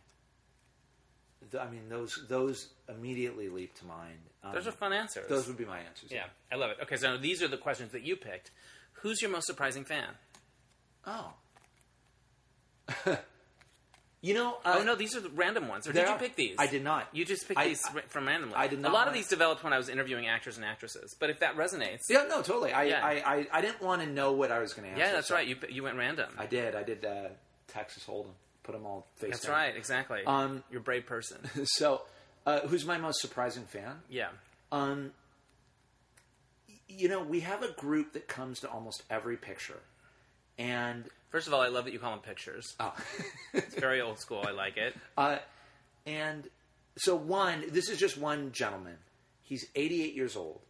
th- 1.51 1.63
I 1.63 1.71
mean, 1.71 1.89
those 1.89 2.19
those 2.29 2.69
immediately 2.89 3.49
leap 3.49 3.75
to 3.81 3.85
mind. 3.87 4.19
Um, 4.43 4.55
Those 4.55 4.67
are 4.69 4.73
fun 4.73 4.93
answers. 4.95 5.29
Those 5.29 5.47
would 5.49 5.59
be 5.59 5.67
my 5.67 5.81
answers. 5.81 6.11
yeah, 6.11 6.25
I 6.51 6.57
love 6.57 6.71
it. 6.71 6.79
Okay, 6.85 6.97
so 6.97 7.19
these 7.19 7.43
are 7.43 7.49
the 7.49 7.59
questions 7.59 7.93
that 7.93 8.03
you 8.03 8.17
picked. 8.17 8.51
Who's 8.95 9.21
your 9.21 9.31
most 9.31 9.47
surprising 9.47 9.85
fan? 9.85 10.09
Oh. 11.07 11.35
you 14.23 14.35
know. 14.35 14.59
Uh, 14.65 14.77
oh 14.79 14.83
no, 14.85 14.95
these 14.95 15.17
are 15.17 15.21
the 15.21 15.31
random 15.31 15.69
ones. 15.69 15.87
Or 15.87 15.93
did 15.93 16.03
you 16.07 16.13
are. 16.13 16.19
pick 16.19 16.37
these? 16.37 16.57
I 16.59 16.67
did 16.67 16.85
not. 16.85 17.09
You 17.13 17.25
just 17.25 17.47
picked 17.49 17.59
I- 17.61 17.69
these 17.69 17.83
I- 17.87 18.01
from 18.09 18.27
randomly. 18.27 18.55
I 18.57 18.67
did 18.69 18.79
not. 18.81 18.91
A 18.91 18.95
lot 18.95 19.09
of 19.09 19.15
these 19.15 19.29
developed 19.29 19.65
when 19.65 19.73
I 19.73 19.79
was 19.79 19.89
interviewing 19.89 20.29
actors 20.29 20.57
and 20.57 20.65
actresses. 20.65 21.15
But 21.19 21.31
if 21.31 21.41
that 21.41 21.57
resonates, 21.57 22.01
Yeah, 22.09 22.25
no, 22.29 22.43
totally. 22.43 22.73
I 22.73 22.85
Yeah. 22.85 23.05
I, 23.05 23.13
I, 23.13 23.47
I 23.53 23.61
didn't 23.61 23.81
want 23.83 24.03
to 24.03 24.09
know 24.09 24.33
what 24.33 24.51
I 24.51 24.59
was 24.59 24.73
going 24.75 24.85
to 24.85 24.91
answer. 24.91 25.05
yeah, 25.07 25.13
that's 25.13 25.29
so 25.29 25.35
right. 25.35 25.47
You 25.47 25.57
you 25.69 25.83
went 25.83 25.97
random. 25.97 26.31
I 26.39 26.47
did. 26.47 26.75
I 26.75 26.83
did 26.83 27.05
uh, 27.05 27.29
Texas 27.69 28.05
Hold'em. 28.07 28.33
Put 28.63 28.73
them 28.73 28.85
all 28.85 29.07
face 29.17 29.31
that's 29.31 29.45
down. 29.47 29.53
right. 29.55 29.75
Exactly. 29.77 30.21
Um, 30.27 30.63
You're 30.71 30.81
a 30.81 30.85
brave 30.85 31.07
person. 31.07 31.39
So, 31.65 32.03
uh, 32.47 32.61
who's 32.61 32.85
my 32.85 32.99
most 32.99 33.21
surprising 33.21 33.65
fan? 33.65 33.97
yeah. 34.11 34.29
Um, 34.71 35.13
you 36.89 37.09
know, 37.09 37.23
we 37.23 37.41
have 37.41 37.63
a 37.63 37.73
group 37.73 38.13
that 38.13 38.29
comes 38.29 38.61
to 38.61 38.69
almost 38.69 39.03
every 39.11 39.37
picture, 39.37 39.81
and 40.59 41.05
First 41.31 41.47
of 41.47 41.55
all, 41.55 41.61
I 41.61 41.69
love 41.69 41.85
that 41.85 41.93
you 41.93 41.99
call 41.99 42.11
them 42.11 42.21
pictures. 42.21 42.75
oh, 42.81 42.95
It's 43.55 43.75
very 43.77 44.01
old 44.01 44.19
school. 44.19 44.45
I 44.47 44.51
like 44.51 44.77
it. 44.77 44.95
uh, 45.17 45.39
and 46.07 46.49
so 46.99 47.15
one. 47.17 47.65
This 47.71 47.89
is 47.89 47.99
just 47.99 48.19
one 48.19 48.53
gentleman. 48.53 48.97
He's 49.43 49.67
88 49.75 50.15
years 50.15 50.37
old. 50.37 50.61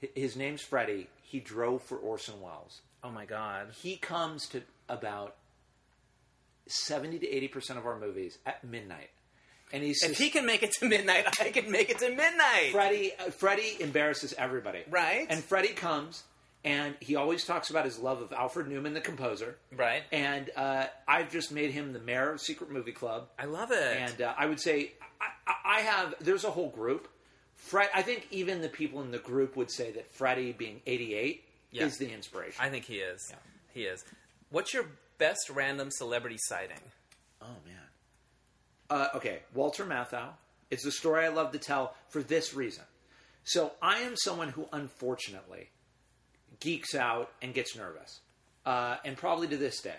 Hi- 0.00 0.10
His 0.14 0.36
name's 0.36 0.62
Freddie. 0.62 1.08
He 1.22 1.40
drove 1.40 1.82
for 1.82 1.96
Orson 1.96 2.40
Welles. 2.40 2.80
Oh 3.02 3.10
my 3.10 3.24
god. 3.24 3.68
he 3.82 3.96
comes 3.96 4.46
to 4.48 4.62
about 4.88 5.36
70 6.68 7.18
to 7.20 7.28
80 7.28 7.48
percent 7.48 7.78
of 7.78 7.86
our 7.86 7.98
movies 7.98 8.38
at 8.46 8.62
midnight 8.64 9.10
and 9.72 9.82
he's 9.82 10.02
If 10.02 10.18
he 10.18 10.30
can 10.30 10.46
make 10.46 10.62
it 10.62 10.72
to 10.80 10.86
midnight, 10.88 11.26
I 11.40 11.50
can 11.50 11.70
make 11.70 11.90
it 11.90 11.98
to 12.00 12.10
midnight. 12.10 12.70
freddie 12.72 13.12
uh, 13.18 13.30
freddie 13.30 13.76
embarrasses 13.80 14.34
everybody 14.36 14.80
Right. 14.90 15.26
and 15.30 15.42
freddie 15.42 15.68
comes 15.72 16.22
and 16.64 16.94
he 17.00 17.16
always 17.16 17.44
talks 17.44 17.70
about 17.70 17.84
his 17.84 17.98
love 17.98 18.20
of 18.20 18.32
alfred 18.32 18.68
newman 18.68 18.92
the 18.94 19.00
composer 19.00 19.56
Right. 19.76 20.02
and 20.12 20.50
uh, 20.56 20.86
i've 21.08 21.30
just 21.32 21.50
made 21.52 21.70
him 21.70 21.92
the 21.92 21.98
mayor 22.00 22.32
of 22.32 22.40
secret 22.40 22.70
movie 22.70 22.92
club 22.92 23.28
I 23.38 23.46
love 23.46 23.70
it. 23.72 23.96
and 23.96 24.20
uh, 24.22 24.34
i 24.38 24.46
would 24.46 24.60
say 24.60 24.92
I, 25.46 25.54
I- 25.78 25.80
have 25.80 26.14
there's 26.20 26.44
a 26.44 26.50
whole 26.50 26.68
group 26.70 27.08
Fred, 27.56 27.90
I 27.94 28.00
think 28.00 28.26
even 28.30 28.62
the 28.62 28.70
people 28.70 29.02
in 29.02 29.10
the 29.10 29.18
group 29.18 29.54
would 29.54 29.70
say 29.70 29.90
that 29.92 30.10
Freddie 30.14 30.52
being 30.52 30.80
88 30.86 31.44
Yeah. 31.72 31.84
is 31.84 31.98
the 31.98 32.10
inspiration. 32.10 32.54
I 32.58 32.70
think 32.70 32.86
he 32.86 32.96
is. 32.96 33.30
He 33.74 33.82
is. 33.82 34.02
What's 34.48 34.72
your 34.72 34.86
best 35.18 35.50
random 35.50 35.90
celebrity 35.90 36.38
sighting? 36.38 36.80
Oh 37.42 37.46
man. 37.66 37.76
Uh, 38.88 39.08
okay, 39.16 39.40
Walter 39.54 39.84
Matthau. 39.84 40.28
It's 40.70 40.84
the 40.84 40.90
story 40.90 41.24
I 41.26 41.28
love 41.28 41.52
to 41.52 41.58
tell 41.58 41.94
for 42.08 42.22
this 42.22 42.54
reason. 42.54 42.84
So 43.44 43.72
I 43.82 43.98
am 43.98 44.14
someone 44.16 44.48
who 44.48 44.66
unfortunately 44.72 45.68
geeks 46.60 46.94
out 46.94 47.30
and 47.42 47.52
gets 47.54 47.76
nervous, 47.76 48.20
uh, 48.66 48.96
and 49.04 49.16
probably 49.16 49.48
to 49.48 49.56
this 49.56 49.80
day. 49.80 49.96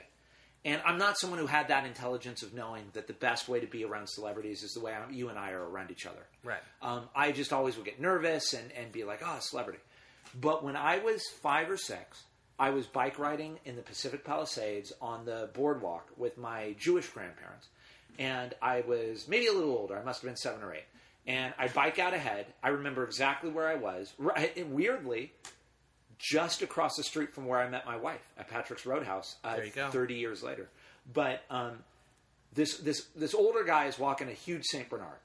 And 0.64 0.80
I'm 0.86 1.00
not 1.00 1.18
someone 1.18 1.40
who 1.40 1.48
had 1.48 1.70
that 1.70 1.86
intelligence 1.86 2.44
of 2.44 2.54
knowing 2.54 2.84
that 2.94 3.08
the 3.08 3.14
best 3.14 3.50
way 3.50 3.60
to 3.60 3.68
be 3.68 3.84
around 3.84 4.08
celebrities 4.08 4.62
is 4.62 4.74
the 4.74 4.80
way 4.80 4.94
I, 4.94 5.10
you 5.10 5.30
and 5.30 5.40
I 5.40 5.52
are 5.52 5.68
around 5.68 5.90
each 5.90 6.06
other. 6.06 6.24
Right. 6.44 6.60
Um, 6.84 7.10
I 7.16 7.32
just 7.32 7.52
always 7.52 7.78
would 7.78 7.86
get 7.86 8.00
nervous 8.00 8.54
and, 8.54 8.72
and 8.74 8.92
be 8.92 9.04
like, 9.04 9.22
oh, 9.26 9.38
celebrity. 9.40 9.80
But 10.40 10.64
when 10.64 10.76
I 10.76 11.00
was 11.00 11.24
five 11.42 11.70
or 11.70 11.78
six, 11.78 12.24
I 12.60 12.70
was 12.70 12.86
bike 12.86 13.18
riding 13.18 13.58
in 13.66 13.76
the 13.76 13.82
Pacific 13.82 14.24
Palisades 14.24 14.94
on 15.02 15.26
the 15.26 15.50
boardwalk 15.54 16.08
with 16.16 16.38
my 16.38 16.76
Jewish 16.78 17.10
grandparents. 17.10 17.68
And 18.20 18.54
I 18.62 18.82
was 18.82 19.28
maybe 19.28 19.48
a 19.48 19.54
little 19.54 19.76
older. 19.76 19.98
I 19.98 20.04
must 20.04 20.22
have 20.22 20.30
been 20.30 20.38
seven 20.38 20.62
or 20.62 20.76
eight. 20.76 20.86
And 21.26 21.56
I 21.58 21.70
bike 21.70 21.98
out 21.98 22.14
ahead. 22.14 22.46
I 22.62 22.70
remember 22.70 23.04
exactly 23.04 23.50
where 23.50 23.68
I 23.68 23.76
was. 23.76 24.14
Right, 24.20 24.56
and 24.56 24.74
weirdly, 24.74 25.34
just 26.22 26.62
across 26.62 26.96
the 26.96 27.04
street 27.04 27.34
from 27.34 27.46
where 27.46 27.60
I 27.60 27.68
met 27.70 27.86
my 27.86 27.98
wife 27.98 28.22
at 28.38 28.48
Patrick's 28.48 28.86
Roadhouse. 28.86 29.38
Uh, 29.44 29.56
There 29.56 29.66
you 29.66 29.72
go. 29.72 29.90
Thirty 29.90 30.16
years 30.16 30.44
later, 30.44 30.70
but 31.14 31.42
um, 31.50 31.84
this 32.54 32.78
this 32.78 33.08
this 33.16 33.34
older 33.34 33.64
guy 33.64 33.86
is 33.86 33.98
walking 33.98 34.30
a 34.30 34.34
huge 34.34 34.64
Saint 34.66 34.90
Bernard, 34.90 35.18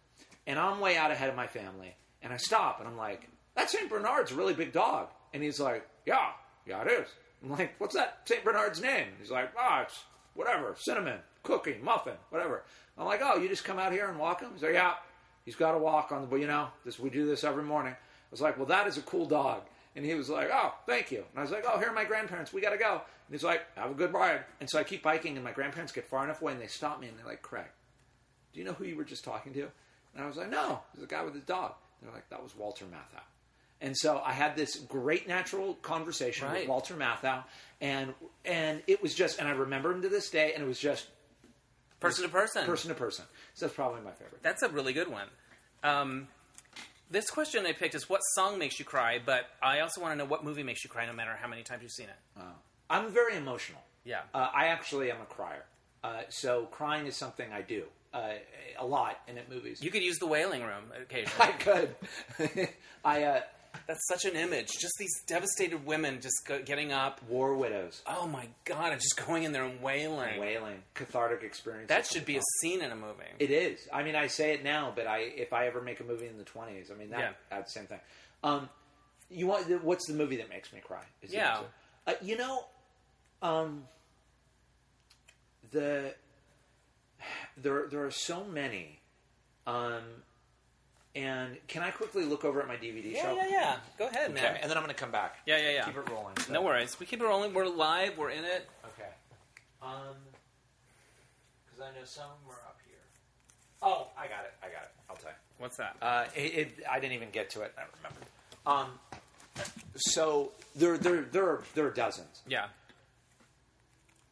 and 0.47 0.59
I'm 0.59 0.81
way 0.81 0.97
out 0.97 1.11
ahead 1.11 1.29
of 1.29 1.37
my 1.37 1.47
family, 1.47 1.95
and 2.23 2.33
I 2.33 2.37
stop 2.39 2.79
and 2.81 2.89
I'm 2.89 2.97
like, 2.97 3.29
"That 3.55 3.71
Saint 3.71 3.91
Bernard's 3.91 4.33
a 4.33 4.35
really 4.37 4.55
big 4.55 4.73
dog," 4.73 5.09
and 5.35 5.43
he's 5.43 5.61
like, 5.61 5.87
"Yeah, 6.07 6.31
yeah, 6.67 6.83
it 6.83 6.89
is." 6.91 7.09
I'm 7.43 7.51
like, 7.51 7.75
"What's 7.79 7.95
that 7.95 8.21
Saint 8.25 8.45
Bernard's 8.45 8.81
name?" 8.81 9.09
He's 9.21 9.31
like, 9.31 9.51
"Ah, 9.59 9.83
it's 9.83 10.05
whatever, 10.35 10.75
cinnamon, 10.79 11.19
cookie, 11.43 11.77
muffin, 11.83 12.15
whatever." 12.31 12.63
I'm 12.99 13.05
like, 13.07 13.21
"Oh, 13.23 13.37
you 13.37 13.49
just 13.49 13.65
come 13.65 13.79
out 13.79 13.93
here 13.93 14.09
and 14.09 14.19
walk 14.19 14.41
him?" 14.41 14.51
He's 14.55 14.63
like, 14.63 14.73
"Yeah, 14.73 14.95
he's 15.45 15.57
got 15.57 15.73
to 15.73 15.79
walk 15.79 16.11
on 16.13 16.23
the, 16.23 16.29
well, 16.29 16.41
you 16.41 16.47
know, 16.47 16.69
this 16.85 16.99
we 16.99 17.11
do 17.11 17.27
this 17.27 17.45
every 17.45 17.65
morning." 17.65 17.93
I 17.93 18.31
was 18.31 18.41
like, 18.41 18.57
"Well, 18.57 18.67
that 18.67 18.87
is 18.87 18.97
a 18.97 19.03
cool 19.03 19.27
dog." 19.27 19.63
And 19.97 20.05
he 20.05 20.15
was 20.15 20.29
like, 20.29 20.51
"Oh, 20.53 20.75
thank 20.87 21.11
you." 21.11 21.25
And 21.31 21.39
I 21.39 21.43
was 21.43 21.51
like, 21.51 21.65
"Oh, 21.67 21.79
here 21.79 21.89
are 21.89 21.95
my 21.95 22.05
grandparents. 22.05 22.53
We 22.53 22.61
got 22.61 22.71
to 22.71 22.79
go." 22.79 22.93
And 22.93 23.33
he's 23.33 23.43
like, 23.43 23.63
"Have 23.77 23.91
a 23.91 23.95
good 23.95 24.13
ride." 24.13 24.43
And 24.61 24.69
so 24.71 24.79
I 24.79 24.85
keep 24.85 25.03
biking, 25.03 25.37
and 25.37 25.43
my 25.45 25.53
grandparents 25.53 25.93
get 25.93 26.05
far 26.05 26.23
enough 26.23 26.43
away, 26.43 26.53
and 26.53 26.61
they 26.61 26.67
stop 26.67 27.01
me, 27.01 27.09
and 27.09 27.19
they're 27.19 27.27
like, 27.27 27.43
"Craig, 27.43 27.67
do 28.53 28.61
you 28.61 28.67
know 28.67 28.75
who 28.75 28.85
you 28.85 28.95
were 28.97 29.05
just 29.05 29.25
talking 29.25 29.53
to?" 29.55 29.69
And 30.15 30.23
I 30.23 30.27
was 30.27 30.37
like, 30.37 30.51
"No, 30.51 30.81
it 30.93 31.01
was 31.01 31.05
a 31.05 31.07
guy 31.07 31.25
with 31.25 31.35
his 31.35 31.45
dog." 31.45 31.73
They're 32.03 32.13
like, 32.13 32.29
"That 32.29 32.43
was 32.43 32.55
Walter 32.55 32.85
Matthau." 32.85 33.23
And 33.81 33.97
so 33.97 34.23
I 34.25 34.33
had 34.33 34.57
this 34.57 34.77
great 34.77 35.29
natural 35.29 35.75
conversation 35.75 36.51
with 36.51 36.69
Walter 36.69 36.95
Matthau, 36.95 37.45
and 37.81 38.15
and 38.45 38.83
it 38.87 39.03
was 39.03 39.15
just, 39.15 39.39
and 39.39 39.49
I 39.49 39.53
remember 39.53 39.93
him 39.93 40.03
to 40.03 40.09
this 40.09 40.31
day, 40.31 40.53
and 40.55 40.63
it 40.63 40.67
was 40.67 40.79
just 40.79 41.07
person 42.01 42.25
to 42.25 42.31
person. 42.31 42.65
person 42.65 42.89
to 42.89 42.95
person. 42.95 43.25
So 43.55 43.67
that's 43.67 43.77
probably 43.77 44.01
my 44.03 44.13
favorite. 44.13 44.43
That's 44.43 44.63
a 44.63 44.69
really 44.69 44.93
good 44.93 45.09
one. 45.09 45.29
Um, 45.83 46.29
this 47.11 47.31
question 47.31 47.67
I 47.67 47.73
picked 47.73 47.95
is 47.95 48.09
what 48.09 48.21
song 48.35 48.59
makes 48.59 48.79
you 48.79 48.85
cry, 48.85 49.21
but 49.25 49.47
I 49.63 49.81
also 49.81 50.01
want 50.01 50.13
to 50.13 50.17
know 50.17 50.25
what 50.25 50.45
movie 50.45 50.63
makes 50.63 50.85
you 50.85 50.91
cry, 50.91 51.07
no 51.07 51.13
matter 51.13 51.37
how 51.41 51.49
many 51.49 51.63
times 51.63 51.83
you've 51.83 51.93
seen 51.93 52.09
it. 52.09 52.43
I'm 52.89 53.13
very 53.13 53.37
emotional. 53.37 53.81
Yeah. 54.05 54.21
Uh, 54.33 54.49
I 54.55 54.67
actually 54.67 55.11
am 55.11 55.21
a 55.21 55.25
crier. 55.25 55.65
Uh, 56.05 56.23
so 56.29 56.67
crying 56.67 57.07
is 57.07 57.17
something 57.17 57.53
I 57.53 57.63
do 57.63 57.85
uh, 58.15 58.33
a 58.79 58.87
lot 58.87 59.21
and 59.29 59.39
at 59.39 59.51
movies. 59.51 59.83
You 59.83 59.91
could 59.91 60.03
use 60.03 60.19
the 60.19 60.27
wailing 60.27 60.63
room 60.63 60.85
occasionally. 61.01 61.35
I 61.41 61.53
could. 61.53 61.95
I 63.05 63.23
uh, 63.25 63.41
That's 63.87 64.07
such 64.09 64.25
an 64.25 64.37
image. 64.37 64.69
Just 64.81 64.95
these 64.99 65.13
devastated 65.27 65.85
women 65.87 66.21
just 66.21 66.45
go, 66.47 66.61
getting 66.63 66.93
up. 66.93 67.21
War 67.29 67.55
Widows, 67.57 68.03
Oh 68.07 68.27
my 68.27 68.49
god! 68.65 68.93
And 68.93 69.01
just 69.01 69.17
going 69.27 69.45
in 69.45 69.53
there 69.53 69.65
and 69.65 69.81
wailing. 69.83 70.39
wailing, 70.41 70.83
cathartic 70.95 71.43
experience. 71.43 71.89
That 71.89 72.07
should 72.07 72.25
be 72.25 72.37
a 72.37 72.43
scene 72.61 72.83
in 72.83 72.91
a 72.93 72.97
movie. 72.97 73.25
It 73.39 73.51
is. 73.51 73.87
I 73.93 74.03
mean, 74.03 74.17
I 74.17 74.27
say 74.27 74.53
it 74.55 74.63
now, 74.65 74.93
but 74.95 75.07
I 75.07 75.19
if 75.19 75.53
I 75.53 75.67
ever 75.67 75.81
make 75.83 76.01
a 76.01 76.05
movie 76.05 76.27
in 76.27 76.39
the 76.39 76.45
twenties, 76.45 76.91
I 76.91 76.95
mean 76.99 77.11
that 77.11 77.21
Yeah. 77.21 77.31
that's 77.51 77.73
the 77.73 77.81
same 77.81 77.87
thing. 77.87 78.01
Um, 78.45 78.69
you 79.31 79.47
want 79.47 79.83
what's 79.83 80.07
the 80.07 80.15
movie 80.15 80.37
that 80.37 80.49
makes 80.49 80.73
me 80.73 80.81
cry? 80.81 81.03
Is 81.23 81.33
Yeah. 81.33 81.61
Uh, 82.07 82.13
you 82.23 82.37
know, 82.37 82.65
um, 83.43 83.85
the 85.73 86.15
there 87.57 87.87
there 87.91 88.05
are 88.05 88.11
so 88.11 88.45
many. 88.45 89.01
Um, 89.67 90.03
and 91.17 91.57
can 91.67 91.83
I 91.83 91.91
quickly 91.91 92.25
look 92.25 92.45
over 92.45 92.61
at 92.61 92.69
my 92.69 92.77
DVD 92.77 93.13
yeah, 93.13 93.23
shelf? 93.23 93.39
yeah, 93.41 93.49
yeah. 93.51 93.77
Go 93.99 94.07
ahead, 94.07 94.31
Okay, 94.31 94.43
man. 94.43 94.59
and 94.61 94.71
then 94.71 94.77
I'm 94.77 94.85
going 94.85 94.95
to 94.95 95.01
come 95.01 95.11
back. 95.11 95.39
Yeah, 95.47 95.57
yeah, 95.59 95.71
yeah. 95.71 95.85
Keep 95.87 95.97
it 95.97 96.11
rolling. 96.11 96.37
so- 96.39 96.53
No 96.53 96.63
worries. 96.63 97.01
We 97.01 97.07
keep 97.07 97.21
it 97.21 97.25
rolling. 97.25 97.55
We're 97.55 97.67
live. 97.67 98.17
We're 98.19 98.31
in 98.31 98.45
it. 98.45 98.69
Okay. 98.85 99.09
Um, 99.83 100.15
because 101.65 101.81
I 101.83 101.99
know 101.99 102.05
some 102.05 102.25
are 102.49 102.53
up 102.69 102.79
here. 102.87 102.97
Oh, 103.83 104.09
I 104.19 104.27
got 104.29 104.45
it. 104.45 104.53
I 104.63 104.67
got 104.67 104.83
it. 104.83 104.91
I'll 105.11 105.17
tell 105.17 105.31
you. 105.31 105.37
What's 105.59 105.77
that? 105.79 105.97
Uh, 106.03 106.25
it, 106.37 106.41
it, 106.41 106.79
I 106.91 107.01
didn't 107.01 107.15
even 107.15 107.31
get 107.31 107.49
to 107.51 107.63
it. 107.63 107.73
I 107.79 107.83
don't 107.83 107.91
remember. 108.67 108.93
Um, 108.95 108.99
so 109.97 110.53
there, 110.75 110.99
there, 110.99 111.23
there 111.23 111.45
are 111.49 111.63
there 111.75 111.87
are 111.87 111.91
dozens. 111.91 112.43
yeah. 112.47 112.67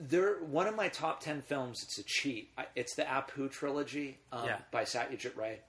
There, 0.01 0.35
one 0.43 0.67
of 0.67 0.75
my 0.75 0.89
top 0.89 1.21
ten 1.21 1.41
films. 1.41 1.79
It's 1.85 1.99
a 1.99 2.03
cheat. 2.03 2.51
It's 2.75 2.95
the 2.97 3.05
Apu 3.05 3.51
trilogy 3.51 4.19
um, 4.33 4.45
Yeah. 4.45 4.59
by 4.73 4.83
Satyajit 4.83 5.37
Ray, 5.37 5.61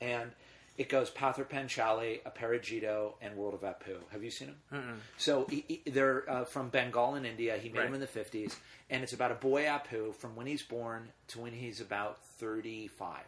and 0.00 0.30
it 0.78 0.88
goes 0.88 1.10
Pather 1.10 1.44
Panchali, 1.48 2.20
Aparajito, 2.22 3.14
and 3.22 3.36
World 3.36 3.54
of 3.54 3.60
Apu. 3.62 3.96
Have 4.10 4.22
you 4.22 4.30
seen 4.30 4.54
them? 4.70 5.00
So 5.16 5.46
he, 5.48 5.64
he- 5.68 5.90
they're 5.90 6.28
uh, 6.30 6.44
from 6.44 6.68
Bengal 6.68 7.14
in 7.14 7.24
India. 7.24 7.56
He 7.56 7.68
made 7.68 7.78
Right. 7.78 7.84
them 7.86 7.94
in 7.94 8.00
the 8.00 8.06
fifties, 8.06 8.54
and 8.90 9.02
it's 9.02 9.12
about 9.12 9.32
a 9.32 9.36
boy 9.36 9.64
Apu 9.64 10.14
from 10.14 10.36
when 10.36 10.46
he's 10.46 10.62
born 10.62 11.08
to 11.28 11.40
when 11.40 11.52
he's 11.52 11.80
about 11.80 12.22
thirty-five, 12.38 13.24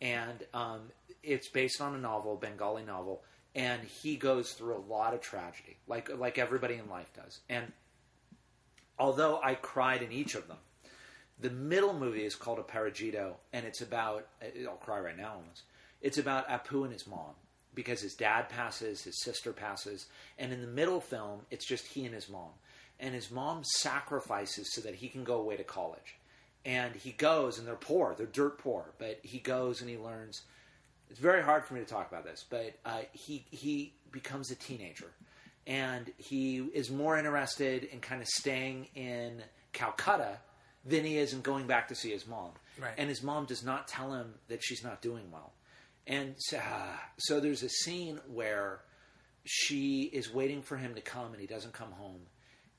and 0.00 0.44
um, 0.54 0.80
it's 1.22 1.48
based 1.48 1.80
on 1.80 1.94
a 1.94 1.98
novel, 1.98 2.36
Bengali 2.36 2.82
novel, 2.84 3.22
and 3.54 3.82
he 3.82 4.16
goes 4.16 4.52
through 4.52 4.76
a 4.76 4.84
lot 4.92 5.14
of 5.14 5.20
tragedy, 5.20 5.76
like 5.86 6.10
like 6.18 6.38
everybody 6.38 6.74
in 6.74 6.88
life 6.90 7.10
does, 7.14 7.40
and 7.48 7.72
although 8.98 9.40
I 9.42 9.54
cried 9.54 10.02
in 10.02 10.12
each 10.12 10.34
of 10.34 10.48
them. 10.48 10.58
The 11.40 11.50
middle 11.50 11.92
movie 11.94 12.24
is 12.24 12.36
called 12.36 12.58
Aparajito, 12.64 13.32
and 13.52 13.66
it's 13.66 13.80
about, 13.80 14.28
I'll 14.68 14.76
cry 14.76 15.00
right 15.00 15.16
now 15.16 15.32
almost. 15.32 15.62
It's 16.02 16.18
about 16.18 16.48
Apu 16.48 16.82
and 16.84 16.92
his 16.92 17.06
mom, 17.06 17.34
because 17.74 18.02
his 18.02 18.14
dad 18.14 18.48
passes, 18.48 19.02
his 19.02 19.22
sister 19.22 19.52
passes, 19.52 20.06
and 20.38 20.52
in 20.52 20.60
the 20.60 20.66
middle 20.66 21.00
film, 21.00 21.40
it's 21.50 21.64
just 21.64 21.86
he 21.86 22.04
and 22.04 22.14
his 22.14 22.28
mom. 22.28 22.50
And 23.00 23.14
his 23.14 23.30
mom 23.30 23.62
sacrifices 23.64 24.74
so 24.74 24.80
that 24.82 24.96
he 24.96 25.08
can 25.08 25.24
go 25.24 25.36
away 25.40 25.56
to 25.56 25.64
college. 25.64 26.16
And 26.64 26.94
he 26.94 27.12
goes, 27.12 27.58
and 27.58 27.66
they're 27.66 27.74
poor, 27.74 28.14
they're 28.16 28.26
dirt 28.26 28.58
poor, 28.58 28.92
but 28.98 29.18
he 29.22 29.38
goes 29.38 29.80
and 29.80 29.90
he 29.90 29.96
learns. 29.96 30.42
It's 31.10 31.18
very 31.18 31.42
hard 31.42 31.64
for 31.64 31.74
me 31.74 31.80
to 31.80 31.86
talk 31.86 32.10
about 32.10 32.24
this, 32.24 32.44
but 32.48 32.74
uh, 32.84 33.00
he, 33.12 33.44
he 33.50 33.94
becomes 34.12 34.50
a 34.50 34.54
teenager 34.54 35.10
and 35.66 36.12
he 36.16 36.58
is 36.58 36.90
more 36.90 37.16
interested 37.16 37.84
in 37.84 38.00
kind 38.00 38.20
of 38.20 38.28
staying 38.28 38.88
in 38.94 39.42
Calcutta 39.72 40.38
than 40.84 41.04
he 41.04 41.18
is 41.18 41.32
in 41.32 41.40
going 41.40 41.66
back 41.66 41.88
to 41.88 41.94
see 41.94 42.10
his 42.10 42.26
mom. 42.26 42.50
Right. 42.80 42.92
And 42.98 43.08
his 43.08 43.22
mom 43.22 43.46
does 43.46 43.62
not 43.64 43.86
tell 43.86 44.12
him 44.12 44.34
that 44.48 44.62
she's 44.62 44.82
not 44.82 45.00
doing 45.00 45.30
well. 45.32 45.52
And 46.06 46.34
so, 46.36 46.58
uh, 46.58 46.96
so 47.18 47.40
there's 47.40 47.62
a 47.62 47.68
scene 47.68 48.20
where 48.26 48.80
she 49.44 50.10
is 50.12 50.32
waiting 50.32 50.62
for 50.62 50.76
him 50.76 50.94
to 50.94 51.00
come 51.00 51.32
and 51.32 51.40
he 51.40 51.46
doesn't 51.46 51.72
come 51.72 51.92
home. 51.92 52.20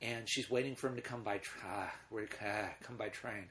And 0.01 0.27
she's 0.29 0.49
waiting 0.49 0.75
for 0.75 0.87
him 0.87 0.95
to 0.95 1.01
come 1.01 1.23
by 1.23 1.37
tra- 1.37 1.61
ah, 1.65 1.93
ah, 2.11 2.69
come 2.81 2.97
by 2.97 3.07
train. 3.07 3.45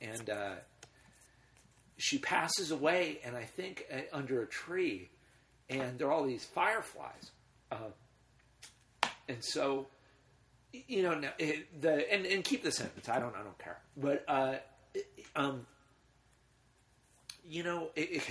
And 0.00 0.30
uh, 0.30 0.54
she 1.98 2.18
passes 2.18 2.70
away, 2.70 3.18
and 3.24 3.36
I 3.36 3.42
think 3.42 3.86
uh, 3.92 4.00
under 4.12 4.42
a 4.42 4.46
tree, 4.46 5.10
and 5.68 5.98
there 5.98 6.06
are 6.06 6.12
all 6.12 6.24
these 6.24 6.44
fireflies. 6.44 7.30
Uh, 7.72 9.08
and 9.28 9.42
so, 9.42 9.86
you 10.72 11.02
know, 11.02 11.20
it, 11.38 11.80
the 11.80 12.12
and, 12.12 12.26
and 12.26 12.44
keep 12.44 12.62
the 12.62 12.70
sentence. 12.70 13.08
I 13.08 13.18
don't, 13.18 13.34
I 13.34 13.42
don't 13.42 13.58
care. 13.58 13.78
But 13.96 14.24
uh, 14.28 14.54
um, 15.34 15.66
you 17.48 17.62
know, 17.62 17.90
it, 17.96 18.22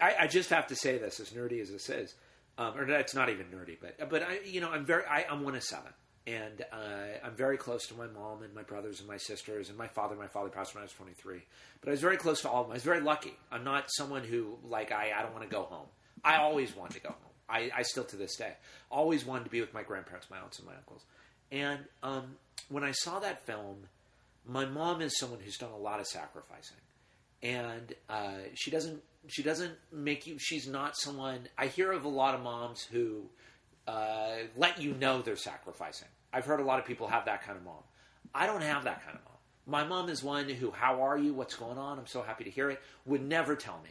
I, 0.00 0.14
I 0.20 0.26
just 0.26 0.50
have 0.50 0.66
to 0.68 0.76
say 0.76 0.98
this, 0.98 1.20
as 1.20 1.30
nerdy 1.30 1.60
as 1.60 1.70
this 1.70 1.88
is, 1.88 2.14
um, 2.58 2.76
or 2.78 2.86
that's 2.86 3.14
not 3.14 3.30
even 3.30 3.46
nerdy, 3.46 3.76
but 3.80 4.08
but 4.10 4.22
I, 4.22 4.40
you 4.44 4.60
know, 4.60 4.70
I'm 4.70 4.84
very, 4.84 5.04
I, 5.04 5.24
I'm 5.30 5.44
one 5.44 5.54
of 5.54 5.62
seven, 5.62 5.92
and 6.26 6.64
uh, 6.72 7.24
I'm 7.24 7.34
very 7.34 7.56
close 7.56 7.86
to 7.88 7.94
my 7.94 8.06
mom 8.06 8.42
and 8.42 8.54
my 8.54 8.62
brothers 8.62 9.00
and 9.00 9.08
my 9.08 9.16
sisters 9.16 9.68
and 9.68 9.78
my 9.78 9.88
father. 9.88 10.14
My 10.16 10.26
father 10.26 10.50
passed 10.50 10.74
when 10.74 10.82
I 10.82 10.84
was 10.84 10.92
23, 10.92 11.42
but 11.80 11.88
I 11.88 11.90
was 11.92 12.00
very 12.00 12.16
close 12.16 12.42
to 12.42 12.48
all 12.48 12.62
of 12.62 12.66
them. 12.66 12.72
I 12.72 12.76
was 12.76 12.84
very 12.84 13.00
lucky. 13.00 13.34
I'm 13.50 13.64
not 13.64 13.86
someone 13.88 14.24
who 14.24 14.58
like 14.64 14.92
I, 14.92 15.12
I 15.16 15.22
don't 15.22 15.32
want 15.32 15.44
to 15.44 15.50
go 15.50 15.62
home. 15.62 15.86
I 16.24 16.36
always 16.36 16.74
wanted 16.74 16.94
to 16.94 17.00
go 17.00 17.08
home. 17.08 17.18
I, 17.48 17.70
I 17.76 17.82
still 17.82 18.04
to 18.04 18.16
this 18.16 18.36
day 18.36 18.54
always 18.90 19.24
wanted 19.26 19.44
to 19.44 19.50
be 19.50 19.60
with 19.60 19.74
my 19.74 19.82
grandparents, 19.82 20.30
my 20.30 20.38
aunts, 20.38 20.58
and 20.58 20.66
my 20.66 20.74
uncles. 20.74 21.04
And 21.52 21.80
um, 22.02 22.36
when 22.68 22.84
I 22.84 22.92
saw 22.92 23.18
that 23.18 23.44
film, 23.46 23.86
my 24.46 24.64
mom 24.64 25.00
is 25.00 25.18
someone 25.18 25.40
who's 25.40 25.56
done 25.56 25.72
a 25.72 25.78
lot 25.78 26.00
of 26.00 26.06
sacrificing. 26.06 26.76
And 27.42 27.94
uh, 28.08 28.38
she 28.54 28.70
doesn't 28.70 29.02
she 29.26 29.42
doesn't 29.42 29.72
make 29.90 30.26
you 30.26 30.36
she's 30.38 30.68
not 30.68 30.98
someone 30.98 31.48
i 31.56 31.66
hear 31.66 31.92
of 31.92 32.04
a 32.04 32.08
lot 32.08 32.34
of 32.34 32.42
moms 32.42 32.82
who 32.82 33.22
uh, 33.86 34.36
let 34.56 34.80
you 34.80 34.94
know 34.94 35.22
they're 35.22 35.36
sacrificing. 35.36 36.08
I've 36.32 36.46
heard 36.46 36.60
a 36.60 36.64
lot 36.64 36.78
of 36.78 36.86
people 36.86 37.06
have 37.06 37.26
that 37.26 37.42
kind 37.42 37.58
of 37.58 37.64
mom. 37.64 37.82
I 38.34 38.46
don't 38.46 38.62
have 38.62 38.84
that 38.84 39.04
kind 39.04 39.16
of 39.16 39.24
mom. 39.24 39.34
My 39.66 39.84
mom 39.84 40.08
is 40.08 40.22
one 40.22 40.48
who 40.48 40.70
how 40.70 41.02
are 41.02 41.18
you? 41.18 41.32
What's 41.32 41.54
going 41.54 41.78
on? 41.78 41.98
I'm 41.98 42.06
so 42.06 42.22
happy 42.22 42.44
to 42.44 42.50
hear 42.50 42.70
it. 42.70 42.80
Would 43.06 43.22
never 43.22 43.56
tell 43.56 43.80
me. 43.84 43.90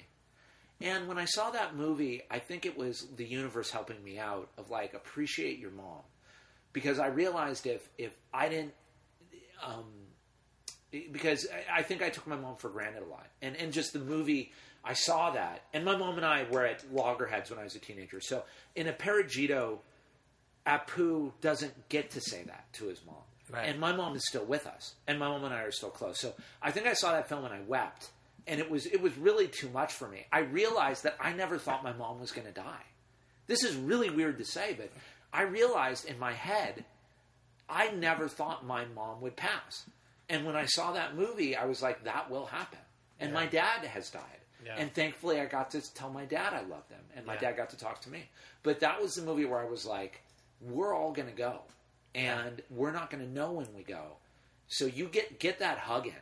And 0.81 1.07
when 1.07 1.17
i 1.17 1.25
saw 1.25 1.51
that 1.51 1.75
movie 1.75 2.23
i 2.29 2.39
think 2.39 2.65
it 2.65 2.77
was 2.77 3.07
the 3.15 3.25
universe 3.25 3.69
helping 3.69 4.03
me 4.03 4.17
out 4.17 4.49
of 4.57 4.69
like 4.69 4.93
appreciate 4.93 5.59
your 5.59 5.71
mom. 5.71 6.01
Because 6.73 6.99
i 6.99 7.07
realized 7.07 7.67
if 7.67 7.87
if 7.97 8.17
i 8.33 8.49
didn't 8.49 8.73
um, 9.65 9.85
because 11.11 11.47
I- 11.71 11.81
think 11.83 12.01
I 12.01 12.09
took 12.09 12.27
my 12.27 12.35
mom 12.35 12.55
for 12.57 12.69
granted 12.69 13.03
a 13.03 13.05
lot, 13.05 13.27
and 13.41 13.55
and 13.55 13.73
just 13.73 13.93
the 13.93 13.99
movie, 13.99 14.51
I 14.83 14.93
saw 14.93 15.31
that, 15.31 15.63
and 15.73 15.83
my 15.85 15.95
mom 15.95 16.17
and 16.17 16.25
I 16.25 16.43
were 16.43 16.65
at 16.65 16.91
loggerheads 16.93 17.49
when 17.49 17.59
I 17.59 17.63
was 17.63 17.75
a 17.75 17.79
teenager. 17.79 18.21
So 18.21 18.43
in 18.75 18.87
Aparajito, 18.87 19.79
Apu 20.65 21.31
doesn't 21.41 21.89
get 21.89 22.11
to 22.11 22.21
say 22.21 22.43
that 22.43 22.71
to 22.73 22.85
his 22.85 23.03
mom, 23.05 23.15
Right. 23.49 23.67
and 23.67 23.79
my 23.79 23.91
mom 23.91 24.15
is 24.15 24.25
still 24.27 24.45
with 24.45 24.65
us, 24.65 24.95
and 25.07 25.19
my 25.19 25.27
mom 25.27 25.43
and 25.43 25.53
I 25.53 25.61
are 25.63 25.71
still 25.71 25.89
close. 25.89 26.19
So 26.19 26.33
I 26.61 26.71
think 26.71 26.87
I 26.87 26.93
saw 26.93 27.11
that 27.11 27.27
film 27.27 27.43
and 27.43 27.53
I 27.53 27.59
wept, 27.61 28.09
and 28.47 28.59
it 28.59 28.69
was 28.69 28.85
it 28.85 29.01
was 29.01 29.15
really 29.17 29.47
too 29.47 29.69
much 29.69 29.91
for 29.93 30.07
me. 30.07 30.25
I 30.31 30.39
realized 30.39 31.03
that 31.03 31.17
I 31.19 31.33
never 31.33 31.57
thought 31.57 31.83
my 31.83 31.93
mom 31.93 32.19
was 32.21 32.31
going 32.31 32.47
to 32.47 32.53
die. 32.53 32.83
This 33.47 33.63
is 33.63 33.75
really 33.75 34.09
weird 34.09 34.37
to 34.37 34.45
say, 34.45 34.73
but 34.73 34.89
I 35.33 35.41
realized 35.41 36.05
in 36.05 36.17
my 36.19 36.31
head, 36.31 36.85
I 37.67 37.89
never 37.91 38.29
thought 38.29 38.65
my 38.65 38.85
mom 38.85 39.19
would 39.21 39.35
pass. 39.35 39.83
And 40.29 40.45
when 40.45 40.55
I 40.55 40.65
saw 40.65 40.93
that 40.93 41.15
movie, 41.15 41.55
I 41.55 41.65
was 41.65 41.81
like, 41.81 42.03
that 42.05 42.29
will 42.31 42.45
happen. 42.45 42.79
And 43.19 43.33
my 43.33 43.45
dad 43.45 43.85
has 43.85 44.09
died. 44.09 44.21
Yeah. 44.65 44.75
And 44.77 44.93
thankfully, 44.93 45.39
I 45.39 45.45
got 45.45 45.71
to 45.71 45.93
tell 45.93 46.09
my 46.09 46.25
dad 46.25 46.53
I 46.53 46.61
loved 46.61 46.89
him, 46.91 47.01
and 47.15 47.25
my 47.25 47.33
Yeah. 47.35 47.39
dad 47.41 47.57
got 47.57 47.69
to 47.71 47.77
talk 47.77 48.01
to 48.01 48.09
me. 48.09 48.29
But 48.63 48.79
that 48.79 49.01
was 49.01 49.15
the 49.15 49.21
movie 49.21 49.45
where 49.45 49.59
I 49.59 49.65
was 49.65 49.85
like, 49.85 50.21
we're 50.61 50.93
all 50.95 51.11
going 51.11 51.27
to 51.29 51.35
go, 51.35 51.61
and 52.15 52.61
we're 52.69 52.91
not 52.91 53.09
going 53.09 53.23
to 53.23 53.29
know 53.29 53.51
when 53.51 53.67
we 53.75 53.83
go. 53.83 54.17
So 54.67 54.85
you 54.85 55.07
get 55.07 55.39
get 55.39 55.59
that 55.59 55.77
hug 55.79 56.07
in, 56.07 56.13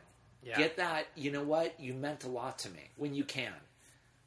Yeah. 0.43 0.57
get 0.57 0.77
that. 0.77 1.05
You 1.15 1.31
know 1.31 1.43
what? 1.43 1.79
You 1.79 1.93
meant 1.93 2.23
a 2.23 2.27
lot 2.29 2.57
to 2.59 2.69
me 2.71 2.89
when 2.97 3.13
you 3.13 3.23
can. 3.23 3.53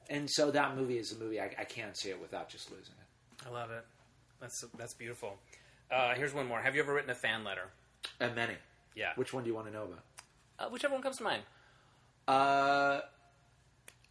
And 0.09 0.31
so 0.31 0.51
that 0.53 0.77
movie 0.77 0.99
is 0.99 1.11
a 1.13 1.17
movie 1.17 1.41
I, 1.41 1.47
I 1.59 1.65
can't 1.65 1.97
see 1.97 2.11
it 2.11 2.21
without 2.21 2.49
just 2.49 2.71
losing 2.71 2.95
it. 3.01 3.47
I 3.47 3.51
love 3.51 3.71
it. 3.73 3.85
That's 4.41 4.65
that's 4.79 4.95
beautiful. 4.95 5.39
Uh, 5.91 6.15
here's 6.15 6.33
one 6.33 6.47
more. 6.47 6.61
Have 6.61 6.75
you 6.77 6.83
ever 6.83 6.95
written 6.95 7.11
a 7.11 7.15
fan 7.17 7.43
letter? 7.43 7.69
And 8.21 8.35
many. 8.37 8.55
Yeah. 8.95 9.13
Which 9.17 9.33
one 9.33 9.43
do 9.45 9.49
you 9.51 9.55
want 9.55 9.67
to 9.69 9.73
know 9.73 9.85
about? 9.85 10.01
Uh, 10.59 10.69
whichever 10.71 10.95
one 10.95 11.03
comes 11.03 11.17
to 11.19 11.25
mind. 11.25 11.43
Uh, 12.29 13.01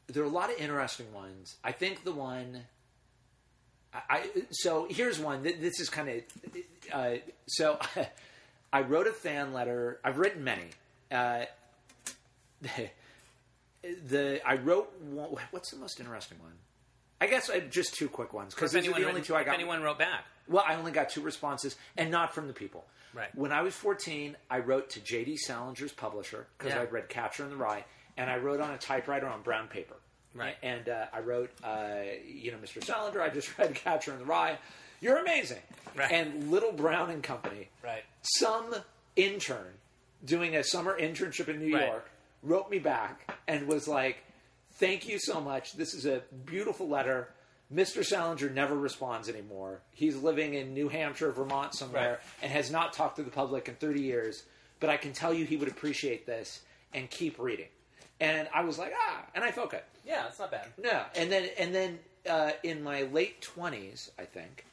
there 0.08 0.22
are 0.24 0.26
a 0.26 0.30
lot 0.30 0.52
of 0.52 0.58
interesting 0.60 1.12
ones. 1.14 1.56
I 1.64 1.72
think 1.72 2.04
the 2.04 2.12
one. 2.12 2.64
I, 3.94 4.02
I 4.10 4.30
so 4.52 4.88
here's 4.90 5.20
one. 5.20 5.44
Th- 5.44 5.60
This 5.60 5.80
is 5.80 5.90
kind 5.90 6.10
of 6.10 6.22
uh, 6.92 7.16
so. 7.48 7.80
I 8.74 8.82
wrote 8.82 9.06
a 9.08 9.14
fan 9.14 9.54
letter. 9.54 10.00
I've 10.04 10.18
written 10.18 10.44
many. 10.44 10.66
Uh, 11.12 11.46
the 14.08 14.42
I 14.48 14.56
wrote 14.56 14.92
one, 15.02 15.30
what's 15.52 15.72
the 15.72 15.78
most 15.78 16.00
interesting 16.00 16.40
one? 16.40 16.54
I 17.22 17.28
guess 17.28 17.50
I, 17.50 17.60
just 17.62 17.94
two 17.94 18.10
quick 18.10 18.34
ones 18.34 18.54
because 18.54 18.72
these 18.72 18.84
are 18.88 18.92
the 18.92 18.96
only 18.96 19.06
written- 19.06 19.24
two 19.24 19.36
I 19.36 19.42
if 19.42 19.46
got. 19.46 19.56
anyone 19.56 19.82
wrote 19.82 20.00
back. 20.00 20.26
Well, 20.48 20.64
I 20.68 20.76
only 20.76 20.92
got 20.92 21.10
two 21.10 21.22
responses, 21.22 21.76
and 21.96 22.12
not 22.12 22.34
from 22.36 22.48
the 22.48 22.54
people. 22.54 22.86
Right. 23.14 23.34
When 23.36 23.52
I 23.52 23.62
was 23.62 23.76
14, 23.76 24.36
I 24.50 24.60
wrote 24.60 24.90
to 24.92 25.00
J.D. 25.00 25.38
Salinger's 25.48 25.92
publisher 25.92 26.48
because 26.58 26.74
Yeah. 26.74 26.82
I'd 26.82 26.92
read 26.92 27.10
Catcher 27.10 27.44
in 27.44 27.50
the 27.52 27.56
Rye, 27.56 27.86
and 28.18 28.30
I 28.30 28.38
wrote 28.38 28.60
on 28.60 28.72
a 28.72 28.78
typewriter 28.78 29.28
on 29.28 29.42
brown 29.42 29.68
paper. 29.68 29.96
Right. 30.36 30.56
And 30.64 30.90
uh, 30.90 31.06
I 31.14 31.20
wrote, 31.20 31.52
uh, 31.64 31.90
you 32.28 32.52
know, 32.52 32.58
Mr. 32.58 32.84
Salinger, 32.84 33.22
I 33.22 33.30
just 33.30 33.56
read 33.58 33.76
Catcher 33.76 34.14
in 34.14 34.20
the 34.20 34.26
Rye. 34.26 34.58
You're 35.00 35.18
amazing. 35.18 35.60
Right. 35.96 36.12
And 36.12 36.50
Little 36.50 36.72
Brown 36.72 37.10
and 37.12 37.22
Company, 37.22 37.70
Right. 37.84 38.04
some 38.22 38.74
intern 39.16 39.74
doing 40.26 40.56
a 40.56 40.64
summer 40.64 40.98
internship 41.00 41.50
in 41.50 41.60
New 41.60 41.76
Right. 41.76 41.88
York 41.88 42.10
wrote 42.42 42.70
me 42.72 42.80
back 42.80 43.32
and 43.48 43.68
was 43.68 43.88
like, 43.88 44.24
"Thank 44.74 45.08
you 45.08 45.20
so 45.20 45.40
much. 45.40 45.74
This 45.74 45.94
is 45.94 46.06
a 46.06 46.24
beautiful 46.46 46.88
letter. 46.90 47.30
Mr. 47.74 48.06
Salinger 48.06 48.50
never 48.50 48.76
responds 48.78 49.28
anymore. 49.30 49.82
He's 49.92 50.16
living 50.18 50.54
in 50.54 50.74
New 50.74 50.90
Hampshire, 50.90 51.32
Vermont 51.32 51.74
somewhere, 51.74 52.12
Right. 52.12 52.20
and 52.44 52.52
has 52.52 52.70
not 52.70 52.94
talked 52.94 53.16
to 53.16 53.24
the 53.24 53.32
public 53.32 53.68
in 53.68 53.76
30 53.76 54.02
years. 54.02 54.44
But 54.80 54.90
I 54.90 54.98
can 54.98 55.14
tell 55.14 55.34
you 55.34 55.46
he 55.46 55.56
would 55.58 55.70
appreciate 55.70 56.26
this 56.26 56.62
and 56.94 57.10
keep 57.10 57.40
reading." 57.40 57.70
And 58.20 58.48
I 58.54 58.62
was 58.64 58.78
like, 58.78 58.94
"Ah," 58.96 59.26
and 59.34 59.44
I 59.44 59.52
felt 59.52 59.72
good. 59.72 59.82
Yeah, 60.06 60.28
it's 60.28 60.40
not 60.40 60.52
bad. 60.52 60.68
No, 60.78 61.04
and 61.16 61.32
then 61.32 61.50
and 61.58 61.74
then 61.74 62.00
uh, 62.30 62.52
in 62.64 62.84
my 62.84 63.04
late 63.04 63.42
twenties, 63.42 64.12
I 64.20 64.26
think, 64.26 64.66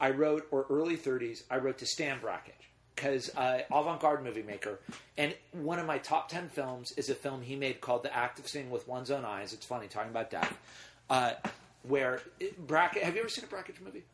I 0.00 0.10
wrote 0.10 0.46
or 0.50 0.66
early 0.70 0.96
thirties, 0.96 1.44
I 1.50 1.58
wrote 1.58 1.78
to 1.78 1.86
Stan 1.86 2.20
Brakhage 2.20 2.54
because 2.94 3.34
uh, 3.36 3.62
avant-garde 3.72 4.22
movie 4.22 4.42
maker, 4.44 4.78
and 5.18 5.34
one 5.52 5.78
of 5.80 5.86
my 5.86 5.98
top 5.98 6.28
ten 6.28 6.48
films 6.48 6.92
is 6.92 7.10
a 7.10 7.14
film 7.14 7.42
he 7.42 7.56
made 7.56 7.80
called 7.80 8.04
The 8.04 8.14
Act 8.16 8.38
of 8.38 8.46
Seeing 8.48 8.70
with 8.70 8.86
One's 8.86 9.10
Own 9.10 9.24
Eyes. 9.24 9.52
It's 9.52 9.66
funny 9.66 9.88
talking 9.88 10.10
about 10.10 10.30
death. 10.30 10.56
Uh, 11.10 11.32
where 11.86 12.20
Brakhage, 12.66 13.02
have 13.02 13.14
you 13.14 13.20
ever 13.20 13.28
seen 13.28 13.44
a 13.44 13.48
Brakhage 13.48 13.80
movie? 13.84 14.04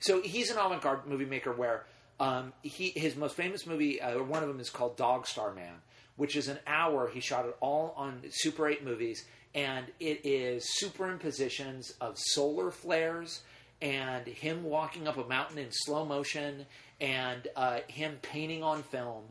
So 0.00 0.20
he's 0.22 0.50
an 0.50 0.58
avant-garde 0.58 1.06
movie 1.06 1.24
maker 1.24 1.52
where 1.52 1.84
um, 2.18 2.52
he 2.62 2.90
his 2.90 3.16
most 3.16 3.34
famous 3.36 3.66
movie, 3.66 4.00
uh, 4.00 4.22
one 4.22 4.42
of 4.42 4.48
them 4.48 4.60
is 4.60 4.68
called 4.70 4.96
Dog 4.96 5.26
Star 5.26 5.54
Man, 5.54 5.74
which 6.16 6.36
is 6.36 6.48
an 6.48 6.58
hour. 6.66 7.08
He 7.08 7.20
shot 7.20 7.46
it 7.46 7.56
all 7.60 7.94
on 7.96 8.20
Super 8.30 8.68
8 8.68 8.84
movies, 8.84 9.24
and 9.54 9.86
it 10.00 10.20
is 10.24 10.68
superimpositions 10.82 11.92
of 12.00 12.18
solar 12.18 12.70
flares 12.70 13.42
and 13.82 14.26
him 14.26 14.64
walking 14.64 15.08
up 15.08 15.16
a 15.16 15.26
mountain 15.26 15.58
in 15.58 15.68
slow 15.70 16.04
motion 16.04 16.66
and 17.00 17.48
uh, 17.56 17.80
him 17.88 18.18
painting 18.22 18.62
on 18.62 18.82
film. 18.82 19.24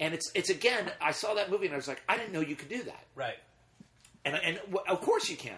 And 0.00 0.12
it's 0.12 0.30
it's 0.34 0.50
again, 0.50 0.90
I 1.00 1.12
saw 1.12 1.34
that 1.34 1.50
movie 1.50 1.66
and 1.66 1.74
I 1.74 1.76
was 1.76 1.88
like, 1.88 2.02
I 2.08 2.16
didn't 2.16 2.32
know 2.32 2.40
you 2.40 2.56
could 2.56 2.68
do 2.68 2.82
that. 2.82 3.04
Right. 3.14 3.38
And, 4.24 4.34
and 4.42 4.56
w- 4.70 4.84
of 4.88 5.00
course 5.00 5.28
you 5.30 5.36
can. 5.36 5.54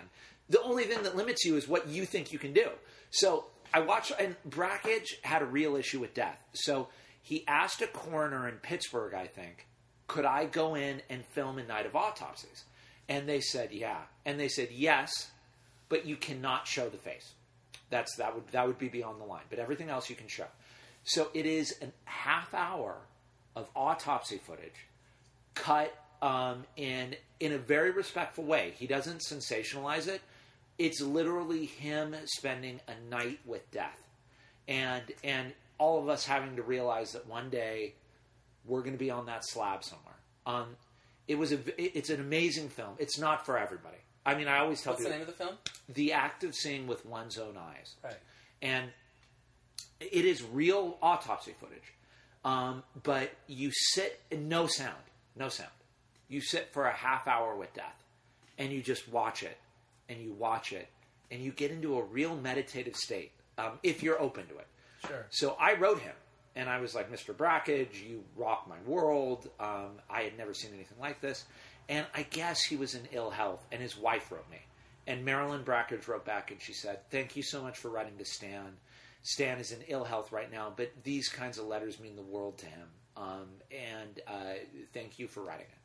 The 0.49 0.63
only 0.63 0.85
thing 0.85 1.03
that 1.03 1.17
limits 1.17 1.45
you 1.45 1.57
is 1.57 1.67
what 1.67 1.89
you 1.89 2.05
think 2.05 2.33
you 2.33 2.39
can 2.39 2.53
do. 2.53 2.69
So 3.11 3.47
I 3.75 3.81
watched, 3.81 4.13
and 4.19 4.37
Brakhage 4.49 5.21
had 5.23 5.43
a 5.43 5.47
real 5.47 5.77
issue 5.77 6.01
with 6.01 6.15
death. 6.15 6.39
So 6.53 6.89
he 7.23 7.45
asked 7.49 7.83
a 7.83 7.87
coroner 7.87 8.49
in 8.49 8.57
Pittsburgh, 8.57 9.15
I 9.15 9.27
think, 9.27 9.67
could 10.07 10.25
I 10.25 10.45
go 10.47 10.77
in 10.77 11.03
and 11.11 11.25
film 11.25 11.59
a 11.59 11.65
night 11.65 11.87
of 11.87 11.97
autopsies? 11.97 12.65
And 13.09 13.29
they 13.29 13.41
said, 13.41 13.73
yeah. 13.73 14.03
And 14.25 14.39
they 14.39 14.49
said, 14.49 14.69
yes, 14.71 15.31
but 15.89 16.07
you 16.07 16.17
cannot 16.17 16.67
show 16.67 16.89
the 16.89 16.99
face. 16.99 17.33
That's 17.91 18.17
that 18.17 18.35
would 18.35 18.49
that 18.49 18.67
would 18.67 18.79
be 18.79 18.89
beyond 18.89 19.21
the 19.21 19.25
line. 19.25 19.45
But 19.49 19.59
everything 19.59 19.91
else 19.91 20.11
you 20.11 20.17
can 20.17 20.29
show. 20.29 20.47
So 21.05 21.29
it 21.35 21.47
is 21.47 21.75
a 21.83 21.87
half 22.05 22.53
hour 22.53 22.97
of 23.55 23.69
autopsy 23.77 24.39
footage 24.39 24.87
cut 25.55 25.95
um, 26.21 26.65
in 26.77 27.15
in 27.39 27.53
a 27.53 27.59
very 27.59 27.93
respectful 27.93 28.45
way. 28.45 28.75
He 28.77 28.87
doesn't 28.87 29.21
sensationalize 29.21 30.09
it. 30.09 30.21
It's 30.79 31.01
literally 31.01 31.65
him 31.67 32.15
spending 32.27 32.81
a 32.89 33.11
night 33.11 33.41
with 33.47 33.71
death, 33.71 33.99
and 34.69 35.03
and 35.25 35.53
all 35.79 35.99
of 36.03 36.09
us 36.09 36.27
having 36.27 36.57
to 36.57 36.63
realize 36.63 37.13
that 37.13 37.27
one 37.27 37.51
day 37.51 37.95
we're 38.65 38.81
going 38.81 38.93
to 38.93 38.99
be 38.99 39.11
on 39.11 39.27
that 39.27 39.43
slab 39.47 39.85
somewhere. 39.85 40.15
Um, 40.47 40.77
it 41.29 41.37
was 41.39 41.53
a 41.53 41.59
it's 41.83 42.11
an 42.11 42.21
amazing 42.21 42.69
film. 42.69 42.95
It's 42.99 43.19
not 43.19 43.47
for 43.47 43.59
everybody. 43.59 43.97
I 44.25 44.35
mean, 44.35 44.49
I 44.49 44.59
always 44.59 44.83
tell 44.83 44.93
What's 44.95 45.05
the 45.05 45.11
name 45.11 45.21
of 45.21 45.27
the 45.29 45.33
film? 45.33 45.55
the 45.89 46.13
act 46.13 46.43
of 46.45 46.55
seeing 46.55 46.87
with 46.89 47.07
one's 47.07 47.39
own 47.39 47.57
eyes 47.57 47.95
Right. 48.03 48.17
and 48.61 48.91
it 50.01 50.25
is 50.25 50.43
real 50.43 50.99
autopsy 51.01 51.55
footage. 51.61 51.95
Um, 52.45 52.83
but 53.03 53.31
you 53.47 53.71
sit, 53.73 54.21
no 54.37 54.67
sound, 54.67 54.97
no 55.37 55.49
sound. 55.49 55.71
You 56.29 56.41
sit 56.41 56.73
for 56.73 56.87
a 56.87 56.93
half 56.93 57.27
hour 57.27 57.57
with 57.57 57.73
death, 57.75 58.03
and 58.59 58.73
you 58.73 58.83
just 58.83 59.09
watch 59.09 59.43
it, 59.43 59.57
and 60.09 60.21
you 60.21 60.33
watch 60.33 60.73
it, 60.73 60.89
and 61.31 61.41
you 61.41 61.53
get 61.53 61.71
into 61.71 61.99
a 61.99 62.03
real 62.03 62.37
meditative 62.37 62.97
state 62.97 63.33
um, 63.59 63.79
if 63.83 64.03
you're 64.03 64.21
open 64.21 64.47
to 64.49 64.59
it. 64.59 64.67
Sure. 65.07 65.27
So 65.31 65.57
I 65.61 65.75
wrote 65.75 66.01
him, 66.01 66.15
and 66.55 66.69
I 66.69 66.81
was 66.81 66.95
like, 66.95 67.13
Mr. 67.13 67.37
Brakhage, 67.37 68.03
you 68.09 68.25
rock 68.37 68.67
my 68.69 68.79
world. 68.87 69.49
Um, 69.61 69.93
I 70.11 70.23
had 70.23 70.37
never 70.39 70.55
seen 70.55 70.73
anything 70.75 70.99
like 71.01 71.21
this. 71.21 71.45
And 71.89 72.07
I 72.15 72.23
guess 72.23 72.63
he 72.63 72.77
was 72.77 72.95
in 72.95 73.03
ill 73.13 73.31
health, 73.31 73.65
and 73.71 73.81
his 73.81 73.97
wife 73.97 74.33
wrote 74.33 74.51
me. 74.51 74.59
And 75.07 75.25
Marilyn 75.25 75.63
Brakhage 75.63 76.09
wrote 76.09 76.25
back, 76.25 76.51
and 76.51 76.61
she 76.61 76.73
said, 76.73 76.99
Thank 77.11 77.37
you 77.37 77.43
so 77.43 77.63
much 77.63 77.79
for 77.79 77.91
writing 77.91 78.17
to 78.19 78.25
Stan. 78.25 78.77
Stan 79.23 79.59
is 79.59 79.73
in 79.73 79.81
ill 79.89 80.05
health 80.05 80.33
right 80.33 80.51
now, 80.51 80.73
but 80.75 80.91
these 81.05 81.29
kinds 81.29 81.59
of 81.59 81.67
letters 81.67 82.01
mean 82.01 82.17
the 82.17 82.23
world 82.23 82.59
to 82.59 82.67
him. 82.67 82.89
Um, 83.17 83.49
and 83.71 84.21
uh, 84.27 84.55
thank 84.93 85.19
you 85.19 85.27
for 85.27 85.43
writing 85.43 85.67
it. 85.67 85.76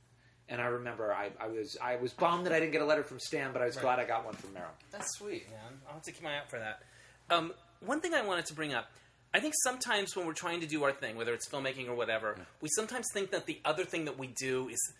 And 0.51 0.61
I 0.61 0.65
remember 0.65 1.13
I, 1.13 1.31
I 1.39 1.47
was 1.47 1.77
I 1.81 1.95
was 1.95 2.11
bummed 2.13 2.45
that 2.45 2.53
I 2.53 2.59
didn't 2.59 2.73
get 2.73 2.81
a 2.81 2.85
letter 2.85 3.03
from 3.03 3.19
Stan, 3.19 3.53
but 3.53 3.61
I 3.61 3.65
was 3.65 3.77
glad 3.77 3.99
I 3.99 4.05
got 4.05 4.25
one 4.25 4.33
from 4.35 4.53
Marilyn. 4.53 4.75
That's 4.91 5.17
sweet, 5.17 5.49
man. 5.49 5.79
I'll 5.87 5.93
have 5.93 6.03
to 6.03 6.11
keep 6.11 6.21
my 6.21 6.33
eye 6.33 6.39
out 6.39 6.49
for 6.49 6.59
that. 6.59 6.83
Um, 7.29 7.53
one 7.79 8.01
thing 8.01 8.13
I 8.13 8.21
wanted 8.21 8.45
to 8.47 8.53
bring 8.53 8.73
up. 8.73 8.91
I 9.33 9.39
think 9.39 9.53
sometimes 9.63 10.13
when 10.13 10.27
we're 10.27 10.33
trying 10.33 10.59
to 10.59 10.67
do 10.67 10.83
our 10.83 10.91
thing, 10.91 11.15
whether 11.15 11.33
it's 11.33 11.47
filmmaking 11.47 11.87
or 11.87 11.95
whatever, 11.95 12.35
we 12.59 12.67
sometimes 12.75 13.07
think 13.13 13.31
that 13.31 13.45
the 13.45 13.61
other 13.63 13.85
thing 13.85 14.03
that 14.05 14.19
we 14.19 14.27
do 14.27 14.67
is 14.67 14.93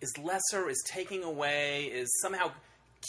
is 0.00 0.12
lesser, 0.18 0.68
is 0.68 0.82
taking 0.84 1.22
away, 1.22 1.84
is 1.84 2.12
somehow 2.20 2.50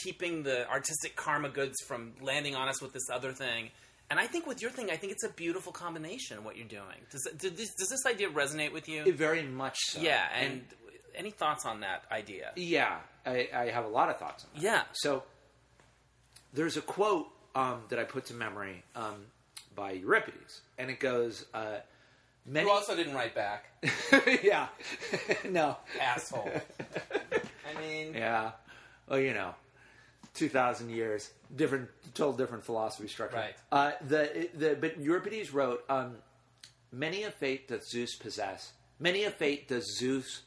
keeping 0.04 0.44
the 0.44 0.70
artistic 0.70 1.16
karma 1.16 1.50
goods 1.50 1.76
from 1.88 2.14
landing 2.22 2.56
on 2.56 2.68
us 2.68 2.82
with 2.84 2.94
this 2.94 3.10
other 3.12 3.32
thing. 3.32 3.70
And 4.12 4.20
I 4.20 4.28
think 4.28 4.46
with 4.46 4.62
your 4.62 4.70
thing, 4.70 4.92
I 4.92 4.96
think 4.96 5.12
it's 5.12 5.24
a 5.24 5.30
beautiful 5.30 5.72
combination 5.72 6.38
of 6.38 6.46
what 6.46 6.56
you're 6.56 6.68
doing. 6.68 7.02
Does, 7.10 7.28
does, 7.38 7.54
this, 7.54 7.74
does 7.74 7.90
this 7.90 8.06
idea 8.06 8.30
resonate 8.30 8.74
with 8.74 8.88
you? 8.88 9.12
Very 9.12 9.42
much 9.42 9.78
so. 9.88 10.02
yeah, 10.02 10.28
and 10.36 10.64
any 11.16 11.32
thoughts 11.32 11.66
on 11.66 11.82
that 11.82 12.04
idea? 12.12 12.52
Yeah, 12.56 12.98
I, 13.26 13.50
I 13.54 13.66
have 13.66 13.86
a 13.86 13.90
lot 13.90 14.10
of 14.10 14.18
thoughts 14.18 14.46
on 14.46 14.50
that. 14.56 14.64
Yeah. 14.64 14.82
So 14.94 15.24
there's 16.54 16.78
a 16.78 16.82
quote 16.82 17.28
um, 17.56 17.82
that 17.90 18.00
I 18.00 18.04
put 18.04 18.26
to 18.28 18.34
memory 18.34 18.84
um, 18.96 19.26
by 19.76 19.92
Euripides, 19.92 20.62
and 20.78 20.90
it 20.90 21.00
goes, 21.00 21.46
uh, 21.54 21.78
"Many." 22.46 22.66
Who 22.68 22.72
also 22.72 22.96
didn't 22.96 23.14
write 23.14 23.36
back? 23.36 23.66
yeah, 24.44 24.68
no, 25.50 25.78
Asshole. 26.00 26.52
I 26.82 27.82
mean, 27.82 28.14
yeah. 28.14 28.52
Well, 29.08 29.20
you 29.20 29.34
know, 29.34 29.56
two 30.34 30.50
thousand 30.50 30.90
years, 30.90 31.32
different, 31.56 31.90
total 32.14 32.34
different 32.34 32.64
philosophy 32.64 33.08
structure. 33.08 33.38
Right. 33.38 33.56
Uh, 33.72 33.92
the 34.08 34.50
the 34.56 34.78
but 34.80 35.00
Euripides 35.00 35.54
wrote, 35.54 35.84
um, 35.90 36.18
"Many 36.92 37.24
a 37.24 37.32
fate 37.32 37.68
doth 37.68 37.88
Zeus 37.88 38.16
possess, 38.16 38.74
many 39.00 39.24
a 39.24 39.32
fate 39.32 39.68
does 39.68 39.98
Zeus 39.98 40.42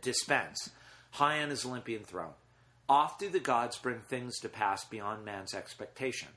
dispense, 0.00 0.70
high 1.12 1.42
on 1.42 1.50
his 1.50 1.64
Olympian 1.64 2.04
throne. 2.04 2.34
Oft 2.88 3.20
do 3.20 3.28
the 3.28 3.40
gods 3.40 3.76
bring 3.76 4.00
things 4.00 4.38
to 4.40 4.48
pass 4.48 4.84
beyond 4.84 5.24
man's 5.24 5.54
expectation. 5.54 6.28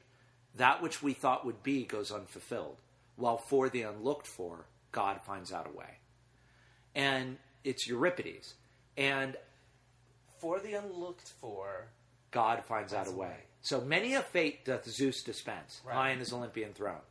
that 0.55 0.81
which 0.81 1.01
we 1.01 1.13
thought 1.13 1.45
would 1.45 1.63
be 1.63 1.85
goes 1.85 2.11
unfulfilled, 2.11 2.75
while 3.15 3.37
for 3.37 3.69
the 3.69 3.83
unlooked 3.83 4.27
for, 4.27 4.65
God 4.91 5.21
finds 5.25 5.53
out 5.53 5.65
a 5.65 5.77
way. 5.77 5.99
And 6.93 7.37
it's 7.63 7.87
Euripides. 7.87 8.55
And 8.97 9.37
For 10.39 10.59
the 10.59 10.73
unlooked 10.73 11.29
for. 11.39 11.87
God 12.31 12.65
finds 12.65 12.93
out 12.93 13.07
a 13.07 13.11
way. 13.11 13.35
So 13.61 13.79
many 13.79 14.13
a 14.15 14.21
fate 14.21 14.65
doth 14.65 14.85
Zeus 14.89 15.23
dispense, 15.23 15.79
Right. 15.85 15.93
high 15.95 16.11
on 16.11 16.19
his 16.19 16.33
Olympian 16.33 16.73
throne. 16.73 17.01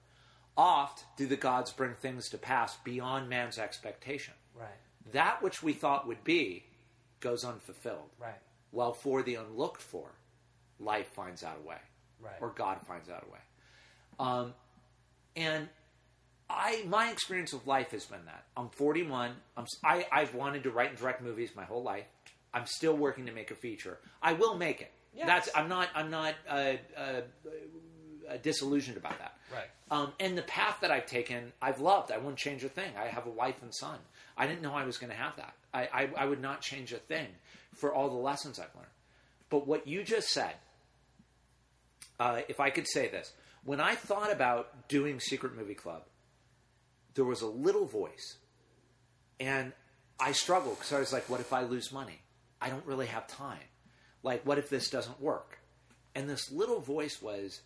Oft 0.56 1.04
do 1.16 1.26
the 1.26 1.36
gods 1.36 1.72
bring 1.72 1.94
things 1.94 2.28
to 2.30 2.38
pass 2.38 2.76
beyond 2.78 3.28
man's 3.30 3.56
expectation. 3.58 4.34
Right. 4.54 4.68
That 5.12 5.42
which 5.42 5.62
we 5.62 5.72
thought 5.72 6.06
would 6.06 6.22
be 6.24 6.64
goes 7.20 7.44
unfulfilled, 7.44 8.10
Right. 8.18 8.34
while 8.70 8.92
for 8.92 9.22
the 9.22 9.34
unlooked 9.36 9.82
for, 9.82 10.10
life 10.78 11.08
finds 11.08 11.42
out 11.42 11.58
a 11.62 11.66
way, 11.68 11.78
Right. 12.20 12.36
or 12.40 12.50
God 12.50 12.78
finds 12.86 13.08
out 13.08 13.24
a 13.28 13.32
way. 13.32 13.38
Um, 14.18 14.54
and 15.36 15.68
I, 16.48 16.84
my 16.88 17.10
experience 17.10 17.52
of 17.52 17.66
life 17.66 17.90
has 17.92 18.06
been 18.06 18.24
that 18.26 18.44
I'm 18.56 18.68
41. 18.70 19.32
I'm, 19.56 19.66
I, 19.84 20.06
I've 20.10 20.34
wanted 20.34 20.64
to 20.64 20.70
write 20.70 20.90
and 20.90 20.98
direct 20.98 21.22
movies 21.22 21.50
my 21.54 21.64
whole 21.64 21.82
life. 21.82 22.06
I'm 22.52 22.66
still 22.66 22.96
working 22.96 23.26
to 23.26 23.32
make 23.32 23.50
a 23.50 23.54
feature. 23.54 23.98
I 24.22 24.32
will 24.32 24.56
make 24.56 24.80
it. 24.80 24.90
Yes. 25.14 25.26
That's 25.26 25.50
I'm 25.56 25.68
not 25.68 25.88
I'm 25.94 26.10
not 26.10 26.34
uh, 26.48 26.72
uh, 26.96 27.00
uh, 28.28 28.36
disillusioned 28.42 28.96
about 28.96 29.18
that. 29.18 29.34
Right. 29.52 29.68
Um, 29.90 30.12
and 30.20 30.36
the 30.38 30.42
path 30.42 30.78
that 30.82 30.90
I've 30.90 31.06
taken, 31.06 31.52
I've 31.62 31.80
loved. 31.80 32.12
I 32.12 32.18
wouldn't 32.18 32.36
change 32.38 32.62
a 32.64 32.68
thing. 32.68 32.92
I 32.96 33.06
have 33.06 33.26
a 33.26 33.30
wife 33.30 33.60
and 33.62 33.74
son. 33.74 33.98
I 34.36 34.46
didn't 34.46 34.62
know 34.62 34.74
I 34.74 34.84
was 34.84 34.98
going 34.98 35.10
to 35.10 35.16
have 35.16 35.36
that. 35.36 35.54
I, 35.72 35.88
I, 35.92 36.10
I 36.16 36.24
would 36.26 36.40
not 36.40 36.60
change 36.60 36.92
a 36.92 36.98
thing 36.98 37.28
for 37.74 37.92
all 37.92 38.08
the 38.08 38.16
lessons 38.16 38.58
I've 38.58 38.74
learned. 38.74 38.88
But 39.48 39.66
what 39.66 39.86
you 39.86 40.02
just 40.02 40.28
said, 40.28 40.54
uh, 42.18 42.42
if 42.48 42.60
I 42.60 42.70
could 42.70 42.88
say 42.88 43.08
this, 43.08 43.32
when 43.64 43.80
I 43.80 43.94
thought 43.94 44.32
about 44.32 44.88
doing 44.88 45.20
Secret 45.20 45.56
Movie 45.56 45.74
Club, 45.74 46.02
there 47.14 47.24
was 47.24 47.42
a 47.42 47.46
little 47.46 47.86
voice, 47.86 48.36
and 49.38 49.72
I 50.18 50.32
struggled 50.32 50.76
because 50.78 50.92
I 50.92 51.00
was 51.00 51.12
like, 51.12 51.28
"What 51.28 51.40
if 51.40 51.52
I 51.52 51.62
lose 51.62 51.92
money? 51.92 52.20
I 52.60 52.70
don't 52.70 52.86
really 52.86 53.06
have 53.06 53.26
time. 53.26 53.58
Like, 54.22 54.46
what 54.46 54.58
if 54.58 54.70
this 54.70 54.88
doesn't 54.90 55.20
work?" 55.20 55.58
And 56.14 56.28
this 56.28 56.50
little 56.50 56.80
voice 56.80 57.20
was, 57.20 57.60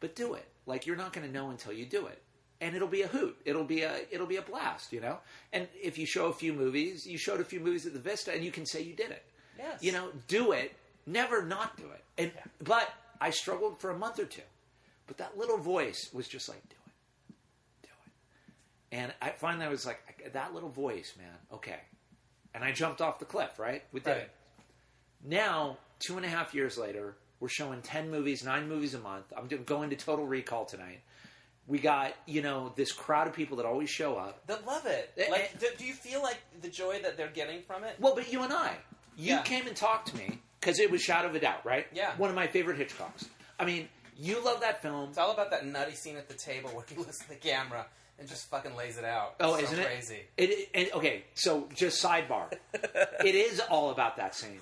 "But 0.00 0.16
do 0.16 0.34
it. 0.34 0.46
Like, 0.66 0.86
you're 0.86 0.96
not 0.96 1.12
going 1.12 1.26
to 1.26 1.32
know 1.32 1.50
until 1.50 1.72
you 1.72 1.86
do 1.86 2.06
it." 2.06 2.22
And 2.60 2.76
it'll 2.76 2.88
be 2.88 3.02
a 3.02 3.08
hoot. 3.08 3.36
It'll 3.44 3.64
be 3.64 3.82
a 3.82 4.00
it'll 4.10 4.26
be 4.26 4.36
a 4.36 4.42
blast, 4.42 4.92
you 4.92 5.00
know. 5.00 5.18
And 5.52 5.66
if 5.80 5.96
you 5.96 6.04
show 6.06 6.26
a 6.26 6.32
few 6.32 6.52
movies, 6.52 7.06
you 7.06 7.16
showed 7.16 7.40
a 7.40 7.44
few 7.44 7.60
movies 7.60 7.86
at 7.86 7.94
the 7.94 7.98
Vista, 8.00 8.32
and 8.34 8.44
you 8.44 8.50
can 8.52 8.66
say 8.66 8.82
you 8.82 8.94
did 8.94 9.10
it. 9.10 9.24
Yes. 9.58 9.82
You 9.82 9.92
know, 9.92 10.08
do 10.28 10.52
it. 10.52 10.74
Never 11.06 11.42
not 11.44 11.76
do 11.78 11.84
it. 11.84 12.04
And 12.18 12.32
but 12.62 12.92
I 13.20 13.30
struggled 13.30 13.80
for 13.80 13.90
a 13.90 13.98
month 13.98 14.18
or 14.18 14.26
two. 14.26 14.42
But 15.06 15.16
that 15.18 15.38
little 15.38 15.56
voice 15.58 16.10
was 16.12 16.28
just 16.28 16.48
like, 16.48 16.62
do 16.68 16.76
it, 16.86 17.34
do 17.82 17.88
it. 18.06 18.96
And 18.96 19.12
I 19.22 19.30
finally 19.30 19.64
I 19.64 19.68
was 19.68 19.86
like, 19.86 20.30
that 20.32 20.52
little 20.54 20.68
voice, 20.68 21.14
man. 21.18 21.34
Okay. 21.54 21.80
And 22.54 22.62
I 22.62 22.72
jumped 22.72 23.00
off 23.00 23.18
the 23.18 23.24
cliff. 23.24 23.58
Right, 23.58 23.82
we 23.92 24.00
did 24.00 24.10
Right. 24.10 24.18
it. 24.18 24.30
Now, 25.24 25.78
two 25.98 26.16
and 26.16 26.24
a 26.24 26.28
half 26.28 26.54
years 26.54 26.76
later, 26.78 27.16
we're 27.40 27.48
showing 27.48 27.80
ten 27.82 28.10
movies, 28.10 28.44
nine 28.44 28.68
movies 28.68 28.94
a 28.94 28.98
month. 29.00 29.32
I'm 29.36 29.46
doing, 29.48 29.64
going 29.64 29.90
to 29.90 29.96
Total 29.96 30.26
Recall 30.26 30.64
tonight. 30.66 31.00
We 31.70 31.78
got 31.78 32.14
you 32.26 32.42
know 32.42 32.72
this 32.76 32.92
crowd 32.92 33.28
of 33.28 33.32
people 33.34 33.56
that 33.58 33.64
always 33.66 33.88
show 33.88 34.16
up. 34.16 34.46
They 34.46 34.56
love 34.66 34.84
it. 34.86 35.12
Eh, 35.16 35.30
Like, 35.30 35.52
eh. 35.54 35.58
do, 35.60 35.66
do 35.78 35.84
you 35.86 35.94
feel 35.94 36.20
like 36.22 36.38
the 36.60 36.68
joy 36.68 37.00
that 37.02 37.16
they're 37.16 37.28
getting 37.28 37.62
from 37.62 37.84
it? 37.84 37.94
Well, 38.00 38.14
but 38.14 38.30
you 38.32 38.42
and 38.42 38.52
I, 38.52 38.76
you 39.16 39.34
Yeah. 39.34 39.42
came 39.42 39.66
and 39.66 39.76
talked 39.76 40.08
to 40.08 40.16
me 40.16 40.40
because 40.60 40.78
it 40.80 40.90
was 40.90 41.00
Shadow 41.00 41.28
of 41.28 41.34
a 41.36 41.40
Doubt, 41.40 41.64
right? 41.64 41.86
Yeah. 41.94 42.10
One 42.16 42.28
of 42.28 42.36
my 42.36 42.48
favorite 42.48 42.76
Hitchcocks. 42.78 43.26
I 43.58 43.64
mean, 43.64 43.88
you 44.18 44.44
love 44.44 44.60
that 44.60 44.82
film. 44.82 45.10
It's 45.10 45.18
all 45.18 45.30
about 45.30 45.50
that 45.52 45.64
nutty 45.64 45.94
scene 45.94 46.16
at 46.16 46.28
the 46.28 46.34
table 46.34 46.70
where 46.74 46.84
he 46.88 46.96
looks 46.96 47.22
at 47.22 47.28
the 47.28 47.36
camera 47.36 47.86
and 48.18 48.28
just 48.28 48.50
fucking 48.50 48.74
lays 48.76 48.98
it 48.98 49.04
out. 49.04 49.36
Oh, 49.40 49.56
so 49.56 49.62
isn't 49.62 49.78
it? 49.78 49.86
crazy. 49.86 50.20
It, 50.36 50.50
it- 50.50 50.68
and, 50.74 50.90
okay, 50.94 51.24
so 51.34 51.68
just 51.74 52.04
sidebar. 52.04 52.52
it 53.24 53.34
is 53.34 53.60
all 53.70 53.90
about 53.90 54.16
that 54.16 54.34
scene. 54.34 54.58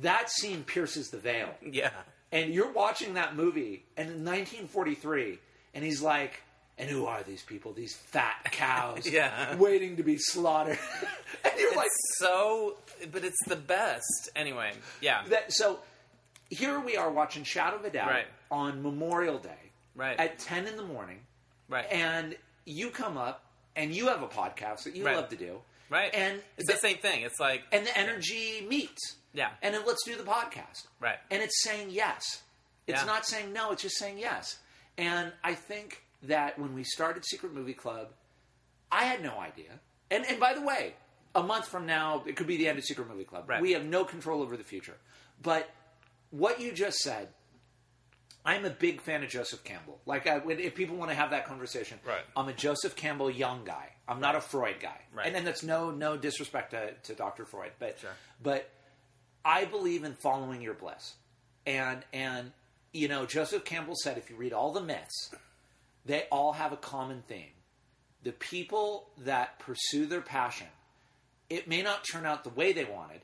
That 0.00 0.30
scene 0.30 0.64
pierces 0.64 1.10
the 1.10 1.18
veil. 1.18 1.50
Yeah. 1.62 1.90
And 2.32 2.52
you're 2.52 2.72
watching 2.72 3.14
that 3.14 3.36
movie, 3.36 3.84
and 3.96 4.08
in 4.08 4.24
1943, 4.24 5.38
and 5.74 5.84
he's 5.84 6.02
like, 6.02 6.42
and 6.78 6.90
who 6.90 7.06
are 7.06 7.22
these 7.22 7.42
people? 7.42 7.72
These 7.72 7.94
fat 7.96 8.36
cows 8.52 9.06
Yeah. 9.10 9.56
waiting 9.56 9.96
to 9.96 10.02
be 10.02 10.16
slaughtered. 10.18 10.78
and 11.44 11.52
you're 11.58 11.74
like, 11.74 11.86
It's 11.86 12.18
so, 12.18 12.76
but 13.12 13.24
it's 13.24 13.44
the 13.46 13.56
best. 13.56 14.28
Anyway, 14.36 14.72
yeah. 15.00 15.22
that, 15.28 15.52
so 15.52 15.78
here 16.50 16.78
we 16.80 16.96
are 16.96 17.10
watching 17.10 17.44
Shadow 17.44 17.76
of 17.76 17.84
a 17.84 17.90
Doubt 17.90 18.08
Right. 18.10 18.26
on 18.50 18.82
Memorial 18.82 19.38
Day 19.38 19.72
Right. 19.94 20.18
at 20.18 20.38
10 20.38 20.66
in 20.66 20.76
the 20.76 20.84
morning, 20.84 21.20
right. 21.68 21.86
and 21.90 22.36
you 22.66 22.90
come 22.90 23.16
up, 23.16 23.42
and 23.74 23.94
you 23.94 24.08
have 24.08 24.22
a 24.22 24.28
podcast 24.28 24.84
that 24.84 24.94
you 24.96 25.04
Right. 25.04 25.16
love 25.16 25.28
to 25.30 25.36
do. 25.36 25.60
right. 25.90 26.12
And 26.14 26.42
it's 26.56 26.66
the- 26.66 26.72
the 26.74 26.78
same 26.80 26.98
thing. 26.98 27.22
It's 27.22 27.38
like, 27.38 27.62
and 27.72 27.86
the 27.86 27.96
energy 27.96 28.66
meets. 28.68 29.16
Yeah. 29.32 29.50
And 29.62 29.74
then 29.74 29.84
let's 29.86 30.02
do 30.04 30.16
the 30.16 30.24
podcast. 30.24 30.86
Right. 30.98 31.18
And 31.30 31.42
it's 31.42 31.62
saying 31.62 31.90
yes. 31.90 32.42
It's 32.86 33.00
Yeah. 33.00 33.04
not 33.06 33.26
saying 33.26 33.52
no, 33.52 33.70
it's 33.72 33.82
just 33.82 33.96
saying 33.98 34.18
yes. 34.18 34.58
And 34.98 35.32
I 35.44 35.54
think 35.54 36.02
that 36.22 36.58
when 36.58 36.74
we 36.74 36.84
started 36.84 37.24
Secret 37.24 37.52
Movie 37.54 37.74
Club, 37.74 38.08
I 38.90 39.04
had 39.04 39.22
no 39.22 39.38
idea. 39.38 39.80
And 40.10 40.24
and 40.26 40.38
by 40.40 40.54
the 40.54 40.62
way, 40.62 40.94
a 41.34 41.42
month 41.42 41.68
from 41.68 41.86
now, 41.86 42.22
it 42.26 42.36
could 42.36 42.46
be 42.46 42.56
the 42.56 42.68
end 42.68 42.78
of 42.78 42.84
Secret 42.84 43.08
Movie 43.08 43.24
Club. 43.24 43.48
Right. 43.48 43.60
We 43.60 43.72
have 43.72 43.84
no 43.84 44.04
control 44.04 44.42
over 44.42 44.56
the 44.56 44.64
future. 44.64 44.96
But 45.42 45.68
what 46.30 46.60
you 46.60 46.72
just 46.72 46.98
said, 46.98 47.28
I'm 48.44 48.64
a 48.64 48.70
big 48.70 49.00
fan 49.00 49.22
of 49.24 49.28
Joseph 49.28 49.64
Campbell. 49.64 50.00
Like, 50.06 50.26
I, 50.26 50.40
if 50.48 50.74
people 50.74 50.96
want 50.96 51.10
to 51.10 51.16
have 51.16 51.30
that 51.30 51.46
conversation, 51.46 51.98
Right. 52.06 52.20
I'm 52.36 52.48
a 52.48 52.52
Joseph 52.52 52.94
Campbell 52.94 53.30
Jung 53.30 53.62
guy. 53.64 53.90
I'm 54.08 54.20
not 54.20 54.36
a 54.36 54.40
Freud 54.40 54.76
guy. 54.80 55.00
Right. 55.12 55.26
And 55.26 55.34
then 55.34 55.44
that's 55.44 55.62
no 55.64 55.90
no 55.90 56.16
disrespect 56.16 56.70
to, 56.70 56.92
to 56.94 57.14
Dr. 57.14 57.44
Freud, 57.44 57.72
but 57.80 57.98
Sure. 57.98 58.10
but 58.42 58.70
I 59.44 59.64
believe 59.64 60.04
in 60.04 60.14
following 60.14 60.62
your 60.62 60.74
bliss. 60.74 61.14
And 61.66 62.04
and 62.12 62.52
you 62.92 63.08
know, 63.08 63.26
Joseph 63.26 63.64
Campbell 63.64 63.94
said 64.02 64.16
if 64.16 64.30
you 64.30 64.36
read 64.36 64.52
all 64.52 64.72
the 64.72 64.80
myths, 64.80 65.30
they 66.06 66.24
all 66.30 66.52
have 66.52 66.72
a 66.72 66.76
common 66.76 67.22
theme. 67.28 67.50
The 68.22 68.32
people 68.32 69.10
that 69.18 69.58
pursue 69.58 70.06
their 70.06 70.20
passion, 70.20 70.68
it 71.50 71.68
may 71.68 71.82
not 71.82 72.04
turn 72.10 72.24
out 72.24 72.44
the 72.44 72.50
way 72.50 72.72
they 72.72 72.84
wanted. 72.84 73.20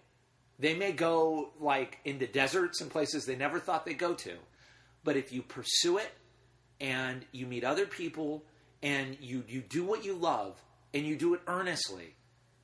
They 0.58 0.74
may 0.74 0.92
go 0.92 1.50
like 1.60 1.98
into 2.04 2.26
deserts 2.26 2.80
and 2.80 2.90
places 2.90 3.24
they 3.24 3.36
never 3.36 3.58
thought 3.58 3.84
they'd 3.84 3.98
go 3.98 4.14
to. 4.14 4.34
But 5.04 5.16
if 5.16 5.32
you 5.32 5.42
pursue 5.42 5.98
it 5.98 6.12
and 6.80 7.24
you 7.32 7.46
meet 7.46 7.64
other 7.64 7.86
people 7.86 8.44
and 8.82 9.16
you, 9.20 9.44
you 9.48 9.60
do 9.60 9.84
what 9.84 10.04
you 10.04 10.14
love 10.14 10.60
and 10.94 11.04
you 11.04 11.16
do 11.16 11.34
it 11.34 11.40
earnestly, 11.46 12.14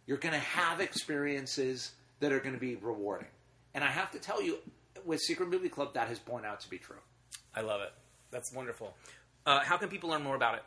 you're 0.06 0.18
going 0.18 0.34
to 0.34 0.38
have 0.38 0.80
experiences 0.80 1.92
that 2.20 2.32
are 2.32 2.40
going 2.40 2.54
to 2.54 2.60
be 2.60 2.76
rewarding. 2.76 3.28
And 3.74 3.82
I 3.82 3.88
have 3.88 4.10
to 4.12 4.18
tell 4.18 4.42
you, 4.42 4.58
with 5.04 5.20
Secret 5.20 5.48
Movie 5.48 5.68
Club, 5.68 5.94
that 5.94 6.08
has 6.08 6.18
borne 6.18 6.44
out 6.44 6.60
to 6.60 6.70
be 6.70 6.78
true. 6.78 6.96
I 7.54 7.60
love 7.60 7.80
it. 7.80 7.92
That's 8.30 8.52
wonderful. 8.52 8.94
Uh, 9.48 9.60
how 9.64 9.76
can 9.78 9.88
people 9.88 10.10
learn 10.10 10.22
more 10.22 10.36
about 10.36 10.54
it? 10.56 10.62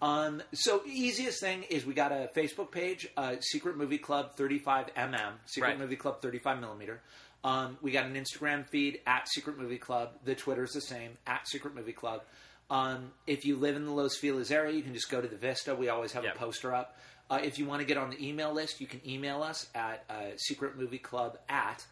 Um, 0.00 0.42
so 0.52 0.82
easiest 0.86 1.40
thing 1.40 1.64
is 1.64 1.84
we 1.84 1.92
got 1.94 2.12
a 2.12 2.30
Facebook 2.36 2.70
page, 2.70 3.08
uh, 3.16 3.36
Secret 3.40 3.76
Movie 3.76 3.98
Club 3.98 4.36
35 4.36 4.94
mm, 4.94 5.32
Secret 5.46 5.68
Right. 5.70 5.78
Movie 5.78 5.96
Club 5.96 6.20
35 6.22 6.60
millimeter. 6.60 7.00
Um, 7.42 7.78
we 7.82 7.90
got 7.90 8.04
an 8.06 8.14
Instagram 8.14 8.66
feed 8.68 9.00
at 9.06 9.28
Secret 9.28 9.58
Movie 9.58 9.78
Club. 9.78 10.10
The 10.24 10.34
Twitter's 10.34 10.72
the 10.72 10.80
same 10.80 11.12
at 11.26 11.48
Secret 11.48 11.74
Movie 11.74 11.92
Club. 11.92 12.22
Um, 12.70 13.12
if 13.26 13.44
you 13.44 13.56
live 13.56 13.74
in 13.76 13.84
the 13.86 13.92
Los 13.92 14.16
Feliz 14.16 14.50
area, 14.50 14.74
you 14.74 14.82
can 14.82 14.92
just 14.94 15.10
go 15.10 15.20
to 15.20 15.28
the 15.28 15.36
Vista. 15.36 15.74
We 15.74 15.88
always 15.88 16.12
have 16.12 16.24
Yep. 16.24 16.34
a 16.34 16.38
poster 16.38 16.74
up. 16.74 16.96
Uh, 17.30 17.40
if 17.42 17.58
you 17.58 17.66
want 17.66 17.80
to 17.80 17.86
get 17.86 17.96
on 17.96 18.10
the 18.10 18.24
email 18.24 18.52
list, 18.52 18.80
you 18.80 18.86
can 18.86 19.00
email 19.08 19.42
us 19.42 19.68
at 19.74 20.04
uh, 20.10 20.36
Secret 20.36 20.76
Movie 20.76 20.98
Club 20.98 21.38
at 21.48 21.84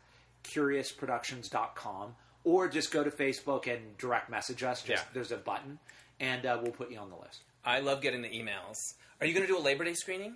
curiousproductions.com 0.45 2.15
or 2.45 2.69
just 2.69 2.91
go 2.93 3.03
to 3.03 3.11
Facebook 3.11 3.67
and 3.73 3.97
direct 3.99 4.29
message 4.31 4.63
us. 4.63 4.83
Just, 4.83 5.03
Yeah. 5.05 5.09
There's 5.15 5.33
a 5.33 5.37
button, 5.37 5.79
and 6.21 6.47
uh, 6.47 6.59
we'll 6.63 6.73
put 6.73 6.91
you 6.91 6.99
on 6.99 7.11
the 7.11 7.17
list. 7.17 7.43
I 7.65 7.81
love 7.81 8.01
getting 8.01 8.23
the 8.23 8.29
emails. 8.29 8.95
Are 9.21 9.27
you 9.27 9.35
going 9.35 9.47
to 9.47 9.53
do 9.53 9.59
a 9.59 9.63
Labor 9.63 9.85
Day 9.85 9.95
screening? 9.95 10.35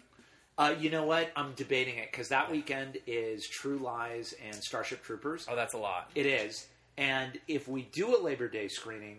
Uh, 0.56 0.74
you 0.78 0.90
know 0.90 1.04
what? 1.04 1.30
I'm 1.36 1.52
debating 1.52 1.98
it 1.98 2.10
because 2.10 2.28
that 2.30 2.50
weekend 2.50 2.98
is 3.06 3.46
True 3.46 3.78
Lies 3.78 4.34
and 4.44 4.56
Starship 4.56 5.04
Troopers. 5.04 5.46
Oh, 5.48 5.54
that's 5.54 5.74
a 5.74 5.78
lot. 5.78 6.10
It 6.14 6.26
is, 6.26 6.66
and 6.96 7.38
if 7.46 7.68
we 7.68 7.82
do 7.82 8.16
a 8.16 8.20
Labor 8.20 8.48
Day 8.48 8.68
screening, 8.68 9.18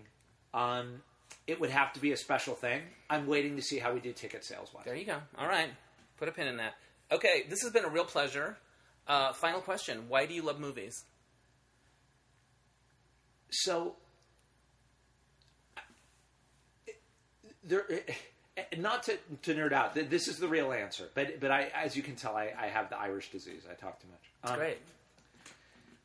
um, 0.54 1.02
it 1.48 1.60
would 1.60 1.70
have 1.70 1.94
to 1.94 2.00
be 2.00 2.12
a 2.12 2.18
special 2.18 2.56
thing. 2.56 2.82
I'm 3.10 3.26
waiting 3.26 3.56
to 3.56 3.62
see 3.62 3.80
how 3.80 3.94
we 3.94 4.00
do 4.00 4.12
ticket 4.12 4.44
sales 4.44 4.74
wise. 4.74 4.84
There 4.86 4.96
you 4.96 5.06
go. 5.06 5.18
All 5.38 5.48
right. 5.48 5.70
Put 6.18 6.28
a 6.28 6.32
pin 6.32 6.48
in 6.48 6.58
that. 6.58 6.76
Okay, 7.12 7.46
this 7.50 7.62
has 7.62 7.72
been 7.72 7.86
a 7.86 7.90
real 7.90 8.04
pleasure. 8.04 8.58
Uh, 9.08 9.34
final 9.34 9.62
question 9.62 10.06
Why 10.10 10.26
do 10.26 10.34
you 10.34 10.42
love 10.42 10.60
movies? 10.60 11.06
So, 13.50 13.96
there, 17.70 17.86
not 18.78 19.04
to, 19.04 19.18
to 19.44 19.56
nerd 19.56 19.72
out. 19.72 19.96
This 19.96 20.28
is 20.28 20.38
the 20.38 20.48
real 20.48 20.72
answer, 20.74 21.06
but 21.14 21.40
but 21.40 21.52
I, 21.52 21.72
as 21.74 21.96
you 21.96 22.04
can 22.04 22.16
tell, 22.16 22.36
I, 22.36 22.54
I 22.60 22.68
have 22.68 22.90
the 22.90 22.98
Irish 22.98 23.32
disease. 23.32 23.64
I 23.70 23.74
talk 23.76 24.00
too 24.02 24.08
much. 24.12 24.52
Um, 24.52 24.60
Great. 24.60 24.78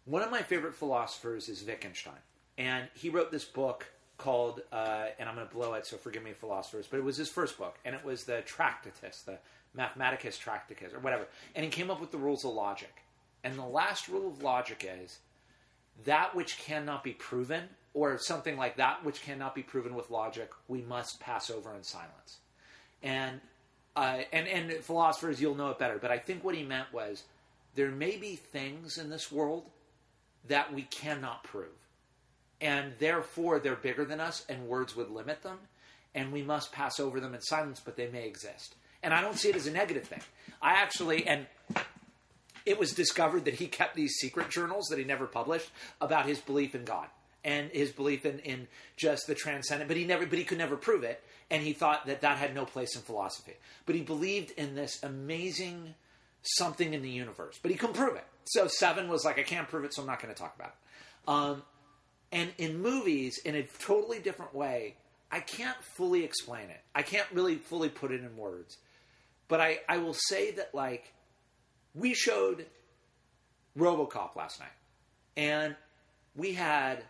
One 0.04 0.22
of 0.22 0.30
my 0.30 0.42
favorite 0.42 0.74
philosophers 0.74 1.48
is 1.48 1.64
Wittgenstein, 1.64 2.14
and 2.58 2.88
he 2.94 3.08
wrote 3.08 3.32
this 3.32 3.44
book 3.44 3.86
called, 4.18 4.60
uh, 4.72 5.06
and 5.18 5.28
I'm 5.28 5.34
going 5.34 5.48
to 5.48 5.54
blow 5.54 5.74
it, 5.74 5.86
so 5.86 5.96
forgive 5.96 6.22
me, 6.22 6.32
philosophers, 6.32 6.86
but 6.88 6.98
it 6.98 7.04
was 7.04 7.16
his 7.16 7.28
first 7.28 7.58
book, 7.58 7.78
and 7.84 7.94
it 7.94 8.04
was 8.04 8.24
the 8.24 8.42
Tractatus, 8.42 9.22
the 9.22 9.38
Mathematicus 9.76 10.38
Tractatus, 10.38 10.94
or 10.94 11.00
whatever. 11.00 11.26
And 11.54 11.64
he 11.64 11.70
came 11.70 11.90
up 11.90 12.00
with 12.00 12.10
the 12.10 12.18
rules 12.18 12.44
of 12.44 12.52
logic. 12.52 13.02
And 13.42 13.58
the 13.58 13.64
last 13.64 14.08
rule 14.08 14.28
of 14.28 14.42
logic 14.42 14.88
is 15.02 15.18
that 16.04 16.34
which 16.34 16.58
cannot 16.58 17.02
be 17.02 17.12
proven, 17.12 17.64
or 17.94 18.18
something 18.18 18.56
like 18.56 18.76
that 18.76 19.04
which 19.04 19.22
cannot 19.22 19.54
be 19.54 19.62
proven 19.62 19.94
with 19.94 20.10
logic, 20.10 20.50
we 20.68 20.82
must 20.82 21.20
pass 21.20 21.48
over 21.48 21.74
in 21.74 21.84
silence. 21.84 22.38
And 23.02 23.40
uh, 23.96 24.22
and 24.32 24.48
and 24.48 24.72
philosophers, 24.84 25.40
you'll 25.40 25.54
know 25.54 25.70
it 25.70 25.78
better. 25.78 25.98
But 25.98 26.10
I 26.10 26.18
think 26.18 26.42
what 26.42 26.56
he 26.56 26.64
meant 26.64 26.92
was 26.92 27.22
there 27.76 27.90
may 27.90 28.16
be 28.16 28.34
things 28.34 28.98
in 28.98 29.08
this 29.08 29.30
world 29.30 29.64
that 30.48 30.74
we 30.74 30.82
cannot 30.82 31.44
prove, 31.44 31.88
and 32.60 32.92
therefore 32.98 33.60
they're 33.60 33.76
bigger 33.76 34.04
than 34.04 34.20
us, 34.20 34.44
and 34.48 34.66
words 34.66 34.96
would 34.96 35.10
limit 35.10 35.42
them, 35.42 35.58
and 36.14 36.32
we 36.32 36.42
must 36.42 36.72
pass 36.72 36.98
over 36.98 37.20
them 37.20 37.34
in 37.34 37.40
silence. 37.40 37.80
But 37.80 37.96
they 37.96 38.08
may 38.08 38.26
exist, 38.26 38.74
and 39.02 39.14
I 39.14 39.20
don't 39.20 39.38
see 39.38 39.50
it 39.50 39.56
as 39.56 39.68
a 39.68 39.72
negative 39.72 40.04
thing. 40.04 40.22
I 40.60 40.72
actually 40.72 41.24
and 41.28 41.46
it 42.66 42.80
was 42.80 42.92
discovered 42.92 43.44
that 43.44 43.54
he 43.54 43.68
kept 43.68 43.94
these 43.94 44.14
secret 44.14 44.50
journals 44.50 44.86
that 44.88 44.98
he 44.98 45.04
never 45.04 45.26
published 45.26 45.70
about 46.00 46.26
his 46.26 46.40
belief 46.40 46.74
in 46.74 46.84
God 46.84 47.06
and 47.44 47.70
his 47.70 47.90
belief 47.90 48.24
in, 48.24 48.38
in 48.40 48.66
just 48.96 49.26
the 49.26 49.34
transcendent 49.34 49.88
but 49.88 49.96
he 49.96 50.04
never 50.04 50.26
but 50.26 50.38
he 50.38 50.44
could 50.44 50.58
never 50.58 50.76
prove 50.76 51.04
it 51.04 51.22
and 51.50 51.62
he 51.62 51.72
thought 51.72 52.06
that 52.06 52.22
that 52.22 52.38
had 52.38 52.54
no 52.54 52.64
place 52.64 52.96
in 52.96 53.02
philosophy. 53.02 53.52
But 53.84 53.94
he 53.94 54.00
believed 54.00 54.52
in 54.52 54.74
this 54.74 55.02
amazing 55.02 55.94
something 56.42 56.94
in 56.94 57.02
the 57.02 57.10
universe 57.10 57.58
but 57.62 57.70
he 57.70 57.76
couldn't 57.76 57.96
prove 57.96 58.16
it. 58.16 58.26
So 58.44 58.66
seven 58.66 59.08
was 59.08 59.24
like 59.24 59.38
i 59.38 59.42
can't 59.42 59.68
prove 59.68 59.84
it 59.84 59.94
so 59.94 60.02
i'm 60.02 60.08
not 60.08 60.20
going 60.20 60.34
to 60.34 60.40
talk 60.40 60.54
about 60.56 60.68
it. 60.68 61.30
Um, 61.30 61.62
and 62.32 62.50
in 62.58 62.80
movies 62.80 63.38
in 63.44 63.54
a 63.54 63.62
totally 63.62 64.18
different 64.18 64.54
way 64.54 64.96
i 65.30 65.40
can't 65.40 65.82
fully 65.82 66.24
explain 66.24 66.70
it. 66.70 66.80
I 66.94 67.02
can't 67.02 67.26
really 67.32 67.56
fully 67.56 67.88
put 67.88 68.12
it 68.12 68.20
in 68.22 68.36
words. 68.36 68.78
But 69.48 69.60
i, 69.60 69.80
I 69.88 69.98
will 69.98 70.14
say 70.14 70.52
that 70.52 70.74
like 70.74 71.12
we 71.94 72.12
showed 72.12 72.66
RoboCop 73.78 74.36
last 74.36 74.60
night, 74.60 74.68
and 75.36 75.76
we 76.36 76.52
had 76.52 77.04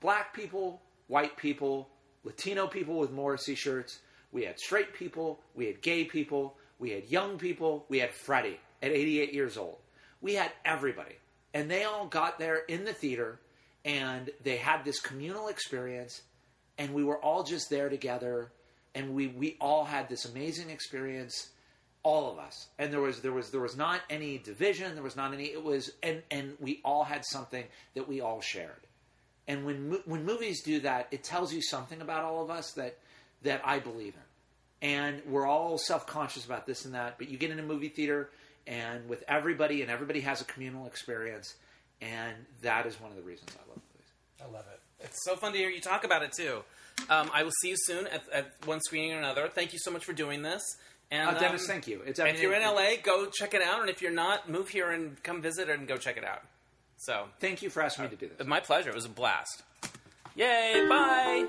black 0.00 0.34
people, 0.34 0.80
white 1.08 1.36
people, 1.36 1.88
Latino 2.24 2.66
people 2.66 2.98
with 2.98 3.10
Morrissey 3.10 3.54
shirts. 3.54 4.00
We 4.32 4.44
had 4.44 4.58
straight 4.58 4.94
people, 4.94 5.40
we 5.54 5.66
had 5.66 5.82
gay 5.82 6.04
people, 6.04 6.56
we 6.78 6.90
had 6.90 7.04
young 7.06 7.38
people, 7.38 7.84
we 7.88 7.98
had 7.98 8.12
Freddie 8.12 8.60
at 8.82 8.90
88 8.90 9.32
years 9.32 9.56
old. 9.56 9.78
We 10.20 10.34
had 10.34 10.52
everybody, 10.64 11.16
and 11.54 11.70
they 11.70 11.84
all 11.84 12.06
got 12.06 12.38
there 12.38 12.58
in 12.68 12.84
the 12.84 12.92
theater, 12.92 13.40
and 13.84 14.30
they 14.42 14.56
had 14.56 14.84
this 14.84 15.00
communal 15.00 15.48
experience, 15.48 16.22
and 16.78 16.92
we 16.94 17.04
were 17.04 17.18
all 17.18 17.42
just 17.42 17.70
there 17.70 17.88
together, 17.88 18.52
and 18.94 19.14
we 19.14 19.28
we 19.28 19.56
all 19.60 19.84
had 19.84 20.08
this 20.08 20.24
amazing 20.24 20.70
experience 20.70 21.50
all 22.02 22.30
of 22.32 22.38
us 22.38 22.68
and 22.78 22.92
there 22.92 23.00
was 23.00 23.20
there 23.20 23.32
was 23.32 23.50
there 23.50 23.60
was 23.60 23.76
not 23.76 24.00
any 24.08 24.38
division 24.38 24.94
there 24.94 25.02
was 25.02 25.16
not 25.16 25.34
any 25.34 25.44
it 25.46 25.62
was 25.62 25.92
and 26.02 26.22
and 26.30 26.54
we 26.58 26.80
all 26.84 27.04
had 27.04 27.24
something 27.24 27.64
that 27.94 28.08
we 28.08 28.20
all 28.20 28.40
shared 28.40 28.86
and 29.50 29.64
when 29.64 29.98
when 30.04 30.24
movies 30.24 30.62
do 30.62 30.80
that 30.80 31.08
it 31.10 31.24
tells 31.24 31.52
you 31.52 31.60
something 31.60 32.00
about 32.00 32.24
all 32.24 32.42
of 32.42 32.50
us 32.50 32.72
that 32.72 32.96
that 33.42 33.60
I 33.64 33.78
believe 33.78 34.14
in 34.14 34.88
and 34.88 35.22
we're 35.26 35.46
all 35.46 35.76
self-conscious 35.76 36.44
about 36.44 36.66
this 36.66 36.84
and 36.84 36.94
that 36.94 37.18
but 37.18 37.28
you 37.28 37.36
get 37.36 37.50
in 37.50 37.58
a 37.58 37.62
movie 37.62 37.88
theater 37.88 38.30
and 38.66 39.08
with 39.08 39.24
everybody 39.28 39.82
and 39.82 39.90
everybody 39.90 40.20
has 40.20 40.40
a 40.40 40.44
communal 40.44 40.86
experience 40.86 41.54
and 42.00 42.34
that 42.62 42.86
is 42.86 43.00
one 43.00 43.10
of 43.10 43.16
the 43.16 43.22
reasons 43.22 43.50
I 43.56 43.68
love 43.68 43.80
movies 43.92 44.12
I 44.40 44.52
love 44.52 44.64
it. 44.72 44.80
It's 45.00 45.24
so 45.24 45.36
fun 45.36 45.52
to 45.52 45.58
hear 45.58 45.70
you 45.70 45.80
talk 45.80 46.04
about 46.04 46.22
it 46.22 46.32
too. 46.32 46.62
Um, 47.08 47.30
I 47.32 47.42
will 47.42 47.52
see 47.62 47.70
you 47.70 47.76
soon 47.76 48.06
at, 48.06 48.22
at 48.32 48.52
one 48.66 48.80
screening 48.80 49.12
or 49.12 49.18
another. 49.18 49.48
Thank 49.48 49.72
you 49.72 49.78
so 49.78 49.90
much 49.90 50.04
for 50.04 50.12
doing 50.12 50.42
this. 50.42 50.62
And 51.10 51.36
uh, 51.36 51.40
Dennis 51.40 51.62
um, 51.62 51.68
thank 51.68 51.88
you 51.88 52.02
it's 52.06 52.20
if 52.20 52.40
you're 52.40 52.54
in 52.54 52.62
LA, 52.62 52.90
go 53.02 53.26
check 53.26 53.54
it 53.54 53.62
out. 53.62 53.80
And 53.80 53.90
if 53.90 54.00
you're 54.00 54.12
not, 54.12 54.48
move 54.48 54.68
here 54.68 54.90
and 54.90 55.20
come 55.22 55.42
visit 55.42 55.68
and 55.68 55.88
go 55.88 55.96
check 55.96 56.16
it 56.16 56.24
out. 56.24 56.42
So, 57.02 57.24
thank 57.38 57.62
you 57.62 57.70
for 57.70 57.82
asking 57.82 58.04
me 58.04 58.10
to 58.10 58.16
do 58.16 58.28
this 58.36 58.46
my 58.46 58.60
pleasure. 58.60 58.90
It 58.90 58.94
was 58.94 59.06
a 59.06 59.08
blast. 59.08 59.62
Yay! 60.36 60.84
Bye. 60.86 61.46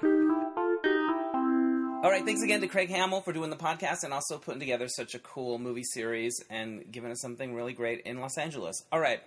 All 2.02 2.10
right, 2.10 2.24
thanks 2.24 2.42
again 2.42 2.62
to 2.62 2.68
Craig 2.68 2.88
Hamill 2.88 3.20
for 3.20 3.34
doing 3.34 3.50
the 3.50 3.58
podcast 3.58 4.06
and 4.06 4.14
also 4.14 4.38
putting 4.38 4.62
together 4.62 4.88
such 4.88 5.14
a 5.14 5.20
cool 5.20 5.60
movie 5.60 5.84
series 5.84 6.42
and 6.50 6.90
giving 6.90 7.12
us 7.12 7.20
something 7.20 7.54
really 7.54 7.74
great 7.74 8.00
in 8.06 8.22
Los 8.22 8.38
Angeles. 8.38 8.82
All 8.94 9.02
right, 9.02 9.20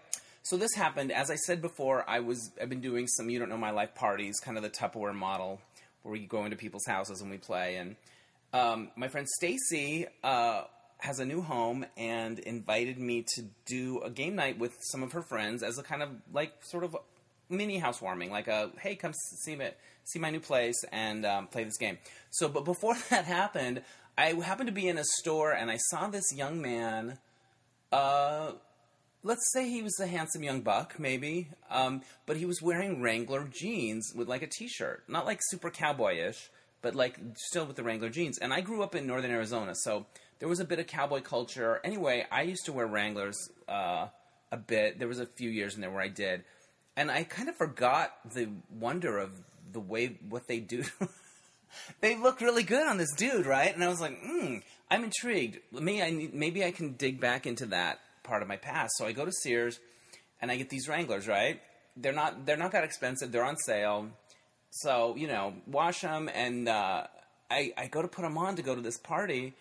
so 0.42 0.56
this 0.56 0.72
happened. 0.72 1.12
As 1.12 1.30
I 1.30 1.36
said 1.36 1.60
before, 1.60 2.08
I 2.08 2.20
was 2.20 2.50
I've 2.58 2.70
been 2.70 2.80
doing 2.80 3.06
some 3.06 3.28
You 3.28 3.38
Don't 3.38 3.50
Know 3.50 3.58
My 3.58 3.72
Life 3.72 3.94
parties, 3.94 4.40
kind 4.42 4.56
of 4.56 4.62
the 4.62 4.70
Tupperware 4.70 5.14
model, 5.14 5.60
where 6.04 6.12
we 6.12 6.20
go 6.20 6.46
into 6.46 6.56
people's 6.56 6.86
houses 6.86 7.20
and 7.20 7.30
we 7.30 7.36
play. 7.36 7.76
And 7.76 7.96
um, 8.54 8.90
my 8.96 9.08
friend 9.08 9.28
Stacy 9.28 10.06
uh, 10.22 10.62
has 11.04 11.18
a 11.18 11.24
new 11.26 11.42
home 11.42 11.84
and 11.98 12.38
invited 12.38 12.98
me 12.98 13.22
to 13.34 13.42
do 13.66 14.00
a 14.00 14.08
game 14.08 14.34
night 14.34 14.58
with 14.58 14.74
some 14.90 15.02
of 15.02 15.12
her 15.12 15.20
friends 15.20 15.62
as 15.62 15.78
a 15.78 15.82
kind 15.82 16.02
of 16.02 16.08
like 16.32 16.52
sort 16.64 16.82
of 16.82 16.96
mini 17.50 17.76
housewarming, 17.78 18.30
like 18.30 18.48
a 18.48 18.70
hey, 18.80 18.96
come 18.96 19.12
see 19.12 19.58
see 20.04 20.18
my 20.18 20.30
new 20.30 20.40
place 20.40 20.82
and 20.92 21.26
um, 21.26 21.46
play 21.46 21.62
this 21.62 21.76
game. 21.76 21.98
So, 22.30 22.48
but 22.48 22.64
before 22.64 22.96
that 23.10 23.26
happened, 23.26 23.82
I 24.16 24.32
happened 24.32 24.68
to 24.68 24.72
be 24.72 24.88
in 24.88 24.96
a 24.96 25.04
store 25.18 25.52
and 25.52 25.70
I 25.70 25.76
saw 25.90 26.08
this 26.08 26.34
young 26.34 26.62
man. 26.62 27.18
Uh, 27.92 28.52
let's 29.22 29.52
say 29.52 29.68
he 29.68 29.82
was 29.82 29.98
a 30.00 30.06
handsome 30.06 30.42
young 30.42 30.62
buck, 30.62 30.98
maybe, 30.98 31.48
um, 31.70 32.00
but 32.24 32.38
he 32.38 32.46
was 32.46 32.62
wearing 32.62 33.02
Wrangler 33.02 33.46
jeans 33.52 34.10
with 34.16 34.26
like 34.26 34.42
a 34.42 34.46
t-shirt, 34.46 35.04
not 35.06 35.26
like 35.26 35.40
super 35.50 35.70
cowboyish, 35.70 36.48
but 36.80 36.94
like 36.94 37.18
still 37.36 37.66
with 37.66 37.76
the 37.76 37.82
Wrangler 37.82 38.08
jeans. 38.08 38.38
And 38.38 38.54
I 38.54 38.62
grew 38.62 38.82
up 38.82 38.94
in 38.94 39.06
northern 39.06 39.30
Arizona, 39.30 39.74
so 39.74 40.06
there 40.44 40.50
was 40.50 40.60
a 40.60 40.64
bit 40.66 40.78
of 40.78 40.86
cowboy 40.86 41.22
culture. 41.22 41.80
Anyway, 41.84 42.26
I 42.30 42.42
used 42.42 42.66
to 42.66 42.72
wear 42.74 42.86
Wranglers 42.86 43.48
uh, 43.66 44.08
a 44.52 44.58
bit. 44.58 44.98
There 44.98 45.08
was 45.08 45.18
a 45.18 45.24
few 45.24 45.48
years 45.48 45.74
in 45.74 45.80
there 45.80 45.90
where 45.90 46.02
I 46.02 46.08
did, 46.08 46.44
and 46.98 47.10
I 47.10 47.24
kind 47.24 47.48
of 47.48 47.56
forgot 47.56 48.12
the 48.34 48.50
wonder 48.70 49.16
of 49.16 49.30
the 49.72 49.80
way 49.80 50.18
what 50.28 50.46
they 50.46 50.60
do. 50.60 50.84
they 52.02 52.18
look 52.18 52.42
really 52.42 52.62
good 52.62 52.86
on 52.86 52.98
this 52.98 53.10
dude, 53.16 53.46
right? 53.46 53.74
And 53.74 53.82
I 53.82 53.88
was 53.88 54.02
like, 54.02 54.18
hmm, 54.22 54.56
I'm 54.90 55.04
intrigued. 55.04 55.60
Maybe 55.72 56.02
I 56.02 56.10
need, 56.10 56.34
maybe 56.34 56.62
I 56.62 56.72
can 56.72 56.92
dig 56.92 57.20
back 57.20 57.46
into 57.46 57.64
that 57.68 58.00
part 58.22 58.42
of 58.42 58.48
my 58.48 58.58
past. 58.58 58.92
So 58.98 59.06
I 59.06 59.12
go 59.12 59.24
to 59.24 59.32
Sears, 59.32 59.80
and 60.42 60.50
I 60.50 60.56
get 60.56 60.68
these 60.68 60.88
Wranglers, 60.88 61.26
right? 61.26 61.62
They're 61.96 62.12
not 62.12 62.44
they're 62.44 62.58
not 62.58 62.72
that 62.72 62.84
expensive. 62.84 63.32
They're 63.32 63.46
on 63.46 63.56
sale. 63.56 64.10
So 64.68 65.16
you 65.16 65.26
know, 65.26 65.54
wash 65.66 66.02
them, 66.02 66.28
and 66.34 66.68
uh, 66.68 67.06
I 67.50 67.72
I 67.78 67.86
go 67.86 68.02
to 68.02 68.08
put 68.08 68.20
them 68.20 68.36
on 68.36 68.56
to 68.56 68.62
go 68.62 68.74
to 68.74 68.82
this 68.82 68.98
party, 68.98 69.54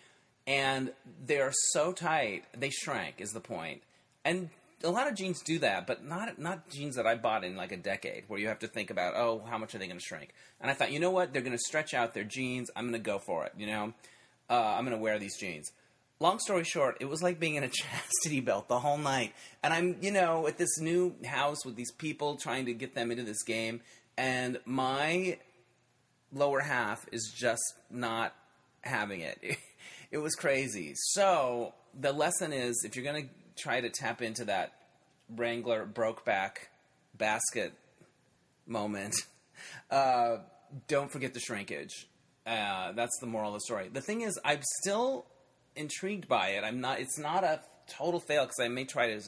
and 0.46 0.92
they're 1.24 1.52
so 1.72 1.92
tight 1.92 2.44
they 2.56 2.70
shrank. 2.70 3.16
Is 3.18 3.32
the 3.32 3.40
point? 3.40 3.82
And 4.24 4.50
a 4.82 4.90
lot 4.90 5.08
of 5.08 5.14
jeans 5.14 5.42
do 5.42 5.58
that, 5.60 5.86
but 5.86 6.04
not 6.04 6.38
not 6.38 6.68
jeans 6.70 6.96
that 6.96 7.06
I 7.06 7.14
bought 7.14 7.44
in 7.44 7.56
like 7.56 7.72
a 7.72 7.76
decade, 7.76 8.24
where 8.28 8.38
you 8.38 8.48
have 8.48 8.58
to 8.60 8.68
think 8.68 8.90
about, 8.90 9.14
oh, 9.16 9.42
how 9.48 9.58
much 9.58 9.74
are 9.74 9.78
they 9.78 9.86
going 9.86 9.98
to 9.98 10.04
shrink? 10.04 10.34
And 10.60 10.70
I 10.70 10.74
thought, 10.74 10.92
you 10.92 11.00
know 11.00 11.10
what, 11.10 11.32
they're 11.32 11.42
going 11.42 11.56
to 11.56 11.64
stretch 11.66 11.94
out 11.94 12.14
their 12.14 12.24
jeans. 12.24 12.70
I'm 12.76 12.84
going 12.84 12.92
to 12.92 12.98
go 12.98 13.18
for 13.18 13.44
it. 13.46 13.52
You 13.56 13.66
know, 13.66 13.94
uh, 14.50 14.74
I'm 14.76 14.84
going 14.84 14.96
to 14.96 15.02
wear 15.02 15.18
these 15.18 15.38
jeans. 15.38 15.70
Long 16.20 16.38
story 16.38 16.64
short, 16.64 16.98
it 17.00 17.06
was 17.06 17.22
like 17.22 17.40
being 17.40 17.56
in 17.56 17.64
a 17.64 17.68
chastity 17.72 18.40
belt 18.40 18.68
the 18.68 18.78
whole 18.78 18.98
night. 18.98 19.34
And 19.62 19.72
I'm, 19.72 19.96
you 20.00 20.12
know, 20.12 20.46
at 20.46 20.58
this 20.58 20.78
new 20.78 21.14
house 21.24 21.64
with 21.64 21.76
these 21.76 21.92
people 21.92 22.36
trying 22.36 22.66
to 22.66 22.74
get 22.74 22.94
them 22.94 23.10
into 23.10 23.24
this 23.24 23.42
game, 23.42 23.80
and 24.16 24.58
my 24.64 25.38
lower 26.32 26.60
half 26.60 27.06
is 27.10 27.32
just 27.34 27.62
not 27.90 28.34
having 28.82 29.20
it. 29.20 29.38
It 30.14 30.22
was 30.22 30.36
crazy. 30.36 30.92
So 30.94 31.74
the 31.92 32.12
lesson 32.12 32.52
is 32.52 32.84
if 32.86 32.94
you're 32.94 33.04
going 33.04 33.24
to 33.24 33.60
try 33.60 33.80
to 33.80 33.90
tap 33.90 34.22
into 34.22 34.44
that 34.44 34.72
Wrangler 35.28 35.84
Brokeback 35.92 36.68
basket 37.18 37.72
moment, 38.64 39.16
uh, 39.90 40.36
don't 40.86 41.10
forget 41.10 41.34
the 41.34 41.40
shrinkage. 41.40 42.06
Uh, 42.46 42.92
that's 42.92 43.18
the 43.20 43.26
moral 43.26 43.48
of 43.48 43.54
the 43.54 43.60
story. 43.62 43.88
The 43.92 44.00
thing 44.00 44.20
is, 44.20 44.38
I'm 44.44 44.60
still 44.82 45.26
intrigued 45.74 46.28
by 46.28 46.50
it. 46.50 46.62
I'm 46.62 46.80
not. 46.80 47.00
It's 47.00 47.18
not 47.18 47.42
a 47.42 47.58
total 47.88 48.20
fail 48.20 48.44
because 48.44 48.60
I 48.60 48.68
may 48.68 48.84
try 48.84 49.08
to 49.08 49.20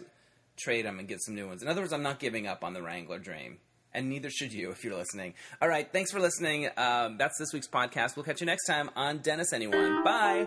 trade 0.57 0.87
them 0.87 1.01
and 1.01 1.09
get 1.09 1.21
some 1.21 1.35
new 1.35 1.49
ones. 1.49 1.65
In 1.65 1.69
other 1.69 1.81
words, 1.81 1.93
I'm 1.93 2.05
not 2.05 2.21
giving 2.21 2.47
up 2.47 2.63
on 2.63 2.75
the 2.75 2.83
Wrangler 2.83 3.19
dream, 3.19 3.59
and 3.93 4.09
neither 4.09 4.31
should 4.31 4.53
you 4.53 4.71
if 4.71 4.85
you're 4.85 4.97
listening. 4.97 5.35
All 5.61 5.69
right, 5.69 5.91
thanks 5.93 6.13
for 6.13 6.21
listening. 6.21 6.69
Um, 6.77 7.19
that's 7.19 7.39
this 7.41 7.53
week's 7.53 7.69
podcast. 7.69 8.15
We'll 8.15 8.25
catch 8.25 8.41
you 8.41 8.47
next 8.47 8.67
time 8.67 8.89
on 8.95 9.19
Dennis 9.19 9.53
Anyone. 9.53 10.05
Bye. 10.05 10.47